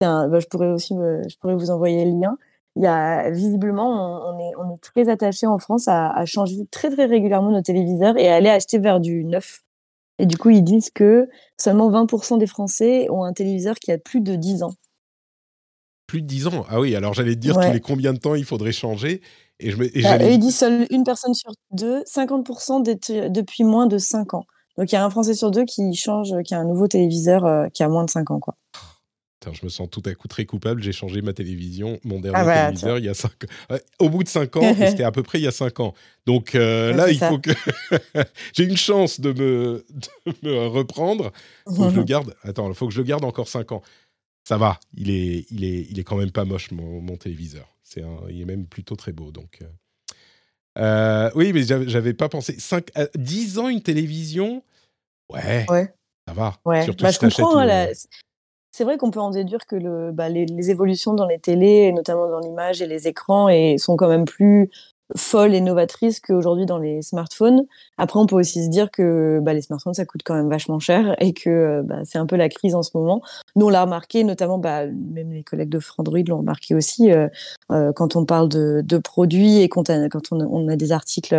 Bah, 0.01 0.27
je 0.39 0.45
pourrais 0.47 0.67
aussi 0.67 0.93
je 0.95 1.37
pourrais 1.37 1.55
vous 1.55 1.71
envoyer 1.71 2.03
le 2.05 2.19
lien. 2.19 2.37
Il 2.75 2.83
y 2.83 2.87
a, 2.87 3.29
visiblement, 3.29 4.27
on, 4.27 4.39
est, 4.39 4.51
on 4.57 4.73
est 4.73 4.81
très 4.81 5.07
attaché 5.07 5.47
en 5.47 5.57
France 5.59 5.87
à, 5.87 6.09
à, 6.11 6.25
changer 6.25 6.65
très 6.71 6.89
très 6.89 7.05
régulièrement 7.05 7.51
nos 7.51 7.61
téléviseurs 7.61 8.17
et 8.17 8.27
à 8.27 8.35
aller 8.35 8.49
acheter 8.49 8.79
vers 8.79 8.99
du 8.99 9.23
neuf. 9.23 9.61
Et 10.19 10.25
du 10.25 10.37
coup, 10.37 10.49
ils 10.49 10.63
disent 10.63 10.89
que 10.89 11.29
seulement 11.57 11.89
20% 11.89 12.37
des 12.37 12.47
Français 12.47 13.09
ont 13.09 13.23
un 13.23 13.31
téléviseur 13.31 13.75
qui 13.75 13.93
a 13.93 13.97
plus 13.97 14.19
de 14.19 14.35
10 14.35 14.63
ans 14.63 14.73
plus 16.07 16.21
de 16.21 16.27
10 16.27 16.47
ans. 16.47 16.65
Ah 16.69 16.79
oui, 16.79 16.95
alors 16.95 17.13
j'allais 17.13 17.35
te 17.35 17.39
dire 17.39 17.55
tous 17.59 17.71
les 17.71 17.81
combien 17.81 18.13
de 18.13 18.19
temps 18.19 18.35
il 18.35 18.45
faudrait 18.45 18.71
changer. 18.71 19.21
Et 19.59 19.71
je 19.71 19.77
me, 19.77 19.97
et 19.97 20.01
bah, 20.01 20.17
il 20.29 20.39
dit 20.39 20.51
seule 20.51 20.85
une 20.89 21.03
personne 21.03 21.33
sur 21.33 21.51
deux, 21.71 22.03
50% 22.03 23.29
depuis 23.31 23.63
moins 23.63 23.87
de 23.87 23.97
5 23.97 24.33
ans. 24.33 24.43
Donc 24.77 24.91
il 24.91 24.95
y 24.95 24.97
a 24.97 25.05
un 25.05 25.09
Français 25.09 25.33
sur 25.33 25.51
deux 25.51 25.63
qui 25.63 25.93
change, 25.95 26.33
qui 26.43 26.53
a 26.53 26.59
un 26.59 26.65
nouveau 26.65 26.87
téléviseur 26.87 27.45
euh, 27.45 27.67
qui 27.73 27.81
a 27.83 27.87
moins 27.87 28.03
de 28.03 28.09
5 28.09 28.31
ans. 28.31 28.39
Quoi. 28.39 28.55
je 29.53 29.63
me 29.63 29.69
sens 29.69 29.87
tout 29.89 30.03
à 30.05 30.13
coup 30.13 30.27
très 30.27 30.45
coupable. 30.45 30.83
J'ai 30.83 30.91
changé 30.91 31.21
ma 31.21 31.31
télévision, 31.31 31.97
mon 32.03 32.19
dernier 32.19 32.37
Ah 32.37 32.43
bah, 32.43 32.65
téléviseur, 32.65 32.97
il 32.99 33.05
y 33.05 33.09
a 33.09 33.13
5 33.13 33.31
ans. 33.31 33.75
Au 33.99 34.09
bout 34.09 34.23
de 34.25 34.27
5 34.27 34.57
ans, 34.57 34.75
c'était 34.75 35.03
à 35.05 35.11
peu 35.13 35.23
près 35.23 35.39
il 35.39 35.43
y 35.43 35.47
a 35.47 35.51
5 35.51 35.79
ans. 35.79 35.93
Donc 36.25 36.55
euh, 36.55 36.91
Ouais, 36.91 36.97
là, 36.97 37.09
il 37.09 37.17
ça. 37.17 37.29
faut 37.29 37.39
que. 37.39 37.51
J'ai 38.53 38.65
une 38.65 38.75
chance 38.75 39.21
de 39.21 39.31
me, 39.31 39.85
de 40.25 40.33
me 40.49 40.67
reprendre. 40.67 41.31
faut 41.73 41.85
que 41.85 41.91
je 41.91 41.95
le 41.95 42.03
garde. 42.13 42.35
Attends, 42.43 42.67
il 42.67 42.75
faut 42.75 42.87
que 42.87 42.93
je 42.93 42.99
le 42.99 43.05
garde 43.07 43.23
encore 43.23 43.47
5 43.47 43.71
ans. 43.71 43.81
Ça 44.47 44.57
va, 44.57 44.79
il 44.95 45.09
est, 45.09 45.45
il 45.49 45.63
est, 45.63 45.87
il 45.89 45.99
est 45.99 46.03
quand 46.03 46.17
même 46.17 46.31
pas 46.31 46.45
moche, 46.45 46.69
mon, 46.71 47.01
mon 47.01 47.17
téléviseur. 47.17 47.67
C'est 47.83 48.03
un, 48.03 48.17
il 48.29 48.41
est 48.41 48.45
même 48.45 48.67
plutôt 48.67 48.95
très 48.95 49.11
beau. 49.11 49.31
Donc, 49.31 49.59
euh. 49.61 49.65
Euh, 50.77 51.31
oui, 51.35 51.51
mais 51.51 51.63
j'avais 51.63 52.13
pas 52.13 52.29
pensé. 52.29 52.59
5, 52.59 52.91
10 53.15 53.57
ans, 53.57 53.69
une 53.69 53.81
télévision? 53.81 54.61
Ouais, 55.31 55.65
Ouais. 55.69 55.93
ça 56.27 56.33
va. 56.33 56.57
Ouais, 56.63 56.83
Surtout 56.83 57.03
bah, 57.05 57.11
si 57.11 57.15
je 57.15 57.35
comprends. 57.35 57.63
la- 57.63 57.87
C'est 58.71 58.83
vrai 58.83 58.97
qu'on 58.97 59.09
peut 59.09 59.21
en 59.21 59.31
déduire 59.31 59.65
que 59.65 59.77
le, 59.77 60.11
bah, 60.11 60.29
les, 60.29 60.45
les 60.45 60.69
évolutions 60.69 61.13
dans 61.13 61.25
les 61.25 61.39
télés, 61.39 61.87
et 61.87 61.91
notamment 61.91 62.29
dans 62.29 62.39
l'image 62.39 62.81
et 62.81 62.87
les 62.87 63.07
écrans, 63.07 63.49
et, 63.49 63.77
sont 63.79 63.95
quand 63.95 64.09
même 64.09 64.25
plus 64.25 64.69
folles 65.15 65.53
et 65.53 65.61
novatrices 65.61 66.19
qu'aujourd'hui 66.19 66.65
dans 66.65 66.79
les 66.79 67.01
smartphones. 67.01 67.65
Après, 67.97 68.19
on 68.19 68.25
peut 68.25 68.35
aussi 68.35 68.63
se 68.65 68.69
dire 68.69 68.89
que 68.91 69.39
bah, 69.41 69.53
les 69.53 69.61
smartphones, 69.61 69.93
ça 69.93 70.05
coûte 70.05 70.21
quand 70.25 70.33
même 70.33 70.49
vachement 70.49 70.79
cher 70.79 71.15
et 71.21 71.33
que 71.33 71.49
euh, 71.49 71.81
bah, 71.83 71.97
c'est 72.05 72.17
un 72.17 72.25
peu 72.25 72.35
la 72.35 72.49
crise 72.49 72.73
en 72.75 72.81
ce 72.83 72.89
moment. 72.95 73.21
Nous, 73.55 73.67
on 73.67 73.69
l'a 73.69 73.83
remarqué, 73.83 74.23
notamment, 74.23 74.57
bah, 74.57 74.87
même 74.87 75.31
les 75.31 75.43
collègues 75.43 75.69
de 75.69 75.79
Frandroid 75.79 76.19
l'ont 76.27 76.37
remarqué 76.39 76.73
aussi, 76.73 77.11
euh, 77.11 77.27
euh, 77.71 77.93
quand 77.93 78.15
on 78.15 78.25
parle 78.25 78.49
de, 78.49 78.81
de 78.83 78.97
produits 78.97 79.57
et 79.59 79.69
quand, 79.69 79.89
on- 79.89 80.09
quand 80.09 80.31
on, 80.31 80.39
a, 80.39 80.45
on 80.45 80.67
a 80.67 80.75
des 80.75 80.91
articles, 80.91 81.35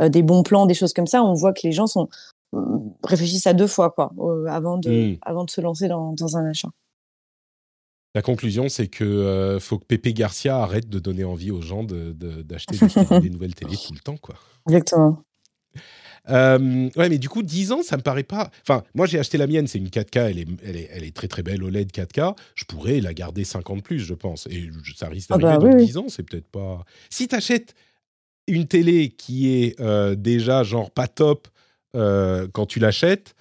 euh, 0.00 0.08
des 0.08 0.22
bons 0.22 0.42
plans, 0.42 0.66
des 0.66 0.74
choses 0.74 0.92
comme 0.92 1.06
ça, 1.06 1.22
on 1.22 1.34
voit 1.34 1.52
que 1.52 1.60
les 1.64 1.72
gens 1.72 1.86
sont 1.86 2.08
euh, 2.54 2.60
réfléchissent 3.04 3.46
à 3.46 3.54
deux 3.54 3.66
fois 3.66 3.90
quoi, 3.90 4.12
euh, 4.18 4.46
avant, 4.46 4.78
de, 4.78 4.90
Mm. 5.12 5.16
avant 5.22 5.44
de 5.44 5.50
se 5.50 5.60
lancer 5.60 5.88
dans, 5.88 6.12
dans 6.12 6.36
un 6.36 6.46
achat. 6.48 6.68
La 8.16 8.22
conclusion, 8.22 8.70
c'est 8.70 8.88
que 8.88 9.04
euh, 9.04 9.60
faut 9.60 9.78
que 9.78 9.84
Pepe 9.84 10.08
Garcia 10.14 10.56
arrête 10.56 10.88
de 10.88 10.98
donner 10.98 11.24
envie 11.24 11.50
aux 11.50 11.60
gens 11.60 11.84
de- 11.84 12.12
de- 12.12 12.40
d'acheter 12.40 12.78
des, 12.78 12.88
télé- 12.88 13.20
des 13.20 13.28
nouvelles 13.28 13.54
télés 13.54 13.76
tout 13.76 13.92
le 13.92 13.98
temps, 14.00 14.16
quoi. 14.16 14.36
Exactement. 14.66 15.22
Euh, 16.30 16.88
ouais, 16.96 17.10
mais 17.10 17.18
du 17.18 17.28
coup, 17.28 17.42
10 17.42 17.72
ans, 17.72 17.82
ça 17.82 17.98
me 17.98 18.02
paraît 18.02 18.22
pas. 18.22 18.50
Enfin, 18.62 18.84
moi, 18.94 19.04
j'ai 19.04 19.18
acheté 19.18 19.36
la 19.36 19.46
mienne, 19.46 19.66
c'est 19.66 19.76
une 19.76 19.88
4K, 19.90 20.30
elle 20.30 20.38
est, 20.38 20.46
elle, 20.64 20.76
est, 20.76 20.88
elle 20.92 21.04
est 21.04 21.14
très 21.14 21.28
très 21.28 21.42
belle 21.42 21.62
OLED 21.62 21.92
4K. 21.92 22.34
Je 22.54 22.64
pourrais 22.64 23.00
la 23.02 23.12
garder 23.12 23.44
5 23.44 23.68
ans 23.68 23.76
de 23.76 23.82
plus, 23.82 23.98
je 24.00 24.14
pense. 24.14 24.46
Et 24.46 24.70
ça 24.96 25.08
risque 25.10 25.28
Ah 25.32 25.36
d'arriver 25.36 25.62
bah 25.66 25.72
dans 25.72 25.76
oui, 25.78 25.84
10 25.84 25.98
ans, 25.98 26.06
c'est 26.08 26.22
peut-être 26.22 26.48
pas. 26.48 26.84
Si 27.10 27.28
tu 27.28 27.34
achètes 27.34 27.74
une 28.48 28.66
télé 28.66 29.10
qui 29.10 29.52
est 29.62 29.78
euh, 29.78 30.14
déjà 30.14 30.62
genre 30.62 30.90
pas 30.90 31.06
top 31.06 31.48
euh, 31.94 32.48
quand 32.50 32.64
tu 32.64 32.80
l'achètes, 32.80 33.35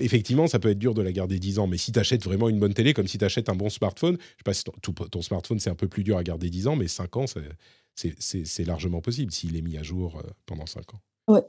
effectivement, 0.00 0.46
ça 0.46 0.58
peut 0.58 0.70
être 0.70 0.78
dur 0.78 0.94
de 0.94 1.02
la 1.02 1.12
garder 1.12 1.38
10 1.38 1.58
ans. 1.58 1.66
Mais 1.66 1.78
si 1.78 1.92
tu 1.92 1.98
achètes 1.98 2.24
vraiment 2.24 2.48
une 2.48 2.58
bonne 2.58 2.74
télé, 2.74 2.94
comme 2.94 3.06
si 3.08 3.18
tu 3.18 3.24
achètes 3.24 3.48
un 3.48 3.54
bon 3.54 3.68
smartphone, 3.70 4.16
je 4.20 4.26
sais 4.38 4.42
pas 4.44 4.54
si 4.54 4.64
ton, 4.64 5.22
smartphone 5.22 5.58
c'est 5.60 5.70
un 5.70 5.74
peu 5.74 5.88
plus 5.88 6.02
dur 6.04 6.16
à 6.16 6.22
garder 6.24 6.50
10 6.50 6.66
ans, 6.68 6.76
mais 6.76 6.88
5 6.88 7.16
ans, 7.16 7.24
c'est- 7.26 8.64
largement 8.64 9.00
possible 9.00 9.30
s'il 9.32 9.56
est 9.56 9.62
mis 9.62 9.76
à 9.76 9.82
jour 9.82 10.18
euh, 10.18 10.28
pendant 10.46 10.66
5 10.66 10.94
ans. 10.94 11.00
Ouais. 11.28 11.42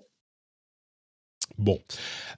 Bon. 1.58 1.80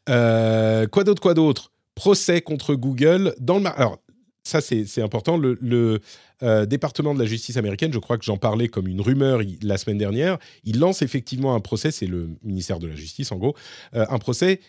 Euh, 0.09 0.87
quoi 0.87 1.03
d'autre, 1.03 1.21
quoi 1.21 1.33
d'autre? 1.33 1.71
Procès 1.95 2.41
contre 2.41 2.75
Google 2.75 3.35
dans 3.39 3.59
le... 3.59 3.67
Alors, 3.67 3.99
ça, 4.43 4.59
c'est 4.59 4.85
c'est 4.85 5.01
important. 5.01 5.37
Le, 5.37 5.57
le, 5.61 6.01
euh, 6.41 6.65
département 6.65 7.13
de 7.13 7.19
la 7.19 7.25
justice 7.25 7.55
américaine, 7.55 7.93
je 7.93 7.99
crois 7.99 8.17
que 8.17 8.25
j'en 8.25 8.37
parlais 8.37 8.67
comme 8.67 8.87
une 8.87 8.99
rumeur 8.99 9.41
il- 9.41 9.57
la 9.61 9.77
semaine 9.77 9.97
dernière, 9.97 10.37
il 10.63 10.79
lance 10.79 11.01
effectivement 11.01 11.55
un 11.55 11.59
procès, 11.61 11.91
c'est 11.91 12.07
le 12.07 12.29
ministère 12.43 12.79
de 12.79 12.87
la 12.87 12.95
Justice 12.95 13.31
en 13.31 13.37
gros, 13.37 13.55
euh, 13.93 14.05
un 14.09 14.17
procès 14.19 14.59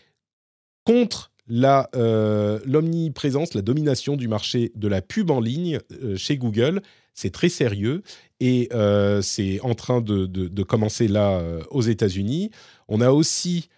contre 0.85 1.33
la, 1.47 1.89
euh, 1.95 2.59
l'omniprésence, 2.65 3.55
la 3.55 3.63
domination 3.63 4.17
du 4.17 4.29
marché 4.29 4.73
de 4.75 4.89
la 4.89 5.03
pub 5.03 5.31
en 5.31 5.41
ligne 5.41 5.79
euh, 6.03 6.17
chez 6.17 6.37
Google. 6.39 6.81
C'est 7.13 7.31
très 7.31 7.49
sérieux 7.49 8.03
et 8.41 8.69
euh, 8.73 9.23
c'est 9.23 9.61
en 9.61 9.75
train 9.75 10.01
de, 10.01 10.27
de- 10.27 10.63
commencer 10.65 11.07
là 11.07 11.41
aux 11.71 11.83
États-Unis. 11.83 12.51
On 12.89 13.01
a 13.01 13.11
aussi 13.13 13.69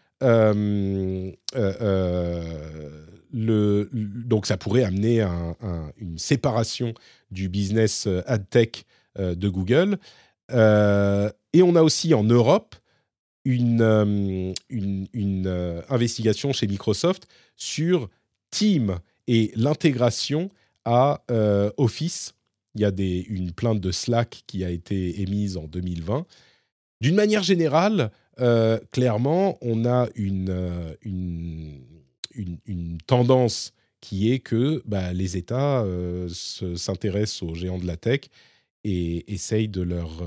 le, 3.33 3.89
donc 3.93 4.47
ça 4.47 4.57
pourrait 4.57 4.85
amener 4.85 5.21
un- 5.21 5.55
un- 5.63 5.91
une 5.99 6.19
séparation 6.19 6.95
du 7.31 7.49
business 7.49 8.09
ad 8.27 8.49
tech 8.49 8.85
de 9.19 9.49
Google. 9.49 9.99
Et 10.51 11.63
on 11.63 11.75
a 11.77 11.83
aussi 11.83 12.15
en 12.15 12.25
Europe 12.25 12.75
une, 13.47 13.81
euh, 13.81 14.53
une, 14.69 15.07
une, 15.13 15.47
euh, 15.47 15.81
investigation 15.89 16.53
chez 16.53 16.67
Microsoft 16.67 17.29
sur 17.55 18.11
Team 18.51 18.99
et 19.29 19.53
l'intégration 19.55 20.51
à 20.85 21.23
euh, 21.31 21.71
Office. 21.77 22.35
Il 22.75 22.81
y 22.81 22.85
a 22.85 22.91
une 22.99 23.53
plainte 23.53 23.81
de 23.81 23.93
Slack 23.93 24.43
qui 24.47 24.65
a 24.65 24.71
été 24.71 25.23
émise 25.23 25.57
en 25.57 25.65
2020. 25.65 26.27
D'une 27.01 27.15
manière 27.15 27.43
générale, 27.43 28.11
clairement, 28.93 29.57
on 29.63 29.87
a 29.87 30.09
une, 30.15 30.95
une, 31.03 32.99
tendance 33.07 33.73
qui 34.03 34.31
est 34.31 34.41
que 34.41 34.83
bah, 34.85 35.15
les 35.15 35.39
États 35.39 35.87
se- 36.29 36.75
s'intéressent 36.77 37.45
aux 37.45 37.55
géants 37.55 37.79
de 37.79 37.87
la 37.87 37.97
tech 37.97 38.21
et 38.85 39.33
essayent 39.33 39.69
de 39.69 39.81
leur 39.81 40.23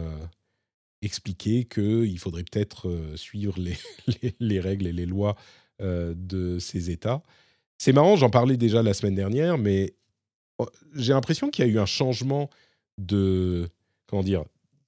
expliquer 1.01 1.65
qu'il 1.65 2.17
faudrait 2.19 2.43
peut-être 2.43 2.89
euh, 2.89 3.15
suivre 3.15 3.55
les, 3.59 3.77
les, 4.21 4.35
les 4.39 4.59
règles 4.59 4.88
et 4.88 4.93
les 4.93 5.05
lois 5.05 5.35
euh, 5.81 6.13
de 6.15 6.59
ces 6.59 6.89
États. 6.91 7.23
C'est 7.77 7.93
marrant, 7.93 8.15
j'en 8.17 8.30
parlais 8.30 8.57
déjà 8.57 8.84
la 8.84 8.93
semaine 8.93 9.15
dernière, 9.15 9.57
mais 9.57 9.93
oh, 10.57 10.67
j'ai 10.95 11.13
l'impression 11.13 11.49
qu'il 11.49 11.65
y 11.65 11.69
a 11.69 11.71
eu 11.71 11.80
un 11.80 11.85
changement 11.85 12.49
de, 12.97 13.69
comment 14.07 14.23
dire, 14.23 14.43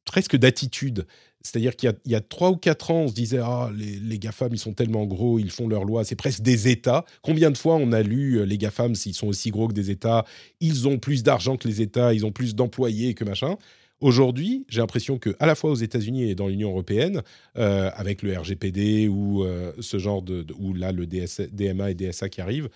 presque 0.06 0.36
d'attitude. 0.36 1.08
C'est-à-dire 1.44 1.76
qu'il 1.76 1.88
y 1.90 1.92
a- 1.94 1.96
il 2.06 2.12
y, 2.12 2.16
a 2.16 2.22
trois 2.22 2.52
ou 2.52 2.58
quatre 2.58 2.92
ans, 2.92 3.04
on 3.04 3.08
se 3.08 3.14
disait 3.14 3.40
ah 3.42 3.72
les, 3.76 3.98
les 4.00 4.20
gafam 4.20 4.54
ils 4.54 4.60
sont 4.60 4.74
tellement 4.74 5.06
gros, 5.06 5.40
ils 5.40 5.50
font 5.50 5.68
leurs 5.68 5.86
lois, 5.86 6.04
c'est 6.04 6.16
presque 6.16 6.42
des 6.42 6.68
États. 6.68 7.06
Combien 7.24 7.50
de 7.50 7.58
fois 7.58 7.76
on 7.76 7.92
a 7.94 8.04
lu 8.04 8.36
euh, 8.40 8.44
les 8.46 8.58
gafam 8.58 8.94
s'ils 8.94 9.16
sont 9.16 9.28
aussi 9.28 9.50
gros 9.50 9.68
que 9.68 9.74
des 9.74 9.90
États, 9.90 10.26
ils 10.60 10.88
ont 10.88 11.00
plus 11.00 11.24
d'argent 11.24 11.58
que 11.58 11.68
les 11.68 11.82
États, 11.82 12.14
ils 12.14 12.26
ont 12.26 12.32
plus 12.32 12.54
d'employés 12.54 13.14
que 13.16 13.24
machin. 13.24 13.58
Aujourd'hui, 14.02 14.66
j'ai 14.68 14.80
l'impression 14.82 15.18
que 15.20 15.36
à 15.40 15.46
la 15.46 15.56
fois 15.56 15.70
aux 15.72 15.76
États-Unis 15.76 16.24
et 16.30 16.36
dans 16.36 16.48
l'Union 16.48 16.70
européenne, 16.72 17.22
euh, 17.58 17.90
avec 17.94 18.22
le 18.24 18.38
RGPD 18.38 19.08
ou 19.08 19.44
euh, 19.44 19.72
ce 19.80 20.00
genre 20.00 20.22
de, 20.22 20.42
de- 20.44 20.54
ou 20.58 20.74
là 20.74 20.92
le 20.92 21.06
DS, 21.06 21.42
DMA 21.52 21.92
et 21.92 21.94
DSA 21.94 22.28
qui 22.30 22.42
arrivent, 22.42 22.70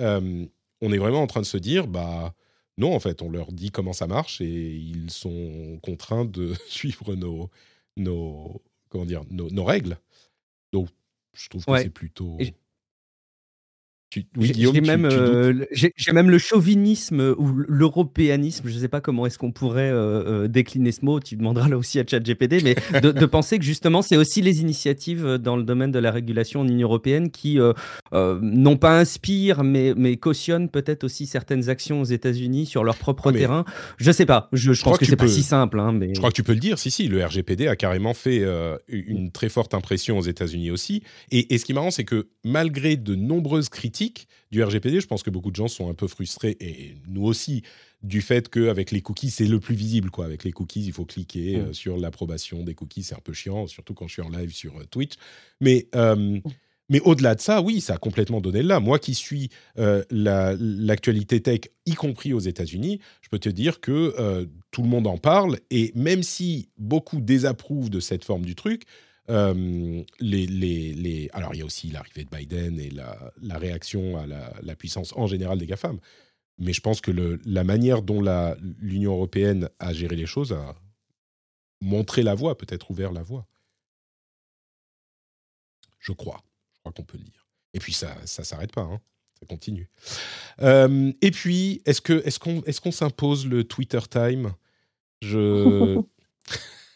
euh, 0.00 0.44
on 0.80 0.92
est 0.92 0.98
vraiment 0.98 1.22
en 1.22 1.26
train 1.28 1.40
de 1.40 1.46
se 1.46 1.56
dire 1.56 1.86
bah 1.86 2.34
non 2.76 2.92
en 2.94 3.00
fait, 3.00 3.22
on 3.22 3.30
leur 3.30 3.52
dit 3.52 3.70
comment 3.70 3.92
ça 3.92 4.06
marche 4.08 4.40
et 4.40 4.74
ils 4.74 5.10
sont 5.10 5.78
contraints 5.82 6.24
de 6.24 6.52
suivre 6.68 7.14
nos 7.14 7.48
nos 7.96 8.60
comment 8.88 9.06
dire 9.06 9.22
nos, 9.30 9.48
nos 9.50 9.64
règles. 9.64 9.96
Donc 10.72 10.88
je 11.36 11.48
trouve 11.48 11.64
que 11.64 11.70
Ouais. 11.70 11.82
c'est 11.84 11.90
plutôt. 11.90 12.36
Et- 12.40 12.54
oui, 14.36 14.52
J'ai- 14.54 14.80
même, 14.80 15.04
euh, 15.04 15.52
le- 15.52 15.68
j'ai 15.70 16.12
même 16.12 16.30
le 16.30 16.38
chauvinisme 16.38 17.34
ou 17.38 17.52
l'européanisme, 17.68 18.68
je 18.68 18.74
ne 18.74 18.80
sais 18.80 18.88
pas 18.88 19.00
comment 19.00 19.26
est-ce 19.26 19.38
qu'on 19.38 19.52
pourrait 19.52 19.90
euh, 19.90 20.44
euh, 20.44 20.48
décliner 20.48 20.92
ce 20.92 21.04
mot, 21.04 21.20
tu 21.20 21.36
demanderas 21.36 21.68
là 21.68 21.76
aussi 21.78 21.98
à 21.98 22.04
ChatGPT, 22.06 22.62
mais 22.62 22.74
de, 23.02 23.10
de 23.12 23.26
penser 23.26 23.58
que 23.58 23.64
justement 23.64 24.02
c'est 24.02 24.16
aussi 24.16 24.42
les 24.42 24.60
initiatives 24.60 25.38
dans 25.38 25.56
le 25.56 25.62
domaine 25.62 25.90
de 25.90 25.98
la 25.98 26.10
régulation 26.10 26.60
en 26.60 26.68
Union 26.68 26.88
européenne 26.88 27.30
qui 27.30 27.58
euh, 27.58 27.72
non 28.42 28.76
pas 28.76 28.98
inspirent, 28.98 29.64
mais, 29.64 29.94
mais 29.96 30.16
cautionnent 30.16 30.68
peut-être 30.68 31.04
aussi 31.04 31.26
certaines 31.26 31.68
actions 31.68 32.00
aux 32.00 32.04
États-Unis 32.04 32.66
sur 32.66 32.84
leur 32.84 32.96
propre 32.96 33.30
Ah, 33.30 33.32
terrain. 33.38 33.64
Je 33.98 34.10
sais 34.12 34.26
pas, 34.26 34.48
je, 34.52 34.70
pense 34.82 34.98
que 34.98 35.04
que, 35.04 35.10
c'est 35.10 35.16
pas 35.16 35.28
si 35.28 35.42
simple. 35.42 35.80
Hein, 35.80 35.92
mais... 35.92 36.10
Je 36.14 36.18
crois 36.18 36.30
que 36.30 36.36
tu 36.36 36.42
peux 36.42 36.52
le 36.54 36.60
dire. 36.60 36.78
Si, 36.78 36.90
si, 36.90 37.08
le 37.08 37.24
RGPD 37.24 37.66
a 37.68 37.76
carrément 37.76 38.14
fait 38.14 38.44
une 38.88 39.30
très 39.30 39.48
forte 39.48 39.74
impression 39.74 40.18
aux 40.18 40.22
États-Unis 40.22 40.70
aussi. 40.70 41.02
Et, 41.30 41.54
et 41.54 41.58
ce 41.58 41.64
qui 41.64 41.72
est 41.72 41.74
marrant, 41.74 41.90
c'est 41.90 42.04
que 42.04 42.28
malgré 42.44 42.96
de 42.96 43.14
nombreuses 43.14 43.68
critiques 43.68 44.03
du 44.50 44.62
RGPD, 44.62 45.00
je 45.00 45.06
pense 45.06 45.22
que 45.22 45.30
beaucoup 45.30 45.50
de 45.50 45.56
gens 45.56 45.68
sont 45.68 45.88
un 45.90 45.94
peu 45.94 46.06
frustrés, 46.08 46.56
et 46.60 46.94
nous 47.08 47.24
aussi, 47.24 47.62
du 48.02 48.20
fait 48.20 48.48
qu'avec 48.48 48.90
les 48.90 49.00
cookies, 49.00 49.30
c'est 49.30 49.46
le 49.46 49.60
plus 49.60 49.74
visible. 49.74 50.10
Quoi. 50.10 50.24
Avec 50.26 50.44
les 50.44 50.52
cookies, 50.52 50.84
il 50.84 50.92
faut 50.92 51.06
cliquer 51.06 51.56
euh, 51.56 51.72
sur 51.72 51.96
l'approbation 51.96 52.62
des 52.62 52.74
cookies. 52.74 53.02
C'est 53.04 53.14
un 53.14 53.22
peu 53.22 53.32
chiant, 53.32 53.66
surtout 53.66 53.94
quand 53.94 54.06
je 54.08 54.12
suis 54.14 54.22
en 54.22 54.28
live 54.30 54.52
sur 54.52 54.76
euh, 54.78 54.84
Twitch. 54.90 55.14
Mais. 55.60 55.86
euh, 55.94 56.40
mais 56.90 57.00
au-delà 57.00 57.34
de 57.34 57.40
ça, 57.40 57.62
oui, 57.62 57.80
ça 57.80 57.94
a 57.94 57.96
complètement 57.96 58.42
donné 58.42 58.62
là. 58.62 58.78
Moi 58.78 58.98
qui 58.98 59.14
suis 59.14 59.48
euh, 59.78 60.04
la- 60.10 60.54
l'actualité 60.58 61.40
tech, 61.40 61.60
y 61.86 61.94
compris 61.94 62.34
aux 62.34 62.40
États-Unis, 62.40 63.00
je 63.22 63.30
peux 63.30 63.38
te 63.38 63.48
dire 63.48 63.80
que 63.80 64.14
euh, 64.18 64.44
tout 64.70 64.82
le 64.82 64.88
monde 64.88 65.06
en 65.06 65.16
parle. 65.16 65.58
Et 65.70 65.92
même 65.94 66.22
si 66.22 66.68
beaucoup 66.76 67.22
désapprouvent 67.22 67.88
de 67.88 68.00
cette 68.00 68.22
forme 68.22 68.44
du 68.44 68.54
truc, 68.54 68.82
euh, 69.30 70.02
alors 71.32 71.54
il 71.54 71.58
y 71.58 71.62
a 71.62 71.64
aussi 71.64 71.88
l'arrivée 71.88 72.24
de 72.24 72.30
Biden 72.30 72.78
et 72.78 72.90
la, 72.90 73.58
réaction 73.58 74.18
à 74.18 74.26
la, 74.26 74.76
puissance 74.76 75.12
en 75.16 75.26
général 75.26 75.58
des 75.58 75.66
GAFAM. 75.66 75.98
Mais 76.58 76.72
je 76.72 76.80
pense 76.80 77.00
que 77.00 77.10
la 77.44 77.64
manière 77.64 78.02
dont 78.02 78.22
l'Union 78.78 79.12
européenne 79.12 79.68
a 79.80 79.92
géré 79.92 80.16
les 80.16 80.26
choses 80.26 80.52
a 80.52 80.76
montré 81.80 82.22
la 82.22 82.34
voie, 82.34 82.56
peut-être 82.56 82.90
ouvert 82.90 83.12
la 83.12 83.22
voie. 83.22 83.46
Je 85.98 86.12
crois. 86.12 86.44
Je 86.74 86.80
crois 86.80 86.92
qu'on 86.92 87.04
peut 87.04 87.18
le 87.18 87.24
dire. 87.24 87.46
Et 87.72 87.78
puis 87.78 87.92
ça 87.92 88.14
ça 88.24 88.44
s'arrête 88.44 88.72
pas. 88.72 88.82
hein. 88.82 89.00
ça 89.40 89.46
continue. 89.46 89.88
Euh, 90.60 91.12
et 91.22 91.30
puis, 91.30 91.82
est-ce 91.86 92.00
qu'on 92.00 92.62
est-ce 92.62 92.80
qu'on 92.80 92.92
s'impose 92.92 93.46
le 93.46 93.64
Twitter 93.64 94.00
time? 94.08 94.54
Je 95.22 96.00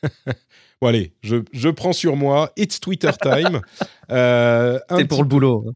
Bon 0.80 0.88
allez, 0.88 1.12
je, 1.22 1.36
je, 1.52 1.68
prends 1.68 1.92
sur 1.92 2.14
moi. 2.14 2.52
It's 2.56 2.80
Twitter 2.80 3.10
time. 3.20 3.60
Euh, 4.10 4.78
c'est 4.96 5.04
pour 5.04 5.22
le 5.22 5.28
boulot. 5.28 5.66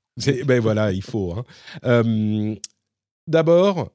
Ben 0.46 0.58
voilà, 0.58 0.90
il 0.90 1.02
faut. 1.02 1.34
Hein. 1.34 1.44
Euh, 1.84 2.54
d'abord, 3.26 3.92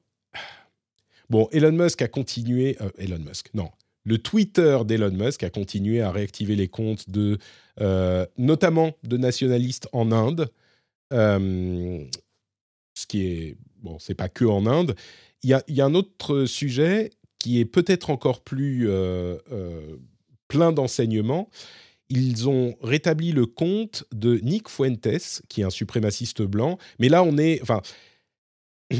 bon, 1.28 1.48
Elon 1.50 1.72
Musk 1.72 2.02
a 2.02 2.06
continué. 2.06 2.76
Euh, 2.80 2.88
Elon 2.98 3.18
Musk, 3.18 3.48
non. 3.52 3.68
Le 4.04 4.18
Twitter 4.18 4.78
d'Elon 4.84 5.10
Musk 5.10 5.42
a 5.42 5.50
continué 5.50 6.02
à 6.02 6.12
réactiver 6.12 6.54
les 6.54 6.68
comptes 6.68 7.10
de, 7.10 7.38
notamment 8.38 8.92
de 9.02 9.16
nationalistes 9.16 9.88
en 9.92 10.12
Inde. 10.12 10.52
ce 11.10 12.06
qui 13.08 13.26
est 13.26 13.56
bon, 13.82 13.98
c'est 13.98 14.14
pas 14.14 14.28
que 14.28 14.44
en 14.44 14.66
Inde. 14.66 14.94
Il 15.42 15.50
y 15.50 15.54
a, 15.54 15.64
y 15.66 15.80
a, 15.80 15.84
un 15.84 15.96
autre 15.96 16.44
sujet 16.44 17.10
qui 17.40 17.58
est 17.58 17.64
peut-être 17.64 18.10
encore 18.10 18.44
plus 18.44 18.88
plein 20.48 20.72
d'enseignements. 20.72 21.48
Ils 22.10 22.48
ont 22.48 22.74
rétabli 22.82 23.32
le 23.32 23.46
compte 23.46 24.04
de 24.12 24.38
Nick 24.38 24.68
Fuentes, 24.68 25.42
qui 25.48 25.60
est 25.60 25.64
un 25.64 25.70
suprémaciste 25.70 26.42
blanc. 26.42 26.78
Mais 26.98 27.08
là, 27.08 27.22
on 27.22 27.36
est. 27.36 27.60
Enfin, 27.62 27.82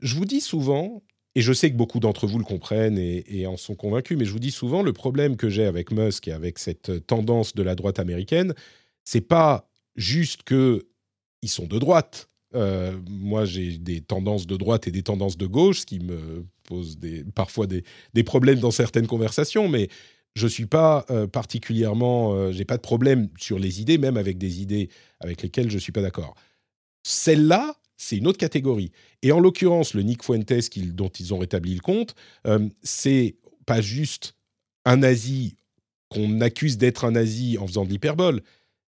je 0.00 0.14
vous 0.14 0.26
dis 0.26 0.42
souvent, 0.42 1.02
et 1.34 1.40
je 1.40 1.52
sais 1.52 1.70
que 1.70 1.76
beaucoup 1.76 1.98
d'entre 1.98 2.26
vous 2.26 2.38
le 2.38 2.44
comprennent 2.44 2.98
et, 2.98 3.46
en 3.46 3.56
sont 3.56 3.74
convaincus, 3.74 4.18
mais 4.18 4.26
je 4.26 4.32
vous 4.32 4.38
dis 4.38 4.50
souvent, 4.50 4.82
le 4.82 4.92
problème 4.92 5.36
que 5.36 5.48
j'ai 5.48 5.64
avec 5.64 5.90
Musk 5.90 6.28
et 6.28 6.32
avec 6.32 6.58
cette 6.58 7.06
tendance 7.06 7.54
de 7.54 7.62
la 7.62 7.74
droite 7.74 7.98
américaine, 7.98 8.52
c'est 9.04 9.22
pas 9.22 9.68
juste 9.96 10.42
que 10.42 10.86
ils 11.40 11.48
sont 11.48 11.66
de 11.66 11.78
droite. 11.78 12.28
Euh, 12.54 12.94
moi, 13.08 13.46
j'ai 13.46 13.78
des 13.78 14.02
tendances 14.02 14.46
de 14.46 14.56
droite 14.56 14.86
et 14.86 14.90
des 14.90 15.02
tendances 15.02 15.38
de 15.38 15.46
gauche, 15.46 15.80
ce 15.80 15.86
qui 15.86 16.00
me 16.00 16.44
pose 16.64 16.98
parfois 17.34 17.66
des 17.66 18.24
problèmes 18.24 18.60
dans 18.60 18.70
certaines 18.70 19.06
conversations, 19.06 19.68
mais 19.68 19.88
je 20.34 20.46
suis 20.46 20.66
pas 20.66 21.04
euh, 21.10 21.26
particulièrement, 21.26 22.34
euh, 22.34 22.52
j'ai 22.52 22.64
pas 22.64 22.76
de 22.76 22.82
problème 22.82 23.28
sur 23.38 23.58
les 23.58 23.80
idées, 23.80 23.98
même 23.98 24.16
avec 24.16 24.38
des 24.38 24.62
idées 24.62 24.88
avec 25.20 25.42
lesquelles 25.42 25.70
je 25.70 25.78
suis 25.78 25.92
pas 25.92 26.02
d'accord. 26.02 26.34
Celle-là, 27.02 27.76
c'est 27.96 28.16
une 28.16 28.26
autre 28.26 28.38
catégorie. 28.38 28.92
Et 29.22 29.32
en 29.32 29.40
l'occurrence, 29.40 29.94
le 29.94 30.02
Nick 30.02 30.22
Fuentes 30.22 30.52
dont 30.94 31.08
ils 31.08 31.34
ont 31.34 31.38
rétabli 31.38 31.74
le 31.74 31.80
compte, 31.80 32.14
euh, 32.46 32.68
c'est 32.82 33.36
pas 33.66 33.80
juste 33.80 34.34
un 34.84 34.98
nazi 34.98 35.56
qu'on 36.08 36.40
accuse 36.40 36.78
d'être 36.78 37.04
un 37.04 37.12
nazi 37.12 37.58
en 37.58 37.66
faisant 37.66 37.84
de 37.84 37.90
l'hyperbole. 37.90 38.42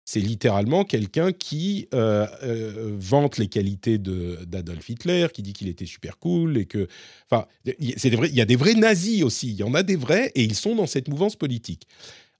C'est 0.06 0.20
littéralement 0.20 0.85
quelqu'un 0.85 1.32
qui 1.32 1.89
euh, 1.94 2.26
euh, 2.43 2.94
vante 2.98 3.39
les 3.39 3.48
qualités 3.48 3.97
d'Adolf 3.97 4.89
Hitler, 4.89 5.28
qui 5.32 5.43
dit 5.43 5.55
qu'il 5.55 5.68
était 5.68 5.86
super 5.86 6.18
cool 6.18 6.59
et 6.59 6.66
que, 6.66 6.89
enfin, 7.31 7.47
il 7.64 7.94
y 8.35 8.40
a 8.40 8.44
des 8.44 8.56
vrais 8.56 8.74
nazis 8.74 9.22
aussi. 9.22 9.48
Il 9.48 9.56
y 9.56 9.62
en 9.62 9.72
a 9.72 9.82
des 9.82 9.97
vrais 9.97 10.31
et 10.35 10.44
ils 10.44 10.55
sont 10.55 10.76
dans 10.76 10.86
cette 10.86 11.09
mouvance 11.09 11.36
politique. 11.36 11.86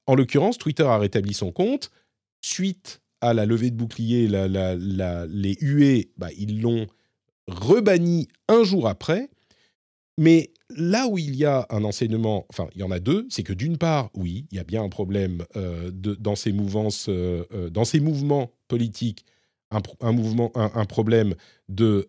En 0.07 0.15
l'occurrence, 0.15 0.59
Twitter 0.59 0.82
a 0.82 0.99
rétabli 0.99 1.32
son 1.32 1.53
compte 1.53 1.91
suite 2.43 3.01
à 3.23 3.32
la 3.32 3.47
levée 3.47 3.70
de 3.70 3.77
bouclier, 3.77 4.28
les 4.28 5.57
huées, 5.61 6.11
bah, 6.19 6.28
ils 6.36 6.61
l'ont 6.61 6.86
rebanni 7.47 8.28
un 8.49 8.65
jour 8.65 8.86
après. 8.86 9.31
Mais 10.16 10.53
là 10.70 11.07
où 11.09 11.19
il 11.19 11.35
y 11.35 11.45
a 11.45 11.66
un 11.70 11.85
enseignement, 11.85 12.47
enfin, 12.49 12.69
il 12.74 12.81
y 12.81 12.85
en 12.85 12.91
a 12.91 13.01
deux, 13.01 13.27
c'est 13.31 13.43
que 13.43 13.53
d'une 13.53 13.78
part, 13.78 14.11
oui, 14.15 14.47
il 14.51 14.57
y 14.57 14.61
a 14.61 14.65
bien 14.65 14.82
un 14.82 14.89
problème 14.89 15.45
euh, 15.57 15.91
dans 15.93 16.36
ces 16.36 16.53
mouvances, 16.53 17.09
euh, 17.09 17.45
euh, 17.53 17.70
dans 17.70 17.85
ces 17.85 18.01
mouvements 18.01 18.53
politiques, 18.69 19.24
un, 20.01 20.12
mouvement, 20.12 20.53
un, 20.55 20.85
problème 20.85 21.35
de 21.69 22.09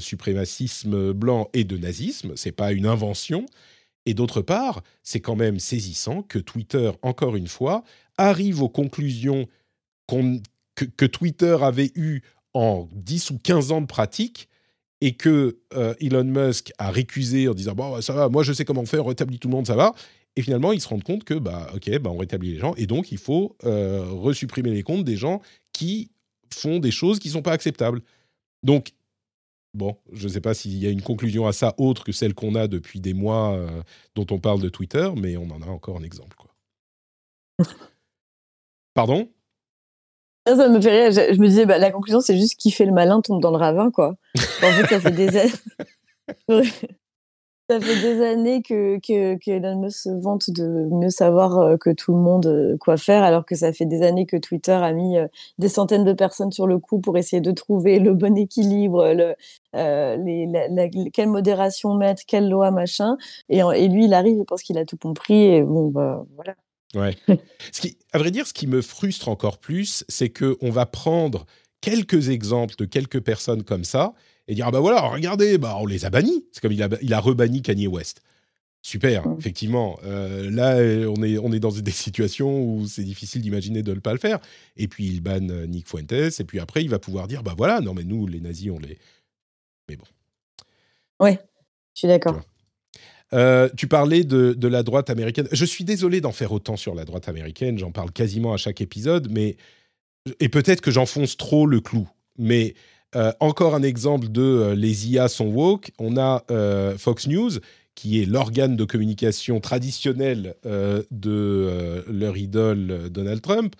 suprémacisme 0.00 1.14
blanc 1.14 1.48
et 1.54 1.64
de 1.64 1.78
nazisme. 1.78 2.32
C'est 2.36 2.52
pas 2.52 2.72
une 2.72 2.84
invention. 2.84 3.46
Et 4.04 4.12
d'autre 4.12 4.42
part, 4.42 4.82
c'est 5.02 5.20
quand 5.20 5.36
même 5.36 5.58
saisissant 5.58 6.20
que 6.20 6.38
Twitter, 6.38 6.90
encore 7.00 7.36
une 7.36 7.48
fois, 7.48 7.84
arrive 8.18 8.60
aux 8.60 8.68
conclusions 8.68 9.48
que, 10.06 10.84
que, 10.84 11.06
Twitter 11.06 11.56
avait 11.62 11.90
eues 11.94 12.20
en 12.52 12.86
10 12.92 13.30
ou 13.30 13.38
15 13.38 13.72
ans 13.72 13.80
de 13.80 13.86
pratique 13.86 14.50
et 15.00 15.14
que 15.14 15.58
euh, 15.74 15.94
Elon 16.00 16.24
Musk 16.24 16.72
a 16.78 16.90
récusé 16.90 17.48
en 17.48 17.54
disant 17.54 17.74
bon 17.74 18.00
ça 18.00 18.12
va 18.12 18.28
moi 18.28 18.42
je 18.42 18.52
sais 18.52 18.64
comment 18.64 18.84
faire 18.86 19.04
on 19.04 19.08
rétablit 19.08 19.38
tout 19.38 19.48
le 19.48 19.54
monde 19.54 19.66
ça 19.66 19.76
va. 19.76 19.94
Et 20.36 20.42
finalement 20.42 20.72
ils 20.72 20.80
se 20.80 20.88
rendent 20.88 21.04
compte 21.04 21.24
que 21.24 21.34
bah 21.34 21.70
ok 21.74 21.98
bah 21.98 22.10
on 22.10 22.18
rétablit 22.18 22.52
les 22.52 22.58
gens 22.58 22.74
et 22.76 22.86
donc 22.86 23.12
il 23.12 23.18
faut 23.18 23.56
euh, 23.64 24.04
resupprimer 24.10 24.70
les 24.70 24.82
comptes 24.82 25.04
des 25.04 25.16
gens 25.16 25.40
qui 25.72 26.10
font 26.52 26.78
des 26.78 26.90
choses 26.90 27.18
qui 27.18 27.30
sont 27.30 27.42
pas 27.42 27.52
acceptables. 27.52 28.02
Donc 28.62 28.92
bon 29.74 29.96
je 30.12 30.28
ne 30.28 30.32
sais 30.32 30.40
pas 30.40 30.54
s'il 30.54 30.76
y 30.76 30.86
a 30.86 30.90
une 30.90 31.02
conclusion 31.02 31.46
à 31.46 31.52
ça 31.52 31.74
autre 31.78 32.04
que 32.04 32.12
celle 32.12 32.34
qu'on 32.34 32.54
a 32.54 32.66
depuis 32.66 33.00
des 33.00 33.14
mois 33.14 33.54
euh, 33.54 33.82
dont 34.14 34.26
on 34.30 34.38
parle 34.38 34.60
de 34.60 34.68
Twitter 34.68 35.10
mais 35.16 35.36
on 35.36 35.50
en 35.50 35.62
a 35.62 35.66
encore 35.66 35.98
un 35.98 36.02
exemple 36.02 36.36
quoi. 36.36 36.54
Pardon? 38.94 39.28
Ça 40.54 40.68
me 40.68 40.80
fait 40.80 41.08
rire. 41.08 41.32
Je, 41.34 41.40
me 41.40 41.46
disais, 41.46 41.66
bah, 41.66 41.78
la 41.78 41.90
conclusion, 41.90 42.20
c'est 42.20 42.36
juste 42.36 42.56
qui 42.56 42.70
fait 42.70 42.84
le 42.84 42.92
malin 42.92 43.20
tombe 43.20 43.40
dans 43.40 43.50
le 43.50 43.56
ravin, 43.56 43.90
quoi. 43.90 44.14
en 44.36 44.70
fait, 44.70 44.86
ça 44.86 45.00
fait 45.00 45.10
des 45.10 45.36
années. 45.36 45.52
ça 47.68 47.80
fait 47.80 48.00
des 48.00 48.24
années 48.24 48.62
que, 48.62 48.98
que, 48.98 49.34
que, 49.36 49.50
Elon 49.50 49.80
Musk 49.80 49.98
se 49.98 50.08
vante 50.10 50.50
de 50.50 50.88
mieux 50.92 51.10
savoir 51.10 51.58
euh, 51.58 51.76
que 51.76 51.90
tout 51.90 52.12
le 52.12 52.20
monde 52.20 52.46
euh, 52.46 52.76
quoi 52.78 52.96
faire, 52.96 53.24
alors 53.24 53.44
que 53.44 53.56
ça 53.56 53.72
fait 53.72 53.86
des 53.86 54.02
années 54.02 54.26
que 54.26 54.36
Twitter 54.36 54.72
a 54.72 54.92
mis 54.92 55.18
euh, 55.18 55.26
des 55.58 55.68
centaines 55.68 56.04
de 56.04 56.12
personnes 56.12 56.52
sur 56.52 56.68
le 56.68 56.78
coup 56.78 57.00
pour 57.00 57.18
essayer 57.18 57.40
de 57.40 57.50
trouver 57.50 57.98
le 57.98 58.14
bon 58.14 58.36
équilibre, 58.36 59.12
le, 59.12 59.34
les, 59.74 61.10
quelle 61.12 61.28
modération 61.28 61.94
mettre, 61.94 62.22
quelle 62.26 62.48
loi, 62.48 62.70
machin. 62.70 63.16
Et, 63.48 63.58
et 63.58 63.88
lui, 63.88 64.04
il 64.04 64.14
arrive, 64.14 64.36
il 64.38 64.44
pense 64.44 64.62
qu'il 64.62 64.78
a 64.78 64.84
tout 64.84 64.96
compris, 64.96 65.42
et 65.46 65.62
bon, 65.62 65.88
bah, 65.88 66.24
voilà. 66.36 66.54
Ouais. 66.96 67.16
ce 67.72 67.80
qui, 67.80 67.96
à 68.12 68.18
vrai 68.18 68.30
dire, 68.30 68.46
ce 68.46 68.54
qui 68.54 68.66
me 68.66 68.82
frustre 68.82 69.28
encore 69.28 69.58
plus, 69.58 70.04
c'est 70.08 70.30
qu'on 70.30 70.70
va 70.70 70.86
prendre 70.86 71.46
quelques 71.80 72.30
exemples 72.30 72.74
de 72.76 72.84
quelques 72.84 73.20
personnes 73.20 73.62
comme 73.62 73.84
ça 73.84 74.14
et 74.48 74.54
dire 74.54 74.66
ah 74.66 74.70
bah 74.70 74.80
voilà, 74.80 75.02
regardez, 75.02 75.58
bah 75.58 75.76
on 75.78 75.86
les 75.86 76.04
a 76.04 76.10
bannis. 76.10 76.46
C'est 76.52 76.60
comme 76.60 76.72
il 76.72 76.82
a, 76.82 76.88
il 77.02 77.14
a 77.14 77.20
rebanni 77.20 77.62
Kanye 77.62 77.86
West. 77.86 78.22
Super, 78.82 79.26
mm. 79.26 79.36
effectivement. 79.38 79.98
Euh, 80.04 80.48
là, 80.50 80.76
on 81.10 81.22
est, 81.24 81.38
on 81.38 81.52
est 81.52 81.58
dans 81.58 81.72
des 81.72 81.90
situations 81.90 82.62
où 82.62 82.86
c'est 82.86 83.02
difficile 83.02 83.42
d'imaginer 83.42 83.82
de 83.82 83.92
ne 83.92 83.98
pas 83.98 84.12
le 84.12 84.18
faire. 84.18 84.38
Et 84.76 84.86
puis, 84.86 85.06
il 85.06 85.20
banne 85.20 85.50
euh, 85.50 85.66
Nick 85.66 85.88
Fuentes. 85.88 86.12
Et 86.12 86.44
puis 86.44 86.60
après, 86.60 86.82
il 86.82 86.88
va 86.88 87.00
pouvoir 87.00 87.26
dire, 87.26 87.42
bah 87.42 87.54
voilà, 87.56 87.80
non 87.80 87.94
mais 87.94 88.04
nous, 88.04 88.28
les 88.28 88.40
nazis, 88.40 88.70
on 88.70 88.78
les... 88.78 88.96
Mais 89.88 89.96
bon. 89.96 90.04
Ouais, 91.18 91.40
je 91.94 91.98
suis 91.98 92.08
d'accord. 92.08 92.40
Euh, 93.34 93.68
tu 93.76 93.88
parlais 93.88 94.24
de, 94.24 94.68
la 94.68 94.82
droite 94.82 95.10
américaine. 95.10 95.48
Je 95.50 95.64
suis 95.64 95.84
désolé 95.84 96.20
d'en 96.20 96.32
faire 96.32 96.52
autant 96.52 96.76
sur 96.76 96.94
la 96.94 97.04
droite 97.04 97.28
américaine. 97.28 97.78
J'en 97.78 97.92
parle 97.92 98.12
quasiment 98.12 98.52
à 98.52 98.56
chaque 98.56 98.80
épisode, 98.80 99.28
mais 99.30 99.56
et 100.40 100.48
peut-être 100.48 100.80
que 100.80 100.90
j'enfonce 100.90 101.36
trop 101.36 101.66
le 101.66 101.80
clou. 101.80 102.08
Mais 102.38 102.74
euh, 103.14 103.32
encore 103.40 103.74
un 103.74 103.82
exemple 103.82 104.28
de 104.28 104.42
euh, 104.42 104.74
les 104.74 105.08
IA 105.08 105.28
sont 105.28 105.46
woke. 105.46 105.90
On 105.98 106.16
a 106.16 106.44
Fox 106.98 107.26
News 107.26 107.52
qui 107.94 108.20
est 108.20 108.26
l'organe 108.26 108.76
de 108.76 108.84
communication 108.84 109.58
traditionnel 109.58 110.54
de 110.64 112.04
leur 112.10 112.36
idole 112.36 113.08
Donald 113.08 113.40
Trump 113.40 113.74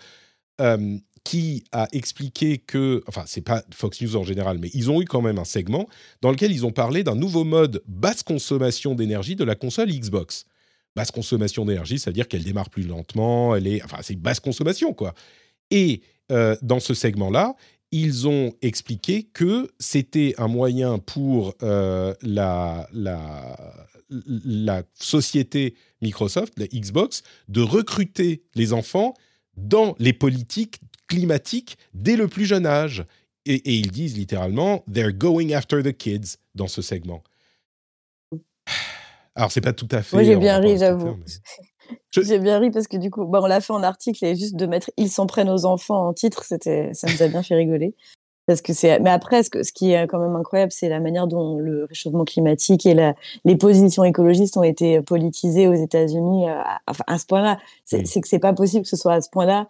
qui 1.23 1.63
a 1.71 1.87
expliqué 1.91 2.57
que, 2.57 3.03
enfin, 3.07 3.23
c'est 3.25 3.41
pas 3.41 3.63
Fox 3.73 4.01
News 4.01 4.15
en 4.15 4.23
général, 4.23 4.57
mais 4.59 4.69
ils 4.73 4.91
ont 4.91 5.01
eu 5.01 5.05
quand 5.05 5.21
même 5.21 5.39
un 5.39 5.45
segment 5.45 5.87
dans 6.21 6.31
lequel 6.31 6.51
ils 6.51 6.65
ont 6.65 6.71
parlé 6.71 7.03
d'un 7.03 7.15
nouveau 7.15 7.43
mode 7.43 7.81
basse 7.87 8.23
consommation 8.23 8.95
d'énergie 8.95 9.35
de 9.35 9.43
la 9.43 9.55
console 9.55 9.89
Xbox. 9.89 10.45
Basse 10.95 11.11
consommation 11.11 11.65
d'énergie, 11.65 11.99
c'est-à-dire 11.99 12.27
qu'elle 12.27 12.43
démarre 12.43 12.69
plus 12.69 12.83
lentement, 12.83 13.55
elle 13.55 13.67
est, 13.67 13.83
enfin, 13.83 13.97
c'est 14.01 14.15
basse 14.15 14.39
consommation, 14.39 14.93
quoi. 14.93 15.13
Et 15.69 16.01
euh, 16.31 16.55
dans 16.61 16.79
ce 16.79 16.93
segment-là, 16.93 17.55
ils 17.91 18.27
ont 18.27 18.53
expliqué 18.61 19.23
que 19.23 19.69
c'était 19.79 20.33
un 20.37 20.47
moyen 20.47 20.97
pour 20.97 21.53
euh, 21.63 22.13
la, 22.21 22.89
la, 22.91 23.55
la 24.09 24.83
société 24.93 25.75
Microsoft, 26.01 26.53
la 26.57 26.67
Xbox, 26.67 27.23
de 27.47 27.61
recruter 27.61 28.43
les 28.55 28.73
enfants 28.73 29.13
dans 29.55 29.95
les 29.99 30.13
politiques 30.13 30.79
climatique 31.07 31.77
dès 31.93 32.15
le 32.15 32.27
plus 32.27 32.45
jeune 32.45 32.65
âge. 32.65 33.05
Et, 33.45 33.61
ils 33.79 33.91
disent 33.91 34.17
littéralement 34.17 34.83
They're 34.91 35.13
going 35.13 35.53
after 35.53 35.81
the 35.81 35.95
kids 35.95 36.37
dans 36.53 36.67
ce 36.67 36.81
segment. 36.81 37.23
Alors, 39.35 39.51
c'est 39.51 39.61
pas 39.61 39.73
tout 39.73 39.87
à 39.91 40.01
fait. 40.01 40.15
Moi, 40.15 40.23
j'ai 40.23 40.35
bien 40.35 40.59
ri, 40.59 40.77
j'avoue. 40.77 41.17
J'ai 42.11 42.39
bien 42.39 42.59
ri 42.59 42.69
parce 42.69 42.87
que 42.87 42.97
du 42.97 43.09
coup, 43.09 43.25
bah, 43.25 43.39
on 43.41 43.45
l'a 43.45 43.61
fait 43.61 43.71
en 43.71 43.83
article 43.83 44.25
et 44.25 44.35
juste 44.35 44.55
de 44.55 44.65
mettre 44.65 44.91
Ils 44.97 45.09
s'en 45.09 45.25
prennent 45.25 45.49
aux 45.49 45.65
enfants 45.65 46.07
en 46.07 46.13
titre, 46.13 46.43
c'était, 46.43 46.89
ça 46.93 47.07
nous 47.09 47.21
a 47.21 47.27
bien 47.27 47.43
fait 47.43 47.55
rigoler. 47.55 47.95
Parce 48.45 48.61
que 48.61 48.73
c'est, 48.73 48.99
mais 48.99 49.09
après, 49.09 49.43
ce, 49.43 49.49
ce, 49.61 49.71
qui 49.71 49.91
est 49.91 50.07
quand 50.07 50.19
même 50.19 50.35
incroyable, 50.35 50.71
c'est 50.71 50.89
la 50.89 50.99
manière 50.99 51.27
dont 51.27 51.57
le 51.57 51.85
réchauffement 51.85 52.25
climatique 52.25 52.85
et 52.85 52.93
la, 52.93 53.13
les 53.45 53.55
positions 53.55 54.03
écologistes 54.03 54.57
ont 54.57 54.63
été 54.63 55.01
politisées 55.01 55.67
aux 55.67 55.73
États-Unis 55.73 56.49
euh, 56.49 56.55
à, 56.55 56.79
à, 57.07 57.17
ce 57.17 57.25
point-là. 57.25 57.59
C'est, 57.85 58.07
c'est 58.07 58.21
que 58.21 58.27
c'est 58.27 58.39
pas 58.39 58.53
possible 58.53 58.83
que 58.83 58.89
ce 58.89 58.95
soit 58.97 59.13
à 59.13 59.21
ce 59.21 59.29
point-là 59.29 59.69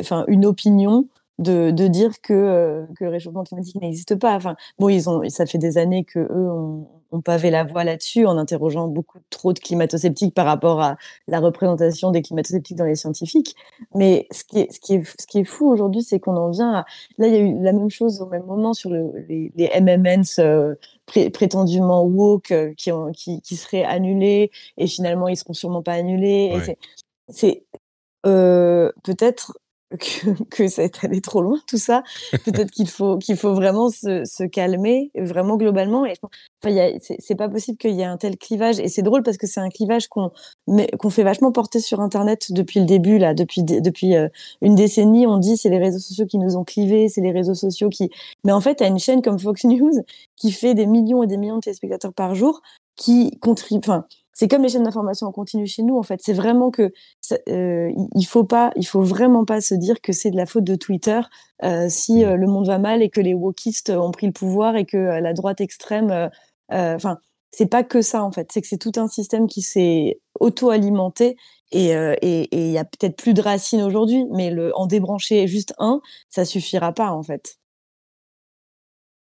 enfin, 0.00 0.24
une 0.28 0.46
opinion 0.46 1.06
de, 1.38 1.70
de 1.70 1.88
dire 1.88 2.20
que, 2.20 2.32
euh, 2.32 2.86
que 2.96 3.04
le 3.04 3.10
réchauffement 3.10 3.44
climatique 3.44 3.80
n'existe 3.80 4.16
pas. 4.16 4.34
Enfin, 4.34 4.56
bon, 4.78 4.88
ils 4.88 5.08
ont, 5.08 5.22
ça 5.28 5.46
fait 5.46 5.58
des 5.58 5.78
années 5.78 6.04
que 6.04 6.18
eux 6.18 6.50
ont, 6.50 6.86
ont 7.10 7.20
pavé 7.20 7.50
la 7.50 7.64
voie 7.64 7.84
là-dessus 7.84 8.26
en 8.26 8.38
interrogeant 8.38 8.88
beaucoup 8.88 9.18
trop 9.30 9.52
de 9.52 9.58
climato-sceptiques 9.58 10.34
par 10.34 10.46
rapport 10.46 10.80
à 10.80 10.96
la 11.28 11.40
représentation 11.40 12.10
des 12.10 12.22
climato-sceptiques 12.22 12.76
dans 12.76 12.84
les 12.84 12.96
scientifiques. 12.96 13.54
Mais 13.94 14.26
ce 14.30 14.44
qui 14.44 14.60
est, 14.60 14.72
ce 14.72 14.80
qui 14.80 14.94
est, 14.94 15.20
ce 15.20 15.26
qui 15.26 15.40
est 15.40 15.44
fou 15.44 15.70
aujourd'hui, 15.70 16.02
c'est 16.02 16.20
qu'on 16.20 16.36
en 16.36 16.50
vient 16.50 16.72
à... 16.72 16.84
Là, 17.18 17.26
il 17.26 17.34
y 17.34 17.36
a 17.36 17.40
eu 17.40 17.62
la 17.62 17.72
même 17.72 17.90
chose 17.90 18.20
au 18.20 18.26
même 18.26 18.44
moment 18.44 18.72
sur 18.72 18.90
le, 18.90 19.12
les, 19.28 19.52
les 19.56 19.80
MMNs 19.80 20.38
euh, 20.38 20.74
pré 21.06 21.30
prétendument 21.30 22.04
woke 22.04 22.50
euh, 22.50 22.72
qui, 22.76 22.92
ont, 22.92 23.10
qui, 23.12 23.40
qui 23.42 23.56
seraient 23.56 23.84
annulés 23.84 24.50
et 24.78 24.86
finalement, 24.86 25.28
ils 25.28 25.36
seront 25.36 25.54
sûrement 25.54 25.82
pas 25.82 25.92
annulés. 25.92 26.52
Ouais. 26.54 26.78
C'est 27.28 27.64
peut-être 28.22 29.52
que, 30.50 30.68
ça 30.68 30.82
est 30.82 31.04
allé 31.04 31.20
trop 31.20 31.42
loin 31.42 31.58
tout 31.66 31.76
ça. 31.76 32.02
Peut-être 32.44 32.70
qu'il 32.70 32.88
faut 32.88 33.18
qu'il 33.18 33.36
faut 33.36 33.54
vraiment 33.54 33.90
se, 33.90 34.46
calmer, 34.46 35.10
vraiment 35.14 35.56
globalement. 35.56 36.06
Et 36.06 36.14
enfin, 36.22 37.04
c'est 37.18 37.34
pas 37.34 37.48
possible 37.48 37.78
qu'il 37.78 37.92
y 37.92 38.00
ait 38.00 38.04
un 38.04 38.16
tel 38.16 38.36
clivage. 38.36 38.78
Et 38.80 38.88
c'est 38.88 39.02
drôle 39.02 39.22
parce 39.22 39.36
que 39.36 39.46
c'est 39.46 39.60
un 39.60 39.68
clivage 39.68 40.08
qu'on 40.08 40.30
qu'on 40.98 41.10
fait 41.10 41.22
vachement 41.22 41.52
porter 41.52 41.80
sur 41.80 42.00
Internet 42.00 42.52
depuis 42.52 42.80
le 42.80 42.86
début 42.86 43.18
là, 43.18 43.34
depuis 43.34 43.62
depuis 43.62 44.16
euh, 44.16 44.28
une 44.60 44.74
décennie. 44.74 45.26
On 45.26 45.38
dit 45.38 45.56
c'est 45.56 45.70
les 45.70 45.78
réseaux 45.78 45.98
sociaux 45.98 46.26
qui 46.26 46.38
nous 46.38 46.56
ont 46.56 46.64
clivés, 46.64 47.08
c'est 47.08 47.20
les 47.20 47.32
réseaux 47.32 47.54
sociaux 47.54 47.88
qui. 47.88 48.10
Mais 48.44 48.52
en 48.52 48.60
fait, 48.60 48.80
à 48.82 48.86
une 48.86 48.98
chaîne 48.98 49.22
comme 49.22 49.38
Fox 49.38 49.64
News 49.64 49.92
qui 50.36 50.52
fait 50.52 50.74
des 50.74 50.86
millions 50.86 51.22
et 51.22 51.26
des 51.26 51.36
millions 51.36 51.56
de 51.56 51.60
téléspectateurs 51.60 52.12
par 52.12 52.34
jour, 52.34 52.62
qui 52.96 53.38
contribue. 53.38 53.88
C'est 54.32 54.48
comme 54.48 54.62
les 54.62 54.68
chaînes 54.68 54.84
d'information 54.84 55.26
en 55.26 55.32
continu 55.32 55.66
chez 55.66 55.82
nous 55.82 55.96
en 55.96 56.02
fait 56.02 56.20
c'est 56.22 56.32
vraiment 56.32 56.70
que 56.70 56.92
euh, 57.48 57.92
il 58.14 58.24
faut 58.24 58.44
pas 58.44 58.72
il 58.76 58.86
faut 58.86 59.02
vraiment 59.02 59.44
pas 59.44 59.60
se 59.60 59.74
dire 59.74 60.00
que 60.00 60.12
c'est 60.12 60.30
de 60.30 60.36
la 60.36 60.46
faute 60.46 60.64
de 60.64 60.74
Twitter 60.74 61.20
euh, 61.62 61.88
si 61.88 62.24
euh, 62.24 62.36
le 62.36 62.46
monde 62.46 62.66
va 62.66 62.78
mal 62.78 63.02
et 63.02 63.10
que 63.10 63.20
les 63.20 63.34
wokistes 63.34 63.90
ont 63.90 64.10
pris 64.10 64.26
le 64.26 64.32
pouvoir 64.32 64.76
et 64.76 64.84
que 64.84 64.96
la 64.96 65.32
droite 65.32 65.60
extrême 65.60 66.30
enfin 66.70 67.18
c'est 67.50 67.66
pas 67.66 67.84
que 67.84 68.00
ça 68.00 68.22
en 68.24 68.32
fait 68.32 68.50
c'est 68.52 68.62
que 68.62 68.68
c'est 68.68 68.78
tout 68.78 68.92
un 68.96 69.08
système 69.08 69.46
qui 69.46 69.62
s'est 69.62 70.20
auto-alimenté 70.40 71.36
et 71.70 71.92
il 72.52 72.70
y 72.70 72.78
a 72.78 72.84
peut-être 72.84 73.16
plus 73.16 73.34
de 73.34 73.42
racines 73.42 73.82
aujourd'hui 73.82 74.26
mais 74.30 74.50
le 74.50 74.76
en 74.76 74.86
débrancher 74.86 75.46
juste 75.46 75.74
un 75.78 76.00
ça 76.30 76.44
suffira 76.44 76.92
pas 76.92 77.10
en 77.10 77.22
fait 77.22 77.58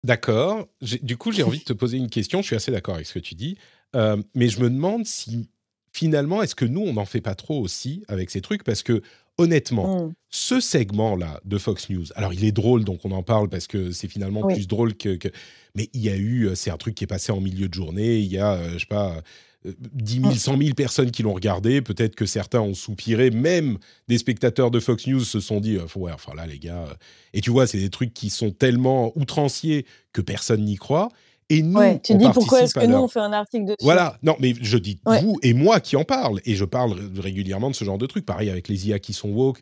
D'accord. 0.04 0.68
Du 0.80 1.16
coup, 1.16 1.32
j'ai 1.32 1.42
envie 1.42 1.58
de 1.58 1.64
te 1.64 1.72
poser 1.74 1.98
une 1.98 2.08
question. 2.08 2.40
Je 2.40 2.46
suis 2.46 2.56
assez 2.56 2.70
d'accord 2.70 2.94
avec 2.94 3.06
ce 3.06 3.14
que 3.14 3.18
tu 3.18 3.34
dis. 3.34 3.58
Euh, 3.96 4.16
mais 4.34 4.48
je 4.48 4.60
me 4.60 4.70
demande 4.70 5.06
si 5.06 5.48
finalement, 5.92 6.42
est-ce 6.42 6.54
que 6.54 6.64
nous, 6.64 6.82
on 6.82 6.94
n'en 6.94 7.06
fait 7.06 7.20
pas 7.20 7.34
trop 7.34 7.60
aussi 7.60 8.04
avec 8.08 8.30
ces 8.30 8.40
trucs? 8.40 8.64
Parce 8.64 8.82
que 8.82 9.02
honnêtement, 9.36 10.06
mmh. 10.06 10.14
ce 10.30 10.60
segment-là 10.60 11.40
de 11.44 11.58
Fox 11.58 11.90
News, 11.90 12.06
alors 12.16 12.32
il 12.32 12.44
est 12.44 12.52
drôle, 12.52 12.84
donc 12.84 13.04
on 13.04 13.12
en 13.12 13.22
parle 13.22 13.48
parce 13.48 13.66
que 13.66 13.92
c'est 13.92 14.08
finalement 14.08 14.42
oui. 14.44 14.54
plus 14.54 14.66
drôle 14.66 14.94
que, 14.94 15.16
que, 15.16 15.28
Mais 15.74 15.88
il 15.94 16.00
y 16.00 16.08
a 16.08 16.16
eu, 16.16 16.50
c'est 16.54 16.70
un 16.70 16.76
truc 16.76 16.94
qui 16.94 17.04
est 17.04 17.08
passé 17.08 17.32
en 17.32 17.40
milieu 17.40 17.68
de 17.68 17.74
journée, 17.74 18.18
il 18.18 18.30
y 18.32 18.38
a, 18.38 18.54
euh, 18.54 18.72
je 18.74 18.80
sais 18.80 18.86
pas... 18.86 19.22
10 19.64 20.20
000, 20.20 20.34
100 20.34 20.56
000 20.56 20.74
personnes 20.74 21.10
qui 21.10 21.24
l'ont 21.24 21.34
regardé. 21.34 21.82
Peut-être 21.82 22.14
que 22.14 22.26
certains 22.26 22.60
ont 22.60 22.74
soupiré. 22.74 23.30
Même 23.30 23.78
des 24.06 24.16
spectateurs 24.16 24.70
de 24.70 24.78
Fox 24.78 25.08
News 25.08 25.24
se 25.24 25.40
sont 25.40 25.60
dit 25.60 25.78
Ouais, 25.96 26.12
enfin 26.12 26.32
là, 26.36 26.46
les 26.46 26.60
gars. 26.60 26.86
Et 27.34 27.40
tu 27.40 27.50
vois, 27.50 27.66
c'est 27.66 27.78
des 27.78 27.90
trucs 27.90 28.14
qui 28.14 28.30
sont 28.30 28.52
tellement 28.52 29.12
outranciers 29.16 29.84
que 30.12 30.20
personne 30.20 30.64
n'y 30.64 30.76
croit. 30.76 31.08
Et 31.50 31.62
nous, 31.62 31.78
ouais, 31.78 31.98
tu 32.00 32.12
on 32.12 32.16
dis 32.18 32.26
pourquoi 32.34 32.62
est-ce 32.62 32.74
que 32.74 32.80
leur... 32.80 32.88
nous 32.88 32.96
on 32.96 33.08
fait 33.08 33.20
un 33.20 33.32
article 33.32 33.64
dessus? 33.64 33.76
Voilà, 33.80 34.18
non, 34.22 34.36
mais 34.38 34.54
je 34.60 34.76
dis 34.76 35.00
ouais. 35.06 35.22
vous 35.22 35.38
et 35.42 35.54
moi 35.54 35.80
qui 35.80 35.96
en 35.96 36.04
parle, 36.04 36.40
et 36.44 36.54
je 36.54 36.64
parle 36.64 36.94
régulièrement 37.18 37.70
de 37.70 37.74
ce 37.74 37.84
genre 37.84 37.98
de 37.98 38.06
trucs. 38.06 38.26
Pareil 38.26 38.50
avec 38.50 38.68
les 38.68 38.88
IA 38.88 38.98
qui 38.98 39.12
sont 39.14 39.30
woke. 39.30 39.60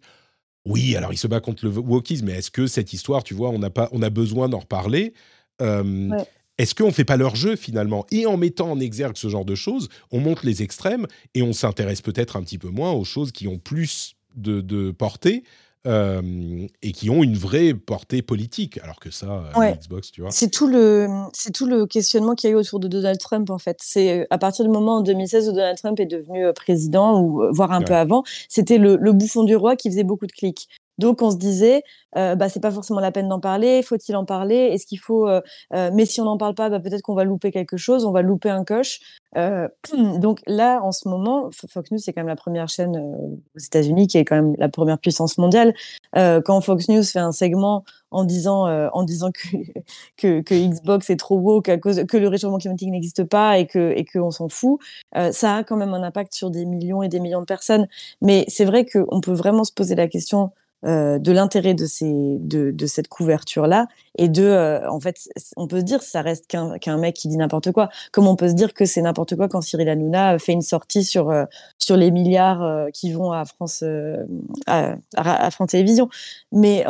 Oui, 0.64 0.96
alors 0.96 1.12
il 1.12 1.16
se 1.16 1.28
bat 1.28 1.40
contre 1.40 1.64
le 1.64 1.70
wokisme, 1.70 2.26
mais 2.26 2.32
est-ce 2.32 2.50
que 2.50 2.66
cette 2.66 2.92
histoire, 2.92 3.22
tu 3.22 3.34
vois, 3.34 3.50
on 3.50 3.62
a 3.62 3.70
pas, 3.70 3.88
on 3.92 4.02
a 4.02 4.10
besoin 4.10 4.48
d'en 4.48 4.58
reparler? 4.58 5.14
Euh, 5.62 6.08
ouais. 6.08 6.24
Est-ce 6.58 6.74
qu'on 6.74 6.86
ne 6.86 6.92
fait 6.92 7.04
pas 7.04 7.16
leur 7.16 7.36
jeu 7.36 7.54
finalement? 7.54 8.04
Et 8.10 8.26
en 8.26 8.36
mettant 8.36 8.72
en 8.72 8.80
exergue 8.80 9.16
ce 9.16 9.28
genre 9.28 9.44
de 9.44 9.54
choses, 9.54 9.88
on 10.10 10.20
monte 10.20 10.42
les 10.42 10.62
extrêmes 10.62 11.06
et 11.34 11.42
on 11.42 11.52
s'intéresse 11.52 12.00
peut-être 12.00 12.36
un 12.36 12.42
petit 12.42 12.58
peu 12.58 12.68
moins 12.68 12.92
aux 12.92 13.04
choses 13.04 13.30
qui 13.30 13.46
ont 13.46 13.58
plus 13.58 14.16
de, 14.34 14.60
de 14.60 14.90
portée 14.90 15.44
euh, 15.86 16.66
et 16.82 16.92
qui 16.92 17.10
ont 17.10 17.22
une 17.22 17.36
vraie 17.36 17.72
portée 17.74 18.22
politique, 18.22 18.78
alors 18.82 18.98
que 18.98 19.10
ça, 19.10 19.44
ouais. 19.56 19.76
Xbox, 19.76 20.10
tu 20.10 20.20
vois. 20.20 20.30
C'est 20.30 20.50
tout 20.50 20.66
le, 20.66 21.08
c'est 21.32 21.52
tout 21.52 21.66
le 21.66 21.86
questionnement 21.86 22.34
qu'il 22.34 22.50
y 22.50 22.52
a 22.52 22.56
eu 22.56 22.58
autour 22.58 22.80
de 22.80 22.88
Donald 22.88 23.18
Trump 23.18 23.50
en 23.50 23.58
fait. 23.58 23.78
C'est 23.82 24.20
euh, 24.20 24.26
à 24.30 24.38
partir 24.38 24.64
du 24.64 24.70
moment 24.70 24.96
en 24.96 25.00
2016 25.02 25.48
où 25.48 25.52
Donald 25.52 25.78
Trump 25.78 26.00
est 26.00 26.06
devenu 26.06 26.44
euh, 26.44 26.52
président 26.52 27.22
ou 27.22 27.42
voire 27.52 27.72
un 27.72 27.78
ouais. 27.78 27.84
peu 27.84 27.94
avant, 27.94 28.24
c'était 28.48 28.78
le, 28.78 28.96
le, 28.96 29.12
bouffon 29.12 29.44
du 29.44 29.54
roi 29.54 29.76
qui 29.76 29.88
faisait 29.88 30.04
beaucoup 30.04 30.26
de 30.26 30.32
clics. 30.32 30.68
Donc 30.98 31.22
on 31.22 31.30
se 31.30 31.36
disait, 31.36 31.82
euh, 32.16 32.34
bah 32.34 32.48
c'est 32.48 32.60
pas 32.60 32.70
forcément 32.70 33.00
la 33.00 33.12
peine 33.12 33.28
d'en 33.28 33.40
parler. 33.40 33.82
Faut-il 33.82 34.16
en 34.16 34.24
parler? 34.24 34.56
Est-ce 34.56 34.86
qu'il 34.86 34.98
faut 34.98 35.28
euh, 35.28 35.40
euh, 35.74 35.90
Mais 35.92 36.06
si 36.06 36.20
on 36.20 36.24
n'en 36.24 36.38
parle 36.38 36.54
pas, 36.54 36.70
bah, 36.70 36.80
peut-être 36.80 37.02
qu'on 37.02 37.14
va 37.14 37.24
louper 37.24 37.50
quelque 37.50 37.76
chose. 37.76 38.04
On 38.04 38.12
va 38.12 38.22
louper 38.22 38.50
un 38.50 38.64
coche. 38.64 39.00
donc 40.18 40.40
là, 40.46 40.80
en 40.82 40.92
ce 40.92 41.08
moment, 41.08 41.50
Fox 41.68 41.90
News 41.90 41.98
c'est 41.98 42.14
quand 42.14 42.22
même 42.22 42.28
la 42.28 42.36
première 42.36 42.70
chaîne 42.70 42.96
aux 42.96 43.58
États-Unis 43.58 44.06
qui 44.06 44.16
est 44.16 44.24
quand 44.24 44.36
même 44.36 44.54
la 44.56 44.70
première 44.70 44.98
puissance 44.98 45.36
mondiale. 45.36 45.74
quand 46.14 46.60
Fox 46.62 46.88
News 46.88 47.02
fait 47.02 47.18
un 47.18 47.32
segment 47.32 47.84
en 48.10 48.24
disant 48.24 48.66
en 48.66 49.02
disant 49.02 49.30
que, 49.32 49.58
que, 50.16 50.40
que 50.40 50.54
Xbox 50.54 51.10
est 51.10 51.16
trop 51.16 51.36
woke 51.36 51.68
à 51.68 51.76
cause 51.76 52.04
que 52.08 52.16
le 52.16 52.28
réchauffement 52.28 52.56
climatique 52.56 52.88
n'existe 52.88 53.24
pas 53.24 53.58
et 53.58 53.66
que 53.66 53.92
et 53.94 54.06
qu'on 54.06 54.30
s'en 54.30 54.48
fout, 54.48 54.80
ça 55.32 55.56
a 55.56 55.64
quand 55.64 55.76
même 55.76 55.92
un 55.92 56.02
impact 56.02 56.32
sur 56.32 56.50
des 56.50 56.64
millions 56.64 57.02
et 57.02 57.08
des 57.10 57.20
millions 57.20 57.40
de 57.40 57.46
personnes. 57.46 57.88
Mais 58.22 58.46
c'est 58.48 58.64
vrai 58.64 58.86
qu'on 58.86 59.20
peut 59.20 59.34
vraiment 59.34 59.64
se 59.64 59.72
poser 59.72 59.96
la 59.96 60.08
question 60.08 60.50
euh, 60.84 61.18
de 61.18 61.32
l'intérêt 61.32 61.74
de, 61.74 61.86
de, 62.38 62.70
de 62.70 62.86
cette 62.86 63.08
couverture-là 63.08 63.86
et 64.18 64.28
de, 64.28 64.42
euh, 64.44 64.88
en 64.90 65.00
fait, 65.00 65.28
on 65.56 65.66
peut 65.66 65.80
se 65.80 65.84
dire 65.84 66.02
ça 66.02 66.22
reste 66.22 66.46
qu'un 66.46 66.96
mec 66.98 67.16
qui 67.16 67.28
dit 67.28 67.36
n'importe 67.36 67.72
quoi, 67.72 67.88
comme 68.12 68.26
on 68.26 68.36
peut 68.36 68.48
se 68.48 68.54
dire 68.54 68.74
que 68.74 68.84
c'est 68.84 69.02
n'importe 69.02 69.36
quoi 69.36 69.48
quand 69.48 69.62
Cyril 69.62 69.88
Hanouna 69.88 70.38
fait 70.38 70.52
une 70.52 70.62
sortie 70.62 71.02
sur, 71.04 71.30
euh, 71.30 71.44
sur 71.78 71.96
les 71.96 72.10
milliards 72.10 72.62
euh, 72.62 72.88
qui 72.92 73.12
vont 73.12 73.32
à 73.32 73.44
France, 73.44 73.80
euh, 73.82 74.24
à, 74.66 74.96
à, 75.16 75.50
France 75.50 75.70
Télévisions. 75.70 76.08
Mais, 76.52 76.84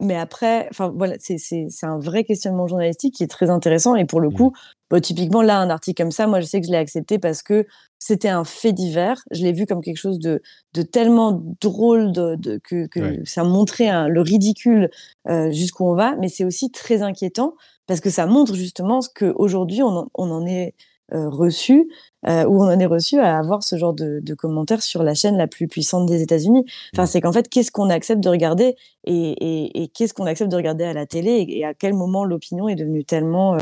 mais 0.00 0.16
après, 0.16 0.66
enfin 0.70 0.92
voilà, 0.96 1.16
c'est 1.18 1.68
un 1.82 1.98
vrai 1.98 2.24
questionnement 2.24 2.66
journalistique 2.66 3.14
qui 3.14 3.22
est 3.22 3.28
très 3.28 3.50
intéressant 3.50 3.94
et 3.94 4.04
pour 4.04 4.20
le 4.20 4.30
coup, 4.30 4.52
bah, 4.90 5.00
typiquement 5.00 5.42
là, 5.42 5.60
un 5.60 5.70
article 5.70 6.02
comme 6.02 6.10
ça, 6.10 6.26
moi 6.26 6.40
je 6.40 6.46
sais 6.46 6.60
que 6.60 6.66
je 6.66 6.72
l'ai 6.72 6.78
accepté 6.78 7.18
parce 7.18 7.42
que 7.42 7.66
c'était 7.98 8.28
un 8.28 8.44
fait 8.44 8.72
divers. 8.72 9.22
Je 9.30 9.42
l'ai 9.42 9.52
vu 9.52 9.66
comme 9.66 9.82
quelque 9.82 9.98
chose 9.98 10.18
de, 10.18 10.42
de 10.74 10.82
tellement 10.82 11.42
drôle 11.60 12.12
de, 12.12 12.34
de 12.36 12.58
que, 12.62 12.86
que 12.86 13.00
ouais. 13.00 13.20
ça 13.24 13.44
montrait 13.44 13.88
un, 13.88 14.08
le 14.08 14.20
ridicule 14.20 14.90
euh, 15.28 15.50
jusqu'où 15.52 15.84
on 15.86 15.94
va, 15.94 16.16
mais 16.16 16.28
c'est 16.28 16.44
aussi 16.44 16.70
très 16.70 17.02
inquiétant 17.02 17.54
parce 17.86 18.00
que 18.00 18.10
ça 18.10 18.26
montre 18.26 18.54
justement 18.54 19.00
ce 19.00 19.08
qu'aujourd'hui 19.14 19.82
on, 19.82 20.08
on 20.14 20.30
en 20.30 20.46
est 20.46 20.74
euh, 21.12 21.28
reçu, 21.28 21.88
euh, 22.28 22.44
où 22.44 22.62
on 22.62 22.66
en 22.66 22.78
est 22.78 22.86
reçu 22.86 23.18
à 23.18 23.38
avoir 23.38 23.62
ce 23.62 23.76
genre 23.76 23.94
de, 23.94 24.20
de, 24.20 24.34
commentaires 24.34 24.82
sur 24.82 25.02
la 25.02 25.14
chaîne 25.14 25.36
la 25.36 25.46
plus 25.46 25.68
puissante 25.68 26.06
des 26.06 26.22
États-Unis. 26.22 26.64
Enfin, 26.94 27.06
c'est 27.06 27.20
qu'en 27.20 27.32
fait, 27.32 27.48
qu'est-ce 27.48 27.70
qu'on 27.70 27.90
accepte 27.90 28.22
de 28.22 28.28
regarder 28.28 28.76
et, 29.04 29.12
et, 29.14 29.82
et 29.82 29.88
qu'est-ce 29.88 30.14
qu'on 30.14 30.26
accepte 30.26 30.50
de 30.50 30.56
regarder 30.56 30.84
à 30.84 30.92
la 30.92 31.06
télé 31.06 31.30
et, 31.30 31.58
et 31.58 31.64
à 31.64 31.74
quel 31.74 31.94
moment 31.94 32.24
l'opinion 32.24 32.68
est 32.68 32.76
devenue 32.76 33.04
tellement 33.04 33.56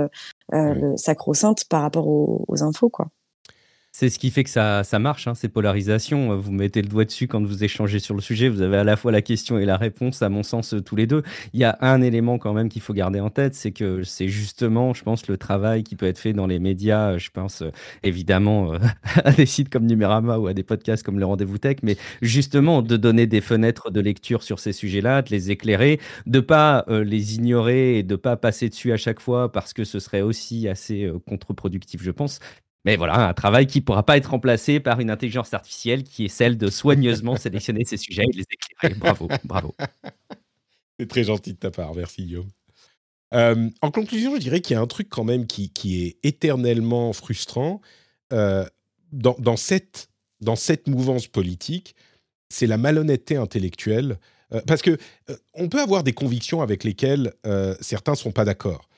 euh, 0.55 0.97
sacro-sainte 0.97 1.65
par 1.69 1.83
rapport 1.83 2.09
aux, 2.09 2.45
aux 2.49 2.63
infos, 2.63 2.89
quoi. 2.89 3.09
C'est 4.01 4.11
ce 4.11 4.21
qui 4.21 4.31
fait 4.31 4.45
que 4.45 4.51
ça, 4.51 4.85
ça 4.85 5.01
marche, 5.01 5.27
hein, 5.27 5.35
ces 5.35 5.49
polarisations. 5.49 6.37
Vous 6.37 6.53
mettez 6.53 6.83
le 6.83 6.87
doigt 6.87 7.05
dessus 7.05 7.27
quand 7.27 7.43
vous 7.43 7.65
échangez 7.65 7.99
sur 7.99 8.15
le 8.15 8.21
sujet. 8.21 8.49
Vous 8.49 8.63
avez 8.63 8.77
à 8.77 8.85
la 8.85 8.95
fois 8.95 9.11
la 9.11 9.23
question 9.23 9.59
et 9.59 9.65
la 9.65 9.77
réponse, 9.77 10.23
à 10.23 10.29
mon 10.29 10.45
sens, 10.45 10.73
tous 10.87 10.95
les 10.95 11.09
deux. 11.09 11.25
Il 11.53 11.59
y 11.59 11.65
a 11.65 11.77
un 11.81 12.01
élément 12.01 12.39
quand 12.39 12.53
même 12.53 12.69
qu'il 12.69 12.81
faut 12.81 12.95
garder 12.95 13.19
en 13.19 13.29
tête, 13.29 13.57
c'est 13.57 13.73
que 13.73 14.05
c'est 14.05 14.29
justement, 14.29 14.95
je 14.95 15.03
pense, 15.03 15.27
le 15.27 15.37
travail 15.37 15.83
qui 15.83 15.97
peut 15.97 16.07
être 16.07 16.21
fait 16.21 16.33
dans 16.33 16.47
les 16.47 16.61
médias. 16.61 17.19
Je 17.19 17.31
pense 17.31 17.65
évidemment 18.05 18.75
à 19.25 19.33
des 19.33 19.47
sites 19.47 19.69
comme 19.69 19.85
Numérama 19.85 20.39
ou 20.39 20.47
à 20.47 20.55
des 20.55 20.63
podcasts 20.63 21.03
comme 21.03 21.19
le 21.19 21.27
Rendez-vous 21.27 21.59
Tech, 21.59 21.79
mais 21.83 21.97
justement 22.23 22.83
de 22.83 22.97
donner 22.97 23.27
des 23.27 23.41
fenêtres 23.41 23.91
de 23.91 24.01
lecture 24.01 24.45
sur 24.45 24.61
ces 24.61 24.73
sujets-là, 24.73 25.23
de 25.23 25.31
les 25.31 25.51
éclairer, 25.51 25.99
de 26.25 26.39
pas 26.39 26.85
euh, 26.87 27.03
les 27.03 27.35
ignorer 27.35 27.99
et 27.99 28.03
de 28.05 28.15
pas 28.15 28.37
passer 28.37 28.69
dessus 28.69 28.93
à 28.93 28.97
chaque 28.97 29.19
fois 29.19 29.51
parce 29.51 29.73
que 29.73 29.83
ce 29.83 29.99
serait 29.99 30.21
aussi 30.21 30.69
assez 30.69 31.03
euh, 31.03 31.19
contre-productif, 31.27 32.01
je 32.01 32.13
pense. 32.13 32.39
Mais 32.85 32.97
voilà, 32.97 33.29
un 33.29 33.35
travail 33.35 33.67
qui 33.67 33.79
ne 33.79 33.85
pourra 33.85 34.05
pas 34.05 34.17
être 34.17 34.31
remplacé 34.31 34.81
par 34.81 35.01
une 35.01 35.11
intelligence 35.11 35.53
artificielle 35.53 36.05
qui 36.05 36.27
est 36.27 36.29
celle 36.29 36.57
de 36.57 36.71
soigneusement 36.71 37.37
sélectionner 37.37 37.85
ces 37.85 37.97
sujets 37.97 38.23
et 38.23 38.33
de 38.33 38.39
les 38.39 38.47
éclairer. 38.51 38.95
Bravo, 38.95 39.29
bravo. 39.45 39.75
C'est 40.99 41.09
très 41.09 41.25
gentil 41.25 41.53
de 41.53 41.59
ta 41.59 41.71
part, 41.71 41.95
merci 41.95 42.25
Guillaume. 42.25 42.49
Euh, 43.35 43.69
en 43.83 43.91
conclusion, 43.91 44.35
je 44.35 44.41
dirais 44.41 44.61
qu'il 44.61 44.75
y 44.75 44.77
a 44.77 44.81
un 44.81 44.87
truc 44.87 45.09
quand 45.09 45.25
même 45.25 45.47
qui, 45.47 45.71
qui 45.71 46.05
est 46.05 46.19
éternellement 46.23 47.13
frustrant 47.13 47.81
euh, 48.33 48.65
dans, 49.13 49.37
dans, 49.39 49.57
cette, 49.57 50.09
dans 50.41 50.57
cette 50.57 50.89
mouvance 50.89 51.27
politique, 51.27 51.95
c'est 52.49 52.67
la 52.67 52.79
malhonnêteté 52.79 53.37
intellectuelle. 53.37 54.19
Euh, 54.53 54.63
parce 54.67 54.81
que 54.81 54.97
on 55.53 55.69
peut 55.69 55.81
avoir 55.81 56.03
des 56.03 56.15
convictions 56.15 56.63
avec 56.63 56.85
lesquelles 56.85 57.35
certains 57.81 58.13
ne 58.13 58.17
sont 58.17 58.33
pas 58.33 58.45
d'accord. 58.45 58.89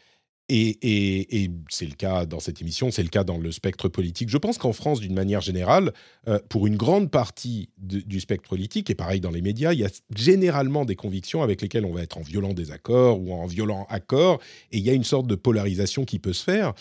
Et, 0.51 1.51
c'est 1.69 1.87
le 1.87 1.95
cas 1.95 2.27
dans 2.27 2.41
cette 2.41 2.61
émission, 2.61 2.91
c'est 2.91 3.03
le 3.03 3.09
cas 3.09 3.25
dans 3.25 3.39
le 3.39 3.53
spectre 3.53 3.89
politique. 3.89 4.29
Je 4.29 4.39
pense 4.39 4.59
qu'en 4.59 4.73
France, 4.73 5.01
d'une 5.01 5.15
manière 5.15 5.41
générale, 5.41 5.93
euh, 6.29 6.39
pour 6.49 6.67
une 6.67 6.77
grande 6.77 7.11
partie 7.11 7.71
du 7.79 8.21
spectre 8.21 8.49
politique, 8.49 8.91
et 8.91 8.95
pareil 8.95 9.21
dans 9.21 9.31
les 9.31 9.43
médias, 9.43 9.73
il 9.73 9.81
y 9.81 9.85
a 9.85 9.91
généralement 10.15 10.85
des 10.85 10.97
convictions 10.97 11.43
avec 11.43 11.63
lesquelles 11.63 11.85
on 11.85 11.93
va 11.93 12.03
être 12.03 12.19
en 12.19 12.23
violent 12.23 12.53
désaccord 12.53 13.21
ou 13.21 13.33
en 13.33 13.47
violent 13.47 13.87
accord, 13.89 14.41
et 14.73 14.79
il 14.79 14.85
y 14.85 14.91
a 14.91 14.95
une 14.95 15.05
sorte 15.05 15.27
de 15.27 15.37
polarisation 15.37 16.05
qui 16.05 16.19
peut 16.19 16.33
se 16.33 16.43
faire. 16.43 16.75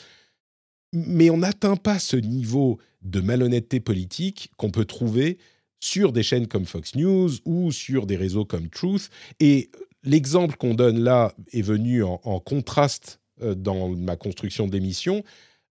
Mais 0.92 1.30
on 1.30 1.38
n'atteint 1.38 1.76
pas 1.76 2.00
ce 2.00 2.16
niveau 2.16 2.80
de 3.04 3.22
malhonnêteté 3.22 3.80
politique 3.80 4.52
qu'on 4.58 4.72
peut 4.72 4.86
trouver 4.86 5.38
sur 5.80 6.12
des 6.12 6.24
chaînes 6.24 6.48
comme 6.48 6.66
Fox 6.66 6.96
News 6.96 7.30
ou 7.46 7.72
sur 7.72 8.08
des 8.08 8.18
réseaux 8.18 8.44
comme 8.44 8.70
Truth. 8.70 9.10
Et 9.40 9.70
l'exemple 10.04 10.58
qu'on 10.58 10.74
donne 10.74 11.00
là 11.00 11.34
est 11.54 11.62
venu 11.62 12.04
en 12.04 12.40
contraste 12.40 13.19
dans 13.42 13.90
ma 13.90 14.16
construction 14.16 14.68
d'émission 14.68 15.24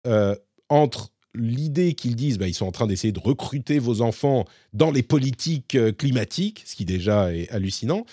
euh, 0.07 0.35
entre 0.69 1.09
l'idée 1.35 1.93
qu'ils 1.93 2.15
disent 2.15 2.37
bah, 2.37 2.47
ils 2.47 2.53
sont 2.53 2.65
en 2.65 2.71
train 2.71 2.87
d'essayer 2.87 3.11
de 3.11 3.19
recruter 3.19 3.79
vos 3.79 4.01
enfants 4.01 4.45
dans 4.73 4.91
les 4.91 5.03
politiques 5.03 5.75
euh, 5.75 5.91
climatiques, 5.91 6.63
ce 6.65 6.75
qui 6.75 6.85
déjà 6.85 7.33
est 7.33 7.49
hallucinant, 7.49 8.05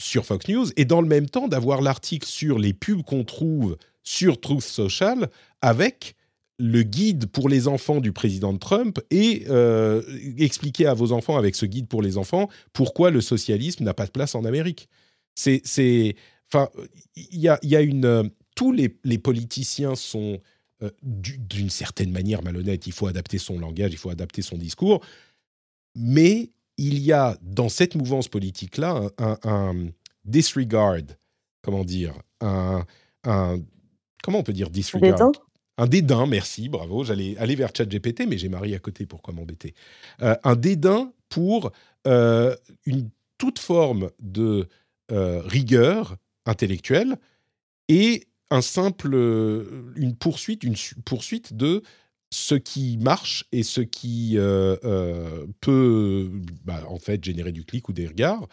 sur 0.00 0.24
Fox 0.24 0.48
News, 0.48 0.66
et 0.76 0.84
dans 0.84 1.00
le 1.00 1.08
même 1.08 1.28
temps 1.28 1.48
d'avoir 1.48 1.80
l'article 1.80 2.26
sur 2.26 2.58
les 2.58 2.72
pubs 2.72 3.02
qu'on 3.02 3.24
trouve 3.24 3.76
sur 4.02 4.40
Truth 4.40 4.62
Social 4.62 5.28
avec 5.60 6.14
le 6.58 6.82
guide 6.82 7.26
pour 7.26 7.48
les 7.48 7.68
enfants 7.68 8.00
du 8.00 8.12
président 8.12 8.56
Trump 8.56 9.00
et 9.10 9.46
expliquer 10.38 10.86
à 10.86 10.94
vos 10.94 11.12
enfants 11.12 11.36
avec 11.36 11.56
ce 11.56 11.66
guide 11.66 11.88
pour 11.88 12.02
les 12.02 12.18
enfants 12.18 12.48
pourquoi 12.72 13.10
le 13.10 13.20
socialisme 13.20 13.84
n'a 13.84 13.94
pas 13.94 14.06
de 14.06 14.10
place 14.10 14.34
en 14.34 14.44
Amérique. 14.44 14.88
C'est 15.34 16.14
Enfin, 16.52 16.68
il 17.16 17.40
y 17.40 17.48
a, 17.48 17.80
une. 17.80 18.04
Euh, 18.04 18.24
tous 18.54 18.72
les, 18.72 18.88
politiciens 19.18 19.94
sont 19.94 20.38
euh, 20.82 20.90
d'une 21.02 21.70
certaine 21.70 22.12
manière 22.12 22.42
malhonnêtes. 22.42 22.86
Il 22.86 22.92
faut 22.92 23.06
adapter 23.06 23.38
son 23.38 23.58
langage, 23.58 23.92
il 23.92 23.98
faut 23.98 24.10
adapter 24.10 24.42
son 24.42 24.58
discours. 24.58 25.02
Mais 25.96 26.50
il 26.76 26.98
y 26.98 27.12
a 27.12 27.38
dans 27.40 27.70
cette 27.70 27.94
mouvance 27.94 28.28
politique-là 28.28 29.10
un, 29.18 29.86
disregard, 30.24 30.98
comment 31.62 31.84
dire, 31.84 32.14
un, 32.40 32.84
comment 34.22 34.38
on 34.38 34.42
peut 34.42 34.52
dire 34.52 34.70
disregard? 34.70 35.12
Dédain. 35.12 35.32
Un 35.78 35.86
dédain, 35.86 36.26
merci, 36.26 36.68
bravo. 36.68 37.02
J'allais 37.02 37.36
aller 37.38 37.54
vers 37.54 37.70
ChatGPT, 37.74 38.26
mais 38.28 38.36
j'ai 38.36 38.50
Marie 38.50 38.74
à 38.74 38.78
côté, 38.78 39.06
pourquoi 39.06 39.32
m'embêter 39.32 39.74
euh, 40.20 40.36
Un 40.44 40.56
dédain 40.56 41.12
pour 41.30 41.72
une 42.04 43.08
toute 43.38 43.58
forme 43.58 44.10
de 44.20 44.68
rigueur 45.08 46.16
intellectuelle 46.46 47.16
et 47.88 48.26
un 48.52 48.60
simple, 48.60 49.14
euh, 49.14 49.92
une 49.96 50.14
poursuite, 50.14 50.62
une 50.62 50.76
poursuite 51.04 51.54
de 51.54 51.82
ce 52.30 52.54
qui 52.54 52.98
marche 52.98 53.44
et 53.52 53.62
ce 53.62 53.80
qui 53.80 54.36
euh, 54.36 54.76
euh, 54.84 55.46
peut 55.60 56.30
bah, 56.64 56.84
en 56.88 56.98
fait 56.98 57.22
générer 57.24 57.52
du 57.52 57.64
clic 57.64 57.88
ou 57.88 57.92
des 57.92 58.06
regards, 58.06 58.46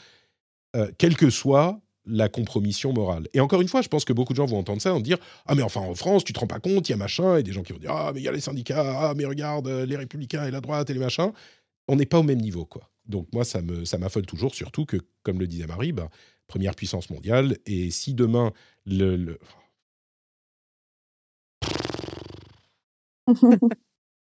quelle 0.99 1.17
que 1.17 1.31
soit 1.31 1.81
la 2.05 2.29
compromission 2.29 2.93
morale. 2.93 3.27
Et 3.33 3.39
encore 3.39 3.61
une 3.61 3.67
fois, 3.67 3.81
je 3.81 3.87
pense 3.87 4.05
que 4.05 4.13
beaucoup 4.13 4.33
de 4.33 4.37
gens 4.37 4.45
vont 4.45 4.59
entendre 4.59 4.81
ça 4.81 4.91
vont 4.91 4.99
dire 4.99 5.17
Ah, 5.47 5.55
mais 5.55 5.63
enfin, 5.63 5.81
en 5.81 5.95
France, 5.95 6.23
tu 6.23 6.31
te 6.31 6.39
rends 6.39 6.47
pas 6.47 6.59
compte, 6.59 6.87
il 6.87 6.91
y 6.91 6.93
a 6.93 6.97
machin, 6.97 7.37
et 7.37 7.43
des 7.43 7.51
gens 7.51 7.63
qui 7.63 7.73
vont 7.73 7.79
dire 7.79 7.91
Ah, 7.91 8.11
mais 8.13 8.21
il 8.21 8.23
y 8.23 8.27
a 8.27 8.31
les 8.31 8.39
syndicats, 8.39 9.09
ah, 9.09 9.13
mais 9.15 9.25
regarde, 9.25 9.67
les 9.67 9.95
républicains 9.95 10.45
et 10.45 10.51
la 10.51 10.61
droite 10.61 10.89
et 10.89 10.93
les 10.93 10.99
machins. 10.99 11.31
On 11.87 11.95
n'est 11.95 12.05
pas 12.05 12.19
au 12.19 12.23
même 12.23 12.39
niveau, 12.39 12.65
quoi. 12.65 12.89
Donc, 13.07 13.27
moi, 13.33 13.43
ça 13.43 13.61
m'affole 13.61 14.23
ça 14.23 14.27
toujours, 14.27 14.53
surtout 14.53 14.85
que, 14.85 14.97
comme 15.23 15.39
le 15.39 15.47
disait 15.47 15.65
Marie, 15.65 15.91
bah, 15.91 16.09
première 16.49 16.75
puissance 16.75 17.09
mondiale. 17.09 17.57
Et 17.65 17.89
si 17.91 18.13
demain, 18.13 18.51
le. 18.85 19.39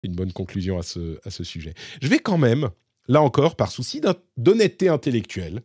Une 0.03 0.15
bonne 0.15 0.33
conclusion 0.33 0.77
à 0.77 0.83
ce, 0.83 1.19
à 1.23 1.29
ce 1.29 1.45
sujet. 1.45 1.73
Je 2.01 2.07
vais 2.09 2.19
quand 2.19 2.37
même, 2.37 2.69
là 3.07 3.21
encore, 3.21 3.55
par 3.55 3.71
souci 3.71 4.01
d'honnêteté 4.35 4.89
intellectuelle, 4.89 5.61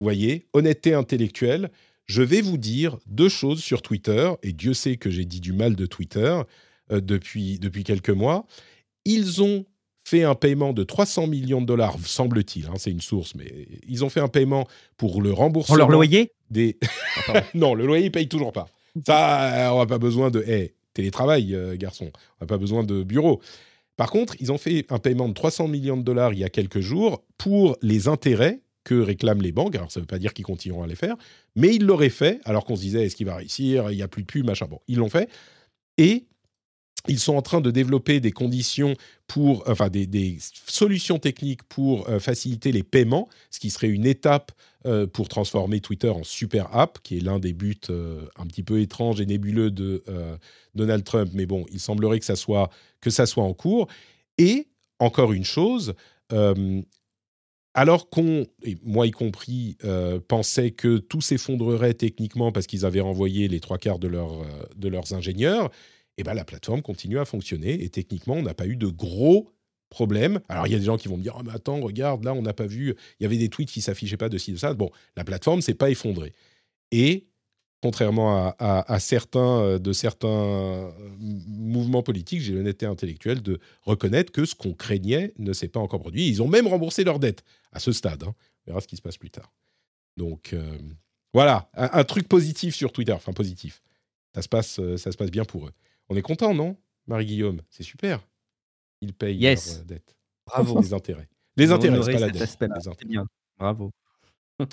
vous 0.00 0.04
voyez, 0.04 0.46
honnêteté 0.52 0.92
intellectuelle, 0.92 1.70
je 2.06 2.22
vais 2.22 2.42
vous 2.42 2.58
dire 2.58 2.98
deux 3.06 3.28
choses 3.30 3.62
sur 3.62 3.80
Twitter, 3.80 4.32
et 4.42 4.52
Dieu 4.52 4.74
sait 4.74 4.96
que 4.96 5.10
j'ai 5.10 5.24
dit 5.24 5.40
du 5.40 5.52
mal 5.52 5.76
de 5.76 5.86
Twitter 5.86 6.42
euh, 6.92 7.00
depuis, 7.00 7.58
depuis 7.58 7.84
quelques 7.84 8.10
mois. 8.10 8.46
Ils 9.04 9.42
ont 9.42 9.64
fait 10.04 10.22
un 10.22 10.34
paiement 10.34 10.72
de 10.72 10.84
300 10.84 11.26
millions 11.26 11.60
de 11.60 11.66
dollars, 11.66 11.96
semble-t-il, 12.04 12.66
hein, 12.66 12.74
c'est 12.76 12.90
une 12.90 13.00
source, 13.00 13.34
mais 13.34 13.66
ils 13.88 14.04
ont 14.04 14.10
fait 14.10 14.20
un 14.20 14.28
paiement 14.28 14.66
pour 14.96 15.22
le 15.22 15.32
remboursement. 15.32 15.74
Pour 15.74 15.78
leur 15.78 15.88
loyer 15.88 16.32
des... 16.50 16.78
non, 17.54 17.74
le 17.74 17.86
loyer, 17.86 18.06
ils 18.06 18.12
payent 18.12 18.28
toujours 18.28 18.52
pas. 18.52 18.68
Ça, 19.06 19.70
on 19.74 19.78
n'a 19.78 19.86
pas 19.86 19.98
besoin 19.98 20.30
de 20.30 20.42
hey, 20.42 20.72
télétravail, 20.92 21.54
euh, 21.54 21.76
garçon. 21.76 22.10
On 22.40 22.44
n'a 22.44 22.46
pas 22.46 22.58
besoin 22.58 22.84
de 22.84 23.02
bureau. 23.02 23.40
Par 23.96 24.10
contre, 24.10 24.36
ils 24.40 24.52
ont 24.52 24.58
fait 24.58 24.86
un 24.90 24.98
paiement 24.98 25.28
de 25.28 25.34
300 25.34 25.68
millions 25.68 25.96
de 25.96 26.02
dollars 26.02 26.32
il 26.32 26.40
y 26.40 26.44
a 26.44 26.50
quelques 26.50 26.80
jours 26.80 27.24
pour 27.38 27.76
les 27.80 28.06
intérêts 28.06 28.60
que 28.84 28.94
réclament 28.94 29.40
les 29.40 29.52
banques. 29.52 29.74
Alors, 29.74 29.90
ça 29.90 30.00
ne 30.00 30.02
veut 30.02 30.08
pas 30.08 30.18
dire 30.18 30.34
qu'ils 30.34 30.44
continueront 30.44 30.82
à 30.82 30.86
les 30.86 30.96
faire, 30.96 31.16
mais 31.56 31.74
ils 31.74 31.84
l'auraient 31.84 32.10
fait 32.10 32.40
alors 32.44 32.64
qu'on 32.64 32.76
se 32.76 32.82
disait 32.82 33.06
est-ce 33.06 33.16
qu'il 33.16 33.26
va 33.26 33.36
réussir? 33.36 33.90
Il 33.90 33.96
n'y 33.96 34.02
a 34.02 34.08
plus 34.08 34.22
de 34.22 34.26
pub, 34.26 34.44
machin. 34.44 34.66
Bon, 34.68 34.80
ils 34.86 34.98
l'ont 34.98 35.08
fait. 35.08 35.28
Et 35.96 36.26
ils 37.08 37.18
sont 37.18 37.36
en 37.36 37.42
train 37.42 37.60
de 37.60 37.70
développer 37.70 38.20
des 38.20 38.32
conditions 38.32 38.94
pour, 39.26 39.64
enfin 39.68 39.88
des, 39.88 40.38
solutions 40.66 41.18
techniques 41.18 41.62
pour 41.64 42.08
euh, 42.08 42.18
faciliter 42.18 42.72
les 42.72 42.82
paiements, 42.82 43.28
ce 43.50 43.60
qui 43.60 43.70
serait 43.70 43.88
une 43.88 44.06
étape 44.06 44.52
euh, 44.86 45.06
pour 45.06 45.28
transformer 45.28 45.80
Twitter 45.80 46.08
en 46.08 46.24
super 46.24 46.74
app, 46.74 46.98
qui 47.02 47.18
est 47.18 47.20
l'un 47.20 47.38
des 47.38 47.52
buts 47.52 47.76
euh, 47.90 48.26
un 48.36 48.46
petit 48.46 48.62
peu 48.62 48.80
étranges 48.80 49.20
et 49.20 49.26
nébuleux 49.26 49.70
de 49.70 50.02
Donald 50.74 51.04
Trump. 51.04 51.30
Mais 51.34 51.46
bon, 51.46 51.66
il 51.72 51.80
semblerait 51.80 52.18
que 52.18 52.24
ça 52.24 52.36
soit 52.36 52.70
que 53.00 53.10
ça 53.10 53.26
soit 53.26 53.44
en 53.44 53.54
cours. 53.54 53.88
Et 54.38 54.68
encore 54.98 55.32
une 55.32 55.44
chose. 55.44 55.94
alors 57.74 58.08
qu'on, 58.08 58.46
moi 58.82 59.06
y 59.06 59.10
compris, 59.10 59.76
pensait 60.28 60.70
que 60.70 60.98
tout 60.98 61.20
s'effondrerait 61.20 61.94
techniquement 61.94 62.50
parce 62.52 62.66
qu'ils 62.66 62.84
avaient 62.84 63.00
renvoyé 63.00 63.48
les 63.48 63.60
trois 63.60 63.78
quarts 63.78 63.98
de, 63.98 64.08
de 64.08 64.88
leurs 64.88 65.12
ingénieurs, 65.12 65.70
et 66.16 66.22
ben, 66.22 66.34
la 66.34 66.44
plateforme 66.44 66.82
continue 66.82 67.18
à 67.18 67.24
fonctionner 67.24 67.82
et 67.82 67.88
techniquement, 67.88 68.34
on 68.34 68.42
n'a 68.42 68.54
pas 68.54 68.66
eu 68.66 68.76
de 68.76 68.86
gros 68.86 69.50
problèmes. 69.90 70.40
Alors, 70.48 70.66
il 70.66 70.72
y 70.72 70.76
a 70.76 70.78
des 70.78 70.84
gens 70.84 70.96
qui 70.96 71.08
vont 71.08 71.16
me 71.16 71.22
dire, 71.22 71.36
oh, 71.38 71.42
mais 71.44 71.52
attends, 71.52 71.80
regarde, 71.80 72.24
là, 72.24 72.34
on 72.34 72.42
n'a 72.42 72.52
pas 72.52 72.66
vu, 72.66 72.94
il 73.20 73.22
y 73.22 73.26
avait 73.26 73.36
des 73.36 73.48
tweets 73.48 73.70
qui 73.70 73.80
s'affichaient 73.80 74.16
pas 74.16 74.28
de 74.28 74.38
ci, 74.38 74.52
de 74.52 74.56
ça. 74.56 74.74
Bon, 74.74 74.90
la 75.16 75.24
plateforme 75.24 75.60
s'est 75.62 75.74
pas 75.74 75.90
effondrée. 75.90 76.32
Et 76.90 77.26
contrairement 77.84 78.54
à, 78.58 78.98
certains 78.98 79.60
euh, 79.60 79.78
de 79.78 79.92
certains 79.92 80.28
euh, 80.28 80.90
mouvements 81.18 82.02
politiques, 82.02 82.40
j'ai 82.40 82.54
l'honnêteté 82.54 82.86
intellectuelle 82.86 83.42
de 83.42 83.60
reconnaître 83.82 84.32
que 84.32 84.46
ce 84.46 84.54
qu'on 84.54 84.72
craignait 84.72 85.34
ne 85.38 85.52
s'est 85.52 85.68
pas 85.68 85.80
encore 85.80 86.00
produit. 86.00 86.26
Ils 86.26 86.42
ont 86.42 86.48
même 86.48 86.66
remboursé 86.66 87.04
leurs 87.04 87.18
dettes 87.18 87.44
à 87.72 87.80
ce 87.80 87.92
stade. 87.92 88.22
Hein. 88.22 88.34
On 88.66 88.70
verra 88.70 88.80
ce 88.80 88.88
qui 88.88 88.96
se 88.96 89.02
passe 89.02 89.18
plus 89.18 89.28
tard. 89.28 89.52
Donc 90.16 90.54
euh, 90.54 90.78
voilà, 91.34 91.68
un, 91.74 92.04
truc 92.04 92.26
positif 92.26 92.74
sur 92.74 92.90
Twitter, 92.90 93.12
enfin 93.12 93.34
positif. 93.34 93.82
Ça 94.34 94.40
se 94.40 94.48
passe, 94.48 94.80
ça 94.96 95.12
se 95.12 95.16
passe 95.18 95.30
bien 95.30 95.44
pour 95.44 95.66
eux. 95.66 95.72
On 96.08 96.16
est 96.16 96.22
content, 96.22 96.54
non, 96.54 96.76
Marie-Guillaume? 97.06 97.60
C'est 97.70 97.82
super. 97.82 98.26
Ils 99.00 99.14
payent 99.14 99.36
yes. 99.36 99.76
leurs 99.76 99.84
dettes. 99.86 100.16
Bravo. 100.46 100.80
Les 100.80 100.92
intérêts. 100.92 101.28
Les 101.56 101.70
intérêts, 101.70 101.98
pas 102.00 102.18
la 102.18 102.30
dette. 102.30 102.58
C'est 102.98 103.08
bien. 103.08 103.26
Bravo. 103.58 103.92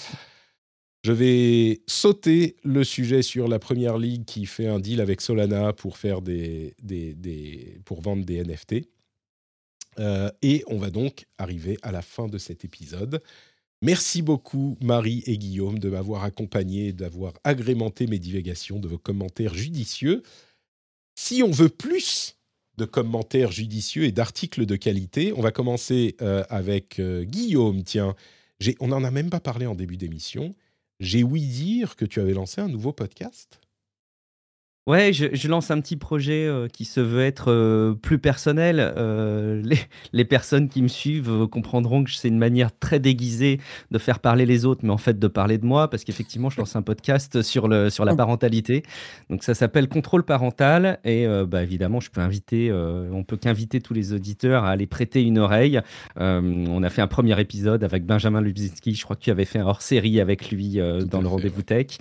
Je 1.04 1.12
vais 1.12 1.82
sauter 1.88 2.58
le 2.64 2.84
sujet 2.84 3.24
sur 3.24 3.48
la 3.48 3.58
première 3.58 3.98
ligue 3.98 4.24
qui 4.24 4.46
fait 4.46 4.68
un 4.68 4.80
deal 4.80 5.02
avec 5.02 5.20
Solana 5.20 5.74
pour 5.74 5.98
faire 5.98 6.22
des, 6.22 6.76
des, 6.84 7.80
pour 7.86 8.02
vendre 8.02 8.24
des 8.24 8.44
NFT. 8.44 8.88
Euh, 9.98 10.30
et 10.44 10.64
on 10.68 10.78
va 10.78 10.92
donc 10.92 11.26
arriver 11.40 11.78
à 11.82 11.92
la 11.92 12.04
fin 12.04 12.28
de 12.28 12.38
cet 12.38 12.66
épisode. 12.66 13.22
Merci 13.82 14.22
beaucoup 14.22 14.78
Marie 14.80 15.24
et 15.26 15.40
Guillaume 15.40 15.80
de 15.80 15.90
m'avoir 15.90 16.24
accompagné, 16.24 16.94
d'avoir 16.94 17.34
agrémenté 17.44 18.06
mes 18.06 18.20
divagations, 18.20 18.80
de 18.80 18.88
vos 18.88 19.00
commentaires 19.00 19.56
judicieux. 19.56 20.22
Si 21.24 21.44
on 21.44 21.52
veut 21.52 21.70
plus 21.70 22.36
de 22.78 22.86
commentaires 22.86 23.52
judicieux 23.52 24.06
et 24.06 24.12
d'articles 24.12 24.66
de 24.66 24.76
qualité, 24.76 25.34
on 25.38 25.42
va 25.42 25.52
commencer 25.52 26.16
euh, 26.20 26.44
avec 26.50 27.00
euh, 27.00 27.24
Guillaume. 27.24 27.84
Tiens, 27.84 28.16
on 28.80 28.88
n'en 28.88 29.04
a 29.04 29.12
même 29.12 29.30
pas 29.30 29.40
parlé 29.40 29.68
en 29.68 29.76
début 29.76 29.98
d'émission. 29.98 30.56
J'ai 31.00 31.22
ouï 31.22 31.46
dire 31.46 31.96
que 31.96 32.06
tu 32.06 32.20
avais 32.20 32.34
lancé 32.34 32.60
un 32.60 32.68
nouveau 32.68 32.92
podcast. 32.92 33.61
Ouais, 34.88 35.14
je, 35.14 35.48
lance 35.48 35.70
un 35.70 35.80
petit 35.80 35.96
projet 35.96 36.48
euh, 36.48 36.68
qui 36.68 36.86
se 36.86 37.00
veut 37.00 37.22
être 37.22 37.52
euh, 37.52 37.94
plus 37.94 38.18
personnel. 38.18 38.80
Euh, 38.80 39.62
les, 40.12 40.26
personnes 40.26 40.70
qui 40.70 40.82
me 40.82 40.88
suivent 40.88 41.46
comprendront 41.52 42.04
que 42.04 42.10
c'est 42.10 42.30
une 42.30 42.40
manière 42.40 42.76
très 42.76 43.00
déguisée 43.00 43.60
de 43.92 44.00
faire 44.00 44.18
parler 44.18 44.48
les 44.48 44.66
autres, 44.66 44.82
mais 44.84 44.90
en 44.90 44.98
fait 44.98 45.20
de 45.20 45.28
parler 45.28 45.60
de 45.60 45.68
moi, 45.68 45.88
parce 45.88 46.04
qu'effectivement, 46.04 46.50
je 46.50 46.58
lance 46.58 46.76
un 46.76 46.82
podcast 46.82 47.44
sur, 47.44 47.68
le, 47.68 47.92
sur 47.92 48.06
la 48.06 48.16
parentalité. 48.16 48.82
Donc 49.30 49.44
ça 49.44 49.54
s'appelle 49.54 49.88
Contrôle 49.88 50.24
parental, 50.24 51.00
et 51.04 51.28
bah, 51.48 51.62
évidemment, 51.62 52.00
je 52.00 52.10
peux 52.10 52.22
inviter, 52.22 52.72
on 52.72 53.24
peut 53.24 53.38
qu'inviter 53.38 53.82
tous 53.82 53.94
les 53.94 54.14
auditeurs 54.14 54.64
à 54.64 54.72
aller 54.72 54.88
prêter 54.88 55.22
une 55.22 55.38
oreille. 55.38 55.80
on 56.16 56.84
a 56.84 56.90
fait 56.90 57.02
un 57.02 57.08
premier 57.08 57.40
épisode 57.40 57.84
avec 57.84 58.06
Benjamin 58.06 58.42
Lubzinski, 58.42 58.96
je 58.96 59.04
crois 59.04 59.16
que 59.16 59.22
tu 59.22 59.32
avais 59.32 59.46
fait 59.46 59.60
un 59.60 59.66
hors-série 59.66 60.20
avec 60.20 60.50
lui 60.50 60.80
dans 61.06 61.22
le 61.22 61.28
rendez-vous 61.28 61.62
tech. 61.62 61.98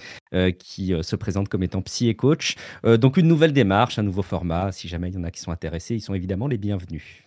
Qui 0.59 0.94
se 1.02 1.16
présente 1.16 1.48
comme 1.48 1.62
étant 1.62 1.82
psy 1.82 2.09
et 2.09 2.15
coach. 2.15 2.57
donc 2.85 3.16
une 3.16 3.27
nouvelle 3.27 3.52
démarche, 3.52 3.98
un 3.98 4.02
nouveau 4.02 4.23
format. 4.23 4.73
Si 4.73 4.89
jamais 4.89 5.09
il 5.09 5.15
y 5.15 5.19
en 5.19 5.24
a 5.24 5.31
qui 5.31 5.40
sont 5.40 5.52
intéressés, 5.52 5.94
ils 5.94 6.01
sont 6.01 6.15
évidemment 6.15 6.47
les 6.47 6.59
bienvenus. 6.59 7.24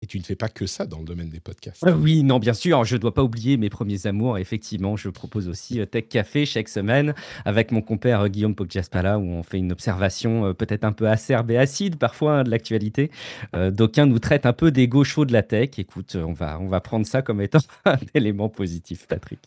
Et 0.00 0.06
tu 0.06 0.18
ne 0.18 0.22
fais 0.22 0.36
pas 0.36 0.48
que 0.48 0.66
ça 0.66 0.86
dans 0.86 1.00
le 1.00 1.04
domaine 1.04 1.28
des 1.28 1.40
podcasts. 1.40 1.82
Euh, 1.84 1.92
oui, 1.92 2.22
non, 2.22 2.38
bien 2.38 2.54
sûr, 2.54 2.84
je 2.84 2.94
ne 2.94 3.00
dois 3.00 3.12
pas 3.12 3.24
oublier 3.24 3.56
mes 3.56 3.68
premiers 3.68 4.06
amours. 4.06 4.38
Effectivement, 4.38 4.96
je 4.96 5.08
propose 5.08 5.48
aussi 5.48 5.80
euh, 5.80 5.86
Tech 5.86 6.08
Café 6.08 6.46
chaque 6.46 6.68
semaine 6.68 7.14
avec 7.44 7.72
mon 7.72 7.82
compère 7.82 8.20
euh, 8.20 8.28
Guillaume 8.28 8.54
Poggiaspala 8.54 9.18
où 9.18 9.24
on 9.24 9.42
fait 9.42 9.58
une 9.58 9.72
observation 9.72 10.54
peut-être 10.54 10.84
un 10.84 10.92
peu 10.92 11.08
acerbe 11.08 11.50
et 11.50 11.56
acide 11.56 11.96
parfois 11.96 12.38
hein, 12.38 12.44
de 12.44 12.50
l'actualité. 12.50 13.10
D'aucuns 13.54 14.06
nous 14.06 14.18
traitent 14.18 14.46
un 14.46 14.52
peu 14.52 14.70
des 14.70 14.86
gauchos 14.86 15.24
de 15.24 15.32
la 15.32 15.42
tech. 15.42 15.70
Écoute, 15.78 16.16
on 16.16 16.32
va, 16.32 16.60
on 16.60 16.68
va 16.68 16.80
prendre 16.80 17.06
ça 17.06 17.22
comme 17.22 17.40
étant 17.40 17.58
un 17.84 17.98
élément 18.14 18.48
positif, 18.48 19.06
Patrick. 19.08 19.40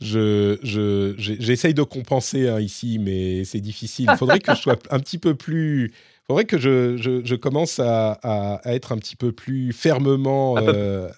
Je, 0.00 1.14
j'essaye 1.18 1.74
de 1.74 1.82
compenser 1.82 2.48
hein, 2.48 2.60
ici, 2.60 2.98
mais 2.98 3.44
c'est 3.44 3.60
difficile. 3.60 4.08
Il 4.10 4.16
faudrait 4.16 4.40
que 4.40 4.54
je 4.54 4.60
sois 4.60 4.76
un 4.90 4.98
petit 4.98 5.18
peu 5.18 5.34
plus 5.34 5.92
faudrait 6.32 6.44
que 6.44 6.58
je, 6.58 6.96
je, 7.24 7.34
commence 7.34 7.78
à, 7.78 8.12
à, 8.22 8.60
être 8.72 8.92
un 8.92 8.98
petit 8.98 9.16
peu 9.16 9.32
plus 9.32 9.72
fermement. 9.72 10.56
Euh, 10.58 11.10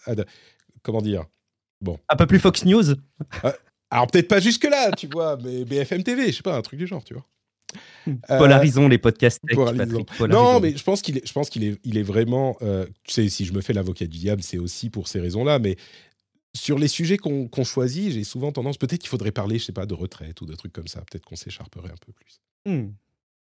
comment 0.83 1.01
dire? 1.01 1.25
Bon. 1.81 1.99
Un 2.09 2.17
peu 2.17 2.27
plus 2.27 2.39
Fox 2.39 2.65
News 2.65 2.91
euh, 2.91 3.53
Alors 3.91 4.07
peut-être 4.07 4.29
pas 4.29 4.41
jusque-là, 4.41 4.91
tu 4.93 5.07
vois, 5.07 5.39
mais 5.43 5.65
BFM 5.65 6.03
TV, 6.03 6.29
je 6.29 6.37
sais 6.37 6.43
pas, 6.43 6.57
un 6.57 6.63
truc 6.63 6.79
du 6.79 6.87
genre, 6.87 7.05
tu 7.05 7.15
vois. 7.15 7.25
Euh, 8.07 8.39
polarisons 8.39 8.87
les 8.87 8.99
podcasts 8.99 9.41
Non, 10.29 10.61
mais 10.61 10.77
je 10.77 10.85
pense 10.85 11.03
qu'il 11.03 11.19
est, 11.19 11.27
je 11.27 11.33
pense 11.33 11.49
qu'il 11.49 11.65
est, 11.65 11.81
il 11.85 11.99
est 11.99 12.03
vraiment. 12.03 12.57
tu 12.61 13.13
sais, 13.13 13.29
si 13.29 13.45
je 13.45 13.53
me 13.53 13.61
fais 13.61 13.73
l'avocat 13.73 14.07
du 14.07 14.19
diable, 14.19 14.43
c'est 14.43 14.59
aussi 14.59 14.91
pour 14.91 15.09
ces 15.09 15.21
raisons-là. 15.21 15.59
Mais 15.59 15.77
sur 16.55 16.79
les 16.79 16.89
sujets 16.89 17.19
qu'on 17.19 17.65
choisit, 17.65 18.13
j'ai 18.13 18.25
souvent 18.25 18.53
tendance. 18.53 18.79
Peut-être 18.79 19.01
qu'il 19.01 19.09
faudrait 19.09 19.33
parler, 19.33 19.59
je 19.59 19.65
sais 19.65 19.73
pas, 19.73 19.87
de 19.87 19.95
retraite 19.95 20.41
ou 20.41 20.47
de 20.47 20.55
trucs 20.55 20.73
comme 20.73 20.89
ça. 20.89 21.01
Peut-être 21.01 21.25
qu'on 21.25 21.37
s'écharperait 21.37 21.91
un 21.91 21.97
peu 22.07 22.13
plus. 22.13 22.41
Hmm. 22.67 22.93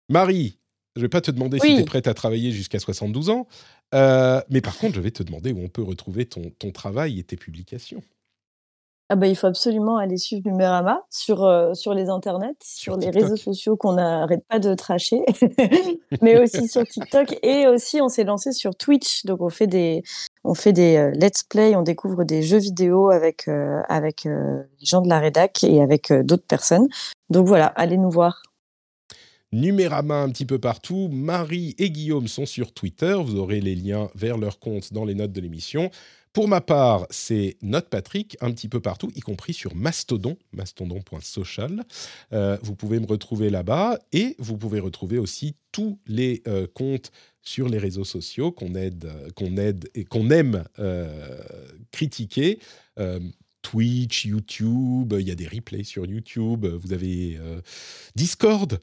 Marie, 0.08 0.58
je 0.96 1.02
vais 1.02 1.08
pas 1.08 1.20
te 1.20 1.30
demander 1.30 1.58
si 1.58 1.74
tu 1.74 1.80
es 1.80 1.84
prête 1.84 2.06
à 2.06 2.14
travailler 2.14 2.52
jusqu'à 2.52 2.78
72 2.78 3.30
ans, 3.30 3.46
euh, 3.94 4.40
mais 4.48 4.60
par 4.60 4.76
contre, 4.76 4.94
je 4.94 5.00
vais 5.00 5.10
te 5.10 5.22
demander 5.22 5.52
où 5.52 5.60
on 5.60 5.68
peut 5.68 5.82
retrouver 5.82 6.26
ton, 6.26 6.50
ton 6.58 6.70
travail 6.72 7.18
et 7.18 7.24
tes 7.24 7.36
publications. 7.36 8.02
Ah 9.12 9.16
bah, 9.16 9.26
il 9.26 9.34
faut 9.34 9.48
absolument 9.48 9.96
aller 9.96 10.16
suivre 10.16 10.42
Numérama 10.46 11.02
sur, 11.10 11.42
euh, 11.42 11.74
sur 11.74 11.94
les 11.94 12.08
internets, 12.08 12.54
sur, 12.62 12.96
les 12.96 13.10
réseaux 13.10 13.34
sociaux 13.34 13.76
qu'on 13.76 13.94
n'arrête 13.94 14.44
pas 14.48 14.60
de 14.60 14.72
tracher, 14.74 15.24
mais 16.22 16.40
aussi 16.40 16.68
sur 16.68 16.86
TikTok. 16.86 17.36
Et 17.42 17.66
aussi, 17.66 18.00
on 18.00 18.08
s'est 18.08 18.22
lancé 18.22 18.52
sur 18.52 18.76
Twitch. 18.76 19.26
Donc, 19.26 19.40
on 19.40 19.48
fait 19.48 19.66
des, 19.66 20.04
on 20.44 20.54
fait 20.54 20.72
des 20.72 20.96
euh, 20.96 21.10
let's 21.10 21.42
play, 21.42 21.74
on 21.74 21.82
découvre 21.82 22.22
des 22.22 22.42
jeux 22.42 22.58
vidéo 22.58 23.10
avec, 23.10 23.48
avec 23.88 24.26
les 24.26 24.86
gens 24.86 25.00
de 25.00 25.08
la 25.08 25.18
rédac 25.18 25.64
et 25.64 25.82
avec 25.82 26.12
d'autres 26.12 26.46
personnes. 26.46 26.86
Donc 27.30 27.48
voilà, 27.48 27.66
allez 27.66 27.96
nous 27.96 28.10
voir. 28.10 28.42
Numérama 29.52 30.22
un 30.22 30.28
petit 30.28 30.46
peu 30.46 30.60
partout. 30.60 31.08
Marie 31.10 31.74
et 31.78 31.90
Guillaume 31.90 32.28
sont 32.28 32.46
sur 32.46 32.72
Twitter. 32.72 33.16
Vous 33.20 33.36
aurez 33.36 33.60
les 33.60 33.74
liens 33.74 34.08
vers 34.14 34.38
leur 34.38 34.60
compte 34.60 34.92
dans 34.92 35.04
les 35.04 35.16
notes 35.16 35.32
de 35.32 35.40
l'émission. 35.40 35.90
Pour 36.32 36.46
ma 36.46 36.60
part, 36.60 37.06
c'est 37.10 37.56
Note 37.60 37.88
Patrick 37.88 38.36
un 38.40 38.52
petit 38.52 38.68
peu 38.68 38.80
partout, 38.80 39.10
y 39.16 39.20
compris 39.20 39.52
sur 39.52 39.74
Mastodon, 39.74 40.36
mastodon.social. 40.52 41.82
Euh, 42.32 42.56
vous 42.62 42.76
pouvez 42.76 43.00
me 43.00 43.06
retrouver 43.06 43.50
là-bas 43.50 43.98
et 44.12 44.36
vous 44.38 44.56
pouvez 44.56 44.78
retrouver 44.78 45.18
aussi 45.18 45.56
tous 45.72 45.98
les 46.06 46.42
euh, 46.46 46.68
comptes 46.72 47.10
sur 47.42 47.68
les 47.68 47.78
réseaux 47.78 48.04
sociaux 48.04 48.52
qu'on 48.52 48.76
aide, 48.76 49.06
euh, 49.06 49.30
qu'on 49.34 49.56
aide 49.56 49.90
et 49.94 50.04
qu'on 50.04 50.30
aime 50.30 50.64
critiquer. 51.90 52.60
Twitch, 53.62 54.24
YouTube, 54.24 55.14
il 55.18 55.26
y 55.26 55.30
a 55.30 55.34
des 55.34 55.48
replays 55.48 55.84
sur 55.84 56.06
YouTube, 56.06 56.64
vous 56.64 56.92
avez 56.92 57.38
Discord 58.14 58.78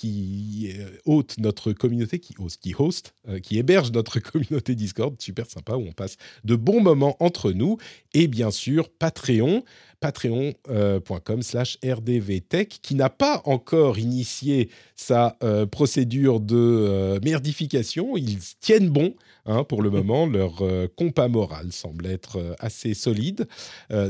qui 0.00 0.72
hôte 1.04 1.36
notre 1.38 1.74
communauté, 1.74 2.20
qui 2.20 2.34
host, 2.38 2.58
qui, 2.62 2.74
host, 2.78 3.12
euh, 3.28 3.38
qui 3.38 3.58
héberge 3.58 3.92
notre 3.92 4.18
communauté 4.20 4.74
Discord, 4.74 5.20
super 5.20 5.44
sympa, 5.44 5.74
où 5.74 5.86
on 5.86 5.92
passe 5.92 6.16
de 6.42 6.56
bons 6.56 6.80
moments 6.80 7.16
entre 7.20 7.52
nous, 7.52 7.76
et 8.14 8.26
bien 8.26 8.50
sûr 8.50 8.88
Patreon, 8.88 9.62
patreon.com 10.00 11.42
slash 11.42 11.78
rdvtech, 11.84 12.80
qui 12.82 12.94
n'a 12.94 13.10
pas 13.10 13.42
encore 13.44 13.98
initié 13.98 14.70
sa 14.96 15.36
euh, 15.42 15.66
procédure 15.66 16.40
de 16.40 16.56
euh, 16.56 17.20
merdification. 17.22 18.16
Ils 18.16 18.38
tiennent 18.60 18.88
bon 18.88 19.14
hein, 19.46 19.64
pour 19.64 19.82
le 19.82 19.90
moment. 19.90 20.26
Leur 20.26 20.62
euh, 20.62 20.88
compas 20.96 21.28
moral 21.28 21.72
semble 21.72 22.06
être 22.06 22.56
assez 22.58 22.94
solide. 22.94 23.46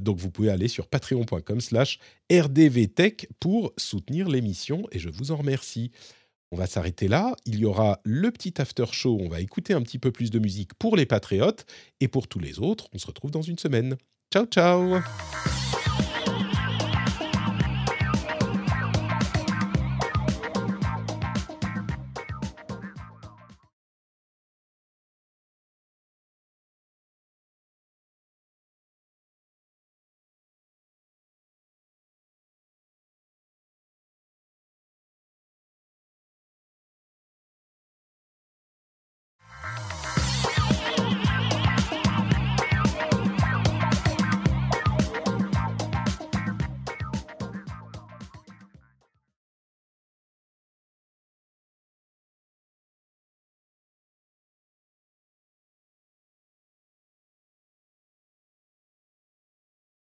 donc 0.01 0.19
vous 0.19 0.31
pouvez 0.31 0.51
aller 0.51 0.69
sur 0.69 0.87
patreon.com 0.87 1.61
slash 1.61 1.99
rdvtech 2.31 3.29
pour 3.41 3.73
soutenir 3.77 4.29
l'émission 4.29 4.87
et 4.93 4.99
je 4.99 5.09
vous 5.09 5.33
en 5.33 5.37
remercie. 5.37 5.91
On 6.53 6.57
va 6.57 6.67
s'arrêter 6.67 7.07
là. 7.07 7.35
Il 7.47 7.61
y 7.61 7.65
aura 7.65 8.01
le 8.05 8.31
petit 8.31 8.61
after 8.61 8.87
show. 8.91 9.19
On 9.21 9.29
va 9.29 9.41
écouter 9.41 9.73
un 9.73 9.83
petit 9.83 9.99
peu 9.99 10.11
plus 10.11 10.31
de 10.31 10.39
musique 10.39 10.75
pour 10.75 10.97
les 10.97 11.07
patriotes 11.07 11.65
et 12.01 12.09
pour 12.09 12.27
tous 12.27 12.41
les 12.41 12.59
autres. 12.59 12.89
On 12.93 12.99
se 12.99 13.07
retrouve 13.07 13.31
dans 13.31 13.43
une 13.43 13.59
semaine. 13.59 13.97
Ciao, 14.33 14.47
ciao 14.47 15.01